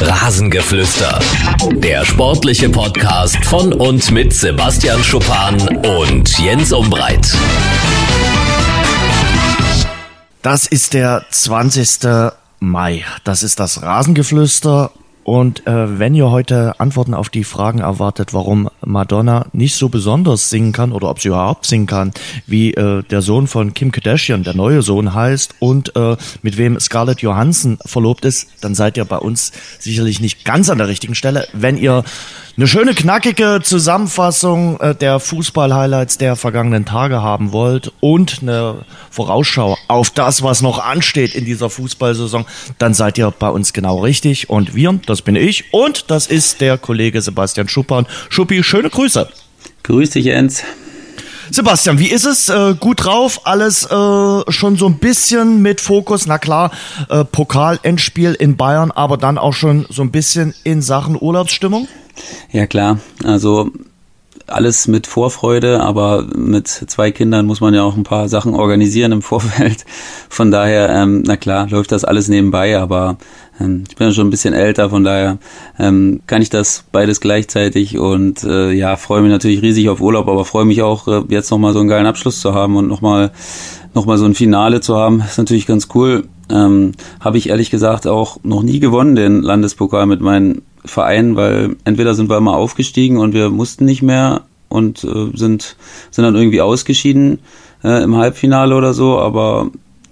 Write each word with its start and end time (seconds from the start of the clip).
Rasengeflüster. 0.00 1.18
Der 1.72 2.04
sportliche 2.04 2.68
Podcast 2.68 3.42
von 3.46 3.72
und 3.72 4.10
mit 4.10 4.34
Sebastian 4.34 5.02
Schuppan 5.02 5.58
und 5.86 6.38
Jens 6.38 6.72
Umbreit. 6.72 7.34
Das 10.42 10.66
ist 10.66 10.92
der 10.92 11.24
20. 11.30 12.32
Mai. 12.60 13.04
Das 13.24 13.42
ist 13.42 13.58
das 13.58 13.82
Rasengeflüster 13.82 14.92
und 15.26 15.66
äh, 15.66 15.98
wenn 15.98 16.14
ihr 16.14 16.30
heute 16.30 16.78
Antworten 16.78 17.12
auf 17.12 17.30
die 17.30 17.42
Fragen 17.42 17.80
erwartet, 17.80 18.32
warum 18.32 18.70
Madonna 18.84 19.46
nicht 19.52 19.74
so 19.74 19.88
besonders 19.88 20.50
singen 20.50 20.70
kann 20.70 20.92
oder 20.92 21.10
ob 21.10 21.18
sie 21.18 21.26
überhaupt 21.26 21.66
singen 21.66 21.86
kann, 21.86 22.12
wie 22.46 22.74
äh, 22.74 23.02
der 23.02 23.22
Sohn 23.22 23.48
von 23.48 23.74
Kim 23.74 23.90
Kardashian, 23.90 24.44
der 24.44 24.54
neue 24.54 24.82
Sohn 24.82 25.14
heißt 25.14 25.56
und 25.58 25.96
äh, 25.96 26.16
mit 26.42 26.58
wem 26.58 26.78
Scarlett 26.78 27.22
Johansson 27.22 27.76
verlobt 27.84 28.24
ist, 28.24 28.50
dann 28.60 28.76
seid 28.76 28.96
ihr 28.96 29.04
bei 29.04 29.18
uns 29.18 29.50
sicherlich 29.80 30.20
nicht 30.20 30.44
ganz 30.44 30.70
an 30.70 30.78
der 30.78 30.86
richtigen 30.86 31.16
Stelle. 31.16 31.48
Wenn 31.52 31.76
ihr 31.76 32.04
eine 32.58 32.66
schöne 32.66 32.94
knackige 32.94 33.60
Zusammenfassung 33.62 34.80
äh, 34.80 34.94
der 34.94 35.20
Fußball-Highlights 35.20 36.16
der 36.16 36.36
vergangenen 36.36 36.86
Tage 36.86 37.20
haben 37.20 37.52
wollt 37.52 37.92
und 38.00 38.38
eine 38.40 38.86
Vorausschau 39.10 39.76
auf 39.88 40.08
das, 40.08 40.42
was 40.42 40.62
noch 40.62 40.78
ansteht 40.78 41.34
in 41.34 41.44
dieser 41.44 41.68
Fußballsaison, 41.68 42.46
dann 42.78 42.94
seid 42.94 43.18
ihr 43.18 43.30
bei 43.30 43.50
uns 43.50 43.74
genau 43.74 43.98
richtig. 43.98 44.48
Und 44.48 44.74
wir, 44.74 44.98
das 45.04 45.20
bin 45.20 45.36
ich 45.36 45.74
und 45.74 46.10
das 46.10 46.28
ist 46.28 46.62
der 46.62 46.78
Kollege 46.78 47.20
Sebastian 47.20 47.68
Schuppan. 47.68 48.06
Schuppi, 48.30 48.62
schöne 48.62 48.88
Grüße. 48.88 49.28
Grüß 49.82 50.10
dich, 50.10 50.24
Jens. 50.24 50.62
Sebastian, 51.50 51.98
wie 51.98 52.08
ist 52.08 52.24
es? 52.24 52.48
Äh, 52.48 52.74
gut 52.80 53.04
drauf? 53.04 53.42
Alles 53.44 53.84
äh, 53.84 54.50
schon 54.50 54.76
so 54.76 54.86
ein 54.86 54.98
bisschen 54.98 55.60
mit 55.60 55.82
Fokus? 55.82 56.26
Na 56.26 56.38
klar, 56.38 56.70
äh, 57.10 57.22
Pokalendspiel 57.22 58.32
in 58.32 58.56
Bayern, 58.56 58.92
aber 58.92 59.18
dann 59.18 59.36
auch 59.36 59.52
schon 59.52 59.84
so 59.90 60.00
ein 60.00 60.10
bisschen 60.10 60.54
in 60.64 60.80
Sachen 60.80 61.20
Urlaubsstimmung? 61.20 61.86
Ja 62.52 62.66
klar, 62.66 62.98
also 63.24 63.70
alles 64.46 64.86
mit 64.86 65.06
Vorfreude, 65.06 65.80
aber 65.80 66.24
mit 66.36 66.68
zwei 66.68 67.10
Kindern 67.10 67.46
muss 67.46 67.60
man 67.60 67.74
ja 67.74 67.82
auch 67.82 67.96
ein 67.96 68.04
paar 68.04 68.28
Sachen 68.28 68.54
organisieren 68.54 69.12
im 69.12 69.22
Vorfeld. 69.22 69.84
Von 70.28 70.50
daher, 70.50 70.88
ähm, 70.90 71.22
na 71.26 71.36
klar, 71.36 71.68
läuft 71.68 71.92
das 71.92 72.04
alles 72.04 72.28
nebenbei, 72.28 72.78
aber 72.78 73.16
ähm, 73.60 73.84
ich 73.88 73.96
bin 73.96 74.08
ja 74.08 74.12
schon 74.14 74.28
ein 74.28 74.30
bisschen 74.30 74.54
älter, 74.54 74.90
von 74.90 75.04
daher 75.04 75.38
ähm, 75.78 76.20
kann 76.26 76.42
ich 76.42 76.50
das 76.50 76.84
beides 76.92 77.20
gleichzeitig 77.20 77.98
und 77.98 78.44
äh, 78.44 78.70
ja, 78.72 78.96
freue 78.96 79.22
mich 79.22 79.30
natürlich 79.30 79.62
riesig 79.62 79.88
auf 79.88 80.00
Urlaub, 80.00 80.28
aber 80.28 80.44
freue 80.44 80.64
mich 80.64 80.82
auch, 80.82 81.08
äh, 81.08 81.22
jetzt 81.28 81.50
nochmal 81.50 81.72
so 81.72 81.80
einen 81.80 81.88
geilen 81.88 82.06
Abschluss 82.06 82.40
zu 82.40 82.54
haben 82.54 82.76
und 82.76 82.86
nochmal 82.86 83.32
noch 83.94 84.04
mal 84.04 84.18
so 84.18 84.26
ein 84.26 84.34
Finale 84.34 84.82
zu 84.82 84.94
haben. 84.94 85.22
ist 85.26 85.38
natürlich 85.38 85.66
ganz 85.66 85.88
cool. 85.94 86.28
Ähm, 86.50 86.92
Habe 87.18 87.38
ich 87.38 87.48
ehrlich 87.48 87.70
gesagt 87.70 88.06
auch 88.06 88.36
noch 88.44 88.62
nie 88.62 88.78
gewonnen, 88.78 89.16
den 89.16 89.40
Landespokal 89.40 90.04
mit 90.04 90.20
meinen 90.20 90.62
Verein, 90.86 91.36
weil 91.36 91.76
entweder 91.84 92.14
sind 92.14 92.30
wir 92.30 92.38
immer 92.38 92.56
aufgestiegen 92.56 93.18
und 93.18 93.34
wir 93.34 93.50
mussten 93.50 93.84
nicht 93.84 94.02
mehr 94.02 94.42
und 94.68 95.04
äh, 95.04 95.36
sind, 95.36 95.76
sind 96.10 96.24
dann 96.24 96.34
irgendwie 96.34 96.60
ausgeschieden 96.60 97.40
äh, 97.84 98.02
im 98.02 98.16
Halbfinale 98.16 98.74
oder 98.74 98.94
so, 98.94 99.18
aber 99.18 99.70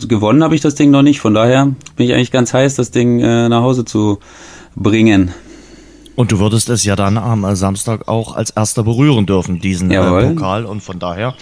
gewonnen 0.09 0.43
habe 0.43 0.55
ich 0.55 0.61
das 0.61 0.75
Ding 0.75 0.91
noch 0.91 1.03
nicht. 1.03 1.21
Von 1.21 1.35
daher 1.35 1.73
bin 1.97 2.07
ich 2.07 2.15
eigentlich 2.15 2.33
ganz 2.33 2.53
heiß, 2.53 2.75
das 2.75 2.91
Ding 2.91 3.21
äh, 3.21 3.49
nach 3.49 3.63
Hause 3.63 3.85
zu 3.85 4.19
bringen. 4.77 5.33
Und 6.17 6.31
du 6.31 6.39
würdest 6.39 6.69
es 6.69 6.85
ja 6.85 6.95
dann 6.97 7.19
am 7.19 7.57
Samstag 7.57 8.09
auch 8.09 8.37
als 8.37 8.51
erster 8.51 8.85
berühren 8.85 9.27
dürfen, 9.27 9.61
diesen 9.61 9.91
äh, 9.91 9.99
Pokal. 9.99 10.65
Und 10.65 10.81
von 10.81 10.99
daher, 10.99 11.35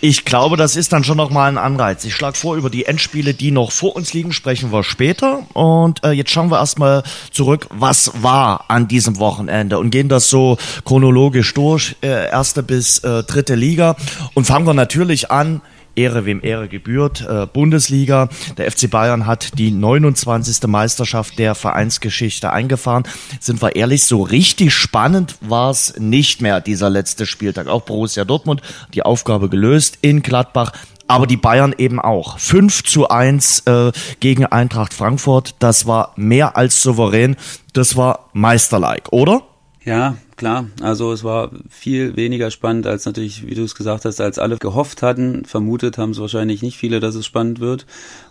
ich 0.00 0.24
glaube, 0.24 0.56
das 0.56 0.76
ist 0.76 0.92
dann 0.92 1.04
schon 1.04 1.16
nochmal 1.16 1.50
ein 1.50 1.58
Anreiz. 1.58 2.04
Ich 2.04 2.14
schlage 2.14 2.36
vor, 2.36 2.56
über 2.56 2.68
die 2.68 2.84
Endspiele, 2.84 3.32
die 3.32 3.50
noch 3.50 3.72
vor 3.72 3.96
uns 3.96 4.12
liegen, 4.12 4.32
sprechen 4.32 4.72
wir 4.72 4.84
später. 4.84 5.42
Und 5.54 6.04
äh, 6.04 6.10
jetzt 6.10 6.30
schauen 6.30 6.50
wir 6.50 6.58
erstmal 6.58 7.02
zurück, 7.30 7.66
was 7.70 8.12
war 8.22 8.66
an 8.68 8.88
diesem 8.88 9.18
Wochenende 9.18 9.78
und 9.78 9.90
gehen 9.90 10.08
das 10.08 10.28
so 10.28 10.58
chronologisch 10.84 11.54
durch, 11.54 11.96
äh, 12.02 12.28
erste 12.30 12.62
bis 12.62 12.98
äh, 12.98 13.22
dritte 13.22 13.54
Liga. 13.54 13.96
Und 14.34 14.46
fangen 14.46 14.66
wir 14.66 14.74
natürlich 14.74 15.30
an 15.30 15.62
Ehre 15.94 16.24
wem 16.24 16.40
Ehre 16.42 16.68
gebührt. 16.68 17.26
Äh, 17.28 17.46
Bundesliga. 17.46 18.28
Der 18.56 18.70
FC 18.70 18.90
Bayern 18.90 19.26
hat 19.26 19.58
die 19.58 19.70
29. 19.70 20.66
Meisterschaft 20.66 21.38
der 21.38 21.54
Vereinsgeschichte 21.54 22.52
eingefahren. 22.52 23.04
Sind 23.40 23.62
wir 23.62 23.76
ehrlich, 23.76 24.04
so 24.04 24.22
richtig 24.22 24.74
spannend 24.74 25.36
war 25.40 25.70
es 25.70 25.94
nicht 25.98 26.42
mehr, 26.42 26.60
dieser 26.60 26.90
letzte 26.90 27.26
Spieltag. 27.26 27.66
Auch 27.68 27.82
Borussia 27.82 28.24
Dortmund 28.24 28.62
die 28.94 29.02
Aufgabe 29.02 29.48
gelöst 29.48 29.98
in 30.00 30.22
Gladbach 30.22 30.72
aber 31.10 31.26
die 31.26 31.36
Bayern 31.36 31.74
eben 31.76 31.98
auch. 31.98 32.38
5 32.38 32.84
zu 32.84 33.08
1 33.08 33.66
äh, 33.66 33.90
gegen 34.20 34.46
Eintracht 34.46 34.94
Frankfurt, 34.94 35.56
das 35.58 35.86
war 35.88 36.12
mehr 36.14 36.56
als 36.56 36.84
souverän, 36.84 37.34
das 37.72 37.96
war 37.96 38.30
meisterlike, 38.32 39.10
oder? 39.10 39.42
Ja, 39.90 40.16
klar. 40.36 40.68
Also 40.82 41.12
es 41.12 41.24
war 41.24 41.50
viel 41.68 42.14
weniger 42.14 42.52
spannend, 42.52 42.86
als 42.86 43.06
natürlich, 43.06 43.48
wie 43.48 43.56
du 43.56 43.64
es 43.64 43.74
gesagt 43.74 44.04
hast, 44.04 44.20
als 44.20 44.38
alle 44.38 44.56
gehofft 44.56 45.02
hatten. 45.02 45.44
Vermutet 45.44 45.98
haben 45.98 46.10
es 46.10 46.20
wahrscheinlich 46.20 46.62
nicht 46.62 46.76
viele, 46.76 47.00
dass 47.00 47.16
es 47.16 47.26
spannend 47.26 47.58
wird. 47.58 47.86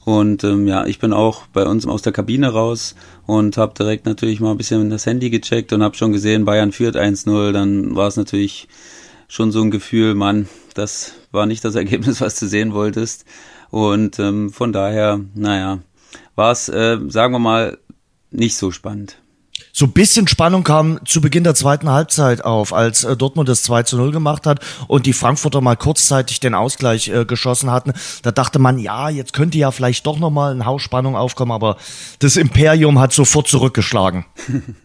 Und 0.05 0.45
ähm, 0.45 0.67
ja, 0.67 0.85
ich 0.85 0.99
bin 0.99 1.11
auch 1.11 1.47
bei 1.47 1.65
uns 1.65 1.85
aus 1.85 2.01
der 2.01 2.13
Kabine 2.13 2.53
raus 2.53 2.95
und 3.25 3.57
habe 3.57 3.73
direkt 3.77 4.05
natürlich 4.05 4.39
mal 4.39 4.51
ein 4.51 4.57
bisschen 4.57 4.89
das 4.89 5.05
Handy 5.05 5.29
gecheckt 5.29 5.73
und 5.73 5.83
habe 5.83 5.97
schon 5.97 6.13
gesehen, 6.13 6.45
Bayern 6.45 6.71
führt 6.71 6.95
1-0. 6.95 7.51
Dann 7.51 7.93
war 7.93 8.07
es 8.07 8.15
natürlich 8.15 8.69
schon 9.27 9.51
so 9.51 9.61
ein 9.61 9.69
Gefühl, 9.69 10.15
Mann, 10.15 10.47
das 10.75 11.15
war 11.33 11.45
nicht 11.45 11.65
das 11.65 11.75
Ergebnis, 11.75 12.21
was 12.21 12.39
du 12.39 12.47
sehen 12.47 12.73
wolltest. 12.73 13.25
Und 13.69 14.17
ähm, 14.17 14.49
von 14.49 14.71
daher, 14.71 15.19
naja, 15.35 15.79
war 16.35 16.53
es, 16.53 16.69
äh, 16.69 16.99
sagen 17.09 17.33
wir 17.33 17.39
mal, 17.39 17.77
nicht 18.31 18.55
so 18.55 18.71
spannend. 18.71 19.17
So 19.71 19.85
ein 19.85 19.91
bisschen 19.91 20.27
Spannung 20.27 20.63
kam 20.63 20.99
zu 21.05 21.21
Beginn 21.21 21.43
der 21.43 21.55
zweiten 21.55 21.89
Halbzeit 21.89 22.43
auf, 22.43 22.73
als 22.73 23.03
äh, 23.03 23.15
Dortmund 23.15 23.49
das 23.49 23.63
2 23.63 23.83
zu 23.83 23.97
0 23.97 24.11
gemacht 24.11 24.45
hat 24.45 24.59
und 24.87 25.05
die 25.05 25.13
Frankfurter 25.13 25.61
mal 25.61 25.75
kurzzeitig 25.75 26.39
den 26.39 26.55
Ausgleich 26.55 27.09
äh, 27.09 27.25
geschossen 27.25 27.71
hatten. 27.71 27.93
Da 28.23 28.31
dachte 28.31 28.59
man, 28.59 28.79
ja, 28.79 29.09
jetzt 29.09 29.33
könnte 29.33 29.57
ja 29.57 29.71
vielleicht 29.71 30.05
doch 30.05 30.17
nochmal 30.19 30.53
ein 30.53 30.65
Haus 30.65 30.81
Spannung 30.81 31.15
aufkommen, 31.15 31.51
aber 31.51 31.77
das 32.19 32.35
Imperium 32.35 32.99
hat 32.99 33.13
sofort 33.13 33.47
zurückgeschlagen. 33.47 34.25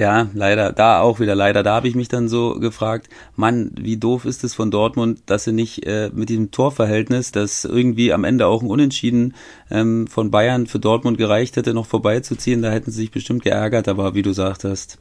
Ja, 0.00 0.30
leider, 0.32 0.72
da 0.72 1.02
auch 1.02 1.20
wieder 1.20 1.34
leider. 1.34 1.62
Da 1.62 1.74
habe 1.74 1.86
ich 1.86 1.94
mich 1.94 2.08
dann 2.08 2.26
so 2.26 2.54
gefragt, 2.54 3.10
Mann, 3.36 3.72
wie 3.78 3.98
doof 3.98 4.24
ist 4.24 4.44
es 4.44 4.54
von 4.54 4.70
Dortmund, 4.70 5.24
dass 5.26 5.44
sie 5.44 5.52
nicht 5.52 5.86
äh, 5.86 6.10
mit 6.14 6.30
diesem 6.30 6.50
Torverhältnis, 6.50 7.32
das 7.32 7.66
irgendwie 7.66 8.10
am 8.14 8.24
Ende 8.24 8.46
auch 8.46 8.62
ein 8.62 8.70
Unentschieden 8.70 9.34
ähm, 9.70 10.06
von 10.06 10.30
Bayern 10.30 10.66
für 10.66 10.78
Dortmund 10.78 11.18
gereicht 11.18 11.58
hätte, 11.58 11.74
noch 11.74 11.84
vorbeizuziehen. 11.84 12.62
Da 12.62 12.70
hätten 12.70 12.90
sie 12.90 13.02
sich 13.02 13.10
bestimmt 13.10 13.42
geärgert, 13.42 13.88
aber 13.88 14.14
wie 14.14 14.22
du 14.22 14.32
sagtest, 14.32 14.98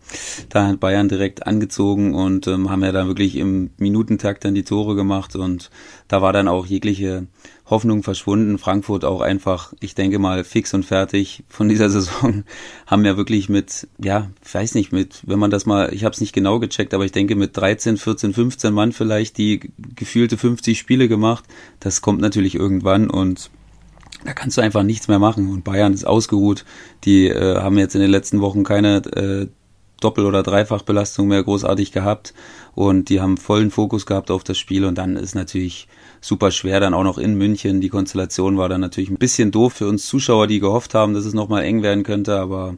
da 0.50 0.68
hat 0.68 0.82
Bayern 0.82 1.08
direkt 1.08 1.48
angezogen 1.48 2.14
und 2.14 2.48
ähm, 2.48 2.70
haben 2.70 2.84
ja 2.84 2.92
dann 2.92 3.08
wirklich 3.08 3.38
im 3.38 3.70
Minutentakt 3.78 4.44
dann 4.44 4.54
die 4.54 4.64
Tore 4.64 4.96
gemacht 4.96 5.38
und 5.38 5.70
da 6.10 6.24
war 6.24 6.34
dann 6.34 6.48
auch 6.48 6.66
jegliche 6.66 7.28
Hoffnung 7.68 8.02
verschwunden. 8.02 8.58
Frankfurt 8.58 9.06
auch 9.06 9.22
einfach, 9.22 9.74
ich 9.80 9.94
denke 9.94 10.18
mal, 10.18 10.44
fix 10.44 10.74
und 10.74 10.84
fertig 10.84 11.44
von 11.48 11.70
dieser 11.70 11.90
Saison. 11.90 12.44
Haben 12.88 13.06
ja 13.06 13.16
wirklich 13.16 13.48
mit, 13.48 13.88
ja, 14.04 14.30
weiß 14.52 14.74
nicht, 14.74 14.92
mit, 14.92 15.22
wenn 15.26 15.40
man 15.40 15.52
das 15.52 15.68
mal, 15.68 15.94
ich 15.94 16.04
habe 16.04 16.14
es 16.14 16.20
nicht 16.20 16.34
genau 16.34 16.60
gecheckt, 16.60 16.96
aber 16.96 17.06
ich 17.06 17.12
denke 17.12 17.36
mit 17.36 17.56
13, 17.56 17.98
14, 17.98 18.34
15 18.34 18.74
Mann 18.74 18.92
vielleicht 18.92 19.38
die 19.38 19.72
gefühlte 19.96 20.38
50 20.38 20.80
Spiele 20.80 21.08
gemacht. 21.08 21.46
Das 21.80 22.02
kommt 22.02 22.22
natürlich 22.22 22.56
irgendwann 22.56 23.10
und 23.10 23.52
da 24.26 24.34
kannst 24.34 24.58
du 24.58 24.62
einfach 24.62 24.84
nichts 24.84 25.08
mehr 25.08 25.20
machen. 25.20 25.48
Und 25.50 25.64
Bayern 25.64 25.94
ist 25.94 26.08
ausgeruht. 26.08 26.66
Die 27.06 27.28
äh, 27.28 27.58
haben 27.58 27.78
jetzt 27.78 27.94
in 27.94 28.02
den 28.02 28.12
letzten 28.12 28.42
Wochen 28.42 28.64
keine 28.64 28.98
äh, 28.98 29.48
Doppel- 30.00 30.26
oder 30.26 30.44
Dreifachbelastung 30.44 31.28
mehr 31.28 31.44
großartig 31.44 31.92
gehabt 31.92 32.34
und 32.74 33.10
die 33.10 33.22
haben 33.22 33.38
vollen 33.38 33.72
Fokus 33.72 34.06
gehabt 34.06 34.32
auf 34.32 34.44
das 34.44 34.58
Spiel 34.58 34.86
und 34.86 34.98
dann 34.98 35.16
ist 35.16 35.36
natürlich 35.36 35.88
super 36.22 36.52
schwer, 36.52 36.80
dann 36.80 36.94
auch 36.94 37.04
noch 37.04 37.18
in 37.18 37.36
München. 37.36 37.82
Die 37.82 37.90
Konstellation 37.90 38.58
war 38.58 38.70
dann 38.70 38.82
natürlich 38.82 39.10
ein 39.10 39.18
bisschen 39.18 39.52
doof 39.52 39.74
für 39.74 39.88
uns 39.88 40.06
Zuschauer, 40.08 40.48
die 40.48 40.60
gehofft 40.60 40.94
haben, 40.94 41.14
dass 41.14 41.26
es 41.26 41.34
nochmal 41.34 41.64
eng 41.64 41.84
werden 41.84 42.04
könnte, 42.04 42.40
aber 42.40 42.76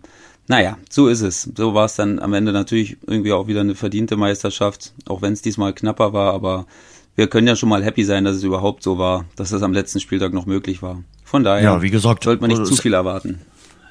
naja, 0.47 0.77
so 0.89 1.07
ist 1.07 1.21
es. 1.21 1.49
So 1.55 1.73
war 1.73 1.85
es 1.85 1.95
dann 1.95 2.19
am 2.19 2.33
Ende 2.33 2.51
natürlich 2.51 2.97
irgendwie 3.07 3.31
auch 3.31 3.47
wieder 3.47 3.61
eine 3.61 3.75
verdiente 3.75 4.17
Meisterschaft, 4.17 4.93
auch 5.07 5.21
wenn 5.21 5.33
es 5.33 5.41
diesmal 5.41 5.73
knapper 5.73 6.13
war, 6.13 6.33
aber 6.33 6.65
wir 7.15 7.27
können 7.27 7.47
ja 7.47 7.55
schon 7.55 7.69
mal 7.69 7.83
happy 7.83 8.03
sein, 8.03 8.23
dass 8.23 8.37
es 8.37 8.43
überhaupt 8.43 8.83
so 8.83 8.97
war, 8.97 9.25
dass 9.35 9.51
es 9.51 9.61
am 9.61 9.73
letzten 9.73 9.99
Spieltag 9.99 10.33
noch 10.33 10.45
möglich 10.45 10.81
war. 10.81 11.03
Von 11.23 11.43
daher 11.43 11.63
ja, 11.63 11.81
wie 11.81 11.89
gesagt, 11.89 12.23
sollte 12.23 12.41
man 12.41 12.49
nicht 12.49 12.65
zu 12.65 12.75
viel 12.75 12.93
erwarten 12.93 13.39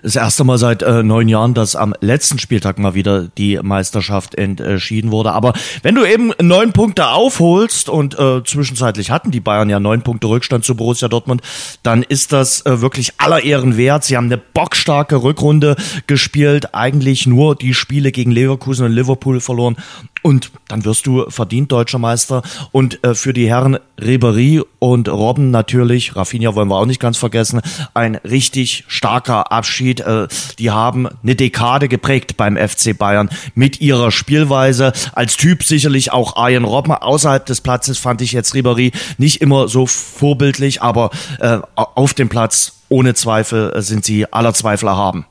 das 0.03 0.17
erste 0.17 0.45
Mal 0.45 0.59
seit 0.59 0.83
äh, 0.83 1.03
neun 1.03 1.29
Jahren, 1.29 1.55
dass 1.55 1.77
am 1.77 1.95
letzten 2.01 2.39
Spieltag 2.39 2.79
mal 2.79 2.95
wieder 2.95 3.29
die 3.37 3.59
Meisterschaft 3.63 4.35
entschieden 4.35 5.11
wurde. 5.11 5.33
Aber 5.33 5.53
wenn 5.83 5.95
du 5.95 6.05
eben 6.05 6.33
neun 6.41 6.73
Punkte 6.73 7.09
aufholst 7.09 7.89
und 7.89 8.19
äh, 8.19 8.43
zwischenzeitlich 8.45 9.11
hatten 9.11 9.31
die 9.31 9.41
Bayern 9.41 9.71
ja 9.71 9.81
neun 9.81 10.03
Punkte 10.03 10.29
Rückstand 10.29 10.65
zu 10.65 10.75
Borussia 10.75 11.09
Dortmund, 11.09 11.43
dann 11.83 12.03
ist 12.03 12.33
das 12.33 12.65
äh, 12.67 12.81
wirklich 12.81 13.13
aller 13.19 13.43
Ehren 13.43 13.77
wert. 13.77 14.05
Sie 14.05 14.17
haben 14.17 14.27
eine 14.27 14.39
bockstarke 14.39 15.23
Rückrunde 15.23 15.77
gespielt, 16.07 16.75
eigentlich 16.75 17.27
nur 17.27 17.57
die 17.57 17.75
Spiele 17.75 18.13
gegen 18.13 18.31
Leverkusen 18.31 18.87
und 18.87 18.93
Liverpool 18.93 19.41
verloren 19.41 19.77
Und 20.23 20.51
dann 20.69 20.85
wirst 20.85 21.07
du 21.07 21.29
verdient 21.31 21.73
deutscher 21.73 21.99
Meister. 21.99 22.43
Und 22.73 23.03
äh, 23.05 23.15
für 23.15 23.33
die 23.33 23.49
Herren 23.49 23.79
Ribery 24.01 24.63
und 24.79 25.09
Robben 25.09 25.51
natürlich, 25.51 26.17
Rafinha 26.17 26.55
wollen 26.55 26.69
wir 26.69 26.77
auch 26.77 26.87
nicht 26.87 27.01
ganz 27.01 27.17
vergessen, 27.17 27.61
ein 27.95 28.17
richtig 28.17 28.85
starker 28.89 29.53
Abschied. 29.53 30.01
Äh, 30.01 30.29
die 30.59 30.71
haben 30.71 31.09
eine 31.23 31.37
Dekade 31.37 31.89
geprägt 31.89 32.37
beim 32.37 32.57
FC 32.57 32.97
Bayern 32.97 33.31
mit 33.55 33.81
ihrer 33.81 34.11
Spielweise. 34.11 34.93
Als 35.13 35.37
Typ 35.37 35.63
sicherlich 35.63 36.13
auch 36.13 36.37
Arjen 36.37 36.65
Robben. 36.65 36.93
Außerhalb 36.93 37.45
des 37.47 37.61
Platzes 37.61 37.99
fand 37.99 38.21
ich 38.21 38.33
jetzt 38.33 38.55
Ribery 38.55 38.93
nicht 39.19 39.41
immer 39.41 39.69
so 39.69 39.87
vorbildlich, 39.87 40.83
aber 40.83 41.11
äh, 41.39 41.59
auf 41.75 42.15
dem 42.15 42.29
Platz 42.29 42.81
ohne 42.89 43.15
Zweifel 43.15 43.73
äh, 43.73 43.83
sind 43.83 44.05
sie 44.05 44.31
aller 44.31 44.53
Zweifel 44.53 44.89
erhaben. 44.89 45.25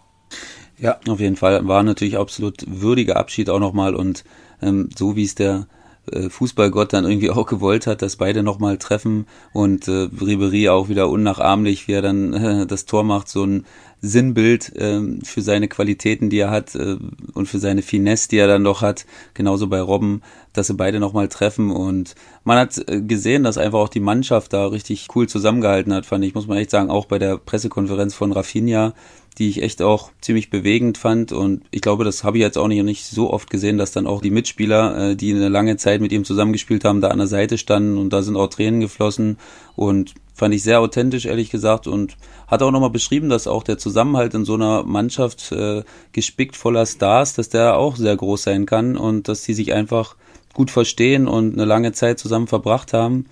Ja, 0.79 0.97
auf 1.07 1.19
jeden 1.19 1.35
Fall. 1.35 1.67
War 1.67 1.83
natürlich 1.83 2.17
absolut 2.17 2.63
würdiger 2.65 3.17
Abschied 3.17 3.49
auch 3.49 3.59
nochmal 3.59 3.95
und 3.95 4.23
ähm, 4.61 4.89
so 4.97 5.15
wie 5.15 5.23
es 5.23 5.35
der 5.35 5.67
äh, 6.11 6.29
Fußballgott 6.29 6.93
dann 6.93 7.05
irgendwie 7.05 7.29
auch 7.31 7.45
gewollt 7.45 7.87
hat, 7.87 8.01
dass 8.01 8.15
beide 8.15 8.43
nochmal 8.43 8.77
treffen 8.77 9.27
und 9.53 9.87
äh, 9.87 10.09
Ribery 10.21 10.69
auch 10.69 10.89
wieder 10.89 11.09
unnachahmlich, 11.09 11.87
wie 11.87 11.93
er 11.93 12.01
dann 12.01 12.33
äh, 12.33 12.65
das 12.67 12.85
Tor 12.85 13.03
macht, 13.03 13.29
so 13.29 13.43
ein 13.43 13.65
Sinnbild 14.01 14.75
äh, 14.77 15.01
für 15.23 15.41
seine 15.41 15.67
Qualitäten, 15.67 16.29
die 16.29 16.39
er 16.39 16.51
hat 16.51 16.73
äh, 16.75 16.97
und 17.33 17.47
für 17.47 17.59
seine 17.59 17.81
Finesse, 17.81 18.29
die 18.29 18.37
er 18.37 18.47
dann 18.47 18.63
doch 18.63 18.81
hat, 18.81 19.05
genauso 19.33 19.67
bei 19.67 19.81
Robben, 19.81 20.21
dass 20.53 20.67
sie 20.67 20.73
beide 20.73 20.99
nochmal 20.99 21.27
treffen 21.27 21.69
und 21.71 22.15
man 22.43 22.57
hat 22.57 22.77
äh, 22.87 23.01
gesehen, 23.01 23.43
dass 23.43 23.57
einfach 23.57 23.79
auch 23.79 23.89
die 23.89 23.99
Mannschaft 23.99 24.53
da 24.53 24.67
richtig 24.67 25.07
cool 25.15 25.27
zusammengehalten 25.27 25.93
hat, 25.93 26.05
fand 26.05 26.23
ich, 26.23 26.33
muss 26.33 26.47
man 26.47 26.57
echt 26.57 26.71
sagen, 26.71 26.89
auch 26.89 27.05
bei 27.05 27.19
der 27.19 27.37
Pressekonferenz 27.37 28.13
von 28.13 28.31
Rafinha, 28.31 28.93
die 29.39 29.47
ich 29.47 29.63
echt 29.63 29.81
auch 29.81 30.11
ziemlich 30.19 30.49
bewegend 30.49 30.97
fand. 30.97 31.31
Und 31.31 31.63
ich 31.71 31.81
glaube, 31.81 32.03
das 32.03 32.23
habe 32.25 32.37
ich 32.37 32.41
jetzt 32.41 32.57
auch 32.57 32.67
nicht, 32.67 33.05
so 33.05 33.31
oft 33.31 33.49
gesehen, 33.49 33.77
dass 33.77 33.91
dann 33.91 34.05
auch 34.05 34.21
die 34.21 34.31
Mitspieler, 34.31 35.11
äh, 35.11 35.15
die 35.15 35.33
eine 35.33 35.47
lange 35.47 35.77
Zeit 35.77 36.01
mit 36.01 36.11
ihm 36.11 36.25
zusammengespielt 36.25 36.83
haben, 36.83 36.99
da 36.99 37.07
an 37.07 37.19
der 37.19 37.27
Seite 37.27 37.57
standen 37.57 37.97
und 37.97 38.11
da 38.11 38.21
sind 38.21 38.35
auch 38.35 38.47
Tränen 38.47 38.81
geflossen. 38.81 39.37
Und 39.77 40.13
fand 40.33 40.53
ich 40.53 40.61
sehr 40.63 40.81
authentisch, 40.81 41.25
ehrlich 41.25 41.49
gesagt. 41.49 41.87
Und 41.87 42.17
hat 42.47 42.61
auch 42.61 42.71
nochmal 42.71 42.89
beschrieben, 42.89 43.29
dass 43.29 43.47
auch 43.47 43.63
der 43.63 43.77
Zusammenhalt 43.77 44.33
in 44.33 44.43
so 44.43 44.55
einer 44.55 44.83
Mannschaft 44.83 45.51
äh, 45.53 45.83
gespickt 46.11 46.57
voller 46.57 46.85
Stars, 46.85 47.33
dass 47.33 47.47
der 47.47 47.77
auch 47.77 47.95
sehr 47.95 48.15
groß 48.15 48.43
sein 48.43 48.65
kann 48.65 48.97
und 48.97 49.29
dass 49.29 49.43
sie 49.43 49.53
sich 49.53 49.73
einfach 49.73 50.17
gut 50.53 50.69
verstehen 50.69 51.27
und 51.29 51.53
eine 51.53 51.65
lange 51.65 51.93
Zeit 51.93 52.19
zusammen 52.19 52.47
verbracht 52.47 52.91
haben. 52.91 53.25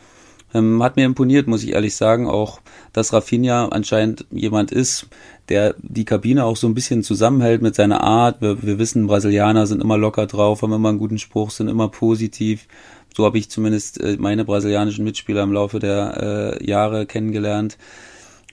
Ähm, 0.54 0.82
hat 0.82 0.96
mir 0.96 1.06
imponiert, 1.06 1.48
muss 1.48 1.64
ich 1.64 1.74
ehrlich 1.74 1.96
sagen, 1.96 2.28
auch, 2.28 2.62
dass 2.94 3.12
Rafinha 3.12 3.68
anscheinend 3.68 4.26
jemand 4.32 4.72
ist, 4.72 5.08
der 5.50 5.76
die 5.80 6.06
Kabine 6.06 6.46
auch 6.46 6.58
so 6.58 6.68
ein 6.68 6.74
bisschen 6.74 7.04
zusammenhält 7.04 7.62
mit 7.62 7.76
seiner 7.76 8.02
Art. 8.02 8.42
Wir, 8.42 8.62
wir 8.64 8.80
wissen, 8.80 9.08
Brasilianer 9.08 9.66
sind 9.68 9.82
immer 9.82 9.98
locker 9.98 10.28
drauf, 10.28 10.62
haben 10.62 10.74
immer 10.74 10.90
einen 10.90 10.98
guten 10.98 11.20
Spruch, 11.20 11.52
sind 11.52 11.68
immer 11.68 11.90
positiv. 11.90 12.68
So 13.16 13.26
habe 13.26 13.38
ich 13.38 13.50
zumindest 13.50 14.00
äh, 14.02 14.18
meine 14.20 14.46
brasilianischen 14.46 15.04
Mitspieler 15.04 15.44
im 15.44 15.52
Laufe 15.52 15.80
der 15.80 16.60
äh, 16.62 16.66
Jahre 16.66 17.06
kennengelernt. 17.06 17.78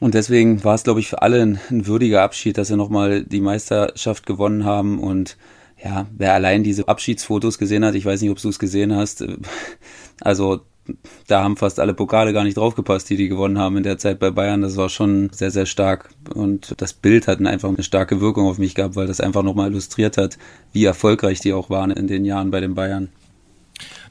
Und 0.01 0.15
deswegen 0.15 0.65
war 0.65 0.75
es, 0.75 0.85
glaube 0.85 1.01
ich, 1.01 1.09
für 1.09 1.23
alle 1.23 1.43
ein, 1.43 1.61
ein 1.71 1.87
würdiger 1.87 2.23
Abschied, 2.23 2.59
dass 2.59 2.69
sie 2.69 2.77
nochmal 2.77 3.25
die 3.25 3.41
Meisterschaft 3.41 4.27
gewonnen 4.27 4.65
haben. 4.65 4.99
Und 4.99 5.37
ja, 5.83 6.07
wer 6.17 6.35
allein 6.35 6.63
diese 6.63 6.89
Abschiedsfotos 6.89 7.59
gesehen 7.59 7.85
hat, 7.85 7.95
ich 7.95 8.05
weiß 8.05 8.21
nicht, 8.21 8.31
ob 8.31 8.41
du 8.41 8.49
es 8.49 8.59
gesehen 8.59 8.95
hast, 8.95 9.23
äh, 9.23 9.37
also 10.21 10.63
da 11.27 11.43
haben 11.43 11.57
fast 11.57 11.81
alle 11.81 11.95
Pokale 11.95 12.33
gar 12.33 12.45
nicht 12.45 12.57
draufgepasst, 12.57 13.09
die 13.09 13.17
die 13.17 13.29
gewonnen 13.29 13.59
haben 13.59 13.77
in 13.77 13.83
der 13.83 13.99
Zeit 13.99 14.19
bei 14.19 14.31
Bayern. 14.31 14.63
Das 14.63 14.77
war 14.77 14.89
schon 14.89 15.31
sehr, 15.33 15.51
sehr 15.51 15.67
stark. 15.67 16.11
Und 16.35 16.75
das 16.79 16.93
Bild 16.93 17.27
hat 17.27 17.41
einfach 17.41 17.69
eine 17.69 17.83
starke 17.83 18.21
Wirkung 18.21 18.47
auf 18.47 18.59
mich 18.59 18.75
gehabt, 18.75 18.97
weil 18.97 19.07
das 19.07 19.21
einfach 19.21 19.43
nochmal 19.43 19.71
illustriert 19.71 20.17
hat, 20.17 20.39
wie 20.73 20.85
erfolgreich 20.85 21.41
die 21.41 21.53
auch 21.53 21.71
waren 21.71 21.91
in 21.91 22.07
den 22.07 22.25
Jahren 22.25 22.51
bei 22.51 22.61
den 22.61 22.75
Bayern. 22.75 23.09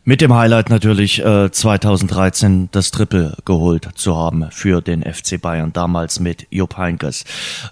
Mit 0.05 0.19
dem 0.19 0.33
Highlight 0.33 0.69
natürlich 0.69 1.23
äh, 1.23 1.49
2013 1.49 2.67
das 2.73 2.91
Triple 2.91 3.37
geholt 3.45 3.87
zu 3.95 4.17
haben 4.17 4.51
für 4.51 4.81
den 4.81 5.01
FC 5.01 5.39
Bayern, 5.39 5.71
damals 5.71 6.19
mit 6.19 6.45
Jupp 6.49 6.77
Heynckes. 6.77 7.23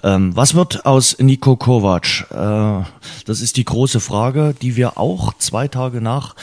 Ähm, 0.01 0.33
was 0.33 0.56
wird 0.56 0.86
aus 0.86 1.19
Nico 1.19 1.57
Kovac? 1.57 2.28
Äh, 2.31 2.86
das 3.25 3.42
ist 3.42 3.57
die 3.57 3.66
große 3.66 4.00
Frage, 4.00 4.56
die 4.62 4.78
wir 4.78 4.98
auch 4.98 5.33
zwei 5.39 5.68
Tage 5.68 6.00
nach 6.00 6.38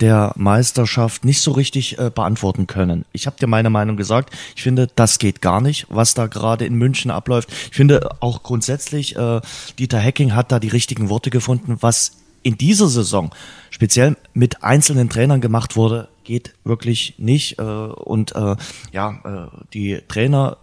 der 0.00 0.32
Meisterschaft 0.36 1.26
nicht 1.26 1.42
so 1.42 1.52
richtig 1.52 1.98
äh, 1.98 2.10
beantworten 2.10 2.66
können. 2.66 3.04
Ich 3.12 3.26
habe 3.26 3.36
dir 3.38 3.46
meine 3.46 3.68
Meinung 3.68 3.98
gesagt. 3.98 4.34
Ich 4.56 4.62
finde, 4.62 4.88
das 4.96 5.18
geht 5.18 5.42
gar 5.42 5.60
nicht, 5.60 5.86
was 5.90 6.14
da 6.14 6.26
gerade 6.26 6.64
in 6.64 6.74
München 6.76 7.10
abläuft. 7.10 7.52
Ich 7.70 7.76
finde 7.76 8.16
auch 8.20 8.42
grundsätzlich, 8.42 9.14
äh, 9.16 9.42
Dieter 9.78 9.98
Hecking 9.98 10.34
hat 10.34 10.52
da 10.52 10.58
die 10.58 10.68
richtigen 10.68 11.10
Worte 11.10 11.28
gefunden, 11.28 11.76
was 11.80 12.12
in 12.44 12.56
dieser 12.56 12.88
Saison 12.88 13.30
speziell 13.70 14.16
mit 14.34 14.62
einzelnen 14.62 15.08
Trainern 15.08 15.40
gemacht 15.40 15.74
wurde, 15.74 16.08
geht 16.22 16.54
wirklich 16.62 17.14
nicht. 17.18 17.58
Äh, 17.58 17.62
und 17.62 18.36
äh, 18.36 18.54
ja, 18.92 19.50
äh, 19.52 19.66
die 19.72 20.00
Trainer 20.06 20.58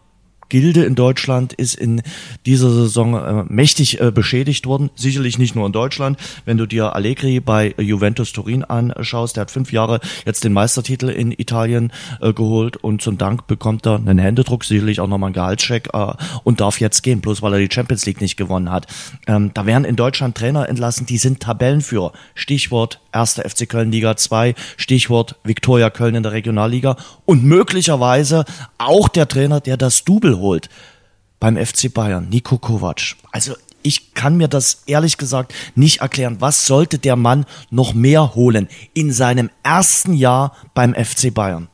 Gilde 0.51 0.83
in 0.83 0.95
Deutschland 0.95 1.53
ist 1.53 1.75
in 1.75 2.01
dieser 2.45 2.69
Saison 2.71 3.15
äh, 3.15 3.45
mächtig 3.48 4.01
äh, 4.01 4.12
beschädigt 4.12 4.65
worden. 4.65 4.89
Sicherlich 4.95 5.38
nicht 5.38 5.56
nur 5.56 5.65
in 5.65 5.71
Deutschland. 5.71 6.19
Wenn 6.44 6.57
du 6.57 6.65
dir 6.65 6.94
Allegri 6.94 7.39
bei 7.39 7.74
Juventus 7.77 8.33
Turin 8.33 8.65
anschaust, 8.65 9.38
der 9.38 9.42
hat 9.42 9.51
fünf 9.51 9.71
Jahre 9.71 10.01
jetzt 10.25 10.44
den 10.44 10.51
Meistertitel 10.51 11.07
in 11.07 11.31
Italien 11.31 11.94
äh, 12.19 12.33
geholt 12.33 12.75
und 12.75 13.01
zum 13.01 13.18
Dank 13.18 13.48
bekommt 13.48 13.88
er 13.88 13.95
einen 13.95 14.19
Händedruck, 14.19 14.65
sicherlich 14.65 15.00
auch 15.00 15.07
nochmal 15.07 15.30
einen 15.30 15.36
Gehaltscheck 15.36 15.88
äh, 15.94 16.13
und 16.44 16.59
darf 16.59 16.81
jetzt 16.81 17.01
gehen, 17.01 17.21
bloß 17.21 17.42
weil 17.42 17.54
er 17.54 17.59
die 17.59 17.74
Champions 17.74 18.06
League 18.06 18.19
nicht 18.19 18.36
gewonnen 18.36 18.69
hat. 18.69 18.88
Ähm, 19.27 19.51
da 19.54 19.65
werden 19.65 19.86
in 19.86 19.95
Deutschland 19.95 20.36
Trainer 20.36 20.68
entlassen, 20.68 21.06
die 21.06 21.18
sind 21.18 21.39
Tabellenführer. 21.39 22.12
Stichwort 22.36 23.00
erste 23.13 23.47
FC 23.47 23.69
Köln 23.69 23.92
Liga 23.92 24.18
2, 24.18 24.54
Stichwort 24.75 25.36
Viktoria 25.45 25.89
Köln 25.89 26.15
in 26.15 26.24
der 26.24 26.33
Regionalliga 26.33 26.97
und 27.25 27.45
möglicherweise 27.45 28.44
auch 28.77 29.07
der 29.07 29.27
Trainer, 29.30 29.62
der 29.62 29.77
das 29.77 30.04
Double 30.04 30.40
holt 30.41 30.69
beim 31.39 31.57
FC 31.57 31.93
Bayern, 31.93 32.29
Nico 32.29 32.57
Kovac. 32.57 33.15
Also 33.31 33.55
ich 33.83 34.13
kann 34.13 34.38
mir 34.38 34.47
das 34.47 34.83
ehrlich 34.85 35.17
gesagt 35.17 35.53
nicht 35.75 36.01
erklären. 36.01 36.38
Was 36.39 36.65
sollte 36.65 36.99
der 36.99 37.15
Mann 37.15 37.45
noch 37.69 37.93
mehr 37.93 38.35
holen 38.35 38.67
in 38.93 39.11
seinem 39.11 39.49
ersten 39.63 40.13
Jahr 40.13 40.55
beim 40.73 40.93
FC 40.93 41.33
Bayern? 41.33 41.67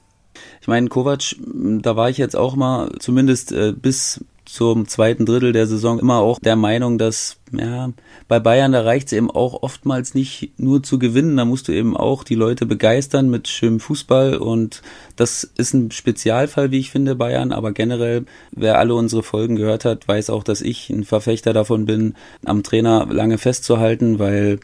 Ich 0.61 0.67
meine, 0.67 0.87
Kovac, 0.87 1.35
da 1.45 1.95
war 1.95 2.09
ich 2.09 2.17
jetzt 2.17 2.35
auch 2.35 2.55
mal 2.55 2.91
zumindest 2.99 3.51
äh, 3.51 3.73
bis 3.73 4.23
zum 4.47 4.87
zweiten 4.87 5.25
Drittel 5.25 5.51
der 5.51 5.67
Saison 5.67 5.99
immer 5.99 6.19
auch 6.19 6.39
der 6.39 6.55
Meinung, 6.55 6.97
dass 6.97 7.37
ja, 7.51 7.91
bei 8.27 8.39
Bayern, 8.39 8.71
da 8.71 8.81
reicht 8.81 9.07
es 9.07 9.13
eben 9.13 9.29
auch 9.29 9.61
oftmals 9.61 10.13
nicht 10.13 10.51
nur 10.57 10.83
zu 10.83 10.99
gewinnen, 10.99 11.37
da 11.37 11.45
musst 11.45 11.67
du 11.67 11.71
eben 11.71 11.95
auch 11.95 12.23
die 12.23 12.35
Leute 12.35 12.65
begeistern 12.65 13.29
mit 13.29 13.47
schönem 13.47 13.79
Fußball. 13.79 14.35
Und 14.35 14.81
das 15.15 15.43
ist 15.43 15.73
ein 15.73 15.91
Spezialfall, 15.91 16.71
wie 16.71 16.79
ich 16.79 16.91
finde, 16.91 17.15
Bayern, 17.15 17.51
aber 17.51 17.71
generell, 17.71 18.25
wer 18.51 18.79
alle 18.79 18.95
unsere 18.95 19.23
Folgen 19.23 19.55
gehört 19.55 19.85
hat, 19.85 20.07
weiß 20.07 20.29
auch, 20.29 20.43
dass 20.43 20.61
ich 20.61 20.89
ein 20.89 21.03
Verfechter 21.03 21.53
davon 21.53 21.85
bin, 21.85 22.15
am 22.45 22.63
Trainer 22.63 23.07
lange 23.09 23.37
festzuhalten, 23.37 24.19
weil 24.19 24.59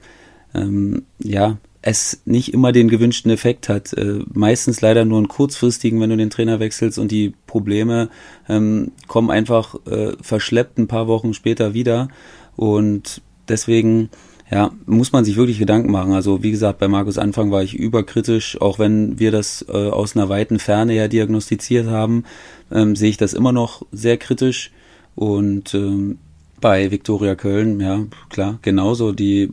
ähm, 0.53 1.03
ja, 1.19 1.57
es 1.83 2.21
nicht 2.25 2.53
immer 2.53 2.71
den 2.71 2.87
gewünschten 2.87 3.29
Effekt 3.29 3.69
hat. 3.69 3.93
Äh, 3.93 4.19
meistens 4.33 4.81
leider 4.81 5.03
nur 5.05 5.17
einen 5.17 5.27
kurzfristigen, 5.27 5.99
wenn 5.99 6.09
du 6.09 6.17
den 6.17 6.29
Trainer 6.29 6.59
wechselst 6.59 6.97
und 6.97 7.11
die 7.11 7.33
Probleme 7.45 8.09
ähm, 8.47 8.93
kommen 9.07 9.29
einfach 9.29 9.75
äh, 9.85 10.13
verschleppt 10.21 10.79
ein 10.79 10.87
paar 10.87 11.07
Wochen 11.07 11.33
später 11.33 11.73
wieder. 11.73 12.07
Und 12.55 13.21
deswegen 13.49 14.09
ja, 14.49 14.71
muss 14.85 15.11
man 15.11 15.25
sich 15.25 15.35
wirklich 15.35 15.59
Gedanken 15.59 15.91
machen. 15.91 16.13
Also 16.13 16.41
wie 16.41 16.51
gesagt, 16.51 16.79
bei 16.79 16.87
Markus 16.87 17.17
Anfang 17.17 17.51
war 17.51 17.63
ich 17.63 17.75
überkritisch, 17.75 18.59
auch 18.61 18.79
wenn 18.79 19.19
wir 19.19 19.31
das 19.31 19.65
äh, 19.67 19.89
aus 19.89 20.15
einer 20.15 20.29
weiten 20.29 20.59
Ferne 20.59 20.95
ja 20.95 21.09
diagnostiziert 21.09 21.87
haben, 21.87 22.23
ähm, 22.71 22.95
sehe 22.95 23.09
ich 23.09 23.17
das 23.17 23.33
immer 23.33 23.51
noch 23.51 23.85
sehr 23.91 24.17
kritisch. 24.17 24.71
Und 25.15 25.73
ähm, 25.73 26.17
bei 26.61 26.91
Viktoria 26.91 27.35
Köln, 27.35 27.81
ja, 27.81 28.05
klar, 28.29 28.59
genauso. 28.61 29.11
Die 29.11 29.51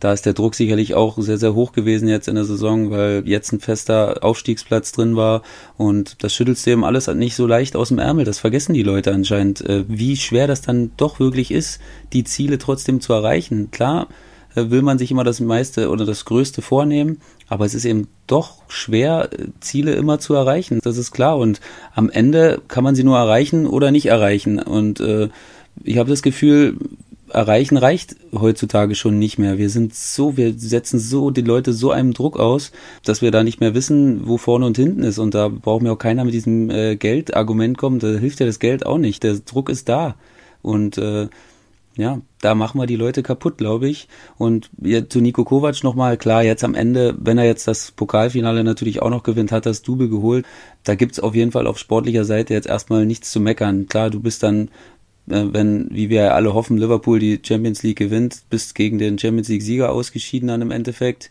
da 0.00 0.12
ist 0.12 0.26
der 0.26 0.32
Druck 0.32 0.54
sicherlich 0.54 0.94
auch 0.94 1.18
sehr, 1.18 1.38
sehr 1.38 1.54
hoch 1.54 1.72
gewesen 1.72 2.08
jetzt 2.08 2.28
in 2.28 2.36
der 2.36 2.44
Saison, 2.44 2.90
weil 2.90 3.22
jetzt 3.26 3.52
ein 3.52 3.60
fester 3.60 4.22
Aufstiegsplatz 4.22 4.92
drin 4.92 5.16
war 5.16 5.42
und 5.76 6.22
das 6.22 6.34
schüttelst 6.34 6.66
du 6.66 6.70
eben 6.70 6.84
alles 6.84 7.08
nicht 7.08 7.34
so 7.34 7.46
leicht 7.46 7.74
aus 7.74 7.88
dem 7.88 7.98
Ärmel. 7.98 8.24
Das 8.24 8.38
vergessen 8.38 8.74
die 8.74 8.82
Leute 8.82 9.12
anscheinend, 9.12 9.60
äh, 9.62 9.84
wie 9.88 10.16
schwer 10.16 10.46
das 10.46 10.62
dann 10.62 10.92
doch 10.96 11.18
wirklich 11.18 11.50
ist, 11.50 11.80
die 12.12 12.24
Ziele 12.24 12.58
trotzdem 12.58 13.00
zu 13.00 13.12
erreichen. 13.12 13.70
Klar, 13.70 14.06
äh, 14.54 14.70
will 14.70 14.82
man 14.82 14.98
sich 14.98 15.10
immer 15.10 15.24
das 15.24 15.40
meiste 15.40 15.90
oder 15.90 16.04
das 16.04 16.24
Größte 16.24 16.62
vornehmen, 16.62 17.20
aber 17.48 17.64
es 17.64 17.74
ist 17.74 17.84
eben 17.84 18.08
doch 18.26 18.62
schwer, 18.68 19.30
äh, 19.32 19.46
Ziele 19.60 19.92
immer 19.92 20.18
zu 20.18 20.34
erreichen. 20.34 20.80
Das 20.82 20.96
ist 20.96 21.12
klar. 21.12 21.38
Und 21.38 21.60
am 21.94 22.10
Ende 22.10 22.60
kann 22.68 22.84
man 22.84 22.94
sie 22.94 23.04
nur 23.04 23.18
erreichen 23.18 23.66
oder 23.66 23.90
nicht 23.90 24.06
erreichen. 24.06 24.58
Und 24.58 25.00
äh, 25.00 25.28
ich 25.82 25.98
habe 25.98 26.10
das 26.10 26.22
Gefühl, 26.22 26.76
erreichen 27.30 27.76
reicht 27.76 28.16
heutzutage 28.32 28.94
schon 28.94 29.18
nicht 29.18 29.38
mehr. 29.38 29.58
Wir 29.58 29.70
sind 29.70 29.94
so, 29.94 30.36
wir 30.36 30.54
setzen 30.58 30.98
so 30.98 31.30
die 31.30 31.42
Leute 31.42 31.72
so 31.72 31.90
einem 31.90 32.12
Druck 32.14 32.38
aus, 32.38 32.72
dass 33.04 33.22
wir 33.22 33.30
da 33.30 33.42
nicht 33.42 33.60
mehr 33.60 33.74
wissen, 33.74 34.26
wo 34.26 34.36
vorne 34.36 34.66
und 34.66 34.76
hinten 34.76 35.02
ist. 35.02 35.18
Und 35.18 35.34
da 35.34 35.48
braucht 35.48 35.82
mir 35.82 35.92
auch 35.92 35.98
keiner 35.98 36.24
mit 36.24 36.34
diesem 36.34 36.70
äh, 36.70 36.96
Geldargument 36.96 37.78
kommen. 37.78 37.98
Da 37.98 38.08
hilft 38.08 38.40
ja 38.40 38.46
das 38.46 38.58
Geld 38.58 38.86
auch 38.86 38.98
nicht. 38.98 39.22
Der 39.22 39.34
Druck 39.34 39.68
ist 39.68 39.88
da. 39.88 40.16
Und 40.62 40.98
äh, 40.98 41.28
ja, 41.98 42.20
da 42.40 42.54
machen 42.54 42.80
wir 42.80 42.86
die 42.86 42.94
Leute 42.94 43.24
kaputt, 43.24 43.58
glaube 43.58 43.88
ich. 43.88 44.06
Und 44.36 44.70
ja, 44.80 45.08
zu 45.08 45.20
Nico 45.20 45.42
Kovac 45.42 45.82
nochmal, 45.82 46.16
klar, 46.16 46.44
jetzt 46.44 46.62
am 46.62 46.76
Ende, 46.76 47.16
wenn 47.18 47.38
er 47.38 47.44
jetzt 47.44 47.66
das 47.66 47.90
Pokalfinale 47.90 48.62
natürlich 48.62 49.02
auch 49.02 49.10
noch 49.10 49.24
gewinnt, 49.24 49.50
hat 49.50 49.66
das 49.66 49.82
Double 49.82 50.08
geholt. 50.08 50.46
Da 50.84 50.94
gibt's 50.94 51.18
auf 51.18 51.34
jeden 51.34 51.50
Fall 51.50 51.66
auf 51.66 51.76
sportlicher 51.76 52.24
Seite 52.24 52.54
jetzt 52.54 52.68
erstmal 52.68 53.04
nichts 53.04 53.32
zu 53.32 53.40
meckern. 53.40 53.88
Klar, 53.88 54.10
du 54.10 54.20
bist 54.20 54.44
dann, 54.44 54.70
wenn, 55.28 55.88
wie 55.90 56.08
wir 56.08 56.34
alle 56.34 56.54
hoffen, 56.54 56.78
Liverpool 56.78 57.18
die 57.18 57.40
Champions 57.42 57.82
League 57.82 57.98
gewinnt, 57.98 58.42
bist 58.50 58.74
gegen 58.74 58.98
den 58.98 59.18
Champions 59.18 59.48
League-Sieger 59.48 59.90
ausgeschieden 59.90 60.48
dann 60.48 60.62
im 60.62 60.70
Endeffekt. 60.70 61.30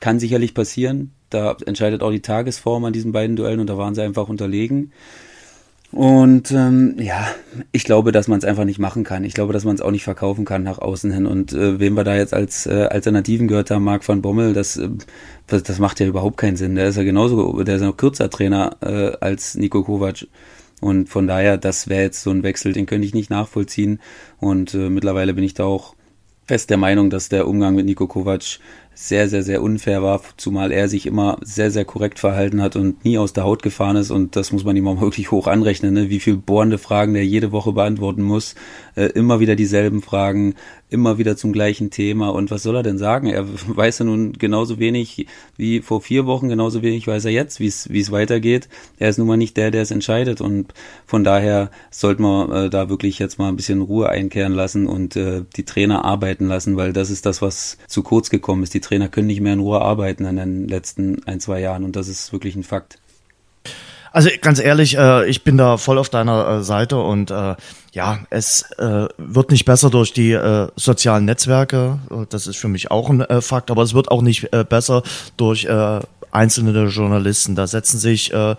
Kann 0.00 0.18
sicherlich 0.18 0.54
passieren. 0.54 1.12
Da 1.30 1.56
entscheidet 1.66 2.02
auch 2.02 2.10
die 2.10 2.20
Tagesform 2.20 2.84
an 2.84 2.92
diesen 2.92 3.12
beiden 3.12 3.36
Duellen 3.36 3.60
und 3.60 3.68
da 3.68 3.76
waren 3.76 3.94
sie 3.94 4.02
einfach 4.02 4.28
unterlegen. 4.28 4.92
Und 5.94 6.50
ähm, 6.50 6.96
ja, 6.98 7.24
ich 7.70 7.84
glaube, 7.84 8.10
dass 8.10 8.26
man 8.26 8.38
es 8.38 8.44
einfach 8.44 8.64
nicht 8.64 8.80
machen 8.80 9.04
kann. 9.04 9.22
Ich 9.22 9.32
glaube, 9.32 9.52
dass 9.52 9.64
man 9.64 9.76
es 9.76 9.80
auch 9.80 9.92
nicht 9.92 10.02
verkaufen 10.02 10.44
kann 10.44 10.64
nach 10.64 10.78
außen 10.78 11.12
hin. 11.12 11.24
Und 11.24 11.52
äh, 11.52 11.78
wem 11.78 11.94
wir 11.94 12.02
da 12.02 12.16
jetzt 12.16 12.34
als 12.34 12.66
äh, 12.66 12.88
Alternativen 12.90 13.46
gehört 13.46 13.70
haben, 13.70 13.84
Marc 13.84 14.06
van 14.08 14.20
Bommel, 14.20 14.54
das, 14.54 14.76
äh, 14.76 14.88
das 15.46 15.78
macht 15.78 16.00
ja 16.00 16.06
überhaupt 16.06 16.36
keinen 16.36 16.56
Sinn. 16.56 16.74
Der 16.74 16.88
ist 16.88 16.96
ja 16.96 17.04
genauso, 17.04 17.62
der 17.62 17.76
ist 17.76 17.82
ja 17.82 17.86
noch 17.86 17.96
kürzer 17.96 18.28
Trainer 18.28 18.76
äh, 18.80 19.12
als 19.20 19.54
Nico 19.54 19.84
Kovac. 19.84 20.26
Und 20.80 21.08
von 21.08 21.26
daher, 21.26 21.56
das 21.56 21.88
wäre 21.88 22.02
jetzt 22.02 22.22
so 22.22 22.30
ein 22.30 22.42
Wechsel, 22.42 22.72
den 22.72 22.86
könnte 22.86 23.06
ich 23.06 23.14
nicht 23.14 23.30
nachvollziehen. 23.30 24.00
Und 24.38 24.74
äh, 24.74 24.90
mittlerweile 24.90 25.34
bin 25.34 25.44
ich 25.44 25.54
da 25.54 25.64
auch 25.64 25.94
fest 26.46 26.70
der 26.70 26.76
Meinung, 26.76 27.10
dass 27.10 27.28
der 27.28 27.48
Umgang 27.48 27.74
mit 27.74 27.86
Nico 27.86 28.06
Kovac 28.06 28.58
sehr, 28.94 29.28
sehr, 29.28 29.42
sehr 29.42 29.62
unfair 29.62 30.02
war, 30.02 30.20
zumal 30.36 30.70
er 30.70 30.88
sich 30.88 31.06
immer 31.06 31.38
sehr, 31.40 31.70
sehr 31.70 31.84
korrekt 31.84 32.20
verhalten 32.20 32.62
hat 32.62 32.76
und 32.76 33.04
nie 33.04 33.18
aus 33.18 33.32
der 33.32 33.44
Haut 33.44 33.62
gefahren 33.62 33.96
ist. 33.96 34.10
Und 34.10 34.36
das 34.36 34.52
muss 34.52 34.64
man 34.64 34.76
ihm 34.76 34.86
auch 34.86 35.00
wirklich 35.00 35.30
hoch 35.30 35.48
anrechnen, 35.48 35.94
ne? 35.94 36.10
wie 36.10 36.20
viel 36.20 36.36
bohrende 36.36 36.78
Fragen 36.78 37.14
der 37.14 37.26
jede 37.26 37.50
Woche 37.50 37.72
beantworten 37.72 38.22
muss. 38.22 38.54
Äh, 38.94 39.06
immer 39.06 39.40
wieder 39.40 39.56
dieselben 39.56 40.00
Fragen, 40.00 40.54
immer 40.90 41.18
wieder 41.18 41.36
zum 41.36 41.52
gleichen 41.52 41.90
Thema. 41.90 42.28
Und 42.28 42.50
was 42.50 42.62
soll 42.62 42.76
er 42.76 42.82
denn 42.82 42.98
sagen? 42.98 43.28
Er 43.28 43.46
weiß 43.48 44.00
ja 44.00 44.04
nun 44.04 44.32
genauso 44.32 44.78
wenig 44.78 45.26
wie 45.56 45.80
vor 45.80 46.00
vier 46.00 46.26
Wochen, 46.26 46.48
genauso 46.48 46.82
wenig 46.82 47.06
weiß 47.06 47.24
er 47.24 47.32
jetzt, 47.32 47.60
wie 47.60 47.66
es 47.66 48.12
weitergeht. 48.12 48.68
Er 48.98 49.08
ist 49.08 49.18
nun 49.18 49.26
mal 49.26 49.36
nicht 49.36 49.56
der, 49.56 49.70
der 49.70 49.82
es 49.82 49.90
entscheidet. 49.90 50.40
Und 50.40 50.72
von 51.06 51.24
daher 51.24 51.70
sollte 51.90 52.22
man 52.22 52.50
äh, 52.50 52.70
da 52.70 52.88
wirklich 52.88 53.18
jetzt 53.18 53.38
mal 53.38 53.48
ein 53.48 53.56
bisschen 53.56 53.80
Ruhe 53.80 54.08
einkehren 54.08 54.52
lassen 54.52 54.86
und 54.86 55.16
äh, 55.16 55.44
die 55.56 55.64
Trainer 55.64 56.04
arbeiten 56.04 56.46
lassen, 56.46 56.76
weil 56.76 56.92
das 56.92 57.10
ist 57.10 57.26
das, 57.26 57.42
was 57.42 57.78
zu 57.86 58.02
kurz 58.02 58.30
gekommen 58.30 58.62
ist. 58.62 58.74
Die 58.74 58.80
Trainer 58.80 59.08
können 59.08 59.26
nicht 59.26 59.40
mehr 59.40 59.54
in 59.54 59.60
Ruhe 59.60 59.80
arbeiten 59.80 60.24
in 60.24 60.36
den 60.36 60.68
letzten 60.68 61.24
ein, 61.26 61.40
zwei 61.40 61.60
Jahren. 61.60 61.84
Und 61.84 61.96
das 61.96 62.08
ist 62.08 62.32
wirklich 62.32 62.56
ein 62.56 62.62
Fakt. 62.62 62.98
Also 64.14 64.30
ganz 64.40 64.60
ehrlich, 64.60 64.96
äh, 64.96 65.28
ich 65.28 65.42
bin 65.42 65.56
da 65.56 65.76
voll 65.76 65.98
auf 65.98 66.08
deiner 66.08 66.46
äh, 66.48 66.62
Seite 66.62 66.98
und 66.98 67.32
äh, 67.32 67.56
ja, 67.90 68.20
es 68.30 68.62
äh, 68.78 69.08
wird 69.18 69.50
nicht 69.50 69.64
besser 69.64 69.90
durch 69.90 70.12
die 70.12 70.30
äh, 70.30 70.68
sozialen 70.76 71.24
Netzwerke. 71.24 71.98
Das 72.28 72.46
ist 72.46 72.56
für 72.56 72.68
mich 72.68 72.92
auch 72.92 73.10
ein 73.10 73.22
äh, 73.22 73.40
Fakt, 73.40 73.72
aber 73.72 73.82
es 73.82 73.92
wird 73.92 74.12
auch 74.12 74.22
nicht 74.22 74.52
äh, 74.52 74.64
besser 74.64 75.02
durch 75.36 75.64
äh, 75.64 75.98
einzelne 76.30 76.84
Journalisten. 76.84 77.56
Da 77.56 77.66
setzen 77.66 77.98
sich 77.98 78.32
äh, 78.32 78.54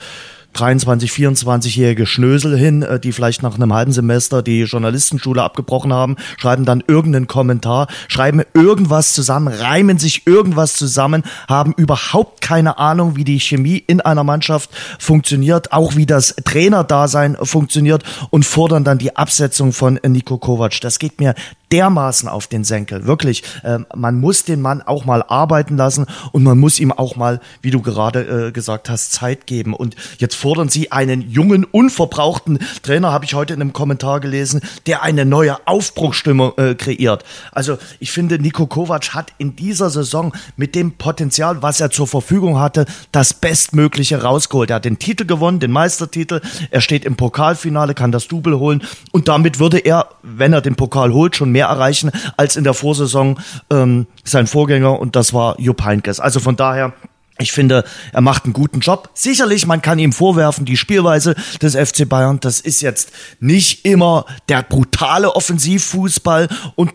23, 0.55 1.11
24-jährige 1.11 2.05
Schnösel 2.05 2.57
hin, 2.57 2.81
äh, 2.81 2.99
die 2.99 3.11
vielleicht 3.11 3.43
nach 3.43 3.55
einem 3.55 3.73
halben 3.73 3.91
Semester 3.91 4.41
die 4.41 4.61
Journalistenschule 4.61 5.43
abgebrochen 5.43 5.93
haben, 5.93 6.15
schreiben 6.37 6.65
dann 6.65 6.83
irgendeinen 6.87 7.27
Kommentar, 7.27 7.87
schreiben 8.07 8.41
irgendwas 8.53 9.13
zusammen, 9.13 9.49
reimen 9.49 9.97
sich 9.97 10.25
irgendwas 10.25 10.75
zusammen, 10.75 11.23
haben 11.47 11.73
überhaupt 11.75 12.41
keine 12.41 12.77
Ahnung, 12.77 13.15
wie 13.15 13.25
die 13.25 13.39
Chemie 13.39 13.83
in 13.85 13.99
einer 14.01 14.23
Mannschaft 14.23 14.69
funktioniert, 14.97 15.73
auch 15.73 15.95
wie 15.95 16.05
das 16.05 16.35
Trainerdasein 16.45 17.37
funktioniert 17.41 18.03
und 18.29 18.45
fordern 18.45 18.83
dann 18.83 18.97
die 18.97 19.15
Absetzung 19.17 19.73
von 19.73 19.99
Nico 20.07 20.37
Kovac. 20.37 20.79
Das 20.81 20.99
geht 20.99 21.19
mir 21.19 21.35
dermaßen 21.71 22.29
auf 22.29 22.47
den 22.47 22.63
Senkel. 22.63 23.05
Wirklich, 23.05 23.43
äh, 23.63 23.79
man 23.95 24.19
muss 24.19 24.43
den 24.43 24.61
Mann 24.61 24.81
auch 24.81 25.05
mal 25.05 25.23
arbeiten 25.23 25.77
lassen 25.77 26.05
und 26.31 26.43
man 26.43 26.57
muss 26.57 26.79
ihm 26.79 26.91
auch 26.91 27.15
mal, 27.15 27.39
wie 27.61 27.71
du 27.71 27.81
gerade 27.81 28.47
äh, 28.47 28.51
gesagt 28.51 28.89
hast, 28.89 29.13
Zeit 29.13 29.47
geben. 29.47 29.73
Und 29.73 29.95
jetzt 30.17 30.35
fordern 30.35 30.69
sie 30.69 30.91
einen 30.91 31.21
jungen, 31.29 31.63
unverbrauchten 31.63 32.59
Trainer, 32.83 33.11
habe 33.11 33.25
ich 33.25 33.33
heute 33.33 33.53
in 33.53 33.61
einem 33.61 33.73
Kommentar 33.73 34.19
gelesen, 34.19 34.61
der 34.85 35.03
eine 35.03 35.25
neue 35.25 35.57
Aufbruchstimmung 35.67 36.53
äh, 36.57 36.75
kreiert. 36.75 37.23
Also 37.51 37.77
ich 37.99 38.11
finde, 38.11 38.39
Nico 38.39 38.67
Kovac 38.67 39.13
hat 39.13 39.33
in 39.37 39.55
dieser 39.55 39.89
Saison 39.89 40.33
mit 40.57 40.75
dem 40.75 40.93
Potenzial, 40.93 41.61
was 41.61 41.79
er 41.81 41.91
zur 41.91 42.07
Verfügung 42.07 42.59
hatte, 42.59 42.85
das 43.11 43.33
Bestmögliche 43.33 44.21
rausgeholt. 44.21 44.69
Er 44.69 44.77
hat 44.77 44.85
den 44.85 44.99
Titel 44.99 45.25
gewonnen, 45.25 45.59
den 45.59 45.71
Meistertitel. 45.71 46.41
Er 46.71 46.81
steht 46.81 47.05
im 47.05 47.15
Pokalfinale, 47.15 47.93
kann 47.93 48.11
das 48.11 48.27
Double 48.27 48.59
holen 48.59 48.83
und 49.11 49.27
damit 49.27 49.59
würde 49.59 49.79
er, 49.79 50.09
wenn 50.23 50.53
er 50.53 50.61
den 50.61 50.75
Pokal 50.75 51.13
holt, 51.13 51.35
schon 51.35 51.51
mehr 51.55 51.67
erreichen 51.67 52.11
als 52.35 52.57
in 52.57 52.65
der 52.65 52.73
Vorsaison 52.73 53.39
ähm, 53.71 54.07
sein 54.25 54.45
Vorgänger 54.45 54.99
und 54.99 55.15
das 55.15 55.33
war 55.33 55.57
Jupp 55.57 55.85
Heynckes. 55.85 56.19
Also 56.19 56.41
von 56.41 56.57
daher 56.57 56.91
ich 57.37 57.51
finde, 57.51 57.83
er 58.13 58.21
macht 58.21 58.45
einen 58.45 58.53
guten 58.53 58.79
Job. 58.79 59.09
Sicherlich, 59.13 59.67
man 59.67 59.81
kann 59.81 59.99
ihm 59.99 60.13
vorwerfen, 60.13 60.63
die 60.63 60.77
Spielweise 60.77 61.35
des 61.61 61.75
FC 61.75 62.07
Bayern, 62.07 62.39
das 62.39 62.61
ist 62.61 62.81
jetzt 62.81 63.11
nicht 63.41 63.83
immer 63.83 64.25
der 64.47 64.63
brutale 64.63 65.35
Offensivfußball 65.35 66.47
und 66.75 66.93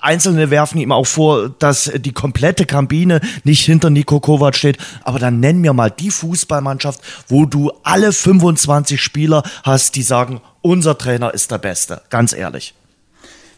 Einzelne 0.00 0.50
werfen 0.50 0.78
ihm 0.78 0.90
auch 0.90 1.06
vor, 1.06 1.48
dass 1.48 1.90
die 1.94 2.12
komplette 2.12 2.66
Kabine 2.66 3.20
nicht 3.44 3.64
hinter 3.64 3.88
Nico 3.88 4.18
Kovac 4.18 4.56
steht. 4.56 4.78
Aber 5.04 5.20
dann 5.20 5.38
nenn 5.38 5.60
mir 5.60 5.72
mal 5.72 5.90
die 5.92 6.10
Fußballmannschaft, 6.10 7.00
wo 7.28 7.46
du 7.46 7.70
alle 7.84 8.12
25 8.12 9.00
Spieler 9.00 9.44
hast, 9.62 9.94
die 9.94 10.02
sagen, 10.02 10.40
unser 10.60 10.98
Trainer 10.98 11.32
ist 11.32 11.52
der 11.52 11.58
Beste. 11.58 12.02
Ganz 12.10 12.32
ehrlich. 12.32 12.74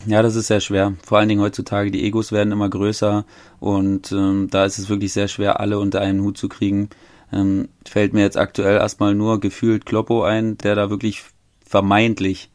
Ja, 0.07 0.23
das 0.23 0.37
ist 0.37 0.49
sehr 0.49 0.61
schwer. 0.61 0.95
Vor 1.03 1.19
allen 1.19 1.29
Dingen 1.29 1.41
heutzutage, 1.41 1.91
die 1.91 2.05
Egos 2.05 2.31
werden 2.31 2.53
immer 2.53 2.69
größer 2.69 3.25
und 3.59 4.13
ähm, 4.13 4.49
da 4.51 4.67
ist 4.67 4.79
es 4.79 4.91
wirklich 4.91 5.13
sehr 5.13 5.29
schwer, 5.29 5.61
alle 5.61 5.79
unter 5.79 6.01
einen 6.01 6.21
Hut 6.23 6.37
zu 6.37 6.49
kriegen. 6.49 6.91
Ähm, 7.33 7.69
fällt 7.87 8.13
mir 8.13 8.21
jetzt 8.21 8.37
aktuell 8.37 8.77
erstmal 8.77 9.15
nur 9.15 9.41
gefühlt 9.41 9.87
Kloppo 9.87 10.23
ein, 10.23 10.59
der 10.59 10.75
da 10.75 10.91
wirklich 10.91 11.23
vermeintlich, 11.65 12.51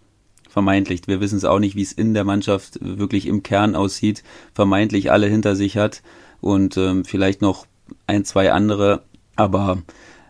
vermeintlich, 0.48 1.02
wir 1.08 1.22
wissen 1.22 1.38
es 1.38 1.46
auch 1.46 1.60
nicht, 1.60 1.76
wie 1.76 1.82
es 1.82 1.92
in 1.92 2.14
der 2.14 2.24
Mannschaft 2.24 2.78
wirklich 2.82 3.26
im 3.26 3.42
Kern 3.42 3.76
aussieht, 3.76 4.24
vermeintlich 4.54 5.12
alle 5.12 5.28
hinter 5.28 5.56
sich 5.56 5.76
hat 5.76 6.04
und 6.42 6.78
ähm, 6.78 7.04
vielleicht 7.04 7.42
noch 7.42 7.66
ein, 8.06 8.26
zwei 8.26 8.52
andere, 8.52 9.02
aber 9.36 9.82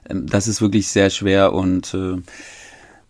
ähm, 0.10 0.26
das 0.26 0.48
ist 0.48 0.62
wirklich 0.62 0.88
sehr 0.88 1.10
schwer 1.10 1.52
und 1.52 1.94
äh, 1.94 2.16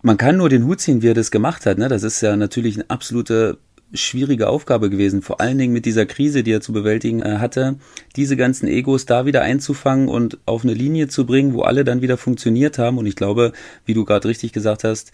man 0.01 0.17
kann 0.17 0.37
nur 0.37 0.49
den 0.49 0.65
Hut 0.65 0.79
ziehen, 0.79 1.01
wie 1.01 1.09
er 1.09 1.13
das 1.13 1.31
gemacht 1.31 1.65
hat. 1.65 1.77
Ne? 1.77 1.89
Das 1.89 2.03
ist 2.03 2.21
ja 2.21 2.35
natürlich 2.35 2.75
eine 2.75 2.89
absolute 2.89 3.57
schwierige 3.93 4.49
Aufgabe 4.49 4.89
gewesen, 4.89 5.21
vor 5.21 5.41
allen 5.41 5.57
Dingen 5.57 5.73
mit 5.73 5.85
dieser 5.85 6.05
Krise, 6.05 6.43
die 6.43 6.51
er 6.51 6.61
zu 6.61 6.73
bewältigen 6.73 7.21
äh, 7.21 7.37
hatte, 7.37 7.77
diese 8.15 8.37
ganzen 8.37 8.67
Egos 8.67 9.05
da 9.05 9.25
wieder 9.25 9.41
einzufangen 9.41 10.07
und 10.07 10.37
auf 10.45 10.63
eine 10.63 10.73
Linie 10.73 11.07
zu 11.07 11.25
bringen, 11.25 11.53
wo 11.53 11.61
alle 11.61 11.83
dann 11.83 12.01
wieder 12.01 12.17
funktioniert 12.17 12.77
haben. 12.77 12.97
Und 12.97 13.05
ich 13.05 13.15
glaube, 13.15 13.51
wie 13.85 13.93
du 13.93 14.05
gerade 14.05 14.27
richtig 14.27 14.53
gesagt 14.53 14.83
hast, 14.83 15.11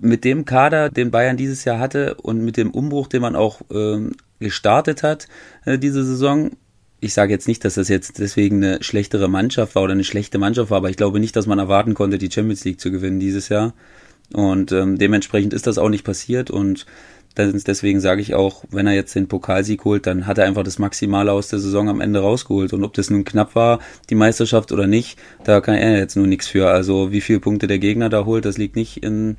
mit 0.00 0.24
dem 0.24 0.44
Kader, 0.44 0.90
den 0.90 1.10
Bayern 1.10 1.36
dieses 1.36 1.64
Jahr 1.64 1.78
hatte 1.78 2.14
und 2.16 2.44
mit 2.44 2.56
dem 2.56 2.70
Umbruch, 2.70 3.08
den 3.08 3.22
man 3.22 3.34
auch 3.34 3.62
ähm, 3.72 4.12
gestartet 4.38 5.02
hat, 5.02 5.28
äh, 5.64 5.78
diese 5.78 6.04
Saison, 6.04 6.50
ich 7.00 7.14
sage 7.14 7.32
jetzt 7.32 7.48
nicht, 7.48 7.64
dass 7.64 7.74
das 7.74 7.88
jetzt 7.88 8.18
deswegen 8.18 8.62
eine 8.62 8.82
schlechtere 8.82 9.28
Mannschaft 9.28 9.74
war 9.74 9.82
oder 9.82 9.92
eine 9.92 10.04
schlechte 10.04 10.38
Mannschaft 10.38 10.70
war, 10.70 10.78
aber 10.78 10.90
ich 10.90 10.96
glaube 10.96 11.20
nicht, 11.20 11.36
dass 11.36 11.46
man 11.46 11.58
erwarten 11.58 11.94
konnte, 11.94 12.18
die 12.18 12.30
Champions 12.30 12.64
League 12.64 12.80
zu 12.80 12.90
gewinnen 12.90 13.20
dieses 13.20 13.48
Jahr. 13.48 13.74
Und 14.32 14.72
ähm, 14.72 14.98
dementsprechend 14.98 15.54
ist 15.54 15.66
das 15.66 15.78
auch 15.78 15.88
nicht 15.88 16.04
passiert 16.04 16.50
und 16.50 16.86
Deswegen 17.38 18.00
sage 18.00 18.20
ich 18.20 18.34
auch, 18.34 18.64
wenn 18.70 18.86
er 18.86 18.94
jetzt 18.94 19.14
den 19.14 19.28
Pokalsieg 19.28 19.84
holt, 19.84 20.06
dann 20.06 20.26
hat 20.26 20.38
er 20.38 20.44
einfach 20.44 20.64
das 20.64 20.78
Maximale 20.78 21.32
aus 21.32 21.48
der 21.48 21.60
Saison 21.60 21.88
am 21.88 22.00
Ende 22.00 22.20
rausgeholt. 22.20 22.72
Und 22.72 22.84
ob 22.84 22.94
das 22.94 23.10
nun 23.10 23.24
knapp 23.24 23.54
war, 23.54 23.78
die 24.10 24.16
Meisterschaft 24.16 24.72
oder 24.72 24.86
nicht, 24.86 25.18
da 25.44 25.60
kann 25.60 25.76
er 25.76 25.96
jetzt 25.98 26.16
nur 26.16 26.26
nichts 26.26 26.48
für. 26.48 26.68
Also 26.68 27.12
wie 27.12 27.20
viele 27.20 27.40
Punkte 27.40 27.66
der 27.66 27.78
Gegner 27.78 28.08
da 28.08 28.24
holt, 28.24 28.44
das 28.44 28.58
liegt 28.58 28.76
nicht 28.76 29.02
in, 29.02 29.36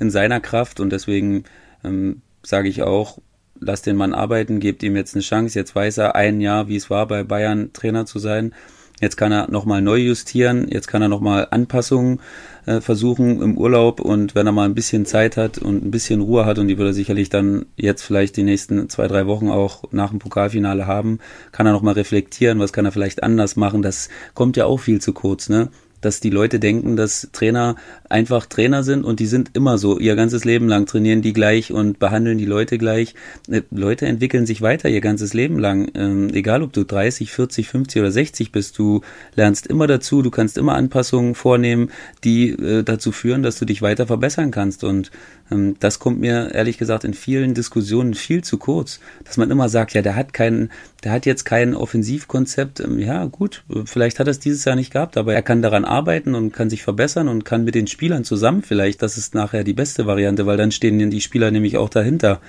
in 0.00 0.10
seiner 0.10 0.40
Kraft. 0.40 0.80
Und 0.80 0.90
deswegen 0.90 1.44
ähm, 1.84 2.22
sage 2.42 2.68
ich 2.68 2.82
auch, 2.82 3.18
lass 3.60 3.82
den 3.82 3.96
Mann 3.96 4.12
arbeiten, 4.12 4.60
gebt 4.60 4.82
ihm 4.82 4.96
jetzt 4.96 5.14
eine 5.14 5.22
Chance. 5.22 5.58
Jetzt 5.58 5.74
weiß 5.74 5.98
er 5.98 6.16
ein 6.16 6.40
Jahr, 6.40 6.68
wie 6.68 6.76
es 6.76 6.90
war, 6.90 7.06
bei 7.06 7.22
Bayern 7.22 7.72
Trainer 7.72 8.06
zu 8.06 8.18
sein. 8.18 8.52
Jetzt 9.00 9.16
kann 9.16 9.30
er 9.30 9.50
nochmal 9.50 9.82
neu 9.82 9.98
justieren, 9.98 10.68
jetzt 10.70 10.88
kann 10.88 11.02
er 11.02 11.08
nochmal 11.08 11.48
Anpassungen 11.50 12.20
äh, 12.64 12.80
versuchen 12.80 13.42
im 13.42 13.58
Urlaub 13.58 14.00
und 14.00 14.34
wenn 14.34 14.46
er 14.46 14.52
mal 14.52 14.64
ein 14.64 14.74
bisschen 14.74 15.04
Zeit 15.04 15.36
hat 15.36 15.58
und 15.58 15.84
ein 15.84 15.90
bisschen 15.90 16.22
Ruhe 16.22 16.46
hat 16.46 16.58
und 16.58 16.68
die 16.68 16.78
würde 16.78 16.90
er 16.90 16.94
sicherlich 16.94 17.28
dann 17.28 17.66
jetzt 17.76 18.02
vielleicht 18.02 18.38
die 18.38 18.42
nächsten 18.42 18.88
zwei, 18.88 19.06
drei 19.06 19.26
Wochen 19.26 19.50
auch 19.50 19.84
nach 19.92 20.10
dem 20.10 20.18
Pokalfinale 20.18 20.86
haben, 20.86 21.18
kann 21.52 21.66
er 21.66 21.72
nochmal 21.72 21.94
reflektieren, 21.94 22.58
was 22.58 22.72
kann 22.72 22.86
er 22.86 22.92
vielleicht 22.92 23.22
anders 23.22 23.56
machen. 23.56 23.82
Das 23.82 24.08
kommt 24.32 24.56
ja 24.56 24.64
auch 24.64 24.78
viel 24.78 25.00
zu 25.00 25.12
kurz, 25.12 25.50
ne? 25.50 25.68
Dass 26.06 26.20
die 26.20 26.30
Leute 26.30 26.60
denken, 26.60 26.96
dass 26.96 27.28
Trainer 27.32 27.74
einfach 28.08 28.46
Trainer 28.46 28.84
sind 28.84 29.04
und 29.04 29.18
die 29.18 29.26
sind 29.26 29.50
immer 29.54 29.76
so. 29.76 29.98
Ihr 29.98 30.14
ganzes 30.14 30.44
Leben 30.44 30.68
lang 30.68 30.86
trainieren 30.86 31.20
die 31.20 31.32
gleich 31.32 31.72
und 31.72 31.98
behandeln 31.98 32.38
die 32.38 32.44
Leute 32.44 32.78
gleich. 32.78 33.14
Äh, 33.50 33.62
Leute 33.72 34.06
entwickeln 34.06 34.46
sich 34.46 34.62
weiter 34.62 34.88
ihr 34.88 35.00
ganzes 35.00 35.34
Leben 35.34 35.58
lang. 35.58 35.90
Ähm, 35.94 36.30
egal 36.32 36.62
ob 36.62 36.72
du 36.72 36.84
30, 36.84 37.32
40, 37.32 37.68
50 37.68 38.00
oder 38.00 38.12
60 38.12 38.52
bist, 38.52 38.78
du 38.78 39.00
lernst 39.34 39.66
immer 39.66 39.88
dazu, 39.88 40.22
du 40.22 40.30
kannst 40.30 40.58
immer 40.58 40.74
Anpassungen 40.76 41.34
vornehmen, 41.34 41.90
die 42.22 42.50
äh, 42.50 42.84
dazu 42.84 43.10
führen, 43.10 43.42
dass 43.42 43.58
du 43.58 43.64
dich 43.64 43.82
weiter 43.82 44.06
verbessern 44.06 44.52
kannst. 44.52 44.84
Und 44.84 45.10
das 45.48 46.00
kommt 46.00 46.18
mir 46.18 46.52
ehrlich 46.52 46.76
gesagt 46.76 47.04
in 47.04 47.14
vielen 47.14 47.54
Diskussionen 47.54 48.14
viel 48.14 48.42
zu 48.42 48.58
kurz, 48.58 48.98
dass 49.24 49.36
man 49.36 49.50
immer 49.50 49.68
sagt, 49.68 49.94
ja, 49.94 50.02
der 50.02 50.16
hat 50.16 50.32
keinen, 50.32 50.70
der 51.04 51.12
hat 51.12 51.24
jetzt 51.24 51.44
kein 51.44 51.74
Offensivkonzept. 51.74 52.80
Ähm, 52.80 52.98
ja, 52.98 53.24
gut, 53.26 53.62
vielleicht 53.84 54.18
hat 54.18 54.26
er 54.26 54.32
es 54.32 54.40
dieses 54.40 54.64
Jahr 54.64 54.74
nicht 54.74 54.92
gehabt, 54.92 55.16
aber 55.16 55.34
er 55.34 55.42
kann 55.42 55.62
daran 55.62 55.84
arbeiten 55.84 56.34
und 56.34 56.52
kann 56.52 56.68
sich 56.68 56.82
verbessern 56.82 57.28
und 57.28 57.44
kann 57.44 57.64
mit 57.64 57.76
den 57.76 57.86
Spielern 57.86 58.24
zusammen 58.24 58.62
vielleicht, 58.62 59.02
das 59.02 59.16
ist 59.16 59.34
nachher 59.34 59.62
die 59.62 59.72
beste 59.72 60.06
Variante, 60.06 60.46
weil 60.46 60.56
dann 60.56 60.72
stehen 60.72 61.10
die 61.10 61.20
Spieler 61.20 61.50
nämlich 61.52 61.76
auch 61.76 61.90
dahinter. 61.90 62.40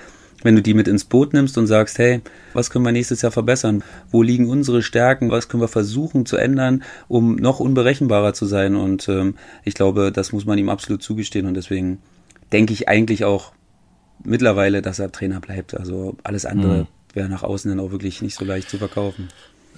Wenn 0.42 0.54
du 0.54 0.62
die 0.62 0.74
mit 0.74 0.86
ins 0.86 1.04
Boot 1.04 1.32
nimmst 1.32 1.58
und 1.58 1.66
sagst, 1.66 1.98
hey, 1.98 2.20
was 2.52 2.70
können 2.70 2.84
wir 2.84 2.92
nächstes 2.92 3.22
Jahr 3.22 3.32
verbessern? 3.32 3.82
Wo 4.12 4.22
liegen 4.22 4.48
unsere 4.48 4.82
Stärken? 4.82 5.32
Was 5.32 5.48
können 5.48 5.62
wir 5.62 5.68
versuchen 5.68 6.26
zu 6.26 6.36
ändern, 6.36 6.84
um 7.08 7.34
noch 7.34 7.58
unberechenbarer 7.58 8.34
zu 8.34 8.46
sein? 8.46 8.76
Und 8.76 9.08
ähm, 9.08 9.34
ich 9.64 9.74
glaube, 9.74 10.12
das 10.12 10.32
muss 10.32 10.46
man 10.46 10.56
ihm 10.56 10.68
absolut 10.68 11.02
zugestehen 11.02 11.46
und 11.46 11.54
deswegen 11.54 11.98
denke 12.52 12.72
ich 12.72 12.88
eigentlich 12.88 13.24
auch 13.24 13.52
mittlerweile, 14.24 14.82
dass 14.82 14.98
er 14.98 15.12
Trainer 15.12 15.40
bleibt. 15.40 15.74
Also 15.74 16.16
alles 16.22 16.46
andere 16.46 16.82
mhm. 16.82 16.86
wäre 17.14 17.28
nach 17.28 17.42
außen 17.42 17.70
dann 17.70 17.80
auch 17.80 17.90
wirklich 17.90 18.22
nicht 18.22 18.36
so 18.36 18.44
leicht 18.44 18.68
zu 18.70 18.78
verkaufen. 18.78 19.28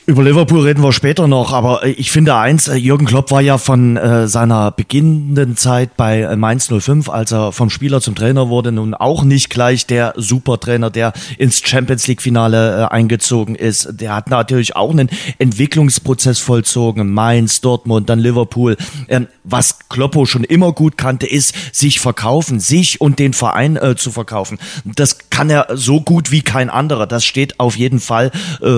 Über 0.06 0.24
Liverpool 0.24 0.62
reden 0.62 0.82
wir 0.82 0.92
später 0.92 1.28
noch, 1.28 1.52
aber 1.52 1.84
äh, 1.84 1.90
ich 1.90 2.10
finde 2.10 2.34
eins, 2.34 2.68
äh, 2.68 2.74
Jürgen 2.74 3.06
Klopp 3.06 3.30
war 3.30 3.40
ja 3.40 3.58
von 3.58 3.96
äh, 3.96 4.26
seiner 4.28 4.70
beginnenden 4.70 5.56
Zeit 5.56 5.96
bei 5.96 6.22
äh, 6.22 6.36
Mainz 6.36 6.68
05, 6.68 7.08
als 7.08 7.32
er 7.32 7.52
vom 7.52 7.70
Spieler 7.70 8.00
zum 8.00 8.14
Trainer 8.14 8.48
wurde, 8.48 8.72
nun 8.72 8.94
auch 8.94 9.24
nicht 9.24 9.50
gleich 9.50 9.86
der 9.86 10.14
Supertrainer, 10.16 10.90
der 10.90 11.12
ins 11.38 11.60
Champions 11.60 12.06
League 12.06 12.22
Finale 12.22 12.82
äh, 12.82 12.84
eingezogen 12.86 13.54
ist. 13.54 14.00
Der 14.00 14.14
hat 14.14 14.30
natürlich 14.30 14.74
auch 14.74 14.90
einen 14.90 15.10
Entwicklungsprozess 15.38 16.38
vollzogen. 16.38 17.12
Mainz, 17.12 17.60
Dortmund, 17.60 18.08
dann 18.08 18.18
Liverpool. 18.18 18.76
Ähm, 19.08 19.28
was 19.44 19.80
Kloppo 19.90 20.24
schon 20.24 20.44
immer 20.44 20.72
gut 20.72 20.96
kannte, 20.96 21.26
ist 21.26 21.54
sich 21.72 22.00
verkaufen, 22.00 22.58
sich 22.58 23.00
und 23.00 23.18
den 23.18 23.34
Verein 23.34 23.76
äh, 23.76 23.96
zu 23.96 24.10
verkaufen. 24.10 24.58
Das 24.84 25.30
kann 25.30 25.50
er 25.50 25.68
so 25.74 26.00
gut 26.00 26.30
wie 26.30 26.42
kein 26.42 26.70
anderer. 26.70 27.06
Das 27.06 27.24
steht 27.24 27.60
auf 27.60 27.76
jeden 27.76 28.00
Fall 28.00 28.30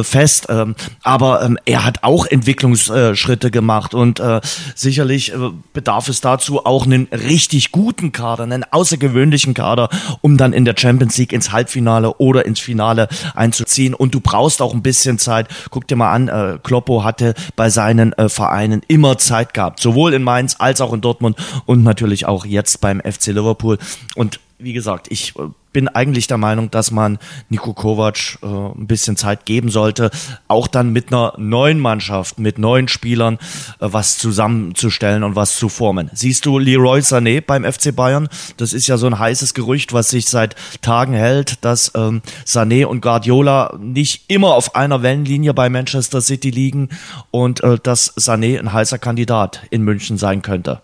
fest. 0.03 0.47
Ähm, 0.49 0.75
aber 1.03 1.22
ähm, 1.23 1.59
er 1.65 1.85
hat 1.85 2.03
auch 2.03 2.27
Entwicklungsschritte 2.27 3.51
gemacht 3.51 3.95
und 3.95 4.21
äh, 4.21 4.41
sicherlich 4.75 5.33
äh, 5.33 5.37
bedarf 5.73 6.09
es 6.09 6.21
dazu 6.21 6.65
auch 6.65 6.87
einen 6.87 7.09
richtig 7.11 7.73
guten 7.73 8.13
Kader, 8.13 8.45
einen 8.45 8.65
außergewöhnlichen 8.71 9.55
Kader, 9.55 9.89
um 10.21 10.37
dann 10.37 10.53
in 10.53 10.65
der 10.65 10.75
Champions 10.77 11.17
League 11.19 11.33
ins 11.33 11.53
Halbfinale 11.53 12.15
oder 12.15 12.47
ins 12.47 12.61
Finale 12.61 13.09
einzuziehen. 13.35 13.95
Und 13.95 14.15
du 14.15 14.21
brauchst 14.21 14.63
auch 14.63 14.75
ein 14.75 14.83
bisschen 14.83 15.19
Zeit. 15.19 15.49
Guck 15.71 15.89
dir 15.89 15.97
mal 15.97 16.13
an, 16.13 16.29
äh, 16.29 16.59
Kloppo 16.63 17.05
hatte 17.05 17.35
bei 17.57 17.71
seinen 17.71 18.13
äh, 18.15 18.29
Vereinen 18.29 18.83
immer 18.89 19.19
Zeit 19.19 19.55
gehabt, 19.55 19.81
sowohl 19.81 20.15
in 20.15 20.23
Mainz 20.23 20.57
als 20.59 20.81
auch 20.81 20.93
in 20.93 21.01
Dortmund 21.01 21.37
und 21.67 21.83
natürlich 21.83 22.27
auch 22.27 22.45
jetzt 22.45 22.81
beim 22.81 23.01
FC 23.01 23.29
Liverpool. 23.29 23.79
Und 24.15 24.41
wie 24.59 24.73
gesagt, 24.73 25.09
ich 25.11 25.35
äh, 25.37 25.43
bin 25.73 25.89
eigentlich 25.89 26.27
der 26.27 26.39
Meinung, 26.39 26.71
dass 26.71 26.91
man 26.91 27.19
Niko 27.49 27.73
Kovac 27.73 28.39
äh, 28.43 28.47
ein 28.47 28.87
bisschen 28.87 29.17
Zeit 29.17 29.47
geben 29.47 29.71
sollte, 29.71 30.11
auch 30.49 30.67
dann 30.67 30.93
mit 30.93 31.09
einer 31.09 31.35
neuen 31.39 31.79
Mannschaft, 31.79 32.39
mit 32.39 32.59
neuen 32.59 32.89
Spielern 32.89 33.35
äh, 33.35 33.39
was 33.81 34.19
zusammenzustellen 34.19 35.23
und 35.23 35.37
was 35.37 35.57
zu 35.57 35.69
formen. 35.69 36.11
Siehst 36.13 36.47
du 36.47 36.59
Leroy 36.59 37.01
Sané 37.01 37.41
beim 37.41 37.65
FC 37.65 37.95
Bayern? 37.95 38.29
Das 38.57 38.73
ist 38.73 38.87
ja 38.87 38.97
so 38.97 39.07
ein 39.07 39.19
heißes 39.19 39.55
Gerücht, 39.55 39.93
was 39.93 40.11
sich 40.11 40.29
seit 40.29 40.57
Tagen 40.83 41.15
hält, 41.15 41.65
dass 41.65 41.93
ähm, 41.95 42.23
Sané 42.47 42.87
und 42.87 43.01
Guardiola 43.01 43.77
nicht 43.81 44.25
immer 44.29 44.55
auf 44.55 44.75
einer 44.75 45.03
Wellenlinie 45.03 45.55
bei 45.55 45.69
Manchester 45.69 46.21
City 46.21 46.51
liegen 46.51 46.89
und 47.31 47.63
äh, 47.63 47.79
dass 47.83 48.17
Sané 48.17 48.59
ein 48.59 48.73
heißer 48.73 48.99
Kandidat 48.99 49.63
in 49.71 49.83
München 49.83 50.19
sein 50.19 50.43
könnte. 50.43 50.83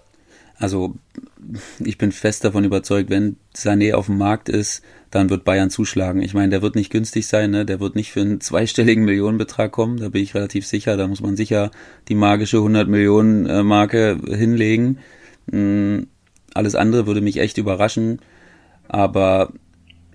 Also 0.59 0.95
ich 1.79 1.99
bin 1.99 2.13
fest 2.13 2.45
davon 2.45 2.65
überzeugt, 2.65 3.11
wenn 3.11 3.37
Sané 3.55 3.95
auf 3.95 4.07
dem 4.07 4.19
Markt 4.19 4.49
ist, 4.49 4.83
dann 5.11 5.31
wird 5.31 5.45
Bayern 5.45 5.71
zuschlagen. 5.71 6.23
Ich 6.23 6.35
meine, 6.35 6.51
der 6.51 6.63
wird 6.63 6.75
nicht 6.75 6.91
günstig 6.91 7.27
sein, 7.27 7.51
ne? 7.51 7.65
der 7.65 7.81
wird 7.81 7.97
nicht 7.97 8.13
für 8.13 8.21
einen 8.21 8.41
zweistelligen 8.43 9.05
Millionenbetrag 9.05 9.73
kommen, 9.73 9.99
da 9.99 10.09
bin 10.09 10.23
ich 10.23 10.35
relativ 10.35 10.67
sicher. 10.67 10.97
Da 10.97 11.07
muss 11.07 11.21
man 11.21 11.37
sicher 11.37 11.71
die 12.09 12.15
magische 12.15 12.59
100 12.59 12.89
Millionen 12.89 13.67
Marke 13.67 14.19
hinlegen. 14.29 14.99
Mhm. 15.47 16.09
Alles 16.55 16.75
andere 16.75 17.07
würde 17.07 17.21
mich 17.21 17.39
echt 17.39 17.59
überraschen. 17.59 18.21
Aber 18.89 19.53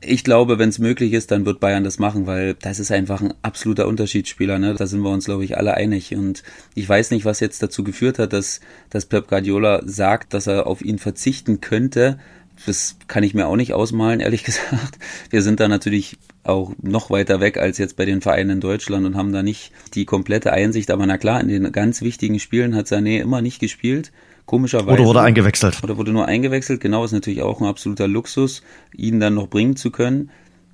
ich 0.05 0.23
glaube, 0.23 0.59
wenn 0.59 0.69
es 0.69 0.79
möglich 0.79 1.13
ist, 1.13 1.31
dann 1.31 1.45
wird 1.45 1.59
Bayern 1.59 1.83
das 1.83 1.99
machen, 1.99 2.25
weil 2.27 2.55
das 2.55 2.79
ist 2.79 2.91
einfach 2.91 3.21
ein 3.21 3.33
absoluter 3.41 3.87
Unterschiedsspieler. 3.87 4.59
Ne? 4.59 4.75
Da 4.75 4.87
sind 4.87 5.01
wir 5.01 5.09
uns, 5.09 5.25
glaube 5.25 5.43
ich, 5.43 5.57
alle 5.57 5.75
einig. 5.75 6.15
Und 6.15 6.43
ich 6.75 6.87
weiß 6.87 7.11
nicht, 7.11 7.25
was 7.25 7.39
jetzt 7.39 7.61
dazu 7.63 7.83
geführt 7.83 8.19
hat, 8.19 8.33
dass, 8.33 8.59
dass 8.89 9.05
Pep 9.05 9.27
Guardiola 9.27 9.81
sagt, 9.85 10.33
dass 10.33 10.47
er 10.47 10.67
auf 10.67 10.83
ihn 10.83 10.99
verzichten 10.99 11.61
könnte. 11.61 12.19
Das 12.65 12.97
kann 13.07 13.23
ich 13.23 13.33
mir 13.33 13.47
auch 13.47 13.55
nicht 13.55 13.73
ausmalen, 13.73 14.19
ehrlich 14.19 14.43
gesagt. 14.45 14.99
Wir 15.29 15.41
sind 15.41 15.59
da 15.59 15.67
natürlich 15.67 16.17
auch 16.43 16.73
noch 16.81 17.09
weiter 17.09 17.39
weg 17.39 17.57
als 17.57 17.77
jetzt 17.77 17.95
bei 17.95 18.05
den 18.05 18.21
Vereinen 18.21 18.51
in 18.51 18.61
Deutschland 18.61 19.05
und 19.05 19.15
haben 19.15 19.33
da 19.33 19.43
nicht 19.43 19.71
die 19.93 20.05
komplette 20.05 20.51
Einsicht. 20.53 20.91
Aber 20.91 21.05
na 21.05 21.17
klar, 21.17 21.41
in 21.41 21.47
den 21.47 21.71
ganz 21.71 22.01
wichtigen 22.01 22.39
Spielen 22.39 22.75
hat 22.75 22.87
Sané 22.87 23.21
immer 23.21 23.41
nicht 23.41 23.59
gespielt. 23.59 24.11
Komischerweise. 24.45 24.91
Oder 24.91 25.05
wurde 25.05 25.21
eingewechselt. 25.21 25.83
Oder 25.83 25.97
wurde 25.97 26.11
nur 26.11 26.25
eingewechselt. 26.25 26.81
Genau, 26.81 27.05
ist 27.05 27.13
natürlich 27.13 27.41
auch 27.41 27.61
ein 27.61 27.67
absoluter 27.67 28.07
Luxus, 28.07 28.61
ihn 28.95 29.19
dann 29.19 29.35
noch 29.35 29.47
bringen 29.47 29.75
zu 29.75 29.89
können. 29.91 30.29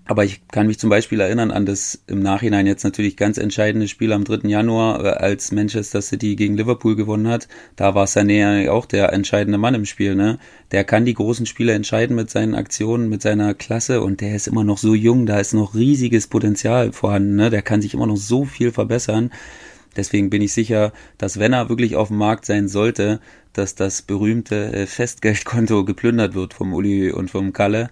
Aber 0.09 0.25
ich 0.25 0.47
kann 0.47 0.65
mich 0.65 0.79
zum 0.79 0.89
Beispiel 0.89 1.19
erinnern 1.19 1.51
an 1.51 1.67
das 1.67 2.01
im 2.07 2.23
Nachhinein 2.23 2.65
jetzt 2.65 2.83
natürlich 2.83 3.15
ganz 3.15 3.37
entscheidende 3.37 3.87
Spiel 3.87 4.11
am 4.11 4.23
3. 4.23 4.49
Januar, 4.49 5.05
äh, 5.05 5.09
als 5.09 5.51
Manchester 5.51 6.01
City 6.01 6.35
gegen 6.35 6.57
Liverpool 6.57 6.95
gewonnen 6.95 7.27
hat. 7.27 7.47
Da 7.75 7.93
war 7.93 8.07
Sané 8.07 8.71
auch 8.71 8.87
der 8.87 9.13
entscheidende 9.13 9.59
Mann 9.59 9.75
im 9.75 9.85
Spiel. 9.85 10.15
Ne? 10.15 10.39
Der 10.71 10.83
kann 10.83 11.05
die 11.05 11.13
großen 11.13 11.45
Spiele 11.45 11.73
entscheiden 11.73 12.15
mit 12.15 12.31
seinen 12.31 12.55
Aktionen, 12.55 13.07
mit 13.07 13.21
seiner 13.21 13.53
Klasse 13.53 14.01
und 14.01 14.21
der 14.21 14.35
ist 14.35 14.47
immer 14.47 14.63
noch 14.63 14.79
so 14.79 14.95
jung. 14.95 15.27
Da 15.27 15.39
ist 15.39 15.53
noch 15.53 15.75
riesiges 15.75 16.25
Potenzial 16.25 16.91
vorhanden. 16.91 17.35
Ne? 17.35 17.51
Der 17.51 17.61
kann 17.61 17.83
sich 17.83 17.93
immer 17.93 18.07
noch 18.07 18.17
so 18.17 18.45
viel 18.45 18.71
verbessern. 18.71 19.29
Deswegen 19.95 20.29
bin 20.29 20.41
ich 20.41 20.53
sicher, 20.53 20.93
dass 21.17 21.39
wenn 21.39 21.53
er 21.53 21.69
wirklich 21.69 21.95
auf 21.95 22.09
dem 22.09 22.17
Markt 22.17 22.45
sein 22.45 22.67
sollte, 22.67 23.19
dass 23.53 23.75
das 23.75 24.01
berühmte 24.01 24.71
äh, 24.73 24.85
Festgeldkonto 24.85 25.85
geplündert 25.85 26.33
wird 26.35 26.53
vom 26.53 26.73
Uli 26.73 27.11
und 27.11 27.31
vom 27.31 27.53
Kalle. 27.53 27.89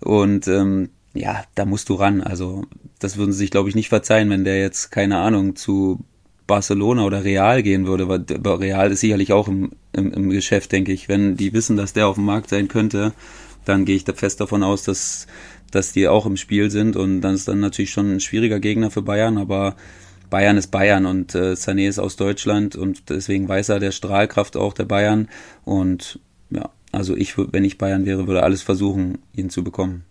Und 0.00 0.48
ähm, 0.48 0.90
ja, 1.14 1.44
da 1.54 1.64
musst 1.64 1.88
du 1.88 1.94
ran. 1.94 2.20
Also 2.20 2.64
das 2.98 3.16
würden 3.16 3.32
sie 3.32 3.38
sich, 3.38 3.50
glaube 3.50 3.68
ich, 3.68 3.74
nicht 3.74 3.88
verzeihen, 3.88 4.30
wenn 4.30 4.44
der 4.44 4.60
jetzt, 4.60 4.90
keine 4.90 5.18
Ahnung, 5.18 5.56
zu 5.56 6.00
Barcelona 6.46 7.04
oder 7.04 7.24
Real 7.24 7.62
gehen 7.62 7.86
würde. 7.86 8.08
Weil 8.08 8.24
Real 8.56 8.92
ist 8.92 9.00
sicherlich 9.00 9.32
auch 9.32 9.48
im, 9.48 9.70
im, 9.92 10.12
im 10.12 10.30
Geschäft, 10.30 10.72
denke 10.72 10.92
ich. 10.92 11.08
Wenn 11.08 11.36
die 11.36 11.52
wissen, 11.52 11.76
dass 11.76 11.92
der 11.92 12.08
auf 12.08 12.16
dem 12.16 12.24
Markt 12.24 12.50
sein 12.50 12.68
könnte, 12.68 13.12
dann 13.64 13.84
gehe 13.84 13.96
ich 13.96 14.04
da 14.04 14.12
fest 14.12 14.40
davon 14.40 14.62
aus, 14.62 14.84
dass, 14.84 15.26
dass 15.70 15.92
die 15.92 16.08
auch 16.08 16.26
im 16.26 16.36
Spiel 16.36 16.70
sind. 16.70 16.96
Und 16.96 17.20
dann 17.22 17.34
ist 17.34 17.48
dann 17.48 17.60
natürlich 17.60 17.90
schon 17.90 18.14
ein 18.14 18.20
schwieriger 18.20 18.60
Gegner 18.60 18.90
für 18.90 19.02
Bayern, 19.02 19.38
aber 19.38 19.76
Bayern 20.30 20.56
ist 20.56 20.68
Bayern 20.68 21.06
und 21.06 21.34
äh, 21.34 21.52
Sané 21.52 21.88
ist 21.88 21.98
aus 21.98 22.16
Deutschland 22.16 22.76
und 22.76 23.10
deswegen 23.10 23.48
weiß 23.48 23.68
er 23.68 23.80
der 23.80 23.90
Strahlkraft 23.90 24.56
auch 24.56 24.72
der 24.72 24.84
Bayern. 24.84 25.28
Und 25.64 26.20
ja, 26.50 26.70
also 26.92 27.16
ich, 27.16 27.36
wenn 27.36 27.64
ich 27.64 27.78
Bayern 27.78 28.06
wäre, 28.06 28.26
würde 28.26 28.42
alles 28.42 28.62
versuchen, 28.62 29.18
ihn 29.34 29.50
zu 29.50 29.64
bekommen. 29.64 30.04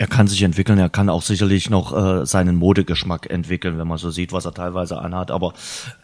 Er 0.00 0.06
kann 0.06 0.28
sich 0.28 0.42
entwickeln, 0.42 0.78
er 0.78 0.88
kann 0.88 1.08
auch 1.08 1.22
sicherlich 1.22 1.70
noch 1.70 1.92
äh, 1.92 2.24
seinen 2.24 2.54
Modegeschmack 2.54 3.28
entwickeln, 3.30 3.78
wenn 3.78 3.88
man 3.88 3.98
so 3.98 4.10
sieht, 4.10 4.32
was 4.32 4.44
er 4.44 4.54
teilweise 4.54 4.98
anhat. 4.98 5.32
Aber 5.32 5.54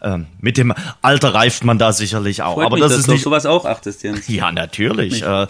ähm, 0.01 0.27
mit 0.41 0.57
dem 0.57 0.73
Alter 1.01 1.33
reift 1.33 1.63
man 1.63 1.77
da 1.77 1.93
sicherlich 1.93 2.41
auch. 2.41 2.55
Freut 2.55 2.65
aber 2.65 2.75
mich, 2.75 2.83
das 2.83 2.91
dass 2.91 2.99
ist 2.99 3.07
du 3.07 3.13
nicht 3.13 3.23
sowas 3.23 3.45
auch 3.45 3.65
achtest, 3.65 4.03
Jens. 4.03 4.27
Ja, 4.35 4.51
natürlich. 4.51 5.23
Äh, 5.23 5.47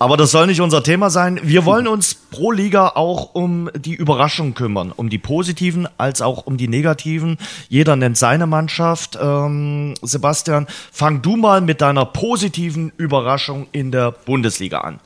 aber 0.00 0.16
das 0.16 0.32
soll 0.32 0.48
nicht 0.48 0.60
unser 0.60 0.82
Thema 0.82 1.10
sein. 1.10 1.38
Wir 1.44 1.64
wollen 1.64 1.86
uns 1.86 2.14
pro 2.14 2.50
Liga 2.50 2.88
auch 2.88 3.34
um 3.34 3.70
die 3.76 3.94
Überraschung 3.94 4.54
kümmern, 4.54 4.90
um 4.90 5.08
die 5.08 5.18
positiven 5.18 5.88
als 5.96 6.22
auch 6.22 6.44
um 6.46 6.56
die 6.56 6.68
negativen. 6.68 7.38
Jeder 7.68 7.94
nennt 7.94 8.16
seine 8.18 8.48
Mannschaft. 8.48 9.16
Ähm, 9.20 9.94
Sebastian, 10.02 10.66
fang 10.90 11.22
du 11.22 11.36
mal 11.36 11.60
mit 11.60 11.80
deiner 11.80 12.04
positiven 12.04 12.92
Überraschung 12.96 13.68
in 13.70 13.92
der 13.92 14.10
Bundesliga 14.10 14.80
an. 14.80 14.98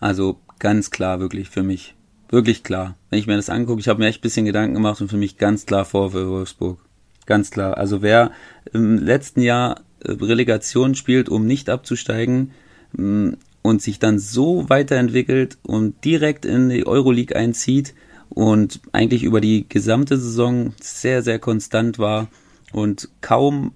Also 0.00 0.40
ganz 0.58 0.90
klar 0.90 1.20
wirklich 1.20 1.48
für 1.48 1.62
mich 1.62 1.95
Wirklich 2.28 2.62
klar. 2.62 2.96
Wenn 3.10 3.18
ich 3.18 3.26
mir 3.26 3.36
das 3.36 3.50
angucke, 3.50 3.80
ich 3.80 3.88
habe 3.88 4.00
mir 4.00 4.08
echt 4.08 4.20
ein 4.20 4.22
bisschen 4.22 4.46
Gedanken 4.46 4.74
gemacht 4.74 5.00
und 5.00 5.08
für 5.08 5.16
mich 5.16 5.38
ganz 5.38 5.66
klar 5.66 5.84
vor 5.84 6.10
für 6.10 6.28
Wolfsburg. 6.28 6.78
Ganz 7.24 7.50
klar. 7.50 7.76
Also 7.76 8.02
wer 8.02 8.32
im 8.72 8.98
letzten 8.98 9.42
Jahr 9.42 9.80
äh, 10.00 10.12
Relegation 10.12 10.94
spielt, 10.94 11.28
um 11.28 11.46
nicht 11.46 11.68
abzusteigen 11.68 12.52
mm, 12.92 13.30
und 13.62 13.82
sich 13.82 13.98
dann 13.98 14.18
so 14.18 14.68
weiterentwickelt 14.68 15.58
und 15.62 16.04
direkt 16.04 16.44
in 16.44 16.68
die 16.68 16.86
Euroleague 16.86 17.36
einzieht 17.36 17.94
und 18.28 18.80
eigentlich 18.92 19.22
über 19.22 19.40
die 19.40 19.68
gesamte 19.68 20.16
Saison 20.18 20.72
sehr, 20.80 21.22
sehr 21.22 21.38
konstant 21.38 21.98
war 21.98 22.28
und 22.72 23.08
kaum 23.20 23.72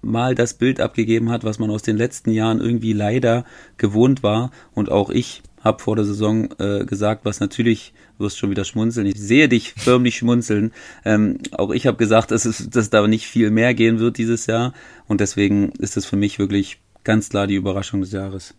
mal 0.00 0.34
das 0.34 0.54
Bild 0.54 0.80
abgegeben 0.80 1.30
hat, 1.30 1.44
was 1.44 1.60
man 1.60 1.70
aus 1.70 1.82
den 1.82 1.96
letzten 1.96 2.32
Jahren 2.32 2.60
irgendwie 2.60 2.92
leider 2.92 3.44
gewohnt 3.76 4.22
war 4.24 4.50
und 4.74 4.90
auch 4.90 5.10
ich 5.10 5.42
habe 5.62 5.82
vor 5.82 5.96
der 5.96 6.04
Saison 6.04 6.48
äh, 6.58 6.84
gesagt, 6.84 7.24
was 7.24 7.40
natürlich, 7.40 7.92
wirst 8.18 8.38
schon 8.38 8.50
wieder 8.50 8.64
schmunzeln, 8.64 9.06
ich 9.06 9.20
sehe 9.20 9.48
dich 9.48 9.72
förmlich 9.76 10.16
schmunzeln. 10.16 10.72
Ähm, 11.04 11.38
auch 11.52 11.70
ich 11.70 11.86
habe 11.86 11.96
gesagt, 11.96 12.30
dass 12.30 12.44
es 12.44 12.70
dass 12.70 12.90
da 12.90 13.06
nicht 13.06 13.26
viel 13.26 13.50
mehr 13.50 13.74
gehen 13.74 13.98
wird 13.98 14.18
dieses 14.18 14.46
Jahr 14.46 14.74
und 15.08 15.20
deswegen 15.20 15.70
ist 15.78 15.96
es 15.96 16.06
für 16.06 16.16
mich 16.16 16.38
wirklich 16.38 16.80
ganz 17.04 17.28
klar 17.30 17.46
die 17.46 17.56
Überraschung 17.56 18.00
des 18.00 18.12
Jahres. 18.12 18.54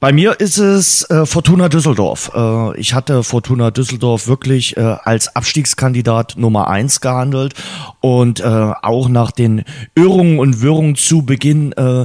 Bei 0.00 0.12
mir 0.12 0.38
ist 0.38 0.58
es 0.58 1.08
äh, 1.10 1.26
Fortuna 1.26 1.68
Düsseldorf. 1.68 2.30
Äh, 2.34 2.78
ich 2.78 2.94
hatte 2.94 3.22
Fortuna 3.22 3.70
Düsseldorf 3.70 4.28
wirklich 4.28 4.76
äh, 4.76 4.80
als 4.80 5.34
Abstiegskandidat 5.34 6.36
Nummer 6.36 6.68
eins 6.68 7.00
gehandelt 7.00 7.54
und 8.00 8.40
äh, 8.40 8.44
auch 8.44 9.08
nach 9.08 9.30
den 9.32 9.64
Irrungen 9.94 10.38
und 10.38 10.62
Wirrungen 10.62 10.94
zu 10.94 11.22
Beginn 11.22 11.72
äh, 11.72 12.04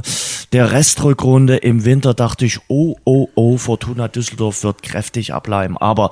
der 0.52 0.72
Restrückrunde 0.72 1.56
im 1.56 1.84
Winter 1.84 2.14
dachte 2.14 2.46
ich, 2.46 2.58
oh, 2.68 2.96
oh, 3.04 3.28
oh, 3.34 3.58
Fortuna 3.58 4.08
Düsseldorf 4.08 4.64
wird 4.64 4.82
kräftig 4.82 5.34
ableiben. 5.34 5.76
Aber 5.78 6.10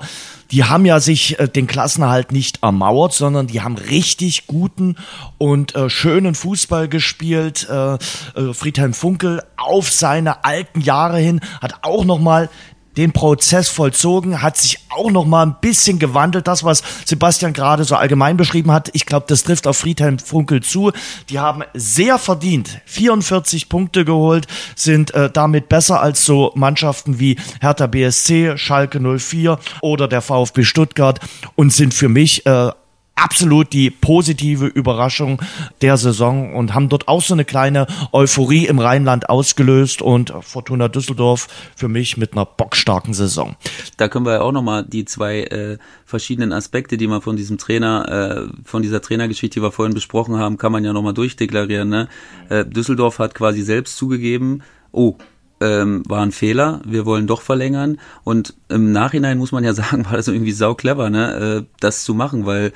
die 0.53 0.63
haben 0.63 0.85
ja 0.85 0.99
sich 0.99 1.39
äh, 1.39 1.47
den 1.47 1.65
Klassenerhalt 1.65 2.31
nicht 2.31 2.61
ermauert, 2.61 3.13
sondern 3.13 3.47
die 3.47 3.61
haben 3.61 3.75
richtig 3.75 4.45
guten 4.45 4.97
und 5.39 5.73
äh, 5.73 5.89
schönen 5.89 6.35
Fußball 6.35 6.87
gespielt. 6.87 7.67
Äh, 7.67 7.95
äh, 7.95 8.53
Friedhelm 8.53 8.93
Funkel 8.93 9.41
auf 9.57 9.89
seine 9.89 10.45
alten 10.45 10.81
Jahre 10.81 11.17
hin 11.17 11.41
hat 11.59 11.79
auch 11.81 12.05
noch 12.05 12.19
mal 12.19 12.51
den 12.97 13.11
Prozess 13.11 13.69
vollzogen, 13.69 14.41
hat 14.41 14.57
sich 14.57 14.79
auch 14.89 15.11
noch 15.11 15.25
mal 15.25 15.45
ein 15.45 15.55
bisschen 15.61 15.99
gewandelt. 15.99 16.47
Das, 16.47 16.63
was 16.63 16.83
Sebastian 17.05 17.53
gerade 17.53 17.83
so 17.83 17.95
allgemein 17.95 18.37
beschrieben 18.37 18.71
hat, 18.71 18.89
ich 18.93 19.05
glaube, 19.05 19.25
das 19.27 19.43
trifft 19.43 19.67
auf 19.67 19.77
Friedhelm 19.77 20.19
Funkel 20.19 20.61
zu. 20.61 20.91
Die 21.29 21.39
haben 21.39 21.63
sehr 21.73 22.17
verdient 22.17 22.81
44 22.85 23.69
Punkte 23.69 24.05
geholt, 24.05 24.47
sind 24.75 25.13
äh, 25.13 25.29
damit 25.31 25.69
besser 25.69 26.01
als 26.01 26.25
so 26.25 26.51
Mannschaften 26.55 27.19
wie 27.19 27.37
Hertha 27.61 27.87
BSC, 27.87 28.57
Schalke 28.57 28.99
04 28.99 29.59
oder 29.81 30.07
der 30.07 30.21
VfB 30.21 30.63
Stuttgart 30.63 31.19
und 31.55 31.73
sind 31.73 31.93
für 31.93 32.09
mich 32.09 32.45
äh, 32.45 32.69
absolut 33.15 33.73
die 33.73 33.89
positive 33.89 34.65
Überraschung 34.65 35.41
der 35.81 35.97
Saison 35.97 36.55
und 36.55 36.73
haben 36.73 36.89
dort 36.89 37.07
auch 37.07 37.21
so 37.21 37.33
eine 37.33 37.45
kleine 37.45 37.87
Euphorie 38.11 38.65
im 38.65 38.79
Rheinland 38.79 39.29
ausgelöst 39.29 40.01
und 40.01 40.33
Fortuna 40.41 40.87
Düsseldorf 40.87 41.47
für 41.75 41.87
mich 41.87 42.17
mit 42.17 42.33
einer 42.33 42.45
bockstarken 42.45 43.13
Saison. 43.13 43.55
Da 43.97 44.07
können 44.07 44.25
wir 44.25 44.33
ja 44.33 44.41
auch 44.41 44.51
nochmal 44.51 44.83
die 44.83 45.05
zwei 45.05 45.43
äh, 45.43 45.77
verschiedenen 46.05 46.51
Aspekte, 46.51 46.97
die 46.97 47.07
man 47.07 47.21
von 47.21 47.35
diesem 47.35 47.57
Trainer, 47.57 48.47
äh, 48.49 48.53
von 48.65 48.81
dieser 48.81 49.01
Trainergeschichte, 49.01 49.59
die 49.59 49.63
wir 49.63 49.71
vorhin 49.71 49.93
besprochen 49.93 50.37
haben, 50.37 50.57
kann 50.57 50.71
man 50.71 50.83
ja 50.83 50.93
nochmal 50.93 51.13
durchdeklarieren. 51.13 51.89
Ne? 51.89 52.07
Äh, 52.49 52.65
Düsseldorf 52.65 53.19
hat 53.19 53.35
quasi 53.35 53.61
selbst 53.61 53.97
zugegeben, 53.97 54.63
oh, 54.91 55.17
ähm, 55.63 56.03
war 56.07 56.21
ein 56.21 56.31
Fehler, 56.31 56.81
wir 56.85 57.05
wollen 57.05 57.25
doch 57.25 57.41
verlängern. 57.41 57.97
Und 58.23 58.53
im 58.69 58.91
Nachhinein 58.91 59.37
muss 59.37 59.51
man 59.51 59.63
ja 59.63 59.73
sagen, 59.73 60.05
war 60.05 60.17
das 60.17 60.27
irgendwie 60.27 60.51
sau 60.51 60.75
clever, 60.75 61.09
ne, 61.09 61.33
äh, 61.33 61.65
das 61.79 62.03
zu 62.03 62.13
machen, 62.13 62.45
weil 62.45 62.73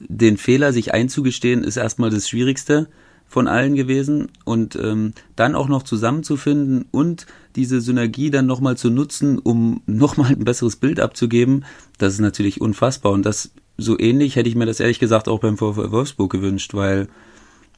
den 0.00 0.36
Fehler 0.36 0.72
sich 0.72 0.94
einzugestehen, 0.94 1.64
ist 1.64 1.76
erstmal 1.76 2.10
das 2.10 2.28
Schwierigste 2.28 2.88
von 3.28 3.48
allen 3.48 3.74
gewesen. 3.74 4.28
Und 4.44 4.76
ähm, 4.76 5.12
dann 5.34 5.54
auch 5.54 5.68
noch 5.68 5.82
zusammenzufinden 5.82 6.86
und 6.90 7.26
diese 7.56 7.80
Synergie 7.80 8.30
dann 8.30 8.46
nochmal 8.46 8.76
zu 8.76 8.90
nutzen, 8.90 9.38
um 9.38 9.82
nochmal 9.86 10.32
ein 10.32 10.44
besseres 10.44 10.76
Bild 10.76 11.00
abzugeben, 11.00 11.64
das 11.98 12.14
ist 12.14 12.20
natürlich 12.20 12.60
unfassbar. 12.60 13.12
Und 13.12 13.26
das 13.26 13.50
so 13.78 13.98
ähnlich 13.98 14.36
hätte 14.36 14.48
ich 14.48 14.54
mir 14.54 14.66
das 14.66 14.80
ehrlich 14.80 14.98
gesagt 14.98 15.28
auch 15.28 15.40
beim 15.40 15.58
VfL 15.58 15.90
Wolfsburg 15.90 16.32
gewünscht, 16.32 16.72
weil 16.74 17.08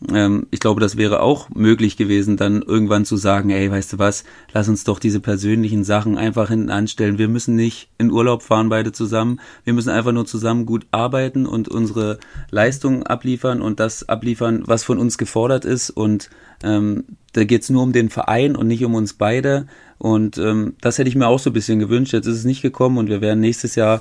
ich 0.00 0.60
glaube, 0.60 0.80
das 0.80 0.96
wäre 0.96 1.20
auch 1.20 1.50
möglich 1.50 1.96
gewesen, 1.96 2.36
dann 2.36 2.62
irgendwann 2.62 3.04
zu 3.04 3.16
sagen, 3.16 3.50
ey, 3.50 3.68
weißt 3.68 3.94
du 3.94 3.98
was, 3.98 4.22
lass 4.52 4.68
uns 4.68 4.84
doch 4.84 5.00
diese 5.00 5.18
persönlichen 5.18 5.82
Sachen 5.82 6.16
einfach 6.16 6.50
hinten 6.50 6.70
anstellen. 6.70 7.18
Wir 7.18 7.26
müssen 7.26 7.56
nicht 7.56 7.88
in 7.98 8.12
Urlaub 8.12 8.42
fahren, 8.42 8.68
beide 8.68 8.92
zusammen. 8.92 9.40
Wir 9.64 9.72
müssen 9.72 9.90
einfach 9.90 10.12
nur 10.12 10.24
zusammen 10.24 10.66
gut 10.66 10.86
arbeiten 10.92 11.46
und 11.46 11.68
unsere 11.68 12.20
Leistungen 12.52 13.02
abliefern 13.02 13.60
und 13.60 13.80
das 13.80 14.08
abliefern, 14.08 14.62
was 14.66 14.84
von 14.84 14.98
uns 14.98 15.18
gefordert 15.18 15.64
ist. 15.64 15.90
Und 15.90 16.30
ähm, 16.62 17.04
da 17.32 17.42
geht's 17.42 17.68
nur 17.68 17.82
um 17.82 17.92
den 17.92 18.08
Verein 18.08 18.54
und 18.54 18.68
nicht 18.68 18.84
um 18.84 18.94
uns 18.94 19.14
beide. 19.14 19.66
Und 19.98 20.38
ähm, 20.38 20.76
das 20.80 20.98
hätte 20.98 21.08
ich 21.08 21.16
mir 21.16 21.26
auch 21.26 21.40
so 21.40 21.50
ein 21.50 21.54
bisschen 21.54 21.80
gewünscht. 21.80 22.12
Jetzt 22.12 22.26
ist 22.26 22.38
es 22.38 22.44
nicht 22.44 22.62
gekommen 22.62 22.98
und 22.98 23.08
wir 23.08 23.20
werden 23.20 23.40
nächstes 23.40 23.74
Jahr 23.74 24.00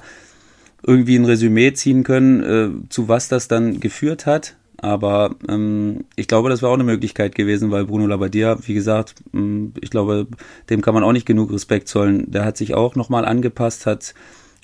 irgendwie 0.84 1.16
ein 1.16 1.26
Resümee 1.26 1.74
ziehen 1.74 2.04
können, 2.04 2.44
äh, 2.44 2.90
zu 2.90 3.08
was 3.08 3.30
das 3.30 3.48
dann 3.48 3.80
geführt 3.80 4.28
hat. 4.28 4.56
Aber 4.80 5.36
ähm, 5.50 6.06
ich 6.16 6.28
glaube, 6.28 6.50
das 6.50 6.62
wäre 6.62 6.72
auch 6.72 6.76
eine 6.76 6.84
Möglichkeit 6.84 7.34
gewesen, 7.34 7.72
weil 7.72 7.86
Bruno 7.86 8.06
Labbadia, 8.06 8.58
wie 8.68 8.76
gesagt, 8.76 9.16
ähm, 9.34 9.74
ich 9.82 9.90
glaube, 9.90 10.28
dem 10.70 10.82
kann 10.82 10.94
man 10.94 11.04
auch 11.04 11.14
nicht 11.14 11.26
genug 11.26 11.52
Respekt 11.52 11.88
zollen. 11.88 12.30
Der 12.32 12.46
hat 12.46 12.58
sich 12.58 12.76
auch 12.76 12.96
nochmal 12.96 13.26
angepasst, 13.26 13.88
hat, 13.88 14.14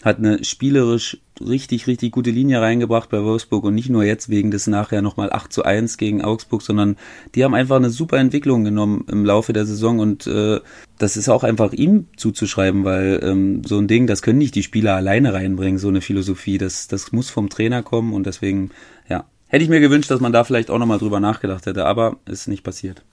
hat 0.03 0.19
eine 0.19 0.43
spielerisch 0.43 1.17
richtig, 1.41 1.87
richtig 1.87 2.11
gute 2.11 2.29
Linie 2.29 2.61
reingebracht 2.61 3.09
bei 3.09 3.23
Wolfsburg 3.23 3.63
und 3.63 3.73
nicht 3.73 3.89
nur 3.89 4.03
jetzt 4.03 4.29
wegen 4.29 4.51
des 4.51 4.67
nachher 4.67 5.01
nochmal 5.01 5.31
8 5.31 5.51
zu 5.51 5.63
1 5.63 5.97
gegen 5.97 6.23
Augsburg, 6.23 6.61
sondern 6.61 6.95
die 7.33 7.43
haben 7.43 7.55
einfach 7.55 7.77
eine 7.77 7.89
super 7.89 8.17
Entwicklung 8.17 8.63
genommen 8.63 9.05
im 9.09 9.25
Laufe 9.25 9.51
der 9.51 9.65
Saison 9.65 9.97
und 9.97 10.27
äh, 10.27 10.59
das 10.99 11.17
ist 11.17 11.29
auch 11.29 11.43
einfach 11.43 11.73
ihm 11.73 12.07
zuzuschreiben, 12.17 12.83
weil 12.83 13.19
ähm, 13.23 13.63
so 13.65 13.79
ein 13.79 13.87
Ding, 13.87 14.05
das 14.05 14.21
können 14.21 14.37
nicht 14.37 14.53
die 14.53 14.63
Spieler 14.63 14.95
alleine 14.95 15.33
reinbringen, 15.33 15.79
so 15.79 15.87
eine 15.87 16.01
Philosophie, 16.01 16.59
das, 16.59 16.87
das 16.87 17.11
muss 17.11 17.31
vom 17.31 17.49
Trainer 17.49 17.81
kommen 17.81 18.13
und 18.13 18.27
deswegen, 18.27 18.69
ja, 19.09 19.25
Hätte 19.53 19.65
ich 19.65 19.69
mir 19.69 19.81
gewünscht, 19.81 20.09
dass 20.09 20.19
man 20.19 20.33
da 20.33 20.43
vielleicht 20.43 20.71
auch 20.71 20.79
nochmal 20.79 20.97
drüber 20.97 21.19
nachgedacht 21.19 21.67
hätte, 21.67 21.85
aber 21.85 22.15
ist 22.25 22.47
nicht 22.47 22.63
passiert. 22.63 23.03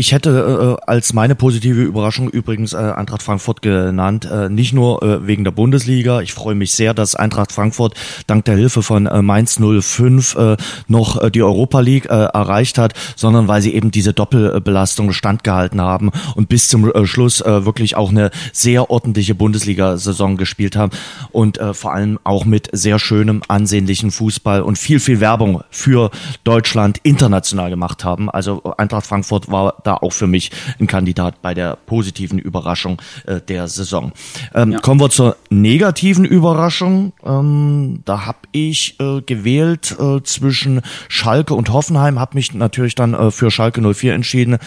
Ich 0.00 0.12
hätte 0.12 0.78
äh, 0.78 0.84
als 0.86 1.12
meine 1.12 1.34
positive 1.34 1.82
Überraschung 1.82 2.30
übrigens 2.30 2.72
äh, 2.72 2.76
Eintracht 2.76 3.20
Frankfurt 3.20 3.62
genannt, 3.62 4.28
äh, 4.30 4.48
nicht 4.48 4.72
nur 4.72 5.02
äh, 5.02 5.26
wegen 5.26 5.42
der 5.42 5.50
Bundesliga. 5.50 6.20
Ich 6.20 6.32
freue 6.32 6.54
mich 6.54 6.70
sehr, 6.70 6.94
dass 6.94 7.16
Eintracht 7.16 7.50
Frankfurt 7.50 7.94
dank 8.28 8.44
der 8.44 8.54
Hilfe 8.54 8.84
von 8.84 9.06
äh, 9.06 9.22
Mainz 9.22 9.58
05 9.58 10.36
äh, 10.36 10.56
noch 10.86 11.20
äh, 11.20 11.32
die 11.32 11.42
Europa 11.42 11.80
League 11.80 12.04
äh, 12.04 12.10
erreicht 12.10 12.78
hat, 12.78 12.94
sondern 13.16 13.48
weil 13.48 13.60
sie 13.60 13.74
eben 13.74 13.90
diese 13.90 14.12
Doppelbelastung 14.12 15.10
standgehalten 15.10 15.80
haben 15.80 16.12
und 16.36 16.48
bis 16.48 16.68
zum 16.68 16.92
äh, 16.92 17.04
Schluss 17.04 17.40
äh, 17.40 17.64
wirklich 17.64 17.96
auch 17.96 18.10
eine 18.10 18.30
sehr 18.52 18.90
ordentliche 18.90 19.34
Bundesliga-Saison 19.34 20.36
gespielt 20.36 20.76
haben 20.76 20.92
und 21.32 21.58
äh, 21.58 21.74
vor 21.74 21.92
allem 21.92 22.20
auch 22.22 22.44
mit 22.44 22.68
sehr 22.70 23.00
schönem, 23.00 23.42
ansehnlichen 23.48 24.12
Fußball 24.12 24.62
und 24.62 24.78
viel, 24.78 25.00
viel 25.00 25.18
Werbung 25.18 25.64
für 25.70 26.12
Deutschland 26.44 26.98
international 27.02 27.70
gemacht 27.70 28.04
haben. 28.04 28.30
Also 28.30 28.62
Eintracht 28.76 29.04
Frankfurt 29.04 29.50
war 29.50 29.74
da 29.88 29.94
auch 29.94 30.12
für 30.12 30.26
mich 30.26 30.50
ein 30.78 30.86
Kandidat 30.86 31.42
bei 31.42 31.54
der 31.54 31.76
positiven 31.76 32.38
Überraschung 32.38 33.00
äh, 33.26 33.40
der 33.40 33.68
Saison. 33.68 34.12
Ähm, 34.54 34.72
ja. 34.72 34.78
Kommen 34.80 35.00
wir 35.00 35.10
zur 35.10 35.36
negativen 35.50 36.24
Überraschung. 36.24 37.12
Ähm, 37.24 38.02
da 38.04 38.26
habe 38.26 38.38
ich 38.52 39.00
äh, 39.00 39.22
gewählt 39.22 39.96
äh, 39.98 40.22
zwischen 40.22 40.82
Schalke 41.08 41.54
und 41.54 41.72
Hoffenheim, 41.72 42.20
habe 42.20 42.36
mich 42.36 42.52
natürlich 42.54 42.94
dann 42.94 43.14
äh, 43.14 43.30
für 43.30 43.50
Schalke 43.50 43.80
04 43.80 44.14
entschieden 44.14 44.58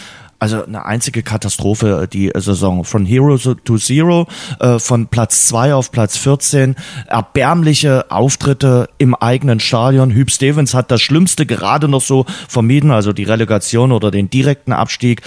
also 0.42 0.64
eine 0.64 0.84
einzige 0.84 1.22
Katastrophe 1.22 2.02
äh, 2.02 2.08
die 2.08 2.32
Saison. 2.34 2.82
Von 2.82 3.06
Hero 3.06 3.38
to 3.38 3.78
Zero, 3.78 4.26
äh, 4.58 4.80
von 4.80 5.06
Platz 5.06 5.46
zwei 5.46 5.72
auf 5.72 5.92
Platz 5.92 6.16
14, 6.16 6.74
erbärmliche 7.06 8.10
Auftritte 8.10 8.88
im 8.98 9.14
eigenen 9.14 9.60
Stadion. 9.60 10.10
Hüb 10.10 10.32
Stevens 10.32 10.74
hat 10.74 10.90
das 10.90 11.00
Schlimmste 11.00 11.46
gerade 11.46 11.86
noch 11.86 12.00
so 12.00 12.26
vermieden, 12.48 12.90
also 12.90 13.12
die 13.12 13.22
Relegation 13.22 13.92
oder 13.92 14.10
den 14.10 14.30
direkten 14.30 14.72
Abstieg. 14.72 15.22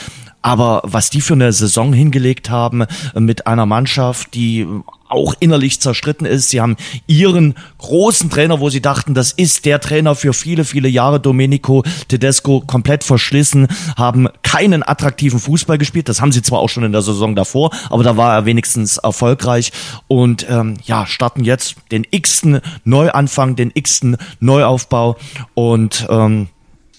Aber 0.45 0.81
was 0.83 1.09
die 1.09 1.21
für 1.21 1.33
eine 1.33 1.51
Saison 1.51 1.91
hingelegt 1.91 2.51
haben 2.51 2.81
äh, 2.81 3.19
mit 3.19 3.47
einer 3.47 3.65
Mannschaft, 3.65 4.35
die 4.35 4.67
auch 5.07 5.33
innerlich 5.39 5.81
zerstritten 5.81 6.27
ist. 6.27 6.49
Sie 6.49 6.61
haben 6.61 6.77
ihren 7.07 7.55
großen 7.79 8.29
Trainer, 8.29 8.59
wo 8.59 8.69
sie 8.69 8.81
dachten, 8.81 9.15
das 9.15 9.31
ist 9.31 9.65
der 9.65 9.79
Trainer 9.79 10.13
für 10.13 10.33
viele, 10.33 10.63
viele 10.63 10.87
Jahre, 10.87 11.19
Domenico 11.19 11.83
Tedesco, 12.09 12.61
komplett 12.61 13.03
verschlissen, 13.03 13.67
haben 13.97 14.27
keinen 14.43 14.87
attraktiven 14.87 15.39
Fußball 15.39 15.79
gespielt. 15.79 16.09
Das 16.09 16.21
haben 16.21 16.31
sie 16.31 16.43
zwar 16.43 16.59
auch 16.59 16.69
schon 16.69 16.83
in 16.83 16.91
der 16.91 17.01
Saison 17.01 17.35
davor, 17.35 17.71
aber 17.89 18.03
da 18.03 18.15
war 18.15 18.35
er 18.35 18.45
wenigstens 18.45 18.97
erfolgreich 18.97 19.71
und 20.07 20.45
ähm, 20.47 20.77
ja, 20.83 21.07
starten 21.07 21.43
jetzt 21.43 21.75
den 21.91 22.05
x-ten 22.09 22.61
Neuanfang, 22.83 23.55
den 23.55 23.71
x-ten 23.73 24.17
Neuaufbau 24.39 25.17
und 25.55 26.05
ähm, 26.09 26.49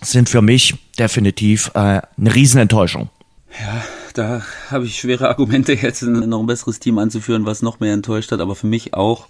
sind 0.01 0.29
für 0.29 0.43
mich 0.43 0.75
definitiv 0.99 1.71
äh, 1.75 2.01
eine 2.19 2.35
Riesenenttäuschung. 2.35 3.09
Ja, 3.51 3.85
da 4.15 4.43
habe 4.71 4.85
ich 4.87 4.97
schwere 4.97 5.29
Argumente 5.29 5.73
jetzt 5.75 6.03
noch 6.03 6.41
ein 6.41 6.47
besseres 6.47 6.79
Team 6.79 6.99
anzuführen, 6.99 7.47
was 7.47 7.63
noch 7.63 7.81
mehr 7.81 7.95
enttäuscht 7.95 8.33
hat, 8.33 8.41
aber 8.41 8.55
für 8.55 8.67
mich 8.67 8.95
auch 8.95 9.29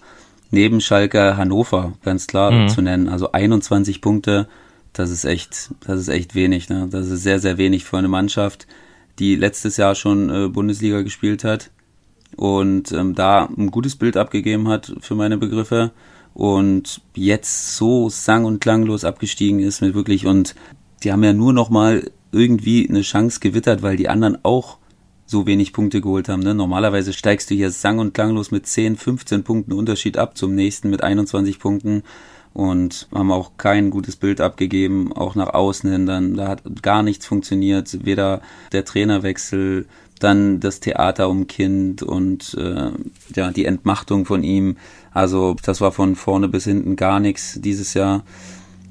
neben 0.50 0.80
Schalke 0.80 1.36
Hannover 1.36 1.94
ganz 2.02 2.26
klar 2.26 2.50
mhm. 2.50 2.68
zu 2.68 2.82
nennen. 2.82 3.08
Also 3.08 3.32
21 3.32 4.00
Punkte, 4.00 4.48
das 4.92 5.10
ist 5.10 5.24
echt, 5.24 5.70
das 5.86 6.00
ist 6.00 6.08
echt 6.08 6.34
wenig. 6.34 6.68
Ne? 6.68 6.88
Das 6.90 7.06
ist 7.08 7.22
sehr, 7.22 7.40
sehr 7.40 7.58
wenig 7.58 7.84
für 7.84 7.98
eine 7.98 8.08
Mannschaft, 8.08 8.66
die 9.18 9.36
letztes 9.36 9.76
Jahr 9.76 9.94
schon 9.94 10.30
äh, 10.30 10.48
Bundesliga 10.48 11.02
gespielt 11.02 11.44
hat 11.44 11.70
und 12.36 12.92
ähm, 12.92 13.14
da 13.14 13.48
ein 13.56 13.70
gutes 13.70 13.96
Bild 13.96 14.16
abgegeben 14.16 14.68
hat 14.68 14.92
für 15.00 15.14
meine 15.14 15.38
Begriffe 15.38 15.92
und 16.34 17.00
jetzt 17.14 17.76
so 17.76 18.08
sang- 18.10 18.44
und 18.44 18.60
klanglos 18.60 19.04
abgestiegen 19.04 19.60
ist 19.60 19.80
mit 19.80 19.94
wirklich 19.94 20.26
und 20.26 20.54
die 21.02 21.12
haben 21.12 21.24
ja 21.24 21.32
nur 21.32 21.52
noch 21.52 21.70
mal 21.70 22.10
irgendwie 22.32 22.88
eine 22.88 23.02
Chance 23.02 23.40
gewittert, 23.40 23.82
weil 23.82 23.96
die 23.96 24.08
anderen 24.08 24.38
auch 24.44 24.78
so 25.26 25.46
wenig 25.46 25.72
Punkte 25.72 26.00
geholt 26.00 26.28
haben. 26.28 26.42
Ne? 26.42 26.54
Normalerweise 26.54 27.12
steigst 27.12 27.50
du 27.50 27.54
hier 27.54 27.70
sang- 27.70 27.98
und 27.98 28.14
klanglos 28.14 28.50
mit 28.50 28.66
10, 28.66 28.96
15 28.96 29.42
Punkten 29.42 29.72
Unterschied 29.72 30.18
ab 30.18 30.36
zum 30.36 30.54
nächsten 30.54 30.88
mit 30.88 31.02
21 31.02 31.58
Punkten 31.58 32.04
und 32.52 33.08
haben 33.12 33.32
auch 33.32 33.52
kein 33.58 33.90
gutes 33.90 34.16
Bild 34.16 34.40
abgegeben, 34.40 35.12
auch 35.12 35.34
nach 35.34 35.52
außen 35.52 35.90
hin. 35.90 36.06
Dann, 36.06 36.34
da 36.34 36.48
hat 36.48 36.62
gar 36.82 37.02
nichts 37.02 37.26
funktioniert, 37.26 38.04
weder 38.06 38.40
der 38.72 38.84
Trainerwechsel, 38.84 39.86
dann 40.20 40.60
das 40.60 40.80
Theater 40.80 41.28
um 41.28 41.46
Kind 41.46 42.02
und 42.02 42.54
äh, 42.54 42.90
ja 43.34 43.50
die 43.50 43.66
Entmachtung 43.66 44.24
von 44.24 44.42
ihm. 44.42 44.76
Also 45.12 45.56
das 45.62 45.80
war 45.80 45.92
von 45.92 46.16
vorne 46.16 46.48
bis 46.48 46.64
hinten 46.64 46.96
gar 46.96 47.20
nichts 47.20 47.60
dieses 47.60 47.92
Jahr 47.92 48.24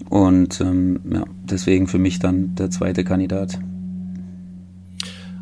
und 0.10 0.62
ähm, 0.62 1.00
ja, 1.12 1.24
deswegen 1.44 1.88
für 1.88 2.00
mich 2.00 2.20
dann 2.20 2.56
der 2.56 2.70
zweite 2.70 3.04
Kandidat. 3.04 3.60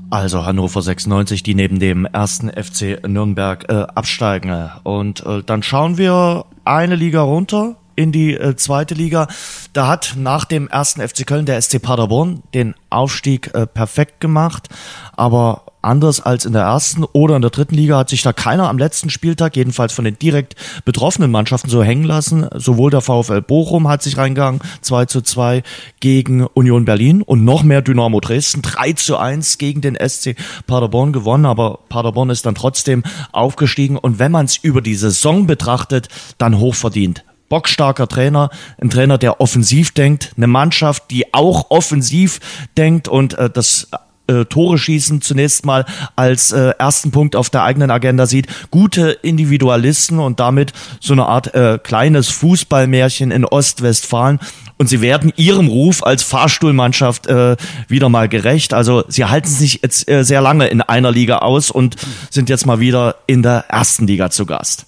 Also 0.10 0.46
Hannover 0.46 0.82
96, 0.82 1.42
die 1.42 1.56
neben 1.56 1.80
dem 1.80 2.06
ersten 2.06 2.50
FC 2.50 3.00
Nürnberg 3.08 3.66
äh, 3.68 3.74
absteigen. 3.96 4.70
Und 4.84 5.26
äh, 5.26 5.42
dann 5.44 5.64
schauen 5.64 5.98
wir 5.98 6.46
eine 6.66 6.96
Liga 6.96 7.22
runter 7.22 7.78
in 7.96 8.12
die 8.12 8.36
äh, 8.36 8.56
zweite 8.56 8.94
Liga. 8.94 9.28
Da 9.74 9.88
hat 9.88 10.14
nach 10.18 10.46
dem 10.46 10.68
ersten 10.68 11.02
FC 11.02 11.26
Köln 11.26 11.46
der 11.46 11.60
SC 11.62 11.82
Paderborn 11.82 12.44
den 12.54 12.76
Aufstieg 12.90 13.54
äh, 13.56 13.66
perfekt 13.66 14.20
gemacht, 14.20 14.70
aber 15.16 15.64
anders 15.84 16.22
als 16.22 16.46
in 16.46 16.54
der 16.54 16.64
ersten 16.64 17.04
oder 17.04 17.36
in 17.36 17.42
der 17.42 17.52
dritten 17.52 17.76
Liga 17.76 17.98
hat 17.98 18.10
sich 18.10 18.22
da 18.22 18.34
keiner 18.34 18.70
am 18.70 18.78
letzten 18.78 19.10
Spieltag, 19.10 19.56
jedenfalls 19.56 19.94
von 19.94 20.06
den 20.06 20.18
direkt 20.18 20.56
betroffenen 20.86 21.32
Mannschaften, 21.32 21.70
so 21.70 21.84
hängen 21.84 22.06
lassen. 22.06 22.48
Sowohl 22.56 22.92
der 22.92 23.02
VfL 23.02 23.42
Bochum 23.42 23.88
hat 23.88 24.02
sich 24.02 24.18
reingegangen, 24.18 24.62
2 24.82 25.06
zu 25.06 25.22
2 25.22 25.64
gegen 26.00 26.46
Union 26.46 26.86
Berlin 26.86 27.22
und 27.22 27.44
noch 27.44 27.64
mehr 27.64 27.82
Dynamo 27.82 28.20
Dresden, 28.20 28.62
3 28.62 28.94
zu 28.94 29.18
1 29.18 29.58
gegen 29.58 29.82
den 29.82 29.96
SC 29.96 30.36
Paderborn 30.68 31.14
gewonnen, 31.14 31.46
aber 31.46 31.80
Paderborn 31.90 32.30
ist 32.30 32.46
dann 32.46 32.56
trotzdem 32.56 33.04
aufgestiegen 33.32 33.98
und 33.98 34.20
wenn 34.20 34.32
man 34.32 34.46
es 34.46 34.58
über 34.58 34.82
die 34.82 34.96
Saison 34.96 35.48
betrachtet, 35.48 36.08
dann 36.38 36.60
hochverdient 36.60 37.24
bockstarker 37.54 38.08
Trainer, 38.08 38.50
ein 38.82 38.90
Trainer, 38.90 39.20
der 39.20 39.40
offensiv 39.40 39.92
denkt, 39.92 40.34
eine 40.38 40.48
Mannschaft, 40.48 41.12
die 41.12 41.36
auch 41.36 41.70
offensiv 41.70 42.40
denkt 42.78 43.08
und 43.08 43.36
äh, 43.36 43.48
das 43.48 43.90
äh, 44.28 44.46
Tore 44.46 44.78
schießen 44.78 45.22
zunächst 45.22 45.66
mal 45.66 45.86
als 46.16 46.52
äh, 46.52 46.74
ersten 46.78 47.12
Punkt 47.12 47.36
auf 47.36 47.50
der 47.50 47.64
eigenen 47.64 47.92
Agenda 47.92 48.26
sieht. 48.26 48.48
Gute 48.72 49.12
Individualisten 49.22 50.20
und 50.20 50.40
damit 50.40 50.74
so 51.00 51.14
eine 51.14 51.26
Art 51.26 51.54
äh, 51.54 51.80
kleines 51.82 52.30
Fußballmärchen 52.30 53.32
in 53.32 53.46
Ostwestfalen. 53.46 54.40
Und 54.78 54.88
sie 54.88 55.02
werden 55.02 55.32
ihrem 55.36 55.68
Ruf 55.68 56.04
als 56.04 56.24
Fahrstuhlmannschaft 56.24 57.28
äh, 57.28 57.56
wieder 57.88 58.10
mal 58.10 58.28
gerecht. 58.28 58.74
Also 58.74 59.04
sie 59.08 59.26
halten 59.26 59.48
sich 59.48 59.82
jetzt 59.82 60.10
äh, 60.10 60.24
sehr 60.24 60.42
lange 60.42 60.68
in 60.68 60.82
einer 60.82 61.12
Liga 61.12 61.40
aus 61.40 61.70
und 61.72 61.96
sind 62.30 62.50
jetzt 62.50 62.66
mal 62.66 62.80
wieder 62.80 63.16
in 63.28 63.44
der 63.44 63.66
ersten 63.70 64.08
Liga 64.08 64.30
zu 64.30 64.46
Gast. 64.46 64.86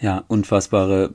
Ja, 0.00 0.22
unfassbare 0.28 1.14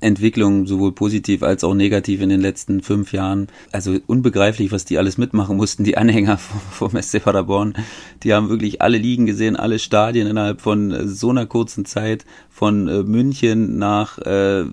Entwicklung, 0.00 0.66
sowohl 0.66 0.92
positiv 0.92 1.42
als 1.42 1.62
auch 1.62 1.74
negativ 1.74 2.22
in 2.22 2.30
den 2.30 2.40
letzten 2.40 2.82
fünf 2.82 3.12
Jahren. 3.12 3.48
Also 3.70 3.98
unbegreiflich, 4.06 4.72
was 4.72 4.84
die 4.84 4.98
alles 4.98 5.18
mitmachen 5.18 5.56
mussten, 5.56 5.84
die 5.84 5.96
Anhänger 5.96 6.38
vom 6.70 7.00
SC 7.00 7.22
Paderborn. 7.22 7.74
Die 8.22 8.32
haben 8.32 8.48
wirklich 8.48 8.80
alle 8.80 8.98
Ligen 8.98 9.26
gesehen, 9.26 9.56
alle 9.56 9.78
Stadien 9.78 10.26
innerhalb 10.26 10.60
von 10.60 10.90
äh, 10.90 11.06
so 11.06 11.30
einer 11.30 11.46
kurzen 11.46 11.84
Zeit, 11.84 12.24
von 12.48 12.88
äh, 12.88 13.02
München 13.02 13.78
nach 13.78 14.18
äh, 14.18 14.64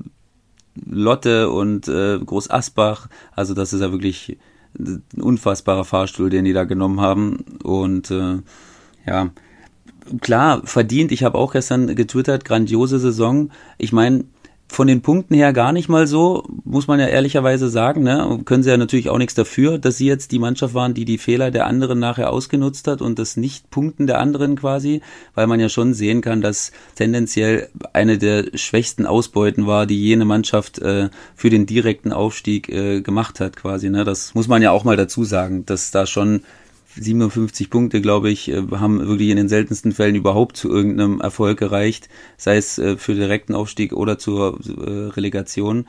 Lotte 0.86 1.50
und 1.50 1.88
äh, 1.88 2.20
Groß 2.20 2.50
Asbach. 2.50 3.10
Also 3.36 3.54
das 3.54 3.74
ist 3.74 3.82
ja 3.82 3.92
wirklich 3.92 4.38
ein 4.80 5.04
unfassbarer 5.20 5.86
Fahrstuhl, 5.86 6.30
den 6.30 6.46
die 6.46 6.54
da 6.54 6.64
genommen 6.64 7.02
haben. 7.02 7.44
Und 7.64 8.12
äh, 8.12 8.38
ja, 9.06 9.32
klar, 10.22 10.62
verdient. 10.66 11.12
Ich 11.12 11.24
habe 11.24 11.38
auch 11.38 11.54
gestern 11.54 11.96
getwittert, 11.96 12.46
grandiose 12.46 13.00
Saison. 13.00 13.52
Ich 13.78 13.92
meine, 13.92 14.26
von 14.70 14.88
den 14.88 15.02
Punkten 15.02 15.34
her 15.34 15.54
gar 15.54 15.72
nicht 15.72 15.88
mal 15.88 16.08
so, 16.08 16.44
muss 16.66 16.88
man 16.88 17.00
ja 17.00 17.08
ehrlicherweise 17.08 17.70
sagen. 17.70 18.04
Ne? 18.04 18.40
Können 18.46 18.64
sie 18.64 18.70
ja 18.70 18.78
natürlich 18.78 19.10
auch 19.10 19.18
nichts 19.18 19.34
dafür, 19.34 19.78
dass 19.78 19.98
sie 19.98 20.08
jetzt 20.08 20.32
die 20.32 20.40
Mannschaft 20.40 20.74
waren, 20.74 20.94
die 20.94 21.06
die 21.06 21.18
Fehler 21.18 21.52
der 21.52 21.68
anderen 21.68 22.00
nachher 22.00 22.32
ausgenutzt 22.32 22.88
hat 22.88 23.02
und 23.02 23.18
das 23.18 23.38
Nicht-Punkten 23.38 24.08
der 24.08 24.20
anderen 24.20 24.56
quasi, 24.58 25.02
weil 25.36 25.48
man 25.48 25.60
ja 25.60 25.70
schon 25.70 25.94
sehen 25.94 26.22
kann, 26.22 26.42
dass 26.42 26.72
tendenziell 26.96 27.70
eine 27.94 28.18
der 28.18 28.48
schwächsten 28.56 29.06
Ausbeuten 29.06 29.68
war, 29.68 29.86
die 29.86 30.02
jene 30.02 30.26
Mannschaft 30.26 30.80
äh, 30.80 31.10
für 31.36 31.50
den 31.50 31.66
direkten 31.66 32.12
Aufstieg 32.12 32.70
äh, 32.70 33.02
gemacht 33.02 33.40
hat 33.40 33.56
quasi. 33.56 33.90
Ne? 33.90 34.04
Das 34.04 34.36
muss 34.36 34.48
man 34.48 34.62
ja 34.62 34.72
auch 34.72 34.84
mal 34.84 34.98
dazu 34.98 35.24
sagen, 35.24 35.66
dass 35.66 35.92
da 35.92 36.06
schon 36.06 36.42
57 37.00 37.70
Punkte, 37.70 38.02
glaube 38.02 38.30
ich, 38.30 38.50
äh, 38.50 38.62
haben 38.72 39.06
wirklich 39.08 39.30
in 39.30 39.38
den 39.38 39.50
seltensten 39.50 39.92
Fällen 39.92 40.16
überhaupt 40.16 40.58
zu 40.58 40.70
irgendeinem 40.70 41.22
Erfolg 41.22 41.60
gereicht, 41.60 42.10
sei 42.38 42.58
es 42.58 42.78
äh, 42.78 42.98
für 42.98 43.16
direkten 43.16 43.56
Aufstieg 43.56 43.94
oder 43.94 44.18
zur 44.18 44.60
äh, 44.66 45.10
Relegation. 45.10 45.86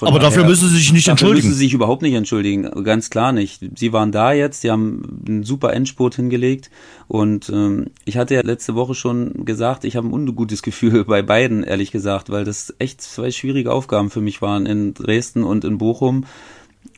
Aber 0.00 0.18
dafür 0.18 0.44
müssen 0.44 0.68
sie 0.68 0.76
sich 0.78 0.92
nicht 0.92 1.06
entschuldigen. 1.06 1.46
müssen 1.46 1.56
sie 1.56 1.64
sich 1.66 1.72
überhaupt 1.72 2.02
nicht 2.02 2.14
entschuldigen, 2.14 2.68
ganz 2.82 3.10
klar 3.10 3.30
nicht. 3.30 3.62
Sie 3.76 3.92
waren 3.92 4.10
da 4.10 4.32
jetzt, 4.32 4.62
sie 4.62 4.72
haben 4.72 5.22
einen 5.26 5.44
super 5.44 5.72
Endspurt 5.72 6.16
hingelegt 6.16 6.68
und 7.06 7.48
ähm, 7.50 7.86
ich 8.04 8.16
hatte 8.16 8.34
ja 8.34 8.40
letzte 8.42 8.74
Woche 8.74 8.96
schon 8.96 9.44
gesagt, 9.44 9.84
ich 9.84 9.94
habe 9.94 10.08
ein 10.08 10.12
ungutes 10.12 10.62
Gefühl 10.62 11.04
bei 11.06 11.22
beiden, 11.22 11.62
ehrlich 11.62 11.92
gesagt, 11.92 12.28
weil 12.30 12.44
das 12.44 12.74
echt 12.80 13.00
zwei 13.02 13.30
schwierige 13.30 13.72
Aufgaben 13.72 14.10
für 14.10 14.20
mich 14.20 14.42
waren 14.42 14.66
in 14.66 14.94
Dresden 14.94 15.44
und 15.44 15.64
in 15.64 15.78
Bochum 15.78 16.24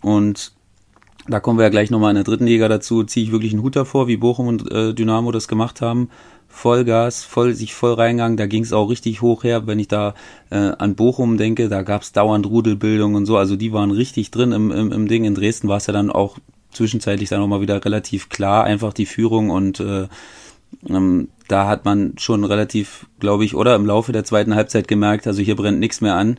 und 0.00 0.52
da 1.28 1.40
kommen 1.40 1.58
wir 1.58 1.64
ja 1.64 1.70
gleich 1.70 1.90
nochmal 1.90 2.10
in 2.10 2.16
der 2.16 2.24
dritten 2.24 2.46
Liga 2.46 2.68
dazu, 2.68 3.04
ziehe 3.04 3.24
ich 3.24 3.32
wirklich 3.32 3.52
einen 3.52 3.62
Hut 3.62 3.76
davor, 3.76 4.08
wie 4.08 4.16
Bochum 4.16 4.48
und 4.48 4.70
äh, 4.70 4.94
Dynamo 4.94 5.32
das 5.32 5.48
gemacht 5.48 5.80
haben. 5.80 6.08
Vollgas, 6.48 7.22
voll, 7.22 7.54
sich 7.54 7.74
voll 7.74 7.94
reingegangen, 7.94 8.36
da 8.36 8.46
ging 8.46 8.64
es 8.64 8.72
auch 8.72 8.90
richtig 8.90 9.22
hoch 9.22 9.44
her. 9.44 9.66
Wenn 9.66 9.78
ich 9.78 9.88
da 9.88 10.14
äh, 10.50 10.72
an 10.78 10.96
Bochum 10.96 11.36
denke, 11.36 11.68
da 11.68 11.82
gab 11.82 12.02
es 12.02 12.12
dauernd 12.12 12.46
Rudelbildung 12.46 13.14
und 13.14 13.26
so, 13.26 13.36
also 13.36 13.54
die 13.54 13.72
waren 13.72 13.92
richtig 13.92 14.30
drin 14.30 14.52
im, 14.52 14.72
im, 14.72 14.90
im 14.90 15.08
Ding. 15.08 15.24
In 15.24 15.34
Dresden 15.34 15.68
war 15.68 15.76
es 15.76 15.86
ja 15.86 15.92
dann 15.92 16.10
auch 16.10 16.38
zwischenzeitlich 16.72 17.28
dann 17.28 17.40
auch 17.40 17.46
mal 17.46 17.60
wieder 17.60 17.84
relativ 17.84 18.28
klar, 18.28 18.64
einfach 18.64 18.92
die 18.92 19.06
Führung 19.06 19.50
und 19.50 19.80
äh, 19.80 20.08
ähm, 20.88 21.28
da 21.48 21.66
hat 21.66 21.84
man 21.84 22.14
schon 22.18 22.44
relativ, 22.44 23.06
glaube 23.18 23.44
ich, 23.44 23.54
oder 23.54 23.74
im 23.74 23.86
Laufe 23.86 24.12
der 24.12 24.24
zweiten 24.24 24.54
Halbzeit 24.54 24.88
gemerkt, 24.88 25.26
also 25.26 25.42
hier 25.42 25.56
brennt 25.56 25.80
nichts 25.80 26.00
mehr 26.00 26.14
an. 26.14 26.38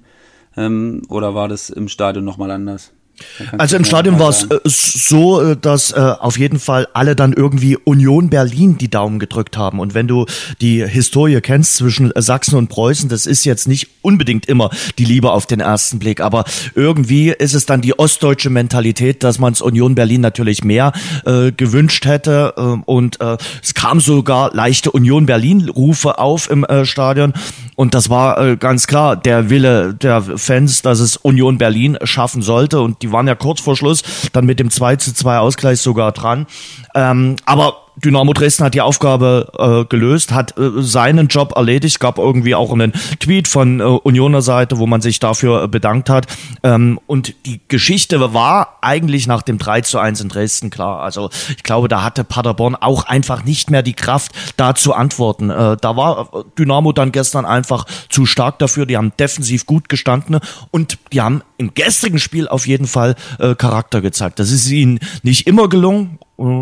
Ähm, 0.58 1.04
oder 1.10 1.36
war 1.36 1.48
das 1.48 1.70
im 1.70 1.88
Stadion 1.88 2.26
nochmal 2.26 2.52
anders? 2.52 2.92
Also 3.58 3.78
im 3.78 3.86
Stadion 3.86 4.20
war 4.20 4.30
es 4.30 4.44
äh, 4.44 4.60
so, 4.66 5.42
äh, 5.42 5.58
dass 5.58 5.92
äh, 5.92 6.00
auf 6.00 6.38
jeden 6.38 6.60
Fall 6.60 6.88
alle 6.94 7.16
dann 7.16 7.34
irgendwie 7.34 7.78
Union 7.78 8.30
Berlin 8.30 8.78
die 8.78 8.90
Daumen 8.90 9.20
gedrückt 9.20 9.58
haben. 9.58 9.80
Und 9.80 9.94
wenn 9.94 10.08
du 10.08 10.26
die 10.62 10.86
Historie 10.88 11.40
kennst 11.42 11.76
zwischen 11.76 12.12
Sachsen 12.16 12.56
und 12.56 12.68
Preußen, 12.70 13.10
das 13.10 13.26
ist 13.26 13.46
jetzt 13.46 13.68
nicht 13.68 13.88
unbedingt 14.02 14.46
immer 14.46 14.70
die 14.98 15.06
Liebe 15.06 15.32
auf 15.32 15.46
den 15.46 15.60
ersten 15.60 16.00
Blick. 16.00 16.22
Aber 16.22 16.46
irgendwie 16.76 17.30
ist 17.30 17.54
es 17.54 17.66
dann 17.66 17.82
die 17.82 17.98
ostdeutsche 17.98 18.50
Mentalität, 18.50 19.24
dass 19.24 19.40
man 19.40 19.54
es 19.54 19.62
Union 19.62 19.96
Berlin 19.96 20.22
natürlich 20.22 20.64
mehr 20.64 20.94
äh, 21.26 21.52
gewünscht 21.52 22.06
hätte. 22.06 22.54
Äh, 22.58 22.62
und 22.86 23.22
äh, 23.22 23.38
es 23.62 23.74
kam 23.74 24.00
sogar 24.00 24.54
leichte 24.54 24.92
Union 24.92 25.26
Berlin-Rufe 25.26 26.18
auf 26.20 26.50
im 26.50 26.64
äh, 26.64 26.86
Stadion. 26.86 27.34
Und 27.76 27.94
das 27.94 28.10
war 28.10 28.38
äh, 28.40 28.58
ganz 28.58 28.88
klar 28.88 29.16
der 29.16 29.50
Wille 29.50 29.94
der 29.94 30.22
Fans, 30.22 30.82
dass 30.82 31.00
es 31.00 31.18
Union 31.18 31.58
Berlin 31.58 31.98
schaffen 32.04 32.42
sollte. 32.42 32.82
Und 32.82 33.02
die 33.02 33.12
waren 33.12 33.28
ja 33.28 33.36
kurz 33.36 33.62
vor 33.62 33.76
Schluss 33.76 34.04
dann 34.34 34.46
mit 34.46 34.60
dem 34.60 34.70
2 34.70 34.98
zu 34.98 35.14
2 35.14 35.38
Ausgleich 35.38 35.82
sogar 35.82 36.12
dran. 36.12 36.48
Ähm, 36.96 37.36
aber 37.46 37.78
Dynamo 38.04 38.34
Dresden 38.34 38.66
hat 38.66 38.74
die 38.74 38.82
Aufgabe 38.82 39.52
äh, 39.58 39.86
gelöst, 39.86 40.32
hat 40.32 40.58
äh, 40.58 40.82
seinen 40.82 41.28
Job 41.28 41.54
erledigt. 41.56 42.00
Gab 42.00 42.18
irgendwie 42.18 42.56
auch 42.56 42.72
einen 42.72 42.94
Tweet 43.20 43.48
von 43.48 43.80
äh, 43.80 43.84
Unioner 43.84 44.42
Seite, 44.42 44.78
wo 44.78 44.88
man 44.88 45.02
sich 45.02 45.20
dafür 45.20 45.64
äh, 45.64 45.68
bedankt 45.68 46.10
hat. 46.10 46.28
Ähm, 46.64 47.00
und 47.08 47.34
die 47.46 47.62
Geschichte 47.68 48.34
war 48.34 48.78
eigentlich 48.82 49.28
nach 49.28 49.42
dem 49.42 49.58
3 49.58 49.82
zu 49.82 50.00
1 50.00 50.22
in 50.22 50.30
Dresden 50.30 50.70
klar. 50.70 51.02
Also 51.02 51.30
ich 51.56 51.64
glaube, 51.64 51.88
da 51.88 52.04
hatte 52.04 52.24
Paderborn 52.24 52.76
auch 52.76 53.06
einfach 53.06 53.44
nicht 53.44 53.70
mehr 53.70 53.84
die 53.84 53.94
Kraft, 53.94 54.32
da 54.58 54.76
zu 54.76 54.94
antworten. 54.94 55.50
Äh, 55.50 55.78
da 55.80 55.96
war 55.96 56.30
äh, 56.34 56.44
Dynamo 56.58 56.92
dann 56.94 57.12
gestern 57.12 57.46
einfach 57.46 57.86
zu 58.10 58.26
stark 58.26 58.60
dafür. 58.60 58.86
Die 58.86 58.98
haben 58.98 59.14
defensiv 59.20 59.66
gut 59.66 59.90
gestanden 59.90 60.40
und 60.72 60.98
die 61.14 61.22
haben 61.22 61.44
im 61.58 61.74
gestrigen 61.74 62.20
Spiel 62.20 62.48
auf 62.48 62.68
jeden 62.68 62.88
Fall 62.88 63.16
äh, 63.40 63.56
Charakter 63.56 64.02
gezeigt. 64.02 64.40
Das 64.40 64.52
ist 64.52 64.70
ihnen 64.70 65.00
nicht 65.24 65.48
immer 65.48 65.70
gelungen 65.70 66.18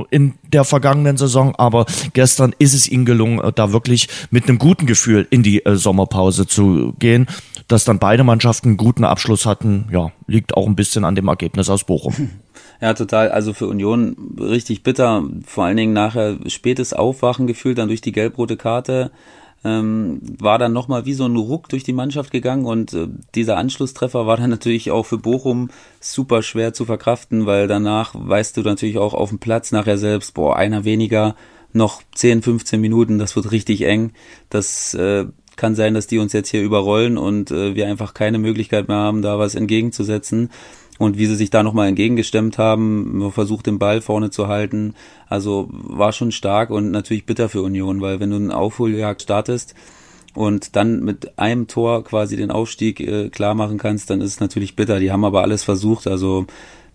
in 0.09 0.33
der 0.51 0.63
vergangenen 0.63 1.17
Saison, 1.17 1.55
aber 1.55 1.85
gestern 2.13 2.53
ist 2.59 2.73
es 2.73 2.87
ihnen 2.87 3.05
gelungen, 3.05 3.39
äh, 3.39 3.51
da 3.53 3.71
wirklich 3.71 4.07
mit 4.31 4.47
einem 4.47 4.59
guten 4.59 4.85
Gefühl 4.85 5.27
in 5.29 5.43
die 5.43 5.65
äh, 5.65 5.75
Sommerpause 5.75 6.47
zu 6.47 6.93
gehen. 6.99 7.27
Dass 7.67 7.83
dann 7.83 7.99
beide 7.99 8.23
Mannschaften 8.23 8.69
einen 8.69 8.77
guten 8.77 9.03
Abschluss 9.03 9.45
hatten, 9.45 9.87
ja, 9.91 10.11
liegt 10.25 10.57
auch 10.57 10.65
ein 10.65 10.75
bisschen 10.75 11.05
an 11.05 11.13
dem 11.15 11.27
Ergebnis 11.27 11.69
aus 11.69 11.83
Bochum. 11.83 12.29
Ja, 12.81 12.93
total. 12.93 13.29
Also 13.29 13.53
für 13.53 13.67
Union 13.67 14.15
richtig 14.39 14.83
bitter. 14.83 15.23
Vor 15.45 15.65
allen 15.65 15.75
Dingen 15.75 15.91
nachher 15.91 16.37
spätes 16.47 16.93
Aufwachen 16.93 17.45
gefühlt 17.45 17.77
dann 17.77 17.89
durch 17.89 17.99
die 17.99 18.13
gelb-rote 18.13 18.55
Karte 18.55 19.11
ähm, 19.63 20.21
war 20.39 20.57
dann 20.57 20.73
nochmal 20.73 21.05
wie 21.05 21.13
so 21.13 21.25
ein 21.25 21.35
Ruck 21.35 21.69
durch 21.69 21.83
die 21.83 21.93
Mannschaft 21.93 22.31
gegangen 22.31 22.65
und 22.65 22.93
äh, 22.93 23.07
dieser 23.35 23.57
Anschlusstreffer 23.57 24.25
war 24.25 24.37
dann 24.37 24.49
natürlich 24.49 24.91
auch 24.91 25.05
für 25.05 25.17
Bochum 25.17 25.69
super 25.99 26.41
schwer 26.43 26.73
zu 26.73 26.85
verkraften, 26.85 27.45
weil 27.45 27.67
danach 27.67 28.13
weißt 28.15 28.57
du 28.57 28.61
natürlich 28.61 28.97
auch 28.97 29.13
auf 29.13 29.29
dem 29.29 29.39
Platz 29.39 29.71
nachher 29.71 29.97
selbst, 29.97 30.33
boah, 30.33 30.55
einer 30.55 30.85
weniger, 30.85 31.35
noch 31.73 32.01
10, 32.15 32.41
15 32.41 32.81
Minuten, 32.81 33.19
das 33.19 33.35
wird 33.35 33.51
richtig 33.51 33.83
eng. 33.83 34.11
Das 34.49 34.93
äh, 34.95 35.25
kann 35.55 35.75
sein, 35.75 35.93
dass 35.93 36.07
die 36.07 36.17
uns 36.17 36.33
jetzt 36.33 36.49
hier 36.49 36.63
überrollen 36.63 37.17
und 37.17 37.51
äh, 37.51 37.75
wir 37.75 37.87
einfach 37.87 38.13
keine 38.13 38.39
Möglichkeit 38.39 38.87
mehr 38.87 38.97
haben, 38.97 39.21
da 39.21 39.37
was 39.37 39.55
entgegenzusetzen. 39.55 40.49
Und 40.99 41.17
wie 41.17 41.25
sie 41.25 41.35
sich 41.35 41.49
da 41.49 41.63
nochmal 41.63 41.87
entgegengestemmt 41.87 42.57
haben, 42.57 43.31
versucht 43.31 43.65
den 43.65 43.79
Ball 43.79 44.01
vorne 44.01 44.29
zu 44.29 44.49
halten. 44.49 44.93
Also 45.27 45.69
war 45.71 46.11
schon 46.11 46.33
stark 46.33 46.69
und 46.69 46.91
natürlich 46.91 47.25
bitter 47.25 47.47
für 47.47 47.63
Union, 47.63 48.01
weil 48.01 48.19
wenn 48.19 48.29
du 48.29 48.35
einen 48.35 48.51
Aufholjagd 48.51 49.21
startest 49.21 49.73
und 50.35 50.75
dann 50.75 51.01
mit 51.01 51.39
einem 51.39 51.67
Tor 51.67 52.03
quasi 52.03 52.35
den 52.35 52.51
Aufstieg 52.51 52.99
äh, 52.99 53.29
klar 53.29 53.55
machen 53.55 53.77
kannst, 53.77 54.09
dann 54.09 54.19
ist 54.19 54.33
es 54.33 54.39
natürlich 54.41 54.75
bitter. 54.75 54.99
Die 54.99 55.11
haben 55.11 55.23
aber 55.23 55.41
alles 55.41 55.63
versucht, 55.63 56.05
also 56.05 56.45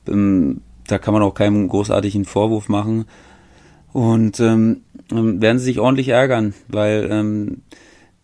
ähm, 0.07 0.61
da 0.87 0.99
kann 0.99 1.15
man 1.15 1.23
auch 1.23 1.35
keinen 1.35 1.67
großartigen 1.67 2.27
Vorwurf 2.27 2.69
machen. 2.69 3.07
Und 3.95 4.39
ähm, 4.39 4.83
ähm 5.13 5.41
werden 5.41 5.59
sie 5.59 5.65
sich 5.65 5.81
ordentlich 5.81 6.09
ärgern, 6.09 6.53
weil 6.69 7.09
ähm, 7.11 7.63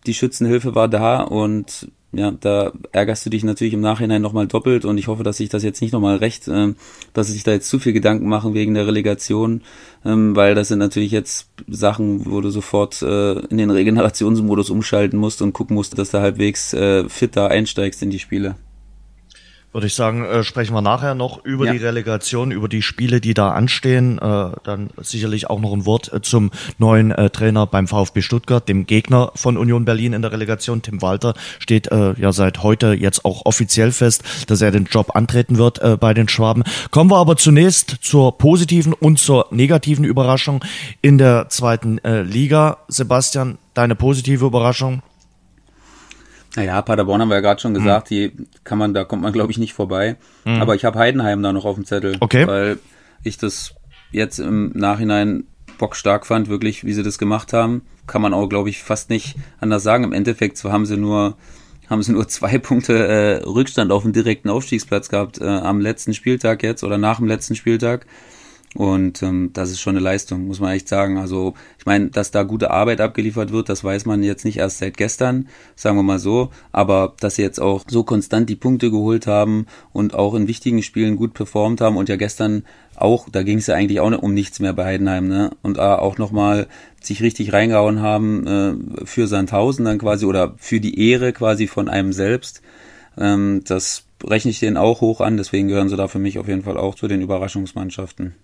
die 0.05 0.13
Schützenhilfe 0.13 0.75
war 0.75 0.87
da 0.87 1.21
und 1.23 1.89
ja, 2.13 2.31
da 2.31 2.73
ärgerst 2.91 3.25
du 3.25 3.29
dich 3.29 3.43
natürlich 3.43 3.73
im 3.73 3.81
Nachhinein 3.81 4.21
nochmal 4.21 4.47
doppelt 4.47 4.83
und 4.83 4.97
ich 4.97 5.07
hoffe, 5.07 5.23
dass 5.23 5.37
sich 5.37 5.49
das 5.49 5.63
jetzt 5.63 5.81
nicht 5.81 5.93
nochmal 5.93 6.17
recht, 6.17 6.47
äh, 6.47 6.73
dass 7.13 7.27
sich 7.27 7.43
da 7.43 7.51
jetzt 7.51 7.69
zu 7.69 7.79
viel 7.79 7.93
Gedanken 7.93 8.27
machen 8.27 8.53
wegen 8.53 8.73
der 8.73 8.87
Relegation, 8.87 9.61
ähm, 10.03 10.35
weil 10.35 10.53
das 10.55 10.67
sind 10.67 10.79
natürlich 10.79 11.11
jetzt 11.11 11.49
Sachen, 11.67 12.25
wo 12.29 12.41
du 12.41 12.49
sofort 12.49 13.01
äh, 13.01 13.39
in 13.47 13.57
den 13.57 13.71
Regenerationsmodus 13.71 14.69
umschalten 14.69 15.17
musst 15.17 15.41
und 15.41 15.53
gucken 15.53 15.75
musst, 15.75 15.97
dass 15.97 16.11
du 16.11 16.19
halbwegs 16.19 16.73
äh, 16.73 17.07
fit 17.07 17.35
da 17.35 17.47
einsteigst 17.47 18.03
in 18.03 18.09
die 18.09 18.19
Spiele 18.19 18.55
würde 19.73 19.87
ich 19.87 19.95
sagen, 19.95 20.25
äh, 20.25 20.43
sprechen 20.43 20.73
wir 20.73 20.81
nachher 20.81 21.15
noch 21.15 21.43
über 21.45 21.65
ja. 21.65 21.71
die 21.73 21.77
Relegation, 21.77 22.51
über 22.51 22.67
die 22.67 22.81
Spiele, 22.81 23.21
die 23.21 23.33
da 23.33 23.51
anstehen. 23.51 24.17
Äh, 24.19 24.51
dann 24.63 24.89
sicherlich 24.97 25.49
auch 25.49 25.59
noch 25.59 25.73
ein 25.73 25.85
Wort 25.85 26.11
äh, 26.11 26.21
zum 26.21 26.51
neuen 26.77 27.11
äh, 27.11 27.29
Trainer 27.29 27.67
beim 27.67 27.87
VfB 27.87 28.21
Stuttgart, 28.21 28.67
dem 28.67 28.85
Gegner 28.85 29.31
von 29.35 29.57
Union 29.57 29.85
Berlin 29.85 30.13
in 30.13 30.21
der 30.21 30.31
Relegation. 30.31 30.81
Tim 30.81 31.01
Walter 31.01 31.33
steht 31.59 31.91
äh, 31.91 32.13
ja 32.19 32.31
seit 32.31 32.63
heute 32.63 32.93
jetzt 32.93 33.23
auch 33.23 33.45
offiziell 33.45 33.91
fest, 33.91 34.23
dass 34.47 34.61
er 34.61 34.71
den 34.71 34.85
Job 34.85 35.15
antreten 35.15 35.57
wird 35.57 35.79
äh, 35.79 35.97
bei 35.97 36.13
den 36.13 36.27
Schwaben. 36.27 36.63
Kommen 36.91 37.09
wir 37.09 37.17
aber 37.17 37.37
zunächst 37.37 37.97
zur 38.01 38.37
positiven 38.37 38.93
und 38.93 39.19
zur 39.19 39.47
negativen 39.51 40.03
Überraschung 40.03 40.63
in 41.01 41.17
der 41.17 41.49
zweiten 41.49 41.97
äh, 41.99 42.23
Liga. 42.23 42.77
Sebastian, 42.87 43.57
deine 43.73 43.95
positive 43.95 44.45
Überraschung? 44.45 45.01
Naja, 46.55 46.81
Paderborn 46.81 47.21
haben 47.21 47.29
wir 47.29 47.35
ja 47.35 47.41
gerade 47.41 47.61
schon 47.61 47.73
gesagt, 47.73 48.11
mhm. 48.11 48.15
die 48.15 48.31
kann 48.63 48.77
man, 48.77 48.93
da 48.93 49.03
kommt 49.03 49.21
man 49.21 49.33
glaube 49.33 49.51
ich 49.51 49.57
nicht 49.57 49.73
vorbei. 49.73 50.17
Mhm. 50.43 50.61
Aber 50.61 50.75
ich 50.75 50.85
habe 50.85 50.99
Heidenheim 50.99 51.41
da 51.41 51.53
noch 51.53 51.65
auf 51.65 51.75
dem 51.75 51.85
Zettel, 51.85 52.17
okay. 52.19 52.45
weil 52.47 52.79
ich 53.23 53.37
das 53.37 53.75
jetzt 54.11 54.39
im 54.39 54.71
Nachhinein 54.75 55.45
bockstark 55.77 56.25
fand, 56.25 56.49
wirklich, 56.49 56.83
wie 56.83 56.93
sie 56.93 57.03
das 57.03 57.17
gemacht 57.17 57.53
haben. 57.53 57.83
Kann 58.05 58.21
man 58.21 58.33
auch, 58.33 58.47
glaube 58.49 58.69
ich, 58.69 58.83
fast 58.83 59.09
nicht 59.09 59.35
anders 59.59 59.83
sagen. 59.83 60.03
Im 60.03 60.13
Endeffekt 60.13 60.63
haben 60.63 60.85
sie 60.85 60.97
nur 60.97 61.37
haben 61.89 62.03
sie 62.03 62.13
nur 62.13 62.27
zwei 62.27 62.57
Punkte 62.57 63.07
äh, 63.07 63.43
Rückstand 63.43 63.91
auf 63.91 64.03
dem 64.03 64.13
direkten 64.13 64.49
Aufstiegsplatz 64.49 65.09
gehabt 65.09 65.39
äh, 65.39 65.45
am 65.45 65.79
letzten 65.79 66.13
Spieltag 66.13 66.63
jetzt 66.63 66.83
oder 66.83 66.97
nach 66.97 67.17
dem 67.17 67.27
letzten 67.27 67.55
Spieltag. 67.55 68.05
Und 68.73 69.21
ähm, 69.21 69.49
das 69.51 69.69
ist 69.69 69.81
schon 69.81 69.97
eine 69.97 70.03
Leistung, 70.03 70.47
muss 70.47 70.61
man 70.61 70.71
echt 70.71 70.87
sagen. 70.87 71.17
Also 71.17 71.55
ich 71.77 71.85
meine, 71.85 72.07
dass 72.07 72.31
da 72.31 72.43
gute 72.43 72.71
Arbeit 72.71 73.01
abgeliefert 73.01 73.51
wird, 73.51 73.67
das 73.67 73.83
weiß 73.83 74.05
man 74.05 74.23
jetzt 74.23 74.45
nicht 74.45 74.57
erst 74.57 74.77
seit 74.77 74.95
gestern, 74.95 75.49
sagen 75.75 75.97
wir 75.97 76.03
mal 76.03 76.19
so. 76.19 76.51
Aber 76.71 77.13
dass 77.19 77.35
sie 77.35 77.41
jetzt 77.41 77.59
auch 77.59 77.83
so 77.87 78.03
konstant 78.03 78.49
die 78.49 78.55
Punkte 78.55 78.89
geholt 78.89 79.27
haben 79.27 79.65
und 79.91 80.13
auch 80.13 80.35
in 80.35 80.47
wichtigen 80.47 80.83
Spielen 80.83 81.17
gut 81.17 81.33
performt 81.33 81.81
haben 81.81 81.97
und 81.97 82.07
ja 82.07 82.15
gestern 82.15 82.63
auch, 82.95 83.27
da 83.29 83.43
ging 83.43 83.57
es 83.57 83.67
ja 83.67 83.75
eigentlich 83.75 83.99
auch 83.99 84.11
um 84.21 84.33
nichts 84.33 84.59
mehr 84.61 84.73
bei 84.73 84.85
Heidenheim, 84.85 85.27
ne? 85.27 85.51
Und 85.63 85.77
äh, 85.77 85.81
auch 85.81 86.17
nochmal 86.17 86.67
sich 87.01 87.21
richtig 87.21 87.51
reingehauen 87.51 88.01
haben 88.01 88.47
äh, 88.47 89.05
für 89.05 89.27
Sandhausen 89.27 89.85
dann 89.85 89.97
quasi 89.97 90.25
oder 90.25 90.53
für 90.57 90.79
die 90.79 91.09
Ehre 91.09 91.33
quasi 91.33 91.67
von 91.67 91.89
einem 91.89 92.13
selbst. 92.13 92.61
Ähm, 93.17 93.63
das 93.65 94.03
rechne 94.23 94.51
ich 94.51 94.59
denen 94.59 94.77
auch 94.77 95.01
hoch 95.01 95.19
an, 95.19 95.35
deswegen 95.35 95.67
gehören 95.67 95.89
sie 95.89 95.97
da 95.97 96.07
für 96.07 96.19
mich 96.19 96.39
auf 96.39 96.47
jeden 96.47 96.63
Fall 96.63 96.77
auch 96.77 96.95
zu 96.95 97.07
den 97.09 97.21
Überraschungsmannschaften 97.21 98.35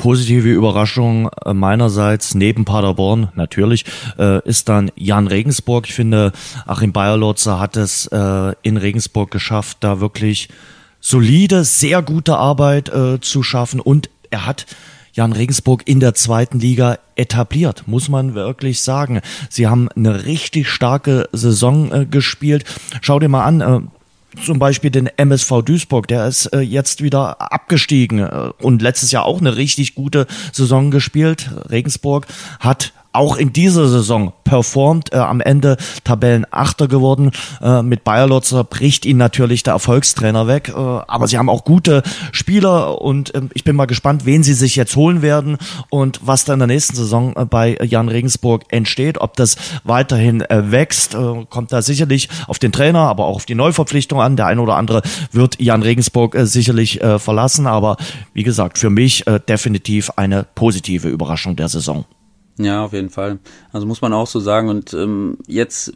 positive 0.00 0.48
Überraschung 0.48 1.28
äh, 1.44 1.54
meinerseits 1.54 2.34
neben 2.34 2.64
Paderborn 2.64 3.28
natürlich 3.36 3.84
äh, 4.18 4.42
ist 4.48 4.68
dann 4.68 4.90
Jan 4.96 5.28
Regensburg. 5.28 5.86
Ich 5.86 5.94
finde, 5.94 6.32
Achim 6.66 6.92
Bayerlotzer 6.92 7.60
hat 7.60 7.76
es 7.76 8.06
äh, 8.06 8.54
in 8.62 8.76
Regensburg 8.76 9.30
geschafft, 9.30 9.78
da 9.80 10.00
wirklich 10.00 10.48
solide, 11.00 11.64
sehr 11.64 12.02
gute 12.02 12.36
Arbeit 12.36 12.88
äh, 12.88 13.20
zu 13.20 13.42
schaffen 13.42 13.78
und 13.78 14.10
er 14.30 14.46
hat 14.46 14.66
Jan 15.12 15.32
Regensburg 15.32 15.82
in 15.86 16.00
der 16.00 16.14
zweiten 16.14 16.60
Liga 16.60 16.98
etabliert, 17.16 17.84
muss 17.86 18.08
man 18.08 18.34
wirklich 18.34 18.80
sagen. 18.80 19.20
Sie 19.48 19.66
haben 19.66 19.88
eine 19.90 20.24
richtig 20.24 20.68
starke 20.68 21.28
Saison 21.32 21.92
äh, 21.92 22.06
gespielt. 22.06 22.64
Schau 23.02 23.18
dir 23.18 23.28
mal 23.28 23.44
an, 23.44 23.60
äh, 23.60 23.80
zum 24.44 24.58
Beispiel 24.58 24.90
den 24.90 25.06
MSV 25.06 25.62
Duisburg, 25.64 26.08
der 26.08 26.26
ist 26.26 26.46
äh, 26.46 26.60
jetzt 26.60 27.02
wieder 27.02 27.52
abgestiegen 27.52 28.20
äh, 28.20 28.50
und 28.60 28.82
letztes 28.82 29.10
Jahr 29.10 29.24
auch 29.24 29.40
eine 29.40 29.56
richtig 29.56 29.94
gute 29.94 30.26
Saison 30.52 30.90
gespielt. 30.90 31.50
Regensburg 31.70 32.26
hat 32.58 32.92
auch 33.12 33.36
in 33.36 33.52
dieser 33.52 33.88
Saison 33.88 34.32
performt, 34.44 35.12
äh, 35.12 35.16
am 35.16 35.40
Ende 35.40 35.76
Tabellenachter 36.04 36.88
geworden. 36.88 37.30
Äh, 37.60 37.82
mit 37.82 38.04
Bayer 38.04 38.26
Lotzer 38.26 38.64
bricht 38.64 39.04
ihn 39.04 39.16
natürlich 39.16 39.62
der 39.62 39.74
Erfolgstrainer 39.74 40.46
weg, 40.46 40.68
äh, 40.68 40.72
aber 40.72 41.28
sie 41.28 41.38
haben 41.38 41.48
auch 41.48 41.64
gute 41.64 42.02
Spieler 42.32 43.00
und 43.00 43.34
äh, 43.34 43.42
ich 43.54 43.64
bin 43.64 43.76
mal 43.76 43.86
gespannt, 43.86 44.26
wen 44.26 44.42
sie 44.42 44.54
sich 44.54 44.76
jetzt 44.76 44.96
holen 44.96 45.22
werden 45.22 45.58
und 45.88 46.20
was 46.22 46.44
da 46.44 46.52
in 46.52 46.60
der 46.60 46.68
nächsten 46.68 46.96
Saison 46.96 47.34
äh, 47.36 47.44
bei 47.44 47.76
Jan 47.82 48.08
Regensburg 48.08 48.64
entsteht, 48.68 49.18
ob 49.18 49.36
das 49.36 49.56
weiterhin 49.84 50.42
äh, 50.42 50.70
wächst, 50.70 51.14
äh, 51.14 51.46
kommt 51.48 51.72
da 51.72 51.82
sicherlich 51.82 52.28
auf 52.46 52.58
den 52.58 52.72
Trainer, 52.72 53.00
aber 53.00 53.26
auch 53.26 53.36
auf 53.36 53.46
die 53.46 53.54
Neuverpflichtung 53.54 54.20
an. 54.20 54.36
Der 54.36 54.46
eine 54.46 54.60
oder 54.60 54.76
andere 54.76 55.02
wird 55.32 55.60
Jan 55.60 55.82
Regensburg 55.82 56.34
äh, 56.34 56.46
sicherlich 56.46 57.00
äh, 57.00 57.18
verlassen, 57.18 57.66
aber 57.66 57.96
wie 58.34 58.42
gesagt, 58.42 58.78
für 58.78 58.90
mich 58.90 59.26
äh, 59.26 59.40
definitiv 59.40 60.10
eine 60.16 60.44
positive 60.54 61.08
Überraschung 61.08 61.56
der 61.56 61.68
Saison. 61.68 62.04
Ja, 62.64 62.84
auf 62.84 62.92
jeden 62.92 63.10
Fall. 63.10 63.38
Also 63.72 63.86
muss 63.86 64.02
man 64.02 64.12
auch 64.12 64.26
so 64.26 64.40
sagen. 64.40 64.68
Und 64.68 64.92
ähm, 64.94 65.38
jetzt 65.46 65.94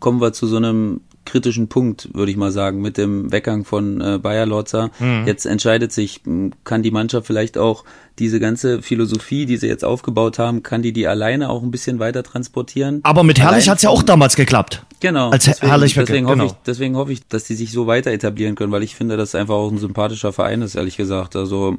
kommen 0.00 0.20
wir 0.20 0.32
zu 0.32 0.46
so 0.46 0.56
einem 0.56 1.00
kritischen 1.24 1.68
Punkt, 1.68 2.08
würde 2.14 2.30
ich 2.30 2.36
mal 2.36 2.50
sagen, 2.50 2.80
mit 2.80 2.96
dem 2.96 3.30
Weggang 3.30 3.64
von 3.64 4.00
äh, 4.00 4.18
Bayer 4.18 4.46
Lorzer. 4.46 4.90
Mhm. 4.98 5.24
Jetzt 5.26 5.44
entscheidet 5.44 5.92
sich, 5.92 6.22
kann 6.64 6.82
die 6.82 6.90
Mannschaft 6.90 7.26
vielleicht 7.26 7.58
auch 7.58 7.84
diese 8.18 8.40
ganze 8.40 8.82
Philosophie, 8.82 9.46
die 9.46 9.56
sie 9.56 9.66
jetzt 9.66 9.84
aufgebaut 9.84 10.38
haben, 10.38 10.62
kann 10.62 10.82
die 10.82 10.92
die 10.92 11.06
alleine 11.06 11.50
auch 11.50 11.62
ein 11.62 11.70
bisschen 11.70 11.98
weiter 11.98 12.22
transportieren. 12.22 13.00
Aber 13.02 13.22
mit 13.22 13.38
Herrlich 13.38 13.68
hat 13.68 13.78
es 13.78 13.82
ja 13.82 13.90
auch 13.90 14.02
damals 14.02 14.36
geklappt. 14.36 14.84
Genau. 15.00 15.30
Als 15.30 15.44
deswegen, 15.44 15.68
Herrlich 15.68 15.94
deswegen 15.94 16.26
genau. 16.26 16.44
hoffe 16.44 16.54
ich, 16.54 16.62
deswegen 16.66 16.96
hoffe 16.96 17.12
ich, 17.12 17.26
dass 17.28 17.44
die 17.44 17.54
sich 17.54 17.70
so 17.70 17.86
weiter 17.86 18.10
etablieren 18.10 18.56
können, 18.56 18.72
weil 18.72 18.82
ich 18.82 18.96
finde, 18.96 19.16
dass 19.16 19.34
einfach 19.34 19.54
auch 19.54 19.70
ein 19.70 19.78
sympathischer 19.78 20.32
Verein 20.32 20.62
ist, 20.62 20.74
ehrlich 20.74 20.96
gesagt. 20.96 21.36
Also 21.36 21.78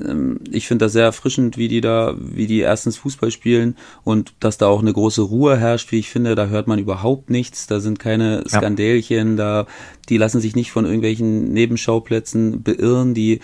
ähm, 0.00 0.40
ich 0.50 0.66
finde 0.66 0.86
das 0.86 0.92
sehr 0.92 1.04
erfrischend, 1.04 1.56
wie 1.56 1.68
die 1.68 1.80
da, 1.80 2.14
wie 2.18 2.46
die 2.46 2.58
erstens 2.58 2.96
Fußball 2.96 3.30
spielen 3.30 3.76
und 4.02 4.34
dass 4.40 4.58
da 4.58 4.66
auch 4.66 4.80
eine 4.80 4.92
große 4.92 5.22
Ruhe 5.22 5.56
herrscht, 5.56 5.92
wie 5.92 5.98
ich 5.98 6.10
finde, 6.10 6.34
da 6.34 6.46
hört 6.46 6.66
man 6.66 6.78
überhaupt 6.78 7.30
nichts, 7.30 7.68
da 7.68 7.78
sind 7.78 7.98
keine 7.98 8.42
Skandälchen, 8.48 9.36
ja. 9.38 9.62
da 9.62 9.66
die 10.08 10.16
lassen 10.16 10.40
sich 10.40 10.56
nicht 10.56 10.72
von 10.72 10.84
irgendwelchen 10.84 11.52
Nebenschauplätzen 11.52 12.62
beirren, 12.62 13.14
die 13.14 13.40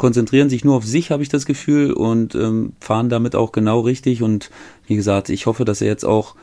konzentrieren 0.00 0.48
sich 0.48 0.64
nur 0.64 0.76
auf 0.76 0.86
sich, 0.86 1.10
habe 1.10 1.22
ich 1.22 1.28
das 1.28 1.44
Gefühl, 1.44 1.92
und 1.92 2.34
ähm, 2.34 2.72
fahren 2.80 3.10
damit 3.10 3.36
auch 3.36 3.52
genau 3.52 3.80
richtig. 3.80 4.22
Und 4.22 4.50
wie 4.86 4.96
gesagt, 4.96 5.28
ich 5.28 5.44
hoffe, 5.44 5.66
dass 5.66 5.82
er 5.82 5.88
jetzt 5.88 6.04
auch 6.04 6.36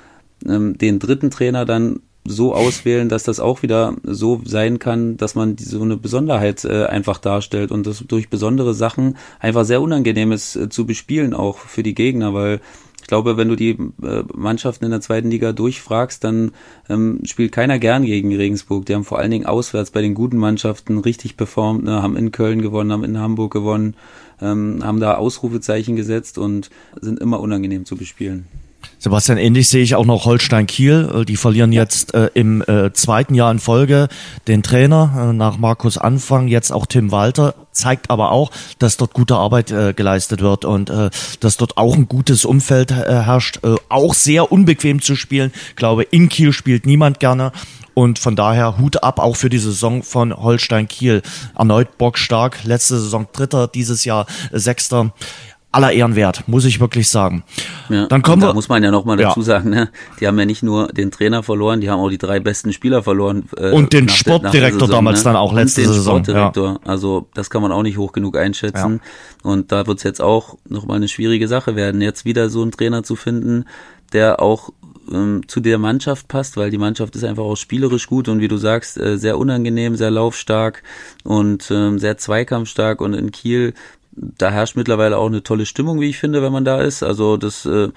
ähm, 0.48 0.78
den 0.78 1.00
dritten 1.00 1.32
Trainer 1.32 1.65
dann 1.65 2.00
so 2.24 2.54
auswählen, 2.54 3.10
dass 3.10 3.24
das 3.24 3.39
auch 3.39 3.63
wieder 3.63 3.96
so 4.04 4.41
sein 4.46 4.78
kann, 4.78 5.17
dass 5.17 5.34
man 5.34 5.58
so 5.58 5.82
eine 5.82 5.98
Besonderheit 5.98 6.65
äh, 6.65 6.86
einfach 6.86 7.17
darstellt 7.17 7.72
und 7.72 7.88
das 7.88 8.04
durch 8.08 8.30
besondere 8.30 8.76
Sachen 8.76 9.17
einfach 9.39 9.65
sehr 9.65 9.82
unangenehm 9.82 10.32
ist 10.32 10.56
äh, 10.56 10.70
zu 10.70 10.86
bespielen, 10.86 11.34
auch 11.34 11.58
für 11.58 11.82
die 11.82 11.96
Gegner, 11.96 12.36
weil 12.36 12.62
ich 13.08 13.10
glaube, 13.10 13.38
wenn 13.38 13.48
du 13.48 13.56
die 13.56 13.70
äh, 14.04 14.24
Mannschaften 14.36 14.84
in 14.84 14.91
der 14.91 15.00
zweiten 15.00 15.32
Liga 15.32 15.54
durchfragst, 15.54 16.22
dann 16.26 16.52
ähm, 16.89 17.22
spielt 17.24 17.54
keiner 17.54 17.80
gern 17.80 18.04
gegen 18.04 18.36
Regensburg. 18.36 18.86
Die 18.86 18.93
haben 18.93 19.06
vor 19.06 19.17
allen 19.17 19.32
Dingen 19.32 19.46
auswärts 19.46 19.91
bei 19.91 20.02
den 20.02 20.13
guten 20.13 20.36
Mannschaften 20.36 20.98
richtig 20.98 21.38
performt, 21.38 21.86
ne, 21.86 22.02
haben 22.02 22.17
in 22.17 22.34
Köln 22.34 22.62
gewonnen, 22.62 22.91
haben 22.91 23.06
in 23.06 23.17
Hamburg 23.17 23.54
gewonnen, 23.54 23.96
ähm, 24.41 24.82
haben 24.84 25.00
da 25.00 25.15
Ausrufezeichen 25.15 25.96
gesetzt 25.96 26.38
und 26.38 26.70
sind 27.00 27.20
immer 27.20 27.39
unangenehm 27.39 27.86
zu 27.86 27.96
bespielen. 27.96 28.46
Sebastian, 29.00 29.38
ähnlich 29.38 29.70
sehe 29.70 29.84
ich 29.84 29.96
auch 29.96 30.06
noch 30.06 30.26
Holstein 30.26 30.67
Kiel. 30.67 31.10
Äh, 31.13 31.24
die 31.24 31.38
verlieren 31.38 31.72
jetzt 31.72 32.13
äh, 32.13 32.30
im 32.34 32.62
äh, 32.67 32.91
zweiten 32.91 33.36
Jahr 33.36 33.52
in 33.52 33.60
Folge 33.60 34.10
den 34.50 34.63
Trainer 34.63 35.30
äh, 35.30 35.34
nach 35.34 35.58
Markus 35.58 35.98
Anfang, 35.98 36.50
jetzt 36.50 36.72
auch 36.72 36.86
Tim 36.86 37.12
Walter. 37.13 37.56
Zeigt 37.78 38.10
aber 38.10 38.32
auch, 38.32 38.52
dass 38.80 38.98
dort 38.98 39.13
gute 39.13 39.36
Arbeit 39.36 39.72
äh, 39.72 39.94
geleistet 39.94 40.42
wird 40.42 40.66
und 40.66 40.90
äh, 40.90 41.10
dass 41.40 41.58
dort 41.58 41.78
auch 41.78 41.96
ein 41.96 42.08
gutes 42.08 42.46
Umfeld 42.46 42.92
herrscht. 42.92 43.60
auch 43.90 44.13
sehr 44.13 44.52
unbequem 44.52 45.02
zu 45.02 45.15
spielen. 45.15 45.52
Ich 45.69 45.75
glaube, 45.75 46.04
in 46.04 46.30
Kiel 46.30 46.54
spielt 46.54 46.86
niemand 46.86 47.19
gerne. 47.19 47.52
Und 47.98 48.19
von 48.19 48.36
daher 48.36 48.78
Hut 48.78 49.02
ab 49.02 49.17
auch 49.17 49.36
für 49.36 49.50
die 49.50 49.58
Saison 49.58 50.04
von 50.04 50.32
Holstein 50.32 50.88
Kiel. 50.88 51.23
Erneut 51.58 51.98
bockstark. 51.98 52.63
Letzte 52.63 53.00
Saison 53.00 53.28
Dritter, 53.34 53.67
dieses 53.67 54.06
Jahr 54.06 54.28
Sechster 54.52 55.13
aller 55.72 55.92
Ehren 55.92 56.15
wert, 56.15 56.48
muss 56.48 56.65
ich 56.65 56.80
wirklich 56.80 57.10
sagen. 57.10 57.44
Ja, 57.90 58.08
Dann 58.08 58.22
kommen 58.22 58.42
da 58.42 58.50
wir, 58.50 58.54
muss 58.54 58.70
man 58.70 58.84
ja 58.84 58.90
nochmal 58.90 59.18
dazu 59.18 59.42
ja. 59.42 59.46
sagen, 59.46 59.70
ne? 59.70 59.90
die 60.20 60.28
haben 60.28 60.40
ja 60.40 60.46
nicht 60.46 60.63
nur 60.63 60.88
den 60.88 61.12
Trainer 61.12 61.44
verloren, 61.44 61.82
die 61.82 61.90
haben 61.90 62.00
auch 62.00 62.10
die 62.10 62.18
drei 62.18 62.40
besten 62.40 62.74
Spieler 62.74 63.04
verloren. 63.04 63.50
Äh, 63.58 63.72
und 63.72 63.94
den 63.94 64.10
Sportdirektor 64.10 64.88
Saison, 64.88 64.90
damals 64.90 65.20
ne? 65.20 65.24
dann 65.26 65.36
auch 65.36 65.54
letzte 65.54 65.82
und 65.82 65.88
den 65.88 65.94
Saison. 65.94 66.24
Sportdirektor. 66.24 66.80
Ja. 66.84 66.90
Also 66.90 67.28
das 67.34 67.50
kann 67.50 67.62
man 67.62 67.72
auch 67.72 67.84
nicht 67.84 67.98
hoch 67.98 68.13
genug 68.13 68.38
einschätzen. 68.38 69.02
Und 69.44 69.72
da 69.72 69.86
wird 69.88 69.98
es 69.98 70.04
jetzt 70.04 70.22
auch 70.22 70.58
nochmal 70.68 70.98
eine 70.98 71.08
schwierige 71.08 71.48
Sache 71.48 71.76
werden, 71.76 72.02
jetzt 72.02 72.26
wieder 72.26 72.50
so 72.50 72.62
einen 72.62 72.72
Trainer 72.72 73.04
zu 73.04 73.15
finden, 73.15 73.65
der 74.13 74.42
auch 74.42 74.72
ähm, 75.12 75.42
zu 75.48 75.60
der 75.60 75.78
Mannschaft 75.78 76.28
passt, 76.28 76.58
weil 76.58 76.72
die 76.72 76.78
Mannschaft 76.78 77.15
ist 77.15 77.24
einfach 77.24 77.44
auch 77.44 77.56
spielerisch 77.56 78.08
gut 78.08 78.30
und 78.30 78.40
wie 78.40 78.48
du 78.48 78.58
sagst, 78.58 78.98
äh, 78.98 79.18
sehr 79.18 79.38
unangenehm, 79.38 79.96
sehr 79.96 80.12
laufstark 80.12 80.84
und 81.24 81.70
ähm, 81.72 82.00
sehr 82.00 82.18
zweikampfstark 82.18 83.02
und 83.02 83.13
in 83.13 83.32
Kiel, 83.32 83.74
da 84.18 84.52
herrscht 84.52 84.76
mittlerweile 84.76 85.18
auch 85.18 85.28
eine 85.28 85.44
tolle 85.44 85.65
Stimmung, 85.65 86.02
wie 86.02 86.10
ich 86.10 86.18
finde, 86.18 86.42
wenn 86.42 86.52
man 86.52 86.65
da 86.65 86.82
ist. 86.82 87.04
Also 87.04 87.38
das 87.38 87.65
äh, 87.65 87.90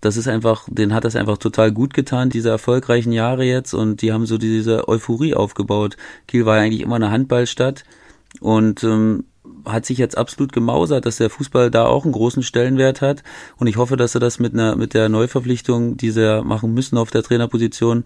das 0.00 0.16
ist 0.16 0.28
einfach, 0.28 0.66
den 0.68 0.94
hat 0.94 1.04
das 1.04 1.16
einfach 1.16 1.36
total 1.36 1.72
gut 1.72 1.92
getan, 1.92 2.30
diese 2.30 2.48
erfolgreichen 2.48 3.12
Jahre 3.12 3.44
jetzt 3.44 3.74
und 3.74 4.00
die 4.00 4.12
haben 4.12 4.26
so 4.26 4.38
diese 4.38 4.88
Euphorie 4.88 5.34
aufgebaut. 5.34 5.96
Kiel 6.26 6.46
war 6.46 6.56
ja 6.56 6.62
eigentlich 6.62 6.80
immer 6.80 6.96
eine 6.96 7.10
Handballstadt 7.10 7.84
und 8.40 8.82
ähm, 8.82 9.24
hat 9.66 9.84
sich 9.84 9.98
jetzt 9.98 10.16
absolut 10.16 10.52
gemausert, 10.52 11.04
dass 11.04 11.18
der 11.18 11.28
Fußball 11.28 11.70
da 11.70 11.86
auch 11.86 12.04
einen 12.04 12.12
großen 12.12 12.42
Stellenwert 12.42 13.02
hat. 13.02 13.22
Und 13.58 13.66
ich 13.66 13.76
hoffe, 13.76 13.96
dass 13.96 14.14
er 14.14 14.20
das 14.20 14.38
mit 14.38 14.54
einer, 14.54 14.74
mit 14.76 14.94
der 14.94 15.10
Neuverpflichtung, 15.10 15.98
die 15.98 16.10
sie 16.10 16.42
machen 16.42 16.72
müssen 16.72 16.96
auf 16.96 17.10
der 17.10 17.22
Trainerposition, 17.22 18.04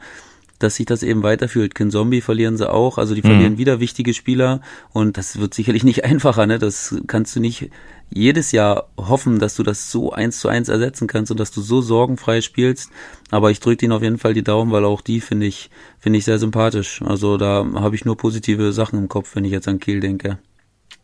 dass 0.64 0.76
sich 0.76 0.86
das 0.86 1.02
eben 1.02 1.22
weiterführt. 1.22 1.74
Kin 1.74 1.90
Zombie 1.90 2.20
verlieren 2.20 2.56
sie 2.56 2.70
auch, 2.70 2.98
also 2.98 3.14
die 3.14 3.22
mhm. 3.22 3.26
verlieren 3.26 3.58
wieder 3.58 3.80
wichtige 3.80 4.14
Spieler 4.14 4.60
und 4.92 5.16
das 5.16 5.38
wird 5.38 5.54
sicherlich 5.54 5.84
nicht 5.84 6.04
einfacher, 6.04 6.46
ne? 6.46 6.58
Das 6.58 6.96
kannst 7.06 7.36
du 7.36 7.40
nicht 7.40 7.70
jedes 8.10 8.52
Jahr 8.52 8.88
hoffen, 8.96 9.38
dass 9.38 9.56
du 9.56 9.62
das 9.62 9.90
so 9.90 10.12
eins 10.12 10.40
zu 10.40 10.48
eins 10.48 10.68
ersetzen 10.68 11.06
kannst 11.06 11.30
und 11.30 11.40
dass 11.40 11.50
du 11.50 11.60
so 11.60 11.80
sorgenfrei 11.80 12.40
spielst. 12.40 12.90
Aber 13.30 13.50
ich 13.50 13.60
drücke 13.60 13.84
ihnen 13.84 13.92
auf 13.92 14.02
jeden 14.02 14.18
Fall 14.18 14.34
die 14.34 14.44
Daumen, 14.44 14.72
weil 14.72 14.84
auch 14.84 15.00
die 15.00 15.20
finde 15.20 15.46
ich, 15.46 15.70
finde 15.98 16.18
ich 16.18 16.24
sehr 16.24 16.38
sympathisch. 16.38 17.02
Also 17.02 17.36
da 17.36 17.66
habe 17.74 17.94
ich 17.94 18.04
nur 18.04 18.16
positive 18.16 18.72
Sachen 18.72 18.98
im 18.98 19.08
Kopf, 19.08 19.34
wenn 19.34 19.44
ich 19.44 19.52
jetzt 19.52 19.68
an 19.68 19.80
Kiel 19.80 20.00
denke. 20.00 20.38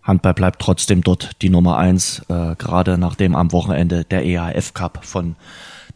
Handball 0.03 0.35
bleibt 0.35 0.63
trotzdem 0.63 1.03
dort 1.03 1.43
die 1.43 1.51
Nummer 1.51 1.77
eins, 1.77 2.23
äh, 2.29 2.55
gerade 2.57 2.97
nachdem 2.97 3.35
am 3.35 3.53
Wochenende 3.53 4.05
der 4.05 4.25
EHF 4.25 4.73
Cup 4.73 5.05
von 5.05 5.37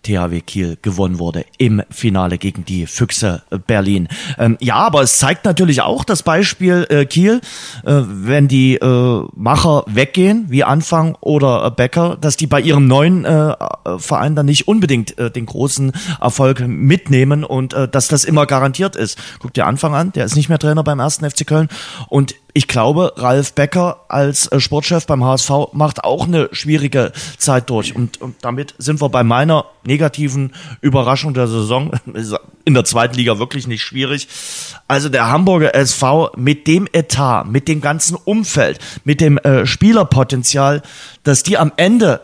THW 0.04 0.40
Kiel 0.40 0.78
gewonnen 0.80 1.18
wurde 1.18 1.44
im 1.58 1.82
Finale 1.90 2.38
gegen 2.38 2.64
die 2.64 2.86
Füchse 2.86 3.42
Berlin. 3.66 4.08
Ähm, 4.38 4.56
ja, 4.60 4.76
aber 4.76 5.02
es 5.02 5.18
zeigt 5.18 5.44
natürlich 5.44 5.82
auch 5.82 6.04
das 6.04 6.22
Beispiel 6.22 6.86
äh, 6.88 7.04
Kiel, 7.06 7.40
äh, 7.84 8.02
wenn 8.06 8.46
die 8.46 8.76
äh, 8.76 9.22
Macher 9.34 9.84
weggehen, 9.86 10.46
wie 10.48 10.62
Anfang 10.62 11.16
oder 11.20 11.70
Becker, 11.70 12.16
dass 12.20 12.36
die 12.36 12.46
bei 12.46 12.60
ihrem 12.60 12.86
neuen 12.86 13.24
äh, 13.24 13.54
Verein 13.98 14.36
dann 14.36 14.46
nicht 14.46 14.68
unbedingt 14.68 15.18
äh, 15.18 15.30
den 15.30 15.46
großen 15.46 15.92
Erfolg 16.20 16.60
mitnehmen 16.60 17.44
und 17.44 17.74
äh, 17.74 17.88
dass 17.88 18.08
das 18.08 18.24
immer 18.24 18.46
garantiert 18.46 18.96
ist. 18.96 19.18
Guck 19.40 19.54
dir 19.54 19.66
Anfang 19.66 19.94
an, 19.94 20.12
der 20.12 20.24
ist 20.24 20.36
nicht 20.36 20.48
mehr 20.48 20.58
Trainer 20.58 20.84
beim 20.84 21.00
ersten 21.00 21.28
FC 21.28 21.46
Köln 21.46 21.68
und 22.08 22.34
ich 22.56 22.68
glaube, 22.68 23.12
Ralf 23.16 23.52
Becker 23.52 24.04
als 24.08 24.46
äh, 24.46 24.60
Sportchef 24.60 25.06
beim 25.06 25.24
HSV 25.24 25.72
macht 25.72 26.04
auch 26.04 26.28
eine 26.28 26.48
schwierige 26.52 27.12
Zeit 27.36 27.68
durch. 27.68 27.96
Und, 27.96 28.22
und 28.22 28.36
damit 28.42 28.76
sind 28.78 29.02
wir 29.02 29.08
bei 29.08 29.24
meiner 29.24 29.66
negativen 29.84 30.52
Überraschung 30.80 31.34
der 31.34 31.48
Saison. 31.48 31.90
In 32.64 32.74
der 32.74 32.84
zweiten 32.84 33.16
Liga 33.16 33.40
wirklich 33.40 33.66
nicht 33.66 33.82
schwierig. 33.82 34.28
Also 34.86 35.08
der 35.08 35.28
Hamburger 35.28 35.74
SV 35.74 36.30
mit 36.36 36.68
dem 36.68 36.88
Etat, 36.92 37.44
mit 37.44 37.66
dem 37.66 37.80
ganzen 37.80 38.16
Umfeld, 38.16 38.78
mit 39.02 39.20
dem 39.20 39.36
äh, 39.38 39.66
Spielerpotenzial, 39.66 40.82
dass 41.24 41.42
die 41.42 41.58
am 41.58 41.72
Ende 41.76 42.20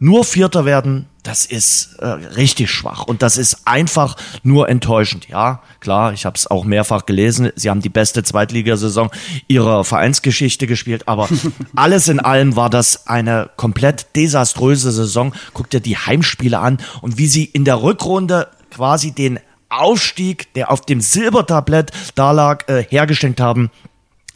nur 0.00 0.24
Vierter 0.24 0.64
werden, 0.64 1.06
das 1.28 1.44
ist 1.44 1.96
äh, 1.98 2.06
richtig 2.06 2.70
schwach 2.70 3.04
und 3.04 3.20
das 3.20 3.36
ist 3.36 3.66
einfach 3.66 4.16
nur 4.42 4.70
enttäuschend. 4.70 5.28
Ja, 5.28 5.60
klar, 5.78 6.14
ich 6.14 6.24
habe 6.24 6.36
es 6.36 6.46
auch 6.46 6.64
mehrfach 6.64 7.04
gelesen. 7.04 7.50
Sie 7.54 7.68
haben 7.68 7.82
die 7.82 7.90
beste 7.90 8.22
Zweitligasaison 8.22 9.10
ihrer 9.46 9.84
Vereinsgeschichte 9.84 10.66
gespielt, 10.66 11.06
aber 11.06 11.28
alles 11.76 12.08
in 12.08 12.18
allem 12.18 12.56
war 12.56 12.70
das 12.70 13.06
eine 13.08 13.50
komplett 13.56 14.16
desaströse 14.16 14.90
Saison. 14.90 15.34
Guck 15.52 15.68
dir 15.68 15.80
die 15.80 15.98
Heimspiele 15.98 16.58
an 16.58 16.78
und 17.02 17.18
wie 17.18 17.26
sie 17.26 17.44
in 17.44 17.66
der 17.66 17.82
Rückrunde 17.82 18.48
quasi 18.70 19.10
den 19.10 19.38
Aufstieg, 19.68 20.54
der 20.54 20.70
auf 20.70 20.80
dem 20.80 21.02
Silbertablett 21.02 21.90
da 22.14 22.30
lag, 22.30 22.66
äh, 22.70 22.84
hergestellt 22.88 23.38
haben 23.38 23.70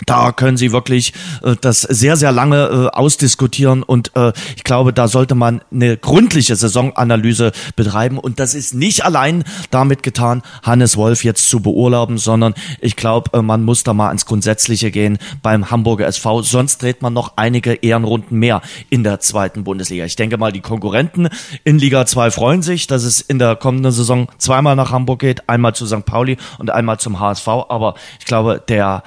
da 0.06 0.32
können 0.32 0.56
Sie 0.56 0.72
wirklich 0.72 1.12
äh, 1.42 1.56
das 1.60 1.82
sehr, 1.82 2.16
sehr 2.16 2.32
lange 2.32 2.90
äh, 2.92 2.96
ausdiskutieren 2.96 3.82
und 3.82 4.12
äh, 4.16 4.32
ich 4.56 4.64
glaube, 4.64 4.92
da 4.92 5.08
sollte 5.08 5.34
man 5.34 5.62
eine 5.72 5.96
gründliche 5.96 6.56
Saisonanalyse 6.56 7.52
betreiben 7.76 8.18
und 8.18 8.40
das 8.40 8.54
ist 8.54 8.74
nicht 8.74 9.04
allein 9.04 9.44
damit 9.70 10.02
getan, 10.02 10.42
Hannes 10.62 10.96
Wolf 10.96 11.24
jetzt 11.24 11.48
zu 11.48 11.60
beurlauben, 11.60 12.18
sondern 12.18 12.54
ich 12.80 12.96
glaube, 12.96 13.36
äh, 13.36 13.42
man 13.42 13.62
muss 13.62 13.84
da 13.84 13.94
mal 13.94 14.10
ins 14.10 14.26
Grundsätzliche 14.26 14.90
gehen 14.90 15.18
beim 15.42 15.70
Hamburger 15.70 16.06
SV, 16.06 16.42
sonst 16.42 16.82
dreht 16.82 17.02
man 17.02 17.12
noch 17.12 17.34
einige 17.36 17.74
Ehrenrunden 17.74 18.38
mehr 18.38 18.62
in 18.90 19.04
der 19.04 19.20
zweiten 19.20 19.64
Bundesliga. 19.64 20.04
Ich 20.04 20.16
denke 20.16 20.38
mal, 20.38 20.52
die 20.52 20.60
Konkurrenten 20.60 21.28
in 21.64 21.78
Liga 21.78 22.06
2 22.06 22.30
freuen 22.30 22.62
sich, 22.62 22.86
dass 22.86 23.04
es 23.04 23.20
in 23.20 23.38
der 23.38 23.56
kommenden 23.56 23.92
Saison 23.92 24.28
zweimal 24.38 24.76
nach 24.76 24.90
Hamburg 24.92 25.20
geht, 25.20 25.48
einmal 25.48 25.74
zu 25.74 25.86
St. 25.86 26.04
Pauli 26.04 26.36
und 26.58 26.70
einmal 26.70 26.98
zum 26.98 27.20
HSV, 27.20 27.48
aber 27.48 27.94
ich 28.18 28.26
glaube, 28.26 28.62
der 28.68 29.02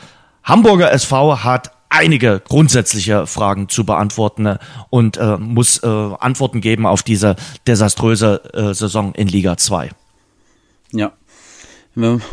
Hamburger 0.45 0.91
SV 0.91 1.43
hat 1.43 1.71
einige 1.89 2.41
grundsätzliche 2.47 3.25
Fragen 3.25 3.67
zu 3.67 3.83
beantworten 3.85 4.57
und 4.89 5.17
äh, 5.17 5.37
muss 5.37 5.81
äh, 5.81 5.87
Antworten 5.87 6.61
geben 6.61 6.85
auf 6.85 7.03
diese 7.03 7.35
desaströse 7.67 8.41
äh, 8.53 8.73
Saison 8.73 9.13
in 9.15 9.27
Liga 9.27 9.57
2. 9.57 9.89
Ja, 10.91 11.13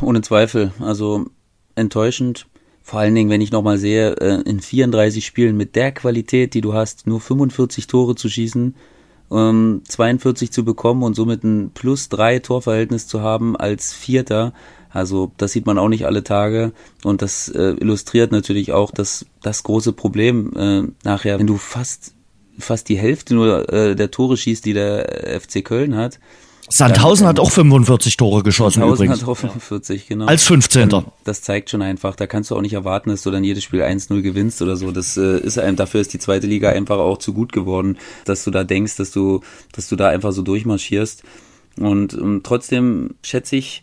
ohne 0.00 0.20
Zweifel. 0.20 0.72
Also 0.78 1.26
enttäuschend. 1.74 2.46
Vor 2.82 3.00
allen 3.00 3.14
Dingen, 3.14 3.30
wenn 3.30 3.40
ich 3.40 3.52
nochmal 3.52 3.78
sehe, 3.78 4.16
äh, 4.16 4.42
in 4.42 4.60
34 4.60 5.24
Spielen 5.24 5.56
mit 5.56 5.76
der 5.76 5.92
Qualität, 5.92 6.54
die 6.54 6.60
du 6.60 6.74
hast, 6.74 7.06
nur 7.06 7.20
45 7.20 7.86
Tore 7.86 8.14
zu 8.14 8.28
schießen, 8.28 8.74
42 9.30 10.48
ähm, 10.48 10.52
zu 10.52 10.64
bekommen 10.64 11.02
und 11.02 11.14
somit 11.14 11.42
ein 11.42 11.70
plus 11.72 12.10
drei 12.10 12.38
Torverhältnis 12.38 13.06
zu 13.06 13.22
haben 13.22 13.56
als 13.56 13.94
Vierter, 13.94 14.52
also 14.92 15.32
das 15.36 15.52
sieht 15.52 15.66
man 15.66 15.78
auch 15.78 15.88
nicht 15.88 16.06
alle 16.06 16.22
Tage 16.22 16.72
und 17.02 17.22
das 17.22 17.48
äh, 17.48 17.74
illustriert 17.80 18.32
natürlich 18.32 18.72
auch 18.72 18.90
das, 18.90 19.26
das 19.42 19.62
große 19.62 19.92
Problem 19.92 20.52
äh, 20.56 20.82
nachher, 21.04 21.38
wenn 21.38 21.46
du 21.46 21.56
fast 21.56 22.14
fast 22.58 22.88
die 22.88 22.98
Hälfte 22.98 23.34
nur 23.34 23.72
äh, 23.72 23.96
der 23.96 24.10
Tore 24.10 24.36
schießt, 24.36 24.64
die 24.64 24.74
der 24.74 25.40
FC 25.40 25.64
Köln 25.64 25.96
hat. 25.96 26.18
Sandhausen 26.68 27.26
hat 27.26 27.38
auch 27.38 27.50
45 27.50 28.16
Tore 28.16 28.42
geschossen 28.42 28.80
Sandhausen 28.80 29.06
übrigens. 29.06 29.22
hat 29.22 29.28
auch 29.28 29.36
45, 29.36 30.06
genau. 30.06 30.26
Als 30.26 30.44
15. 30.44 30.90
Das 31.24 31.42
zeigt 31.42 31.70
schon 31.70 31.82
einfach, 31.82 32.14
da 32.16 32.26
kannst 32.26 32.50
du 32.50 32.56
auch 32.56 32.62
nicht 32.62 32.72
erwarten, 32.72 33.10
dass 33.10 33.22
du 33.22 33.30
dann 33.30 33.44
jedes 33.44 33.64
Spiel 33.64 33.82
1-0 33.82 34.22
gewinnst 34.22 34.62
oder 34.62 34.76
so. 34.76 34.90
Das 34.90 35.16
äh, 35.16 35.38
ist 35.38 35.58
einem, 35.58 35.76
dafür 35.76 36.00
ist 36.00 36.14
die 36.14 36.18
zweite 36.18 36.46
Liga 36.46 36.70
einfach 36.70 36.98
auch 36.98 37.18
zu 37.18 37.34
gut 37.34 37.52
geworden, 37.52 37.98
dass 38.24 38.44
du 38.44 38.50
da 38.50 38.64
denkst, 38.64 38.96
dass 38.96 39.10
du, 39.10 39.40
dass 39.72 39.88
du 39.88 39.96
da 39.96 40.08
einfach 40.08 40.32
so 40.32 40.42
durchmarschierst. 40.42 41.22
Und 41.78 42.14
ähm, 42.14 42.40
trotzdem 42.42 43.16
schätze 43.22 43.56
ich, 43.56 43.82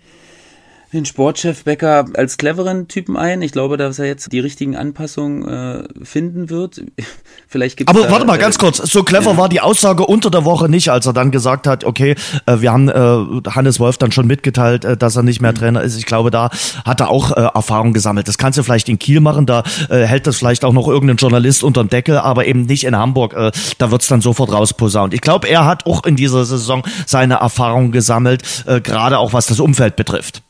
den 0.93 1.05
Sportchef 1.05 1.63
Becker 1.65 2.05
als 2.15 2.37
cleveren 2.37 2.87
Typen 2.87 3.15
ein. 3.15 3.41
Ich 3.41 3.51
glaube, 3.51 3.77
dass 3.77 3.99
er 3.99 4.05
jetzt 4.05 4.31
die 4.31 4.39
richtigen 4.39 4.75
Anpassungen 4.75 5.47
äh, 5.47 5.83
finden 6.03 6.49
wird. 6.49 6.81
Vielleicht 7.47 7.77
gibt's 7.77 7.93
Aber 7.93 8.05
da, 8.05 8.11
warte 8.11 8.25
mal 8.25 8.37
ganz 8.37 8.55
äh, 8.55 8.59
kurz, 8.59 8.77
so 8.77 9.03
clever 9.03 9.31
ja. 9.31 9.37
war 9.37 9.49
die 9.49 9.61
Aussage 9.61 10.05
unter 10.05 10.31
der 10.31 10.45
Woche 10.45 10.67
nicht, 10.67 10.89
als 10.89 11.05
er 11.05 11.13
dann 11.13 11.31
gesagt 11.31 11.67
hat, 11.67 11.83
okay, 11.83 12.15
äh, 12.45 12.61
wir 12.61 12.71
haben 12.71 12.89
äh, 12.89 13.49
Hannes 13.51 13.79
Wolf 13.79 13.97
dann 13.97 14.11
schon 14.11 14.25
mitgeteilt, 14.25 14.83
äh, 14.83 14.97
dass 14.97 15.15
er 15.15 15.23
nicht 15.23 15.41
mehr 15.41 15.51
mhm. 15.51 15.57
Trainer 15.57 15.81
ist. 15.81 15.95
Ich 15.97 16.05
glaube, 16.05 16.31
da 16.31 16.49
hat 16.85 17.01
er 17.01 17.09
auch 17.09 17.31
äh, 17.31 17.41
Erfahrung 17.53 17.93
gesammelt. 17.93 18.27
Das 18.27 18.37
kannst 18.37 18.57
du 18.57 18.63
vielleicht 18.63 18.89
in 18.89 18.97
Kiel 18.97 19.19
machen, 19.19 19.45
da 19.45 19.63
äh, 19.89 20.03
hält 20.05 20.25
das 20.25 20.37
vielleicht 20.37 20.65
auch 20.65 20.73
noch 20.73 20.87
irgendein 20.87 21.17
Journalist 21.17 21.63
unterm 21.63 21.89
Deckel, 21.89 22.17
aber 22.17 22.45
eben 22.45 22.63
nicht 22.63 22.83
in 22.83 22.95
Hamburg. 22.95 23.33
Äh, 23.33 23.51
da 23.77 23.91
wird's 23.91 24.07
dann 24.07 24.21
sofort 24.21 24.51
rausposaunt. 24.51 25.13
Ich 25.13 25.21
glaube, 25.21 25.47
er 25.47 25.65
hat 25.65 25.85
auch 25.85 26.03
in 26.03 26.15
dieser 26.15 26.45
Saison 26.45 26.83
seine 27.05 27.35
Erfahrung 27.35 27.91
gesammelt, 27.91 28.43
äh, 28.65 28.81
gerade 28.81 29.19
auch 29.19 29.33
was 29.33 29.45
das 29.47 29.59
Umfeld 29.59 29.95
betrifft. 29.95 30.41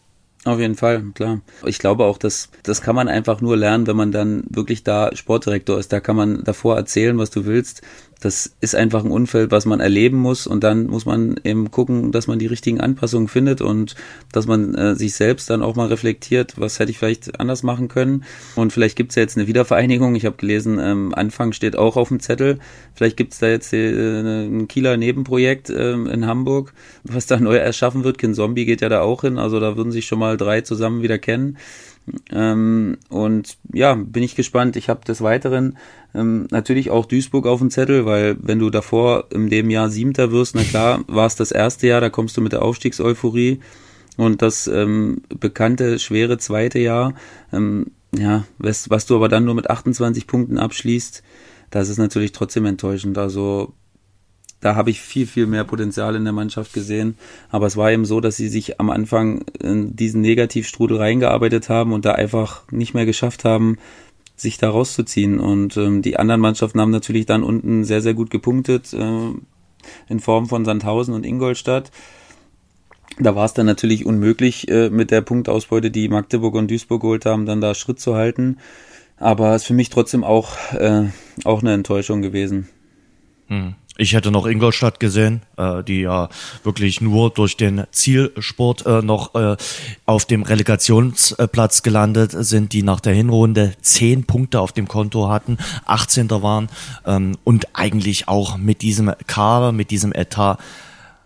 Auf 0.50 0.60
jeden 0.60 0.74
Fall, 0.74 1.04
klar. 1.14 1.42
Ich 1.64 1.78
glaube 1.78 2.06
auch, 2.06 2.18
dass 2.18 2.50
das 2.64 2.82
kann 2.82 2.96
man 2.96 3.08
einfach 3.08 3.40
nur 3.40 3.56
lernen, 3.56 3.86
wenn 3.86 3.96
man 3.96 4.12
dann 4.12 4.44
wirklich 4.50 4.84
da 4.84 5.16
Sportdirektor 5.16 5.78
ist. 5.78 5.94
Da 5.94 6.00
kann 6.00 6.16
man 6.16 6.44
davor 6.44 6.76
erzählen, 6.76 7.20
was 7.20 7.30
du 7.30 7.46
willst 7.46 7.84
das 8.20 8.54
ist 8.60 8.76
einfach 8.76 9.06
ein 9.06 9.12
Unfall, 9.12 9.50
was 9.50 9.66
man 9.66 9.80
erleben 9.80 10.18
muss 10.18 10.46
und 10.46 10.64
dann 10.64 10.88
muss 10.88 11.06
man 11.06 11.40
eben 11.44 11.72
gucken, 11.72 12.12
dass 12.12 12.28
man 12.28 12.38
die 12.38 12.48
richtigen 12.48 12.82
Anpassungen 12.82 13.28
findet 13.28 13.62
und 13.62 13.96
dass 14.32 14.46
man 14.46 14.76
äh, 14.76 14.96
sich 14.96 15.14
selbst 15.14 15.50
dann 15.50 15.62
auch 15.62 15.76
mal 15.76 15.88
reflektiert, 15.88 16.54
was 16.58 16.80
hätte 16.80 16.92
ich 16.92 16.98
vielleicht 16.98 17.40
anders 17.40 17.64
machen 17.64 17.88
können 17.88 18.26
und 18.56 18.74
vielleicht 18.74 18.98
gibt 18.98 19.12
es 19.12 19.16
ja 19.16 19.22
jetzt 19.22 19.38
eine 19.38 19.48
Wiedervereinigung. 19.48 20.16
Ich 20.16 20.26
habe 20.26 20.36
gelesen, 20.36 20.80
ähm, 20.82 21.14
Anfang 21.16 21.54
steht 21.54 21.78
auch 21.78 21.96
auf 21.96 22.10
dem 22.10 22.20
Zettel. 22.20 22.60
Vielleicht 22.94 23.16
gibt 23.16 23.34
es 23.34 23.40
da 23.40 23.48
jetzt 23.48 23.72
äh, 23.74 24.20
ein 24.20 24.68
Kieler 24.68 24.98
Nebenprojekt 24.98 25.70
äh, 25.70 25.94
in 25.94 26.26
Hamburg, 26.26 26.74
was 27.04 27.26
da 27.26 27.40
neu 27.40 27.56
erschaffen 27.56 28.04
wird. 28.04 28.18
Kin 28.18 28.34
Zombie 28.34 28.66
geht 28.66 28.82
ja 28.82 28.90
da 28.90 29.02
auch 29.02 29.22
hin, 29.22 29.38
also 29.38 29.60
da 29.60 29.78
würden 29.78 29.92
sich 29.92 30.08
schon 30.08 30.20
mal 30.20 30.36
drei 30.36 30.62
zusammen 30.62 31.02
wieder 31.02 31.18
kennen. 31.18 31.58
Ähm, 32.32 32.98
und 33.10 33.58
ja, 33.74 33.96
bin 33.96 34.24
ich 34.24 34.36
gespannt. 34.36 34.76
Ich 34.76 34.90
habe 34.90 35.06
des 35.06 35.22
Weiteren 35.22 35.78
ähm, 36.14 36.48
natürlich 36.52 36.90
auch 36.90 37.06
Duisburg 37.06 37.46
auf 37.46 37.60
dem 37.60 37.70
Zettel, 37.70 38.06
weil 38.06 38.38
wenn 38.42 38.60
du 38.60 38.70
davor 38.70 39.26
in 39.32 39.50
dem 39.50 39.70
Jahr 39.70 39.90
Siebter 39.90 40.32
wirst, 40.32 40.56
na 40.56 40.64
klar, 40.64 41.04
war 41.08 41.28
es 41.28 41.36
das 41.36 41.52
erste 41.52 41.88
Jahr, 41.88 42.02
da 42.02 42.10
kommst 42.10 42.38
du 42.38 42.42
mit 42.42 42.52
der 42.52 42.62
Aufstiegseuphorie 42.62 43.60
und 44.18 44.42
das 44.42 44.68
ähm, 44.68 45.22
bekannte 45.30 46.00
schwere 46.00 46.38
zweite 46.38 46.80
Jahr, 46.80 47.14
ähm, 47.54 47.88
ja, 48.18 48.46
was, 48.58 48.90
was 48.90 49.06
du 49.06 49.16
aber 49.16 49.30
dann 49.30 49.46
nur 49.46 49.56
mit 49.56 49.70
28 49.70 50.26
Punkten 50.26 50.58
abschließt, 50.58 51.24
das 51.70 51.90
ist 51.90 52.00
natürlich 52.00 52.32
trotzdem 52.32 52.66
enttäuschend. 52.66 53.18
Also 53.18 53.74
da 54.62 54.76
habe 54.76 54.90
ich 54.90 55.00
viel, 55.00 55.26
viel 55.26 55.48
mehr 55.48 55.64
Potenzial 55.64 56.16
in 56.16 56.26
der 56.26 56.34
Mannschaft 56.34 56.74
gesehen. 56.74 57.18
Aber 57.50 57.68
es 57.68 57.78
war 57.78 57.92
eben 57.92 58.06
so, 58.06 58.20
dass 58.20 58.36
sie 58.36 58.50
sich 58.50 58.80
am 58.80 58.90
Anfang 58.90 59.46
in 59.62 59.96
diesen 59.96 60.22
Negativstrudel 60.22 60.98
reingearbeitet 60.98 61.70
haben 61.70 61.94
und 61.94 62.06
da 62.06 62.14
einfach 62.14 62.64
nicht 62.72 62.94
mehr 62.94 63.06
geschafft 63.06 63.46
haben, 63.46 63.78
sich 64.36 64.58
da 64.58 64.70
rauszuziehen. 64.70 65.40
Und 65.40 65.78
ähm, 65.78 66.02
die 66.02 66.18
anderen 66.18 66.42
Mannschaften 66.42 66.82
haben 66.82 66.92
natürlich 66.92 67.26
dann 67.26 67.44
unten 67.44 67.86
sehr, 67.86 68.02
sehr 68.02 68.14
gut 68.14 68.30
gepunktet, 68.30 68.94
äh, 68.94 69.32
in 70.10 70.20
Form 70.20 70.48
von 70.48 70.66
Sandhausen 70.66 71.14
und 71.14 71.26
Ingolstadt. 71.26 71.92
Da 73.18 73.36
war 73.36 73.46
es 73.46 73.54
dann 73.54 73.66
natürlich 73.66 74.06
unmöglich, 74.06 74.70
äh, 74.70 74.90
mit 74.90 75.12
der 75.12 75.22
Punktausbeute, 75.22 75.90
die 75.90 76.10
Magdeburg 76.10 76.56
und 76.56 76.70
Duisburg 76.70 77.02
geholt 77.02 77.26
haben, 77.26 77.46
dann 77.46 77.62
da 77.62 77.74
Schritt 77.76 78.00
zu 78.00 78.16
halten. 78.16 78.58
Aber 79.18 79.56
es 79.56 79.64
ist 79.64 79.68
für 79.68 79.74
mich 79.74 79.90
trotzdem 79.90 80.24
auch, 80.24 80.56
äh, 80.74 81.08
auch 81.44 81.62
eine 81.62 81.74
Enttäuschung 81.74 82.22
gewesen. 82.22 82.70
Hm. 83.48 83.76
Ich 84.02 84.14
hätte 84.14 84.32
noch 84.32 84.46
Ingolstadt 84.46 85.02
gesehen, 85.02 85.42
äh, 85.58 85.84
die 85.84 86.00
ja 86.04 86.30
wirklich 86.64 87.02
nur 87.02 87.32
durch 87.32 87.58
den 87.58 87.84
Zielsport 87.92 88.86
äh, 88.86 89.02
noch 89.02 89.36
äh, 89.36 89.58
auf 90.06 90.24
dem 90.24 90.44
Relegationsplatz 90.44 91.84
gelandet 91.84 92.32
sind, 92.32 92.72
die 92.72 92.82
nach 92.82 93.02
der 93.02 93.14
Hinrunde 93.14 93.74
zehn 93.82 94.24
Punkte 94.24 94.62
auf 94.62 94.72
dem 94.72 94.88
Konto 94.88 95.28
hatten, 95.28 95.58
18. 95.86 96.30
waren 96.30 96.70
ähm, 97.06 97.38
und 97.44 97.68
eigentlich 97.74 98.30
auch 98.30 98.56
mit 98.56 98.84
diesem 98.84 99.12
Kader, 99.28 99.74
mit 99.74 99.92
diesem 99.92 100.14
Etat 100.14 100.60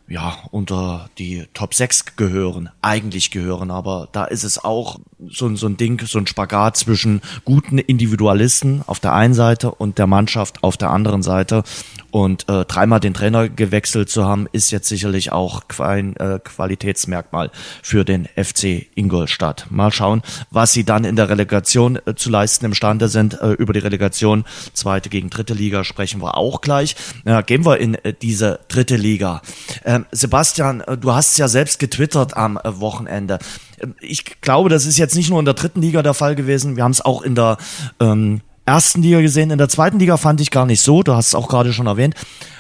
ja, 0.08 0.36
unter 0.50 1.12
die 1.20 1.46
Top 1.54 1.76
6 1.76 2.16
gehören, 2.16 2.70
eigentlich 2.82 3.30
gehören, 3.30 3.70
aber 3.70 4.10
da 4.12 4.26
ist 4.26 4.44
es 4.44 4.64
auch 4.64 5.00
so, 5.30 5.56
so 5.56 5.68
ein 5.68 5.78
Ding, 5.78 6.06
so 6.06 6.20
ein 6.20 6.28
Spagat 6.28 6.78
zwischen 6.78 7.22
guten 7.46 7.78
Individualisten 7.78 8.84
auf 8.86 9.00
der 9.00 9.14
einen 9.14 9.34
Seite 9.34 9.72
und 9.72 9.98
der 9.98 10.08
Mannschaft 10.08 10.64
auf 10.64 10.78
der 10.78 10.92
anderen 10.92 11.24
Seite. 11.24 11.64
Und 12.12 12.48
äh, 12.48 12.64
dreimal 12.66 13.00
den 13.00 13.16
Trainer 13.16 13.50
gewechselt 13.50 14.08
zu 14.08 14.26
haben, 14.26 14.48
ist 14.52 14.70
jetzt 14.70 14.88
sicherlich 14.88 15.32
auch 15.32 15.64
ein 15.80 16.16
äh, 16.18 16.40
Qualitätsmerkmal 16.44 17.50
für 17.82 18.06
den 18.06 18.28
FC 18.36 18.86
Ingolstadt. 18.94 19.66
Mal 19.72 19.92
schauen, 19.92 20.22
was 20.52 20.74
sie 20.74 20.84
dann 20.84 21.06
in 21.06 21.16
der 21.16 21.30
Relegation 21.30 21.98
äh, 22.06 22.14
zu 22.14 22.30
leisten 22.30 22.66
imstande 22.66 23.08
sind. 23.08 23.42
Äh, 23.42 23.54
über 23.54 23.74
die 23.74 23.80
Relegation 23.80 24.46
zweite 24.74 25.10
gegen 25.10 25.32
dritte 25.32 25.56
Liga 25.56 25.84
sprechen 25.84 26.22
wir 26.22 26.38
auch 26.38 26.62
gleich. 26.62 26.96
Ja, 27.26 27.42
gehen 27.42 27.66
wir 27.66 27.80
in 27.80 27.96
äh, 27.96 28.14
diese 28.14 28.60
dritte 28.68 28.96
Liga. 28.96 29.42
Ähm, 29.84 30.06
Sebastian, 30.12 30.82
äh, 30.82 30.98
du 30.98 31.14
hast 31.14 31.40
ja 31.40 31.48
selbst 31.48 31.80
getwittert 31.80 32.38
am 32.38 32.58
äh, 32.58 32.80
Wochenende. 32.80 33.40
Ähm, 33.82 33.96
ich 34.00 34.42
glaube, 34.42 34.70
das 34.70 34.86
ist 34.86 34.98
jetzt 34.98 35.16
nicht 35.16 35.30
nur 35.30 35.40
in 35.40 35.46
der 35.46 35.54
dritten 35.54 35.82
Liga 35.82 36.02
der 36.02 36.14
Fall 36.14 36.36
gewesen. 36.36 36.76
Wir 36.76 36.84
haben 36.84 36.92
es 36.92 37.02
auch 37.02 37.22
in 37.22 37.36
der 37.36 37.58
ähm, 38.00 38.42
ersten 38.66 39.02
Liga 39.02 39.22
gesehen. 39.22 39.52
In 39.52 39.58
der 39.58 39.70
zweiten 39.70 40.00
Liga 40.00 40.18
fand 40.18 40.42
ich 40.42 40.52
gar 40.52 40.66
nicht 40.66 40.82
so. 40.82 41.04
Du 41.04 41.14
hast 41.14 41.28
es 41.28 41.36
auch 41.36 41.48
gerade 41.48 41.74
schon 41.74 41.88
erwähnt. 41.88 42.16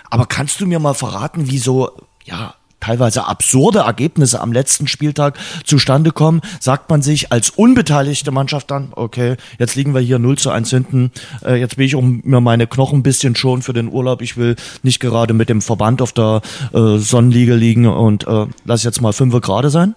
Aber 0.09 0.25
kannst 0.25 0.61
du 0.61 0.67
mir 0.67 0.79
mal 0.79 0.93
verraten, 0.93 1.49
wie 1.49 1.57
so, 1.57 1.91
ja, 2.23 2.55
teilweise 2.83 3.25
absurde 3.25 3.79
Ergebnisse 3.79 4.41
am 4.41 4.51
letzten 4.51 4.87
Spieltag 4.87 5.39
zustande 5.63 6.11
kommen, 6.11 6.41
sagt 6.59 6.89
man 6.89 7.01
sich 7.01 7.31
als 7.31 7.49
unbeteiligte 7.49 8.31
Mannschaft 8.31 8.71
dann, 8.71 8.89
okay, 8.91 9.37
jetzt 9.57 9.75
liegen 9.75 9.93
wir 9.93 10.01
hier 10.01 10.19
0 10.19 10.37
zu 10.37 10.49
1 10.49 10.69
hinten, 10.69 11.11
äh, 11.45 11.55
jetzt 11.55 11.77
will 11.77 11.85
ich 11.85 11.95
um 11.95 12.21
mir 12.25 12.41
meine 12.41 12.67
Knochen 12.67 12.99
ein 12.99 13.03
bisschen 13.03 13.37
schon 13.37 13.61
für 13.61 13.71
den 13.71 13.89
Urlaub, 13.89 14.21
ich 14.21 14.35
will 14.35 14.57
nicht 14.83 14.99
gerade 14.99 15.33
mit 15.33 15.47
dem 15.47 15.61
Verband 15.61 16.01
auf 16.01 16.11
der 16.11 16.41
äh, 16.73 16.97
Sonnenliege 16.97 17.55
liegen 17.55 17.87
und 17.87 18.27
äh, 18.27 18.47
lass 18.65 18.83
jetzt 18.83 19.01
mal 19.01 19.13
5 19.13 19.39
gerade 19.39 19.69
sein? 19.69 19.95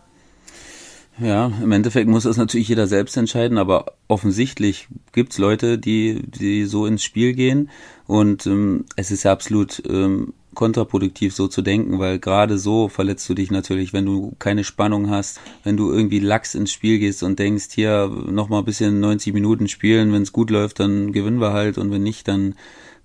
Ja, 1.19 1.51
im 1.63 1.73
Endeffekt 1.73 2.09
muss 2.09 2.25
das 2.25 2.37
natürlich 2.37 2.69
jeder 2.69 2.87
selbst 2.87 3.17
entscheiden, 3.17 3.57
aber 3.57 3.87
offensichtlich 4.07 4.89
gibt's 5.13 5.39
Leute, 5.39 5.79
die, 5.79 6.23
die 6.27 6.65
so 6.67 6.85
ins 6.85 7.03
Spiel 7.03 7.33
gehen. 7.33 7.71
Und 8.07 8.47
ähm, 8.47 8.85
es 8.97 9.11
ist 9.11 9.23
ja 9.23 9.33
absolut 9.33 9.83
ähm, 9.89 10.35
kontraproduktiv 10.55 11.35
so 11.35 11.49
zu 11.49 11.63
denken, 11.63 11.99
weil 11.99 12.19
gerade 12.19 12.59
so 12.59 12.89
verletzt 12.89 13.29
du 13.31 13.35
dich 13.35 13.51
natürlich, 13.51 13.95
wenn 13.95 14.05
du 14.05 14.35
keine 14.39 14.63
Spannung 14.63 15.09
hast, 15.09 15.41
wenn 15.65 15.79
du 15.79 15.91
irgendwie 15.91 16.19
lax 16.19 16.55
ins 16.55 16.73
Spiel 16.73 16.99
gehst 16.99 17.23
und 17.23 17.39
denkst, 17.39 17.69
hier 17.73 18.09
nochmal 18.09 18.61
ein 18.61 18.67
bisschen 18.67 19.01
90 19.01 19.33
Minuten 19.33 19.69
spielen, 19.69 20.13
wenn 20.13 20.23
es 20.23 20.33
gut 20.33 20.51
läuft, 20.51 20.81
dann 20.81 21.13
gewinnen 21.13 21.41
wir 21.41 21.53
halt. 21.53 21.79
Und 21.79 21.91
wenn 21.91 22.03
nicht, 22.03 22.29
dann 22.29 22.57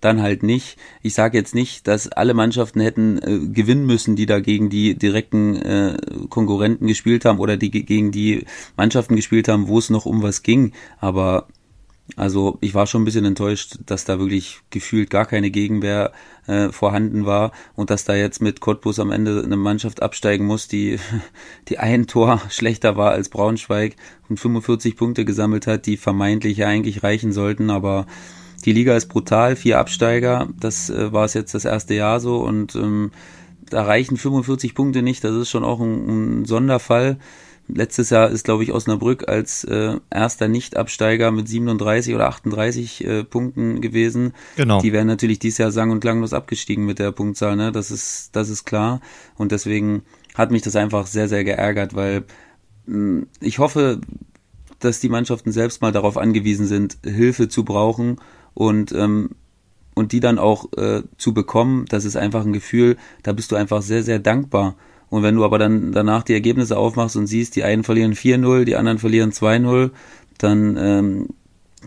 dann 0.02 0.22
halt 0.22 0.44
nicht. 0.44 0.78
Ich 1.02 1.14
sage 1.14 1.38
jetzt 1.38 1.56
nicht, 1.56 1.88
dass 1.88 2.08
alle 2.10 2.34
Mannschaften 2.34 2.80
hätten 2.80 3.18
äh, 3.20 3.48
gewinnen 3.48 3.86
müssen, 3.86 4.16
die 4.16 4.26
da 4.26 4.40
gegen 4.40 4.70
die 4.70 4.96
direkten 4.96 5.56
äh, 5.56 5.98
Konkurrenten 6.30 6.88
gespielt 6.88 7.26
haben 7.26 7.40
oder 7.40 7.58
die 7.58 7.72
gegen 7.72 8.12
die 8.12 8.46
Mannschaften 8.78 9.16
gespielt 9.16 9.48
haben, 9.48 9.68
wo 9.68 9.78
es 9.78 9.90
noch 9.90 10.06
um 10.06 10.22
was 10.22 10.44
ging. 10.44 10.74
Aber 11.00 11.48
also 12.16 12.58
ich 12.62 12.74
war 12.74 12.88
schon 12.88 13.04
ein 13.04 13.06
bisschen 13.06 13.26
enttäuscht, 13.26 13.78
dass 13.86 14.06
da 14.06 14.20
wirklich 14.20 14.60
gefühlt 14.70 15.10
gar 15.10 15.26
keine 15.26 15.50
Gegenwehr 15.50 16.12
äh, 16.48 16.70
vorhanden 16.70 17.26
war 17.26 17.52
und 17.76 17.90
dass 17.90 18.04
da 18.04 18.16
jetzt 18.16 18.42
mit 18.42 18.60
Cottbus 18.60 19.00
am 19.00 19.12
Ende 19.12 19.42
eine 19.44 19.56
Mannschaft 19.56 20.02
absteigen 20.02 20.46
muss, 20.46 20.68
die, 20.68 21.00
die 21.70 21.80
ein 21.80 22.08
Tor 22.08 22.42
schlechter 22.50 22.98
war 22.98 23.12
als 23.12 23.30
Braunschweig 23.30 23.96
und 24.30 24.40
45 24.40 24.96
Punkte 24.98 25.26
gesammelt 25.26 25.68
hat, 25.68 25.86
die 25.86 25.98
vermeintlich 25.98 26.58
ja 26.58 26.68
eigentlich 26.68 27.04
reichen 27.04 27.32
sollten, 27.32 27.70
aber 27.70 28.06
die 28.62 28.74
Liga 28.74 28.96
ist 28.96 29.08
brutal, 29.08 29.56
vier 29.56 29.80
Absteiger, 29.80 30.50
das 30.60 30.90
äh, 30.90 31.12
war 31.12 31.26
es 31.26 31.34
jetzt 31.34 31.54
das 31.54 31.66
erste 31.66 31.94
Jahr 31.94 32.20
so 32.20 32.38
und 32.38 32.76
ähm, 32.76 33.12
da 33.70 33.84
reichen 33.84 34.18
45 34.18 34.76
Punkte 34.76 35.02
nicht, 35.02 35.24
das 35.24 35.36
ist 35.36 35.50
schon 35.50 35.64
auch 35.64 35.80
ein, 35.80 36.42
ein 36.42 36.46
Sonderfall. 36.46 37.18
Letztes 37.68 38.10
Jahr 38.10 38.30
ist, 38.30 38.44
glaube 38.44 38.64
ich, 38.64 38.74
Osnabrück 38.74 39.30
als 39.30 39.64
äh, 39.64 39.96
erster 40.10 40.50
Nicht-Absteiger 40.50 41.32
mit 41.32 41.48
37 41.48 42.14
oder 42.14 42.28
38 42.28 43.06
äh, 43.06 43.24
Punkten 43.24 43.80
gewesen. 43.80 44.34
Genau. 44.58 44.82
Die 44.82 44.92
wären 44.92 45.08
natürlich 45.08 45.40
dieses 45.40 45.60
Jahr 45.60 45.72
sang- 45.72 45.92
und 45.92 46.02
klanglos 46.02 46.34
abgestiegen 46.34 46.86
mit 46.86 47.00
der 47.00 47.14
Punktzahl, 47.14 47.56
ne? 47.56 47.72
Das 47.72 47.90
ist, 47.90 48.36
das 48.36 48.50
ist 48.50 48.66
klar. 48.66 49.00
Und 49.38 49.54
deswegen 49.54 50.02
hat 50.36 50.52
mich 50.52 50.64
das 50.64 50.76
einfach 50.76 51.08
sehr, 51.08 51.30
sehr 51.30 51.46
geärgert, 51.46 51.96
weil 51.96 52.26
mh, 52.88 52.96
hm, 52.96 53.28
ich 53.40 53.60
hoffe, 53.60 54.02
dass 54.80 55.00
die 55.00 55.10
Mannschaften 55.10 55.54
selbst 55.54 55.82
mal 55.82 55.94
darauf 55.94 56.18
angewiesen 56.18 56.66
sind, 56.66 56.98
Hilfe 57.06 57.48
zu 57.48 57.64
brauchen 57.64 58.18
und 58.54 58.92
ähm, 58.92 59.32
und 59.94 60.14
die 60.14 60.20
dann 60.20 60.40
auch 60.40 60.72
äh, 60.78 61.04
zu 61.18 61.34
bekommen, 61.34 61.86
das 61.90 62.06
ist 62.06 62.16
einfach 62.16 62.46
ein 62.46 62.54
Gefühl, 62.54 62.98
da 63.24 63.34
bist 63.34 63.52
du 63.52 63.56
einfach 63.56 63.82
sehr, 63.82 64.04
sehr 64.04 64.20
dankbar. 64.20 64.76
Und 65.10 65.24
wenn 65.24 65.36
du 65.36 65.44
aber 65.44 65.60
dann 65.60 65.92
danach 65.92 66.24
die 66.24 66.34
Ergebnisse 66.34 66.78
aufmachst 66.78 67.18
und 67.18 67.28
siehst, 67.28 67.58
die 67.58 67.64
einen 67.64 67.84
verlieren 67.84 68.14
4-0, 68.14 68.64
die 68.64 68.78
anderen 68.78 68.98
verlieren 68.98 69.32
2-0, 69.32 69.92
dann 70.38 70.78
ähm, 70.78 71.28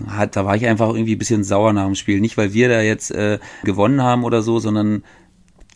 hat, 0.07 0.37
da 0.37 0.45
war 0.45 0.57
ich 0.57 0.67
einfach 0.67 0.89
irgendwie 0.91 1.15
ein 1.15 1.19
bisschen 1.19 1.45
sauer 1.45 1.73
nach 1.73 1.87
dem 1.87 1.95
Spiel. 1.95 2.21
Nicht, 2.21 2.37
weil 2.37 2.53
wir 2.53 2.69
da 2.69 2.83
jetzt 2.83 3.11
äh, 3.11 3.39
gewonnen 3.62 4.03
haben 4.03 4.25
oder 4.25 4.43
so, 4.43 4.59
sondern 4.59 5.03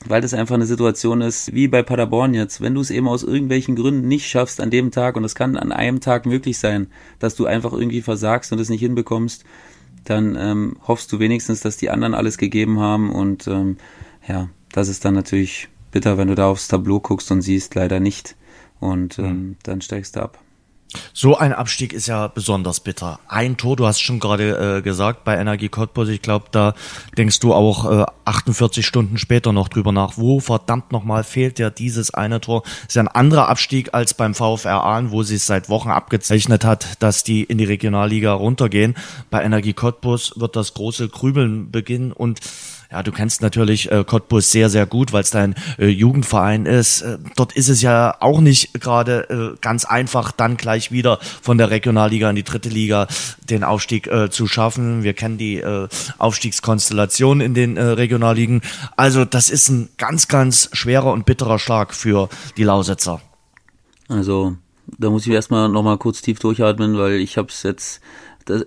weil 0.07 0.20
das 0.20 0.34
einfach 0.34 0.55
eine 0.55 0.66
Situation 0.66 1.22
ist, 1.22 1.55
wie 1.55 1.66
bei 1.66 1.82
Paderborn 1.82 2.34
jetzt, 2.34 2.61
wenn 2.61 2.74
du 2.74 2.80
es 2.80 2.91
eben 2.91 3.09
aus 3.09 3.24
irgendwelchen 3.24 3.74
Gründen 3.74 4.07
nicht 4.07 4.28
schaffst 4.28 4.61
an 4.61 4.70
dem 4.70 4.91
Tag, 4.91 5.16
und 5.16 5.24
es 5.24 5.34
kann 5.34 5.57
an 5.57 5.72
einem 5.72 6.01
Tag 6.01 6.24
möglich 6.26 6.59
sein, 6.59 6.89
dass 7.18 7.34
du 7.34 7.47
einfach 7.47 7.72
irgendwie 7.72 8.03
versagst 8.03 8.53
und 8.53 8.61
es 8.61 8.68
nicht 8.68 8.80
hinbekommst, 8.80 9.45
dann 10.05 10.36
ähm, 10.36 10.76
hoffst 10.86 11.12
du 11.12 11.18
wenigstens, 11.18 11.61
dass 11.61 11.76
die 11.76 11.90
anderen 11.90 12.14
alles 12.14 12.38
gegeben 12.38 12.80
haben 12.80 13.11
und 13.11 13.46
ähm, 13.46 13.76
ja, 14.26 14.49
das 14.72 14.88
ist 14.88 15.05
dann 15.05 15.14
natürlich 15.14 15.68
bitter, 15.90 16.18
wenn 16.18 16.28
du 16.28 16.34
da 16.34 16.49
aufs 16.49 16.68
Tableau 16.68 17.01
guckst 17.01 17.30
und 17.30 17.42
siehst 17.42 17.74
leider 17.74 18.01
nicht 18.01 18.36
und 18.80 19.18
ähm, 19.18 19.24
mhm. 19.24 19.57
dann 19.62 19.80
steigst 19.80 20.16
du 20.16 20.20
ab. 20.20 20.38
So 21.12 21.36
ein 21.36 21.53
Abstieg 21.53 21.93
ist 21.93 22.07
ja 22.07 22.28
besonders 22.28 22.80
bitter. 22.80 23.20
Ein 23.28 23.57
Tor, 23.59 23.76
du 23.76 23.86
hast 23.86 24.01
schon 24.01 24.20
gerade 24.20 24.78
äh, 24.78 24.82
gesagt, 24.82 25.24
bei 25.24 25.36
Energie 25.36 25.68
Cottbus, 25.68 26.09
ich 26.09 26.22
glaube, 26.22 26.47
da 26.51 26.74
denkst 27.16 27.41
du 27.41 27.53
auch 27.53 27.91
äh, 27.91 28.07
48 28.24 28.86
Stunden 28.86 29.18
später 29.18 29.53
noch 29.53 29.68
drüber 29.68 29.93
nach, 29.93 30.16
wo 30.16 30.41
verdammt 30.41 30.93
nochmal 30.93 31.24
fehlt 31.24 31.59
dir 31.59 31.70
dieses 31.70 32.14
eine 32.14 32.41
Tor. 32.41 32.62
Ist 32.86 32.97
ja 32.97 33.03
ein 33.03 33.09
anderer 33.09 33.49
Abstieg 33.49 33.93
als 33.93 34.14
beim 34.14 34.34
VfR 34.34 34.82
Aalen, 34.82 35.11
wo 35.11 35.22
sie 35.22 35.34
es 35.34 35.47
seit 35.47 35.68
Wochen 35.68 35.91
abgezeichnet 35.91 36.64
hat, 36.64 37.03
dass 37.03 37.22
die 37.22 37.43
in 37.43 37.59
die 37.59 37.64
Regionalliga 37.64 38.32
runtergehen. 38.32 38.95
Bei 39.30 39.43
Energie 39.43 39.74
Cottbus 39.74 40.34
wird 40.36 40.57
das 40.57 40.72
große 40.72 41.09
Grübeln 41.09 41.70
beginnen 41.70 42.12
und 42.12 42.41
ja, 42.91 43.03
du 43.03 43.12
kennst 43.12 43.43
natürlich 43.43 43.93
äh, 43.93 44.03
Cottbus 44.03 44.51
sehr, 44.51 44.70
sehr 44.70 44.86
gut, 44.86 45.12
weil 45.12 45.22
es 45.22 45.30
dein 45.30 45.55
äh, 45.78 45.89
Jugendverein 45.89 46.64
ist. 46.64 47.03
Äh, 47.03 47.18
dort 47.36 47.53
ist 47.53 47.68
es 47.68 47.82
ja 47.82 48.16
auch 48.20 48.41
nicht 48.41 48.80
gerade 48.80 49.28
äh, 49.28 49.59
ganz 49.61 49.84
einfach, 49.84 50.32
dann 50.32 50.57
gleich 50.57 50.91
wieder 50.91 51.18
von 51.43 51.59
der 51.59 51.70
Regionalliga 51.70 52.30
in 52.30 52.36
die 52.36 52.45
dritte 52.45 52.70
Liga 52.70 53.07
den 53.51 53.62
Aufstieg 53.62 54.07
äh, 54.07 54.30
zu 54.30 54.47
schaffen. 54.47 55.03
Wir 55.03 55.12
kennen 55.12 55.36
die 55.36 55.59
äh, 55.59 55.89
Aufstiegskonstellation 56.16 57.43
in 57.43 57.53
den 57.53 57.76
äh, 57.76 57.82
Regionalligen. 57.82 58.62
Also 58.97 59.26
das 59.26 59.51
ist 59.51 59.68
ein 59.68 59.91
ganz, 59.99 60.28
ganz 60.28 60.70
schwerer 60.72 61.12
und 61.12 61.26
bitterer 61.26 61.59
Schlag 61.59 61.93
für 61.93 62.30
die 62.57 62.64
Lausitzer. 62.64 63.20
Also 64.09 64.57
da 64.97 65.11
muss 65.11 65.26
ich 65.26 65.32
erstmal 65.34 65.68
nochmal 65.68 65.99
kurz 65.99 66.22
tief 66.22 66.39
durchatmen, 66.39 66.97
weil 66.97 67.14
ich 67.14 67.36
habe 67.36 67.49
es 67.49 67.62
jetzt 67.62 68.01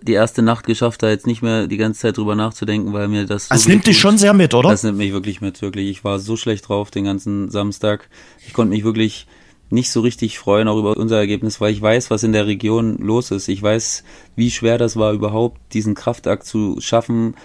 die 0.01 0.13
erste 0.13 0.41
Nacht 0.41 0.65
geschafft, 0.65 1.03
da 1.03 1.09
jetzt 1.09 1.27
nicht 1.27 1.41
mehr 1.41 1.67
die 1.67 1.77
ganze 1.77 2.01
Zeit 2.01 2.17
drüber 2.17 2.35
nachzudenken, 2.35 2.93
weil 2.93 3.07
mir 3.07 3.25
das. 3.25 3.47
So 3.47 3.55
es 3.55 3.67
nimmt 3.67 3.87
dich 3.87 3.99
schon 3.99 4.17
sehr 4.17 4.33
mit, 4.33 4.53
oder? 4.53 4.69
Das 4.69 4.83
nimmt 4.83 4.97
mich 4.97 5.11
wirklich 5.11 5.41
mit, 5.41 5.61
wirklich. 5.61 5.89
Ich 5.89 6.03
war 6.03 6.19
so 6.19 6.37
schlecht 6.37 6.67
drauf 6.67 6.91
den 6.91 7.05
ganzen 7.05 7.49
Samstag. 7.49 8.09
Ich 8.45 8.53
konnte 8.53 8.73
mich 8.73 8.83
wirklich 8.83 9.27
nicht 9.69 9.91
so 9.91 10.01
richtig 10.01 10.37
freuen, 10.37 10.67
auch 10.67 10.77
über 10.77 10.97
unser 10.97 11.17
Ergebnis, 11.17 11.61
weil 11.61 11.71
ich 11.71 11.81
weiß, 11.81 12.11
was 12.11 12.23
in 12.23 12.33
der 12.33 12.45
Region 12.45 12.97
los 12.97 13.31
ist. 13.31 13.47
Ich 13.47 13.61
weiß, 13.61 14.03
wie 14.35 14.51
schwer 14.51 14.77
das 14.77 14.97
war, 14.97 15.13
überhaupt 15.13 15.73
diesen 15.73 15.95
Kraftakt 15.95 16.45
zu 16.45 16.79
schaffen, 16.81 17.35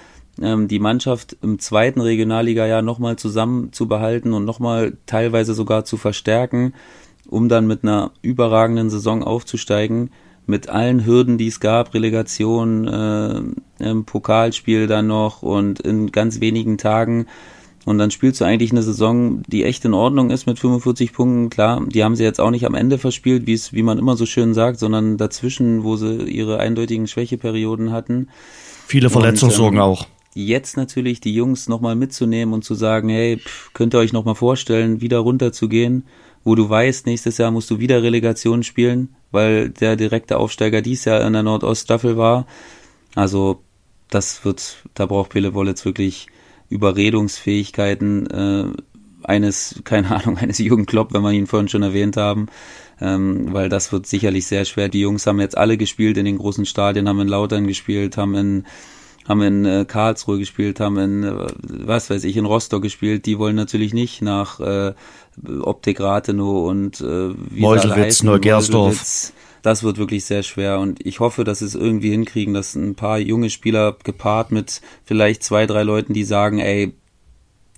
ähm, 0.43 0.67
die 0.67 0.81
Mannschaft 0.81 1.37
im 1.43 1.59
zweiten 1.61 2.01
Regionalliga-Jahr 2.01 2.83
nochmal 2.83 3.17
zusammenzubehalten 3.17 4.33
und 4.33 4.45
nochmal 4.45 4.97
teilweise 5.07 5.55
sogar 5.55 5.85
zu 5.85 5.97
verstärken, 5.97 6.75
um 7.29 7.49
dann 7.49 7.67
mit 7.67 7.85
einer 7.85 8.11
überragenden 8.23 8.91
Saison 8.91 9.23
aufzusteigen 9.23 10.11
mit 10.47 10.69
allen 10.69 11.05
Hürden, 11.05 11.39
die 11.39 11.49
es 11.49 11.61
gab, 11.61 11.95
Relegation, 11.95 12.87
äh, 12.87 13.41
im 13.85 14.05
Pokalspiel 14.05 14.87
dann 14.87 15.07
noch 15.07 15.43
und 15.43 15.81
in 15.81 16.13
ganz 16.13 16.41
wenigen 16.41 16.79
Tagen. 16.79 17.27
Und 17.87 17.99
dann 17.99 18.11
spielst 18.11 18.41
du 18.41 18.45
eigentlich 18.45 18.73
eine 18.73 18.83
Saison, 18.83 19.43
die 19.47 19.63
echt 19.63 19.85
in 19.85 19.95
Ordnung 19.95 20.31
ist 20.31 20.47
mit 20.47 20.59
45 20.59 21.13
Punkten. 21.13 21.51
Klar, 21.51 21.85
die 21.87 22.03
haben 22.03 22.17
sie 22.17 22.25
jetzt 22.25 22.41
auch 22.41 22.51
nicht 22.51 22.67
am 22.67 22.75
Ende 22.75 22.99
verspielt, 22.99 23.47
wie 23.47 23.53
es, 23.53 23.73
wie 23.73 23.85
man 23.85 23.99
immer 23.99 24.17
so 24.17 24.27
schön 24.27 24.55
sagt, 24.55 24.81
sondern 24.81 25.17
dazwischen, 25.19 25.85
wo 25.85 25.95
sie 25.95 26.25
ihre 26.25 26.59
eindeutigen 26.59 27.07
Schwächeperioden 27.07 27.93
hatten. 27.93 28.29
Viele 28.89 29.09
Verletzungssorgen 29.09 29.79
ähm, 29.79 29.85
auch. 29.85 30.07
Jetzt 30.35 30.77
natürlich 30.77 31.21
die 31.21 31.33
Jungs 31.33 31.69
nochmal 31.69 31.95
mitzunehmen 31.95 32.55
und 32.55 32.65
zu 32.65 32.75
sagen, 32.75 33.09
hey, 33.09 33.39
pff, 33.39 33.73
könnt 33.73 33.95
ihr 33.95 33.99
euch 33.99 34.13
nochmal 34.13 34.35
vorstellen, 34.35 35.01
wieder 35.01 35.19
runterzugehen, 35.19 36.07
wo 36.43 36.57
du 36.57 36.69
weißt, 36.69 37.07
nächstes 37.07 37.39
Jahr 37.39 37.53
musst 37.53 37.71
du 37.71 37.79
wieder 37.79 38.03
Relegation 38.03 38.65
spielen, 38.65 39.15
weil 39.37 39.69
der 39.69 39.95
direkte 39.95 40.39
Aufsteiger 40.39 40.83
dies 40.83 41.05
Jahr 41.05 41.25
in 41.25 41.35
der 41.35 41.45
Nordoststaffel 41.45 42.17
war. 42.17 42.47
Also 43.15 43.61
das 44.11 44.45
wird, 44.45 44.79
da 44.95 45.07
braucht 45.07 45.31
Pele 45.31 45.55
Wollitz 45.55 45.85
wirklich 45.85 46.27
Überredungsfähigkeiten 46.71 48.27
äh, 48.27 48.65
eines, 49.23 49.81
keine 49.85 50.11
Ahnung, 50.17 50.39
eines 50.39 50.59
Jürgen 50.59 50.87
Klopp, 50.87 51.13
wenn 51.13 51.23
wir 51.23 51.33
ihn 51.33 51.47
vorhin 51.47 51.69
schon 51.69 51.83
erwähnt 51.83 52.17
haben, 52.17 52.47
ähm, 53.01 53.53
weil 53.53 53.69
das 53.69 53.93
wird 53.93 54.07
sicherlich 54.07 54.47
sehr 54.47 54.65
schwer. 54.65 54.89
Die 54.89 55.01
Jungs 55.01 55.27
haben 55.27 55.39
jetzt 55.39 55.59
alle 55.59 55.77
gespielt 55.77 56.17
in 56.17 56.25
den 56.25 56.39
großen 56.39 56.65
Stadien, 56.65 57.09
haben 57.09 57.21
in 57.21 57.29
Lautern 57.29 57.67
gespielt, 57.67 58.17
haben 58.17 58.35
in 58.35 58.65
haben 59.29 59.43
in 59.43 59.65
äh, 59.65 59.85
Karlsruhe 59.87 60.39
gespielt, 60.39 60.81
haben 60.81 60.99
in, 60.99 61.25
äh, 61.25 61.47
was 61.85 62.11
weiß 62.11 62.25
ich, 62.25 62.37
in 62.37 62.47
Rostock 62.47 62.83
gespielt. 62.83 63.27
Die 63.27 63.39
wollen 63.39 63.57
natürlich 63.57 63.93
nicht 63.93 64.23
nach 64.23 64.61
äh, 64.61 64.95
Optik 65.61 66.01
Rathenow 66.01 66.69
und 66.69 67.01
äh, 67.01 67.35
Meuselwitz, 67.51 68.23
Neugersdorf. 68.23 69.33
Das 69.63 69.83
wird 69.83 69.99
wirklich 69.99 70.25
sehr 70.25 70.45
schwer 70.45 70.79
und 70.79 71.05
ich 71.05 71.19
hoffe, 71.19 71.43
dass 71.43 71.61
es 71.61 71.75
irgendwie 71.75 72.11
hinkriegen, 72.11 72.55
dass 72.55 72.77
ein 72.77 72.95
paar 72.95 73.19
junge 73.19 73.51
Spieler 73.51 73.97
gepaart 74.05 74.53
mit 74.53 74.81
vielleicht 75.05 75.43
zwei, 75.43 75.67
drei 75.67 75.83
Leuten, 75.83 76.15
die 76.15 76.23
sagen, 76.23 76.61
ey, 76.61 76.95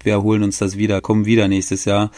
wir 0.03 0.23
holen 0.23 0.43
uns 0.43 0.59
das 0.59 0.77
wieder, 0.77 1.01
kommen 1.01 1.25
wieder 1.25 1.49
nächstes 1.49 1.87
Jahr, 1.87 2.11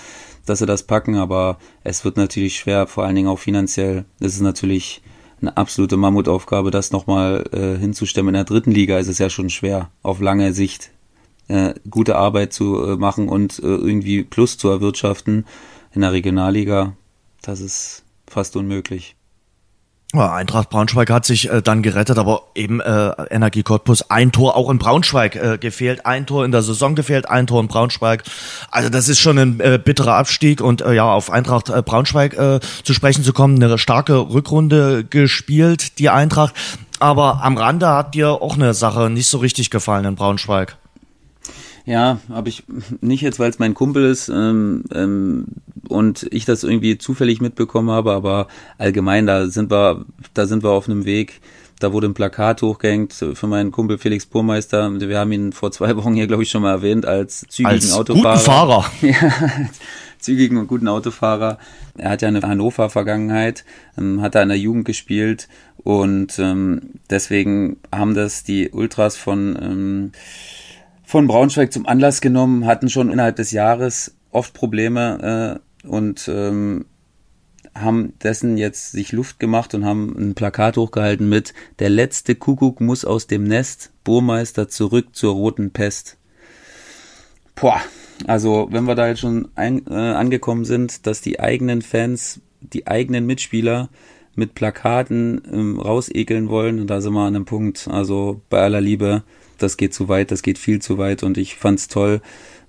dass 0.45 0.59
sie 0.59 0.67
das 0.67 0.83
packen, 0.83 1.15
aber 1.15 1.59
es 1.85 2.05
wird 2.05 2.17
natürlich 2.17 2.59
schwer, 2.59 2.89
vor 2.89 3.05
allen 3.05 3.15
Dingen 3.15 3.29
auch 3.29 3.39
finanziell. 3.39 4.07
Das 4.19 4.35
ist 4.35 4.41
natürlich 4.41 5.03
eine 5.41 5.57
absolute 5.57 5.97
Mammutaufgabe, 5.97 6.71
das 6.71 6.93
nochmal 6.93 7.45
äh, 7.53 7.79
hinzustemmen. 7.79 8.35
In 8.35 8.39
der 8.39 8.45
dritten 8.45 8.71
Liga 8.71 8.99
ist 8.99 9.09
es 9.09 9.19
ja 9.19 9.31
schon 9.31 9.51
schwer, 9.51 9.91
auf 10.03 10.21
lange 10.21 10.53
Sicht 10.53 10.91
äh, 11.49 11.75
gute 11.89 12.17
Arbeit 12.17 12.53
zu 12.53 12.83
äh, 12.85 12.97
machen 12.97 13.29
und 13.29 13.59
äh, 13.59 13.63
irgendwie 13.67 14.23
Plus 14.23 14.59
zu 14.59 14.69
erwirtschaften. 14.69 15.47
In 15.93 16.03
der 16.03 16.13
Regionalliga, 16.13 16.97
das 17.43 17.61
ist 17.61 18.05
fast 18.27 18.57
unmöglich. 18.57 19.17
Eintracht 20.19 20.71
Braunschweig 20.71 21.09
hat 21.11 21.25
sich 21.25 21.49
äh, 21.51 21.63
dann 21.63 21.83
gerettet, 21.83 22.19
aber 22.19 22.43
eben 22.57 22.81
äh, 22.81 23.11
Energie 23.31 23.63
Cottbus 23.63 24.11
ein 24.11 24.33
Tor 24.33 24.57
auch 24.57 24.69
in 24.69 24.79
Braunschweig 24.79 25.37
äh, 25.37 25.57
gefehlt, 25.59 26.05
ein 26.05 26.27
Tor 26.27 26.45
in 26.45 26.51
der 26.51 26.63
Saison 26.63 26.97
gefehlt, 26.97 27.29
ein 27.29 27.47
Tor 27.47 27.61
in 27.61 27.69
Braunschweig. 27.69 28.25
Also 28.73 28.89
das 28.89 29.09
ist 29.09 29.21
schon 29.21 29.39
ein 29.39 29.61
äh, 29.61 29.79
bitterer 29.83 30.15
Abstieg 30.15 30.61
und 30.61 30.83
äh, 30.83 30.95
ja, 30.95 31.05
auf 31.05 31.31
Eintracht 31.31 31.69
äh, 31.69 31.81
Braunschweig 31.83 32.35
äh, 32.35 32.59
zu 32.83 32.93
sprechen 32.93 33.23
zu 33.23 33.33
kommen, 33.33 33.63
eine 33.63 33.79
starke 33.79 34.19
Rückrunde 34.19 35.05
gespielt, 35.05 35.99
die 36.01 36.11
Eintracht. 36.11 36.55
Aber 36.99 37.43
am 37.45 37.57
Rande 37.57 37.89
hat 37.89 38.15
dir 38.15 38.43
auch 38.43 38.57
eine 38.57 38.75
Sache 38.75 39.11
nicht 39.11 39.29
so 39.29 39.39
richtig 39.39 39.71
gefallen 39.71 40.05
in 40.05 40.17
Braunschweig. 40.17 40.77
Ja, 41.91 42.21
habe 42.29 42.51
ich 42.51 42.63
nicht 43.01 43.21
jetzt, 43.21 43.41
weil 43.41 43.51
es 43.51 43.59
mein 43.59 43.75
Kumpel 43.75 44.05
ist 44.05 44.29
ähm, 44.29 44.85
ähm, 44.95 45.47
und 45.89 46.25
ich 46.31 46.45
das 46.45 46.63
irgendwie 46.63 46.99
zufällig 46.99 47.41
mitbekommen 47.41 47.91
habe, 47.91 48.13
aber 48.13 48.47
allgemein, 48.79 49.27
da 49.27 49.49
sind 49.49 49.73
wir, 49.73 50.05
da 50.33 50.47
sind 50.47 50.63
wir 50.63 50.71
auf 50.71 50.89
einem 50.89 51.05
Weg. 51.05 51.41
Da 51.81 51.93
wurde 51.93 52.07
ein 52.07 52.15
Plakat 52.15 52.63
hochgehängt 52.63 53.13
für 53.13 53.47
meinen 53.49 53.73
Kumpel 53.73 53.99
Felix 53.99 54.25
Burmeister. 54.25 55.01
Wir 55.01 55.19
haben 55.19 55.33
ihn 55.33 55.53
vor 55.53 55.73
zwei 55.73 55.97
Wochen 55.97 56.15
hier, 56.15 56.29
glaube 56.29 56.45
ich, 56.45 56.51
schon 56.51 56.63
mal 56.63 56.71
erwähnt 56.71 57.07
als 57.07 57.41
zügigen 57.49 57.73
als 57.73 57.93
Autofahrer. 57.93 58.35
Guten 58.35 58.45
Fahrer. 58.45 58.85
ja, 59.01 59.69
zügigen 60.21 60.59
und 60.59 60.69
guten 60.69 60.87
Autofahrer. 60.87 61.59
Er 61.99 62.11
hat 62.11 62.23
ja 62.23 62.29
eine 62.29 62.43
Hannover-Vergangenheit, 62.43 63.65
ähm, 63.99 64.21
hat 64.21 64.37
da 64.37 64.43
in 64.43 64.51
der 64.51 64.59
Jugend 64.59 64.85
gespielt 64.85 65.49
und 65.79 66.39
ähm, 66.39 66.83
deswegen 67.09 67.79
haben 67.91 68.15
das 68.15 68.45
die 68.45 68.71
Ultras 68.71 69.17
von 69.17 69.59
ähm, 69.61 70.13
von 71.11 71.27
Braunschweig 71.27 71.73
zum 71.73 71.87
Anlass 71.87 72.21
genommen, 72.21 72.67
hatten 72.67 72.89
schon 72.89 73.11
innerhalb 73.11 73.35
des 73.35 73.51
Jahres 73.51 74.15
oft 74.31 74.55
Probleme 74.55 75.61
äh, 75.85 75.89
und 75.89 76.31
ähm, 76.33 76.85
haben 77.75 78.15
dessen 78.23 78.57
jetzt 78.57 78.93
sich 78.93 79.11
Luft 79.11 79.41
gemacht 79.41 79.75
und 79.75 79.85
haben 79.85 80.15
ein 80.17 80.35
Plakat 80.37 80.77
hochgehalten 80.77 81.29
mit 81.29 81.53
Der 81.81 81.91
letzte 81.91 82.37
Kuckuck 82.37 82.81
muss 82.81 83.05
aus 83.05 83.27
dem 83.27 83.43
Nest, 83.43 83.91
Burmeister 84.05 84.69
zurück 84.69 85.09
zur 85.11 85.35
roten 85.35 85.73
Pest. 85.73 86.17
Boah, 87.57 87.81
also 88.29 88.69
wenn 88.71 88.85
wir 88.85 88.95
da 88.95 89.09
jetzt 89.09 89.21
schon 89.21 89.49
ein, 89.57 89.85
äh, 89.89 89.95
angekommen 89.95 90.65
sind, 90.65 91.09
dass 91.09 91.21
die 91.21 91.41
eigenen 91.41 91.83
Fans, 91.83 92.41
die 92.61 92.87
eigenen 92.87 93.27
Mitspieler 93.27 93.89
mit 94.37 94.55
Plakaten 94.55 95.43
ähm, 95.53 95.81
rausekeln 95.81 96.49
wollen, 96.49 96.87
da 96.87 97.01
sind 97.01 97.15
wir 97.15 97.23
an 97.23 97.35
einem 97.35 97.47
Punkt, 97.47 97.89
also 97.91 98.43
bei 98.49 98.61
aller 98.63 98.81
Liebe, 98.81 99.25
das 99.63 99.77
geht 99.77 99.95
zu 99.95 100.09
weit, 100.09 100.31
das 100.31 100.43
geht 100.43 100.59
viel 100.59 100.81
zu 100.81 100.99
weit 100.99 101.23
und 101.23 101.39
ich 101.39 101.57
fand's 101.57 101.89
toll, 101.89 102.21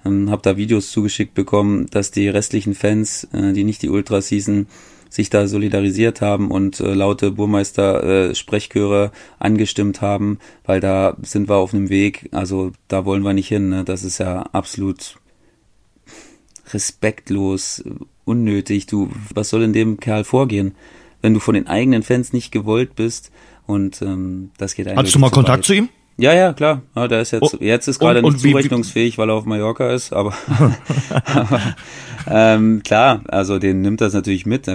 ähm, 0.05 0.29
habe 0.29 0.41
da 0.41 0.57
Videos 0.57 0.91
zugeschickt 0.91 1.33
bekommen, 1.33 1.87
dass 1.91 2.11
die 2.11 2.27
restlichen 2.29 2.75
Fans, 2.75 3.27
äh, 3.33 3.53
die 3.53 3.63
nicht 3.63 3.81
die 3.81 3.89
Ultras 3.89 4.27
hießen, 4.27 4.67
sich 5.09 5.29
da 5.29 5.47
solidarisiert 5.47 6.21
haben 6.21 6.51
und 6.51 6.79
äh, 6.79 6.93
laute 6.93 7.31
Burmeister 7.31 8.29
äh, 8.29 8.35
Sprechchöre 8.35 9.11
angestimmt 9.39 10.01
haben, 10.01 10.39
weil 10.63 10.79
da 10.79 11.17
sind 11.21 11.49
wir 11.49 11.55
auf 11.55 11.73
einem 11.73 11.89
Weg, 11.89 12.29
also 12.31 12.71
da 12.87 13.03
wollen 13.03 13.23
wir 13.23 13.33
nicht 13.33 13.49
hin, 13.49 13.69
ne? 13.69 13.83
das 13.83 14.03
ist 14.03 14.19
ja 14.19 14.43
absolut 14.53 15.17
respektlos, 16.73 17.83
unnötig, 18.23 18.85
du, 18.85 19.11
was 19.33 19.49
soll 19.49 19.63
in 19.63 19.73
dem 19.73 19.99
Kerl 19.99 20.23
vorgehen? 20.23 20.75
Wenn 21.21 21.33
du 21.33 21.39
von 21.39 21.55
den 21.55 21.67
eigenen 21.67 22.03
Fans 22.03 22.31
nicht 22.31 22.51
gewollt 22.51 22.95
bist 22.95 23.31
und 23.67 24.01
ähm, 24.01 24.51
das 24.57 24.75
geht 24.75 24.87
eigentlich. 24.87 24.97
Hattest 24.97 25.15
du 25.15 25.19
mal 25.19 25.29
Kontakt 25.29 25.59
weit. 25.59 25.65
zu 25.65 25.73
ihm? 25.73 25.89
Ja, 26.21 26.35
ja, 26.35 26.53
klar. 26.53 26.83
Ja, 26.95 27.07
der 27.07 27.21
ist 27.21 27.31
jetzt, 27.31 27.55
oh, 27.55 27.57
jetzt 27.59 27.87
ist 27.87 27.97
gerade 27.97 28.21
nicht 28.21 28.39
zurechnungsfähig, 28.39 29.17
weil 29.17 29.29
er 29.29 29.33
auf 29.33 29.45
Mallorca 29.45 29.91
ist, 29.91 30.13
aber, 30.13 30.35
aber 31.25 31.75
ähm, 32.27 32.83
klar, 32.83 33.23
also 33.27 33.57
den 33.57 33.81
nimmt 33.81 34.01
das 34.01 34.13
natürlich 34.13 34.45
mit. 34.45 34.69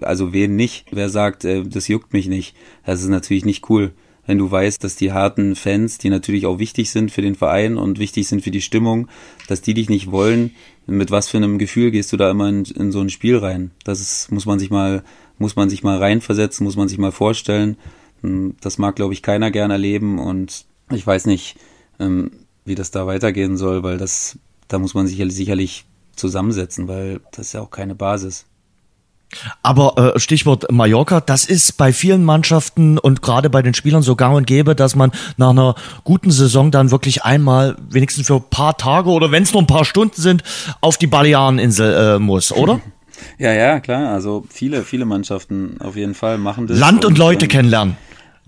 Also 0.00 0.32
wen 0.32 0.56
nicht? 0.56 0.86
Wer 0.92 1.10
sagt, 1.10 1.44
äh, 1.44 1.64
das 1.64 1.88
juckt 1.88 2.14
mich 2.14 2.28
nicht? 2.28 2.56
Das 2.86 3.02
ist 3.02 3.08
natürlich 3.08 3.44
nicht 3.44 3.68
cool, 3.68 3.92
wenn 4.24 4.38
du 4.38 4.50
weißt, 4.50 4.82
dass 4.82 4.96
die 4.96 5.12
harten 5.12 5.54
Fans, 5.54 5.98
die 5.98 6.08
natürlich 6.08 6.46
auch 6.46 6.58
wichtig 6.58 6.90
sind 6.90 7.10
für 7.10 7.20
den 7.20 7.34
Verein 7.34 7.76
und 7.76 7.98
wichtig 7.98 8.26
sind 8.26 8.40
für 8.40 8.50
die 8.50 8.62
Stimmung, 8.62 9.08
dass 9.48 9.60
die 9.60 9.74
dich 9.74 9.90
nicht 9.90 10.10
wollen. 10.10 10.52
Mit 10.86 11.10
was 11.10 11.28
für 11.28 11.36
einem 11.36 11.58
Gefühl 11.58 11.90
gehst 11.90 12.10
du 12.14 12.16
da 12.16 12.30
immer 12.30 12.48
in, 12.48 12.64
in 12.64 12.90
so 12.90 13.02
ein 13.02 13.10
Spiel 13.10 13.36
rein? 13.36 13.70
Das 13.84 14.00
ist, 14.00 14.32
muss 14.32 14.46
man 14.46 14.58
sich 14.58 14.70
mal, 14.70 15.02
muss 15.36 15.56
man 15.56 15.68
sich 15.68 15.82
mal 15.82 15.98
reinversetzen, 15.98 16.64
muss 16.64 16.76
man 16.76 16.88
sich 16.88 16.96
mal 16.96 17.12
vorstellen. 17.12 17.76
Hm, 18.22 18.54
das 18.62 18.78
mag, 18.78 18.96
glaube 18.96 19.12
ich, 19.12 19.20
keiner 19.20 19.50
gern 19.50 19.70
erleben 19.70 20.18
und 20.18 20.64
ich 20.90 21.06
weiß 21.06 21.26
nicht, 21.26 21.56
ähm, 21.98 22.30
wie 22.64 22.74
das 22.74 22.90
da 22.90 23.06
weitergehen 23.06 23.56
soll, 23.56 23.82
weil 23.82 23.98
das, 23.98 24.38
da 24.68 24.78
muss 24.78 24.94
man 24.94 25.06
sich 25.06 25.22
sicherlich 25.32 25.84
zusammensetzen, 26.14 26.88
weil 26.88 27.20
das 27.32 27.48
ist 27.48 27.52
ja 27.52 27.60
auch 27.60 27.70
keine 27.70 27.94
Basis. 27.94 28.46
Aber 29.62 30.14
äh, 30.14 30.18
Stichwort 30.18 30.70
Mallorca, 30.70 31.20
das 31.20 31.44
ist 31.44 31.76
bei 31.76 31.92
vielen 31.92 32.24
Mannschaften 32.24 32.96
und 32.96 33.22
gerade 33.22 33.50
bei 33.50 33.60
den 33.60 33.74
Spielern 33.74 34.02
so 34.02 34.14
gang 34.14 34.36
und 34.36 34.46
gäbe, 34.46 34.74
dass 34.76 34.94
man 34.94 35.10
nach 35.36 35.50
einer 35.50 35.74
guten 36.04 36.30
Saison 36.30 36.70
dann 36.70 36.90
wirklich 36.90 37.24
einmal, 37.24 37.76
wenigstens 37.90 38.28
für 38.28 38.36
ein 38.36 38.44
paar 38.48 38.76
Tage 38.76 39.10
oder 39.10 39.32
wenn 39.32 39.42
es 39.42 39.52
nur 39.52 39.62
ein 39.62 39.66
paar 39.66 39.84
Stunden 39.84 40.20
sind, 40.20 40.42
auf 40.80 40.96
die 40.96 41.08
Baleareninsel 41.08 42.16
äh, 42.16 42.18
muss, 42.18 42.52
oder? 42.52 42.80
Ja, 43.38 43.50
ja, 43.52 43.80
klar. 43.80 44.12
Also 44.12 44.44
viele, 44.50 44.82
viele 44.82 45.06
Mannschaften 45.06 45.80
auf 45.80 45.96
jeden 45.96 46.14
Fall 46.14 46.36
machen 46.36 46.66
das. 46.66 46.78
Land 46.78 47.04
und, 47.04 47.12
und 47.12 47.18
Leute 47.18 47.46
ähm, 47.46 47.50
kennenlernen. 47.50 47.96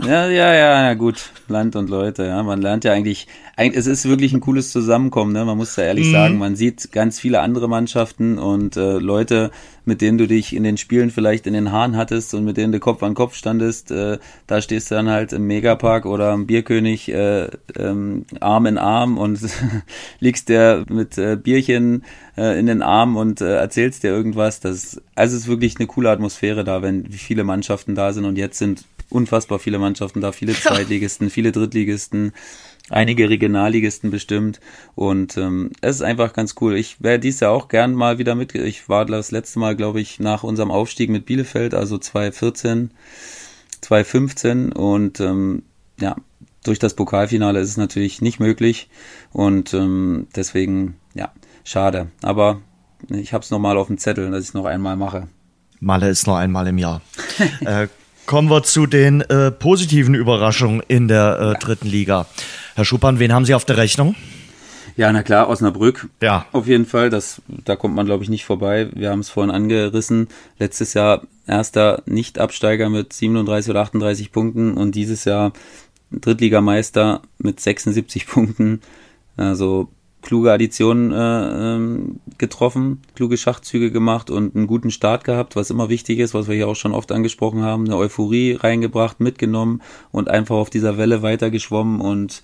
Ja, 0.00 0.28
ja, 0.28 0.54
ja, 0.54 0.84
ja, 0.84 0.94
gut. 0.94 1.32
Land 1.48 1.74
und 1.74 1.90
Leute, 1.90 2.24
ja. 2.24 2.40
Man 2.44 2.62
lernt 2.62 2.84
ja 2.84 2.92
eigentlich, 2.92 3.26
es 3.56 3.88
ist 3.88 4.08
wirklich 4.08 4.32
ein 4.32 4.38
cooles 4.38 4.70
Zusammenkommen, 4.70 5.32
ne? 5.32 5.44
Man 5.44 5.56
muss 5.56 5.74
da 5.74 5.82
ehrlich 5.82 6.06
mhm. 6.06 6.12
sagen, 6.12 6.38
man 6.38 6.54
sieht 6.54 6.92
ganz 6.92 7.18
viele 7.18 7.40
andere 7.40 7.68
Mannschaften 7.68 8.38
und 8.38 8.76
äh, 8.76 8.98
Leute, 8.98 9.50
mit 9.84 10.00
denen 10.00 10.16
du 10.16 10.28
dich 10.28 10.54
in 10.54 10.62
den 10.62 10.76
Spielen 10.76 11.10
vielleicht 11.10 11.48
in 11.48 11.52
den 11.52 11.72
Haaren 11.72 11.96
hattest 11.96 12.32
und 12.34 12.44
mit 12.44 12.56
denen 12.56 12.72
du 12.72 12.78
Kopf 12.78 13.02
an 13.02 13.14
Kopf 13.14 13.34
standest, 13.34 13.90
äh, 13.90 14.18
da 14.46 14.62
stehst 14.62 14.92
du 14.92 14.94
dann 14.94 15.08
halt 15.08 15.32
im 15.32 15.48
Megapark 15.48 16.06
oder 16.06 16.30
am 16.30 16.46
Bierkönig 16.46 17.12
äh, 17.12 17.48
ähm, 17.76 18.24
Arm 18.38 18.66
in 18.66 18.78
Arm 18.78 19.18
und 19.18 19.40
liegst 20.20 20.48
der 20.48 20.84
mit 20.88 21.18
äh, 21.18 21.34
Bierchen 21.34 22.04
äh, 22.36 22.56
in 22.56 22.66
den 22.66 22.82
Arm 22.82 23.16
und 23.16 23.40
äh, 23.40 23.56
erzählst 23.56 24.04
dir 24.04 24.10
irgendwas. 24.10 24.60
Das, 24.60 25.02
also 25.16 25.34
es 25.34 25.42
ist 25.42 25.48
wirklich 25.48 25.76
eine 25.78 25.88
coole 25.88 26.10
Atmosphäre 26.10 26.62
da, 26.62 26.82
wenn 26.82 27.10
viele 27.10 27.42
Mannschaften 27.42 27.96
da 27.96 28.12
sind 28.12 28.26
und 28.26 28.38
jetzt 28.38 28.58
sind 28.58 28.84
unfassbar 29.10 29.58
viele 29.58 29.78
Mannschaften 29.78 30.20
da, 30.20 30.32
viele 30.32 30.52
Zweitligisten, 30.60 31.30
viele 31.30 31.52
Drittligisten, 31.52 32.32
einige 32.90 33.28
Regionalligisten 33.28 34.10
bestimmt 34.10 34.60
und 34.94 35.36
ähm, 35.36 35.70
es 35.80 35.96
ist 35.96 36.02
einfach 36.02 36.32
ganz 36.32 36.54
cool. 36.60 36.76
Ich 36.76 37.02
wäre 37.02 37.18
dies 37.18 37.40
Jahr 37.40 37.52
auch 37.52 37.68
gern 37.68 37.94
mal 37.94 38.18
wieder 38.18 38.34
mit. 38.34 38.54
Ich 38.54 38.88
war 38.88 39.04
das 39.04 39.30
letzte 39.30 39.58
Mal, 39.58 39.76
glaube 39.76 40.00
ich, 40.00 40.20
nach 40.20 40.42
unserem 40.42 40.70
Aufstieg 40.70 41.10
mit 41.10 41.26
Bielefeld, 41.26 41.74
also 41.74 41.98
2014, 41.98 42.90
2015 43.80 44.72
und 44.72 45.20
ähm, 45.20 45.62
ja, 46.00 46.16
durch 46.64 46.78
das 46.78 46.94
Pokalfinale 46.94 47.60
ist 47.60 47.70
es 47.70 47.76
natürlich 47.76 48.20
nicht 48.20 48.40
möglich 48.40 48.88
und 49.32 49.74
ähm, 49.74 50.28
deswegen, 50.34 50.96
ja, 51.14 51.32
schade. 51.64 52.08
Aber 52.22 52.60
ich 53.08 53.32
habe 53.32 53.44
es 53.44 53.50
nochmal 53.50 53.76
auf 53.76 53.86
dem 53.86 53.98
Zettel, 53.98 54.30
dass 54.30 54.42
ich 54.42 54.48
es 54.48 54.54
noch 54.54 54.64
einmal 54.64 54.96
mache. 54.96 55.28
Malle 55.80 56.08
ist 56.08 56.26
nur 56.26 56.36
einmal 56.36 56.66
im 56.66 56.78
Jahr. 56.78 57.00
äh, 57.60 57.88
Kommen 58.28 58.50
wir 58.50 58.62
zu 58.62 58.84
den 58.84 59.22
äh, 59.22 59.50
positiven 59.50 60.14
Überraschungen 60.14 60.82
in 60.86 61.08
der 61.08 61.56
äh, 61.56 61.64
dritten 61.64 61.88
Liga. 61.88 62.26
Herr 62.74 62.84
Schuppan, 62.84 63.18
wen 63.18 63.32
haben 63.32 63.46
Sie 63.46 63.54
auf 63.54 63.64
der 63.64 63.78
Rechnung? 63.78 64.16
Ja, 64.98 65.10
na 65.10 65.22
klar, 65.22 65.48
Osnabrück. 65.48 66.10
Ja. 66.20 66.44
Auf 66.52 66.66
jeden 66.66 66.84
Fall, 66.84 67.08
das, 67.08 67.40
da 67.48 67.74
kommt 67.74 67.94
man, 67.94 68.04
glaube 68.04 68.24
ich, 68.24 68.28
nicht 68.28 68.44
vorbei. 68.44 68.90
Wir 68.92 69.08
haben 69.08 69.20
es 69.20 69.30
vorhin 69.30 69.50
angerissen. 69.50 70.28
Letztes 70.58 70.92
Jahr 70.92 71.22
erster 71.46 72.02
Nicht-Absteiger 72.04 72.90
mit 72.90 73.14
37 73.14 73.70
oder 73.70 73.80
38 73.80 74.30
Punkten 74.30 74.74
und 74.74 74.94
dieses 74.94 75.24
Jahr 75.24 75.54
Drittligameister 76.10 77.22
mit 77.38 77.60
76 77.60 78.26
Punkten. 78.26 78.82
Also 79.38 79.88
kluge 80.28 80.52
Additionen 80.52 81.10
äh, 81.10 81.74
ähm, 81.74 82.20
getroffen, 82.36 83.00
kluge 83.14 83.38
Schachzüge 83.38 83.90
gemacht 83.90 84.28
und 84.30 84.54
einen 84.54 84.66
guten 84.66 84.90
Start 84.90 85.24
gehabt, 85.24 85.56
was 85.56 85.70
immer 85.70 85.88
wichtig 85.88 86.18
ist, 86.18 86.34
was 86.34 86.48
wir 86.48 86.54
hier 86.54 86.68
auch 86.68 86.76
schon 86.76 86.92
oft 86.92 87.12
angesprochen 87.12 87.62
haben, 87.62 87.86
eine 87.86 87.96
Euphorie 87.96 88.52
reingebracht, 88.52 89.20
mitgenommen 89.20 89.80
und 90.12 90.28
einfach 90.28 90.56
auf 90.56 90.68
dieser 90.68 90.98
Welle 90.98 91.22
weitergeschwommen 91.22 92.02
und 92.02 92.42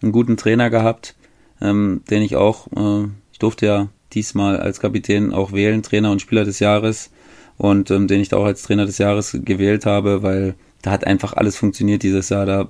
einen 0.00 0.12
guten 0.12 0.38
Trainer 0.38 0.70
gehabt, 0.70 1.14
ähm, 1.60 2.00
den 2.08 2.22
ich 2.22 2.36
auch, 2.36 2.68
äh, 2.74 3.08
ich 3.32 3.38
durfte 3.38 3.66
ja 3.66 3.88
diesmal 4.14 4.56
als 4.56 4.80
Kapitän 4.80 5.34
auch 5.34 5.52
wählen, 5.52 5.82
Trainer 5.82 6.12
und 6.12 6.22
Spieler 6.22 6.46
des 6.46 6.58
Jahres 6.58 7.10
und 7.58 7.90
ähm, 7.90 8.08
den 8.08 8.22
ich 8.22 8.30
da 8.30 8.38
auch 8.38 8.46
als 8.46 8.62
Trainer 8.62 8.86
des 8.86 8.96
Jahres 8.96 9.36
gewählt 9.44 9.84
habe, 9.84 10.22
weil 10.22 10.54
da 10.80 10.90
hat 10.90 11.06
einfach 11.06 11.34
alles 11.34 11.58
funktioniert 11.58 12.02
dieses 12.02 12.30
Jahr. 12.30 12.46
Da 12.46 12.68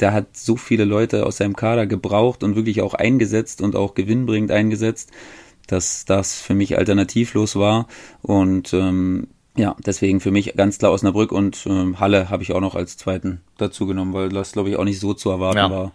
der 0.00 0.12
hat 0.12 0.36
so 0.36 0.56
viele 0.56 0.84
Leute 0.84 1.26
aus 1.26 1.38
seinem 1.38 1.56
Kader 1.56 1.86
gebraucht 1.86 2.42
und 2.42 2.56
wirklich 2.56 2.82
auch 2.82 2.94
eingesetzt 2.94 3.60
und 3.60 3.76
auch 3.76 3.94
gewinnbringend 3.94 4.50
eingesetzt, 4.50 5.10
dass 5.66 6.04
das 6.04 6.40
für 6.40 6.54
mich 6.54 6.78
alternativlos 6.78 7.56
war. 7.56 7.86
Und 8.22 8.72
ähm, 8.72 9.28
ja, 9.56 9.76
deswegen 9.84 10.20
für 10.20 10.30
mich 10.30 10.54
ganz 10.54 10.78
klar 10.78 10.92
Osnabrück 10.92 11.32
und 11.32 11.66
ähm, 11.66 11.98
Halle 11.98 12.30
habe 12.30 12.42
ich 12.42 12.52
auch 12.52 12.60
noch 12.60 12.74
als 12.74 12.96
zweiten 12.96 13.40
dazu 13.56 13.86
genommen, 13.86 14.12
weil 14.12 14.28
das 14.28 14.52
glaube 14.52 14.70
ich 14.70 14.76
auch 14.76 14.84
nicht 14.84 15.00
so 15.00 15.14
zu 15.14 15.30
erwarten 15.30 15.58
ja. 15.58 15.70
war 15.70 15.92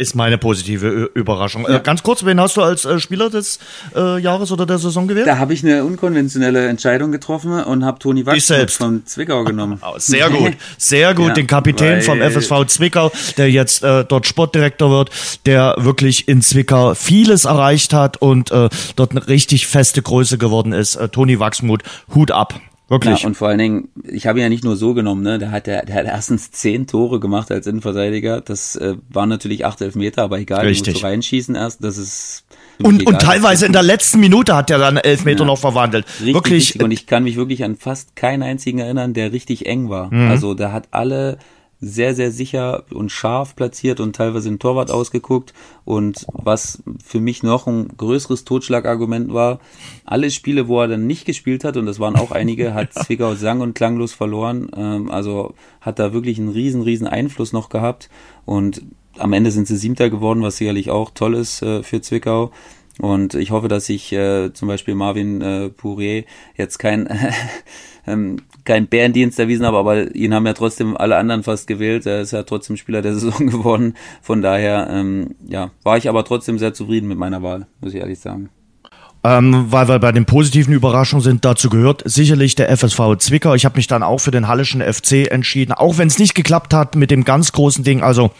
ist 0.00 0.14
meine 0.14 0.38
positive 0.38 1.10
Überraschung. 1.14 1.66
Ja. 1.68 1.76
Äh, 1.76 1.80
ganz 1.80 2.02
kurz, 2.02 2.24
wen 2.24 2.40
hast 2.40 2.56
du 2.56 2.62
als 2.62 2.86
äh, 2.86 2.98
Spieler 2.98 3.28
des 3.28 3.58
äh, 3.94 4.18
Jahres 4.18 4.50
oder 4.50 4.64
der 4.64 4.78
Saison 4.78 5.06
gewählt? 5.06 5.26
Da 5.26 5.38
habe 5.38 5.52
ich 5.52 5.62
eine 5.62 5.84
unkonventionelle 5.84 6.68
Entscheidung 6.68 7.12
getroffen 7.12 7.52
und 7.52 7.84
habe 7.84 7.98
Toni 7.98 8.24
Wachs 8.24 8.50
von 8.76 9.04
Zwickau 9.04 9.44
genommen. 9.44 9.80
Sehr 9.98 10.30
gut, 10.30 10.54
sehr 10.78 11.14
gut. 11.14 11.20
Ja, 11.30 11.34
den 11.34 11.46
Kapitän 11.46 12.00
vom 12.00 12.20
FSV 12.20 12.64
Zwickau, 12.66 13.12
der 13.36 13.50
jetzt 13.50 13.84
äh, 13.84 14.04
dort 14.04 14.26
Sportdirektor 14.26 14.90
wird, 14.90 15.10
der 15.44 15.76
wirklich 15.78 16.26
in 16.28 16.40
Zwickau 16.42 16.94
vieles 16.94 17.44
erreicht 17.44 17.92
hat 17.92 18.16
und 18.16 18.50
dort 18.50 19.10
eine 19.10 19.28
richtig 19.28 19.66
feste 19.66 20.02
Größe 20.02 20.38
geworden 20.38 20.72
ist. 20.72 20.98
Toni 21.12 21.38
Wachsmuth, 21.38 21.82
Hut 22.14 22.30
ab. 22.30 22.58
Wirklich. 22.90 23.22
Ja, 23.22 23.28
und 23.28 23.36
vor 23.36 23.46
allen 23.46 23.58
Dingen, 23.58 23.88
ich 24.02 24.26
habe 24.26 24.40
ihn 24.40 24.42
ja 24.42 24.48
nicht 24.48 24.64
nur 24.64 24.74
so 24.74 24.94
genommen, 24.94 25.22
ne? 25.22 25.38
Der 25.38 25.52
hat, 25.52 25.68
der, 25.68 25.86
der 25.86 25.94
hat 25.94 26.06
erstens 26.06 26.50
zehn 26.50 26.88
Tore 26.88 27.20
gemacht 27.20 27.52
als 27.52 27.68
Innenverteidiger. 27.68 28.40
Das 28.40 28.74
äh, 28.74 28.96
waren 29.08 29.28
natürlich 29.28 29.64
acht 29.64 29.80
Elfmeter, 29.80 30.24
aber 30.24 30.40
egal, 30.40 30.66
Richtig. 30.66 30.94
musst 30.94 31.04
du 31.04 31.06
reinschießen 31.06 31.54
erst. 31.54 31.84
Das 31.84 31.96
ist 31.96 32.44
und, 32.82 33.06
und 33.06 33.20
teilweise 33.20 33.66
in 33.66 33.72
der 33.72 33.84
letzten 33.84 34.18
Minute 34.18 34.56
hat 34.56 34.70
er 34.70 34.78
dann 34.78 34.96
Elfmeter 34.96 35.40
ja. 35.40 35.46
noch 35.46 35.58
verwandelt. 35.58 36.04
Richtig, 36.06 36.34
wirklich. 36.34 36.54
Richtig. 36.54 36.82
Und 36.82 36.90
ich 36.90 37.06
kann 37.06 37.22
mich 37.22 37.36
wirklich 37.36 37.62
an 37.62 37.76
fast 37.76 38.16
keinen 38.16 38.42
einzigen 38.42 38.80
erinnern, 38.80 39.14
der 39.14 39.32
richtig 39.32 39.66
eng 39.66 39.88
war. 39.88 40.12
Mhm. 40.12 40.28
Also 40.28 40.54
der 40.54 40.72
hat 40.72 40.88
alle 40.90 41.38
sehr, 41.80 42.14
sehr 42.14 42.30
sicher 42.30 42.84
und 42.92 43.10
scharf 43.10 43.56
platziert 43.56 44.00
und 44.00 44.14
teilweise 44.14 44.48
den 44.48 44.58
Torwart 44.58 44.90
ausgeguckt. 44.90 45.54
Und 45.84 46.26
was 46.32 46.82
für 47.02 47.20
mich 47.20 47.42
noch 47.42 47.66
ein 47.66 47.88
größeres 47.96 48.44
Totschlagargument 48.44 49.32
war, 49.32 49.60
alle 50.04 50.30
Spiele, 50.30 50.68
wo 50.68 50.80
er 50.80 50.88
dann 50.88 51.06
nicht 51.06 51.24
gespielt 51.24 51.64
hat, 51.64 51.76
und 51.76 51.86
das 51.86 51.98
waren 51.98 52.16
auch 52.16 52.32
einige, 52.32 52.74
hat 52.74 52.92
Zwickau 53.06 53.34
sang- 53.34 53.62
und 53.62 53.74
klanglos 53.74 54.12
verloren. 54.12 54.70
Ähm, 54.76 55.10
also 55.10 55.54
hat 55.80 55.98
da 55.98 56.12
wirklich 56.12 56.38
einen 56.38 56.50
riesen, 56.50 56.82
riesen 56.82 57.06
Einfluss 57.06 57.52
noch 57.52 57.70
gehabt. 57.70 58.10
Und 58.44 58.82
am 59.18 59.32
Ende 59.32 59.50
sind 59.50 59.66
sie 59.66 59.76
Siebter 59.76 60.10
geworden, 60.10 60.42
was 60.42 60.58
sicherlich 60.58 60.90
auch 60.90 61.10
toll 61.10 61.34
ist 61.34 61.62
äh, 61.62 61.82
für 61.82 62.00
Zwickau. 62.00 62.50
Und 62.98 63.34
ich 63.34 63.50
hoffe, 63.50 63.68
dass 63.68 63.88
ich 63.88 64.12
äh, 64.12 64.52
zum 64.52 64.68
Beispiel 64.68 64.94
Marvin 64.94 65.40
äh, 65.40 65.70
Pourier 65.70 66.24
jetzt 66.56 66.78
kein 66.78 67.08
ähm, 68.06 68.42
kein 68.70 68.86
Bärendienst 68.86 69.36
erwiesen 69.40 69.66
habe, 69.66 69.78
aber 69.78 70.14
ihn 70.14 70.32
haben 70.32 70.46
ja 70.46 70.52
trotzdem 70.52 70.96
alle 70.96 71.16
anderen 71.16 71.42
fast 71.42 71.66
gewählt. 71.66 72.06
Er 72.06 72.20
ist 72.20 72.30
ja 72.30 72.44
trotzdem 72.44 72.76
Spieler 72.76 73.02
der 73.02 73.14
Saison 73.18 73.48
geworden. 73.48 73.94
Von 74.22 74.42
daher, 74.42 74.88
ähm, 74.92 75.34
ja, 75.48 75.72
war 75.82 75.96
ich 75.98 76.08
aber 76.08 76.24
trotzdem 76.24 76.56
sehr 76.56 76.72
zufrieden 76.72 77.08
mit 77.08 77.18
meiner 77.18 77.42
Wahl, 77.42 77.66
muss 77.80 77.94
ich 77.94 78.00
ehrlich 78.00 78.20
sagen. 78.20 78.48
Ähm, 79.24 79.66
weil 79.70 79.88
wir 79.88 79.98
bei 79.98 80.12
den 80.12 80.24
positiven 80.24 80.72
Überraschungen 80.72 81.22
sind, 81.22 81.44
dazu 81.44 81.68
gehört 81.68 82.02
sicherlich 82.04 82.54
der 82.54 82.74
FSV 82.74 83.16
Zwickau. 83.18 83.54
Ich 83.54 83.64
habe 83.64 83.76
mich 83.76 83.88
dann 83.88 84.04
auch 84.04 84.18
für 84.18 84.30
den 84.30 84.46
Hallischen 84.46 84.80
FC 84.80 85.28
entschieden, 85.28 85.72
auch 85.72 85.98
wenn 85.98 86.06
es 86.06 86.20
nicht 86.20 86.36
geklappt 86.36 86.72
hat 86.72 86.94
mit 86.94 87.10
dem 87.10 87.24
ganz 87.24 87.50
großen 87.50 87.82
Ding. 87.82 88.02
Also 88.02 88.30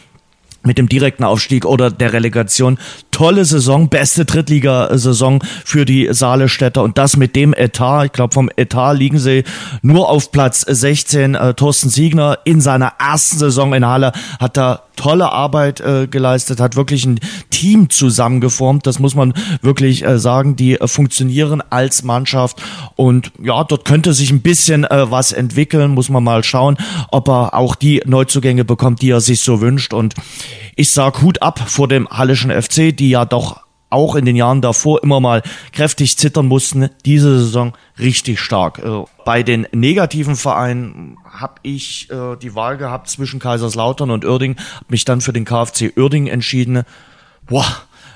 mit 0.63 0.79
dem 0.79 0.89
direkten 0.89 1.25
Aufstieg 1.25 1.65
oder 1.65 1.91
der 1.91 2.13
Relegation. 2.13 2.79
Tolle 3.11 3.45
Saison, 3.45 3.89
beste 3.89 4.25
Drittligasaison 4.25 5.43
für 5.65 5.85
die 5.85 6.09
Saalestädter 6.11 6.83
und 6.83 6.99
das 6.99 7.17
mit 7.17 7.37
dem 7.37 7.55
Etat. 7.55 8.07
Ich 8.07 8.13
glaube, 8.13 8.35
vom 8.35 8.51
Etat 8.57 8.93
liegen 8.93 9.19
sie 9.19 9.45
nur 9.83 10.09
auf 10.09 10.33
Platz 10.33 10.61
16. 10.61 11.35
Äh, 11.35 11.55
Thorsten 11.55 11.89
Siegner 11.89 12.39
in 12.45 12.61
seiner 12.61 12.93
ersten 12.99 13.39
Saison 13.39 13.73
in 13.73 13.87
Halle 13.87 14.13
hat 14.39 14.57
da 14.57 14.83
tolle 14.97 15.33
Arbeit 15.33 15.81
äh, 15.81 16.07
geleistet, 16.07 16.61
hat 16.61 16.77
wirklich 16.77 17.07
ein 17.07 17.21
Team 17.49 17.89
zusammengeformt. 17.89 18.87
Das 18.87 18.99
muss 18.99 19.15
man 19.15 19.33
wirklich 19.63 20.05
äh, 20.05 20.19
sagen. 20.19 20.57
Die 20.57 20.79
äh, 20.79 20.87
funktionieren 20.87 21.63
als 21.71 22.03
Mannschaft 22.03 22.63
und 22.97 23.33
ja, 23.43 23.65
dort 23.65 23.87
könnte 23.87 24.13
sich 24.13 24.31
ein 24.31 24.43
bisschen 24.43 24.85
äh, 24.85 25.11
was 25.11 25.33
entwickeln. 25.33 25.93
Muss 25.93 26.11
man 26.11 26.23
mal 26.23 26.45
schauen, 26.45 26.77
ob 27.11 27.29
er 27.29 27.55
auch 27.55 27.75
die 27.75 28.03
Neuzugänge 28.05 28.65
bekommt, 28.65 29.01
die 29.01 29.11
er 29.11 29.21
sich 29.21 29.41
so 29.41 29.61
wünscht 29.63 29.95
und 29.95 30.15
ich 30.76 30.92
sag 30.92 31.22
Hut 31.22 31.42
ab 31.42 31.59
vor 31.59 31.88
dem 31.88 32.09
Hallischen 32.09 32.51
FC, 32.51 32.96
die 32.96 33.11
ja 33.11 33.24
doch 33.24 33.61
auch 33.90 34.14
in 34.14 34.24
den 34.24 34.36
Jahren 34.36 34.62
davor 34.62 35.03
immer 35.03 35.20
mal 35.20 35.42
kräftig 35.72 36.16
zittern 36.16 36.46
mussten. 36.46 36.90
Diese 37.05 37.40
Saison 37.40 37.74
richtig 37.98 38.40
stark. 38.40 38.78
Äh, 38.78 39.05
bei 39.24 39.42
den 39.42 39.66
negativen 39.72 40.36
Vereinen 40.36 41.16
habe 41.28 41.55
ich 41.62 42.09
äh, 42.11 42.36
die 42.36 42.55
Wahl 42.55 42.76
gehabt 42.76 43.11
zwischen 43.11 43.40
Kaiserslautern 43.40 44.11
und 44.11 44.24
Uerding, 44.24 44.57
habe 44.76 44.86
mich 44.88 45.05
dann 45.05 45.20
für 45.20 45.32
den 45.32 45.44
KfC 45.44 45.92
Uerding 45.96 46.28
entschieden. 46.28 46.84
Boah, 47.46 47.66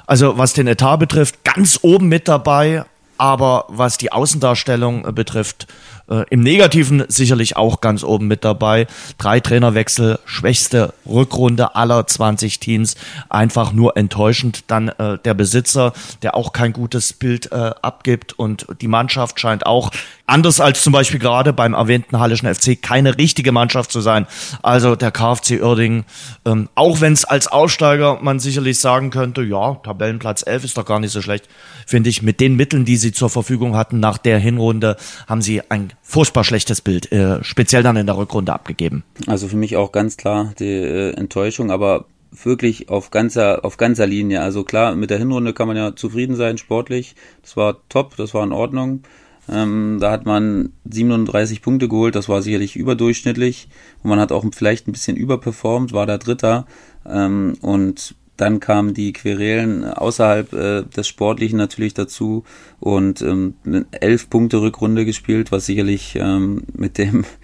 also 0.07 0.39
was 0.39 0.53
den 0.53 0.69
Etat 0.69 0.97
betrifft, 0.99 1.45
ganz 1.45 1.81
oben 1.83 2.09
mit 2.09 2.29
dabei, 2.29 2.85
aber 3.19 3.65
was 3.69 3.99
die 3.99 4.13
Außendarstellung 4.13 5.07
äh, 5.07 5.13
betrifft, 5.13 5.67
äh, 6.09 6.25
Im 6.31 6.41
Negativen 6.41 7.05
sicherlich 7.09 7.57
auch 7.57 7.81
ganz 7.81 8.05
oben 8.05 8.27
mit 8.27 8.45
dabei. 8.45 8.87
Drei 9.19 9.41
Trainerwechsel, 9.41 10.19
schwächste 10.27 10.93
Rückrunde 11.07 11.75
aller 11.77 12.07
20 12.07 12.61
Teams. 12.61 12.97
Einfach 13.29 13.73
nur 13.73 13.97
enttäuschend. 13.97 14.65
Dann 14.67 14.89
äh, 14.89 15.19
der 15.25 15.35
Besitzer, 15.35 15.93
der 16.23 16.35
auch 16.35 16.53
kein 16.53 16.73
gutes 16.73 17.13
Bild 17.13 17.53
äh, 17.53 17.71
abgibt. 17.81 18.33
Und 18.35 18.67
die 18.81 18.89
Mannschaft 18.89 19.41
scheint 19.41 19.67
auch, 19.67 19.91
anders 20.27 20.61
als 20.61 20.83
zum 20.83 20.93
Beispiel 20.93 21.21
gerade 21.21 21.53
beim 21.53 21.75
erwähnten 21.75 22.19
Hallischen 22.19 22.53
FC, 22.53 22.81
keine 22.81 23.19
richtige 23.19 23.53
Mannschaft 23.53 23.91
zu 23.91 24.01
sein. 24.01 24.27
Also 24.63 24.97
der 24.97 25.11
KfC 25.11 25.63
Uerdingen, 25.63 26.05
ähm, 26.45 26.69
auch 26.75 27.01
wenn 27.01 27.13
es 27.13 27.25
als 27.25 27.47
Aussteiger 27.47 28.19
man 28.21 28.41
sicherlich 28.41 28.79
sagen 28.79 29.11
könnte, 29.11 29.43
ja, 29.43 29.75
Tabellenplatz 29.77 30.47
11 30.47 30.65
ist 30.65 30.79
doch 30.79 30.87
gar 30.87 31.01
nicht 31.01 31.13
so 31.13 31.23
schlecht, 31.23 31.49
finde 31.87 32.11
ich. 32.11 32.23
Mit 32.23 32.41
den 32.41 32.57
Mitteln, 32.57 32.85
die 32.85 32.97
sie 32.97 33.13
zur 33.13 33.31
Verfügung 33.31 33.77
hatten 33.77 34.01
nach 34.01 34.19
der 34.19 34.39
Hinrunde, 34.39 34.97
haben 35.27 35.43
sie 35.43 35.63
ein 35.71 35.93
furchtbar 36.05 36.45
schlechtes 36.45 36.81
Bild, 36.81 37.11
äh, 37.11 37.43
speziell 37.43 37.83
dann 37.83 37.97
in 37.97 38.07
der 38.07 38.17
Rückrunde 38.17 38.53
abgegeben. 38.53 39.03
Also 39.27 39.49
für 39.49 39.57
mich 39.57 39.77
auch 39.77 39.91
ganz 39.91 40.17
klar 40.17 40.53
die 40.59 40.67
äh, 40.67 41.15
Enttäuschung, 41.15 41.73
aber 41.73 42.05
wirklich 42.31 42.89
auf 42.91 43.11
ganzer, 43.11 43.65
auf 43.65 43.77
ganzer 43.77 44.07
Linie. 44.07 44.43
Also 44.43 44.65
klar, 44.65 44.95
mit 44.95 45.11
der 45.11 45.19
Hinrunde 45.19 45.55
kann 45.55 45.67
man 45.67 45.77
ja 45.77 45.97
zufrieden 45.97 46.37
sein, 46.37 46.59
sportlich. 46.59 47.15
Das 47.43 47.57
war 47.57 47.79
top, 47.89 48.17
das 48.17 48.35
war 48.35 48.45
in 48.45 48.53
Ordnung. 48.53 49.03
Ähm, 49.49 49.99
da 50.01 50.11
hat 50.11 50.25
man 50.27 50.73
37 50.85 51.63
Punkte 51.63 51.89
geholt, 51.89 52.15
das 52.15 52.29
war 52.29 52.43
sicherlich 52.43 52.77
überdurchschnittlich. 52.77 53.69
Und 54.03 54.11
man 54.11 54.21
hat 54.21 54.33
auch 54.33 54.45
vielleicht 54.55 54.87
ein 54.87 54.93
bisschen 54.93 55.17
überperformt, 55.17 55.93
war 55.93 56.07
da 56.07 56.19
Dritter. 56.19 56.67
Ähm, 57.07 57.55
und 57.61 58.15
dann 58.37 58.61
kamen 58.61 58.95
die 58.95 59.13
Querelen 59.13 59.85
außerhalb 59.85 60.53
äh, 60.53 60.83
des 60.83 61.07
Sportlichen 61.07 61.59
natürlich 61.59 61.95
dazu 61.95 62.45
und 62.81 63.23
ähm, 63.23 63.55
eine 63.65 63.87
elf 63.93 64.29
Punkte 64.29 64.61
Rückrunde 64.61 65.05
gespielt, 65.05 65.53
was 65.53 65.67
sicherlich 65.67 66.17
ähm, 66.17 66.63
mit 66.75 66.99
dem 66.99 67.25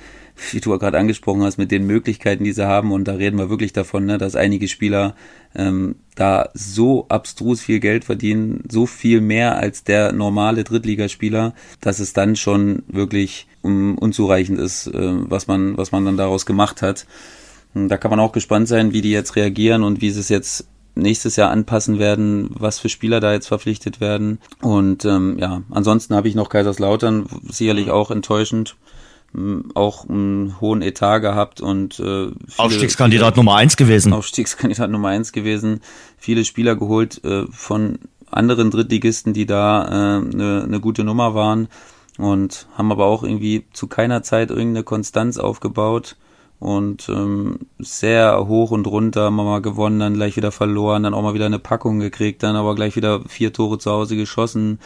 wie 0.52 0.60
du 0.60 0.76
gerade 0.78 0.98
angesprochen 0.98 1.42
hast, 1.42 1.58
mit 1.58 1.70
den 1.70 1.86
Möglichkeiten, 1.86 2.44
die 2.44 2.52
sie 2.52 2.66
haben. 2.66 2.92
Und 2.92 3.04
da 3.04 3.14
reden 3.14 3.38
wir 3.38 3.50
wirklich 3.50 3.72
davon, 3.72 4.06
ne, 4.06 4.18
dass 4.18 4.36
einige 4.36 4.68
Spieler 4.68 5.14
ähm, 5.54 5.96
da 6.14 6.48
so 6.54 7.06
abstrus 7.08 7.60
viel 7.60 7.80
Geld 7.80 8.04
verdienen, 8.04 8.64
so 8.70 8.86
viel 8.86 9.20
mehr 9.20 9.56
als 9.56 9.84
der 9.84 10.12
normale 10.12 10.64
Drittligaspieler, 10.64 11.54
dass 11.80 12.00
es 12.00 12.12
dann 12.12 12.36
schon 12.36 12.82
wirklich 12.88 13.46
um, 13.62 13.98
unzureichend 13.98 14.58
ist, 14.58 14.86
äh, 14.86 14.92
was 14.94 15.46
man, 15.46 15.76
was 15.76 15.92
man 15.92 16.04
dann 16.04 16.16
daraus 16.16 16.46
gemacht 16.46 16.82
hat. 16.82 17.06
Da 17.74 17.96
kann 17.98 18.10
man 18.10 18.20
auch 18.20 18.32
gespannt 18.32 18.66
sein, 18.66 18.92
wie 18.92 19.00
die 19.00 19.12
jetzt 19.12 19.36
reagieren 19.36 19.84
und 19.84 20.00
wie 20.00 20.10
sie 20.10 20.20
es 20.20 20.28
jetzt 20.28 20.66
nächstes 20.94 21.36
Jahr 21.36 21.50
anpassen 21.50 21.98
werden, 21.98 22.50
was 22.58 22.78
für 22.78 22.88
Spieler 22.88 23.20
da 23.20 23.32
jetzt 23.32 23.48
verpflichtet 23.48 24.00
werden. 24.00 24.38
Und 24.60 25.04
ähm, 25.04 25.38
ja, 25.38 25.62
ansonsten 25.70 26.14
habe 26.14 26.28
ich 26.28 26.34
noch 26.34 26.48
Kaiserslautern, 26.48 27.26
sicherlich 27.48 27.90
auch 27.90 28.10
enttäuschend 28.10 28.76
auch 29.74 30.08
einen 30.08 30.60
hohen 30.60 30.82
Etat 30.82 31.20
gehabt 31.20 31.60
und 31.60 32.00
äh, 32.00 32.32
Aufstiegskandidat 32.56 33.36
Nummer 33.36 33.54
eins 33.54 33.76
gewesen. 33.76 34.12
Aufstiegskandidat 34.12 34.90
Nummer 34.90 35.08
eins 35.08 35.30
gewesen, 35.30 35.82
viele 36.18 36.44
Spieler 36.44 36.74
geholt 36.74 37.22
äh, 37.24 37.44
von 37.52 38.00
anderen 38.28 38.72
Drittligisten, 38.72 39.32
die 39.32 39.46
da 39.46 39.82
eine 39.82 40.32
äh, 40.32 40.36
ne, 40.36 40.66
ne 40.66 40.80
gute 40.80 41.04
Nummer 41.04 41.34
waren 41.34 41.68
und 42.18 42.66
haben 42.76 42.90
aber 42.90 43.06
auch 43.06 43.22
irgendwie 43.22 43.64
zu 43.72 43.86
keiner 43.86 44.24
Zeit 44.24 44.50
irgendeine 44.50 44.82
Konstanz 44.82 45.38
aufgebaut 45.38 46.16
und 46.60 47.08
ähm, 47.08 47.58
sehr 47.78 48.46
hoch 48.46 48.70
und 48.70 48.86
runter, 48.86 49.32
mal 49.32 49.60
gewonnen, 49.60 49.98
dann 49.98 50.14
gleich 50.14 50.36
wieder 50.36 50.52
verloren, 50.52 51.02
dann 51.02 51.14
auch 51.14 51.22
mal 51.22 51.34
wieder 51.34 51.46
eine 51.46 51.58
Packung 51.58 51.98
gekriegt, 51.98 52.42
dann 52.42 52.54
aber 52.54 52.76
gleich 52.76 52.94
wieder 52.94 53.22
vier 53.26 53.52
Tore 53.52 53.78
zu 53.78 53.90
Hause 53.90 54.16
geschossen 54.16 54.78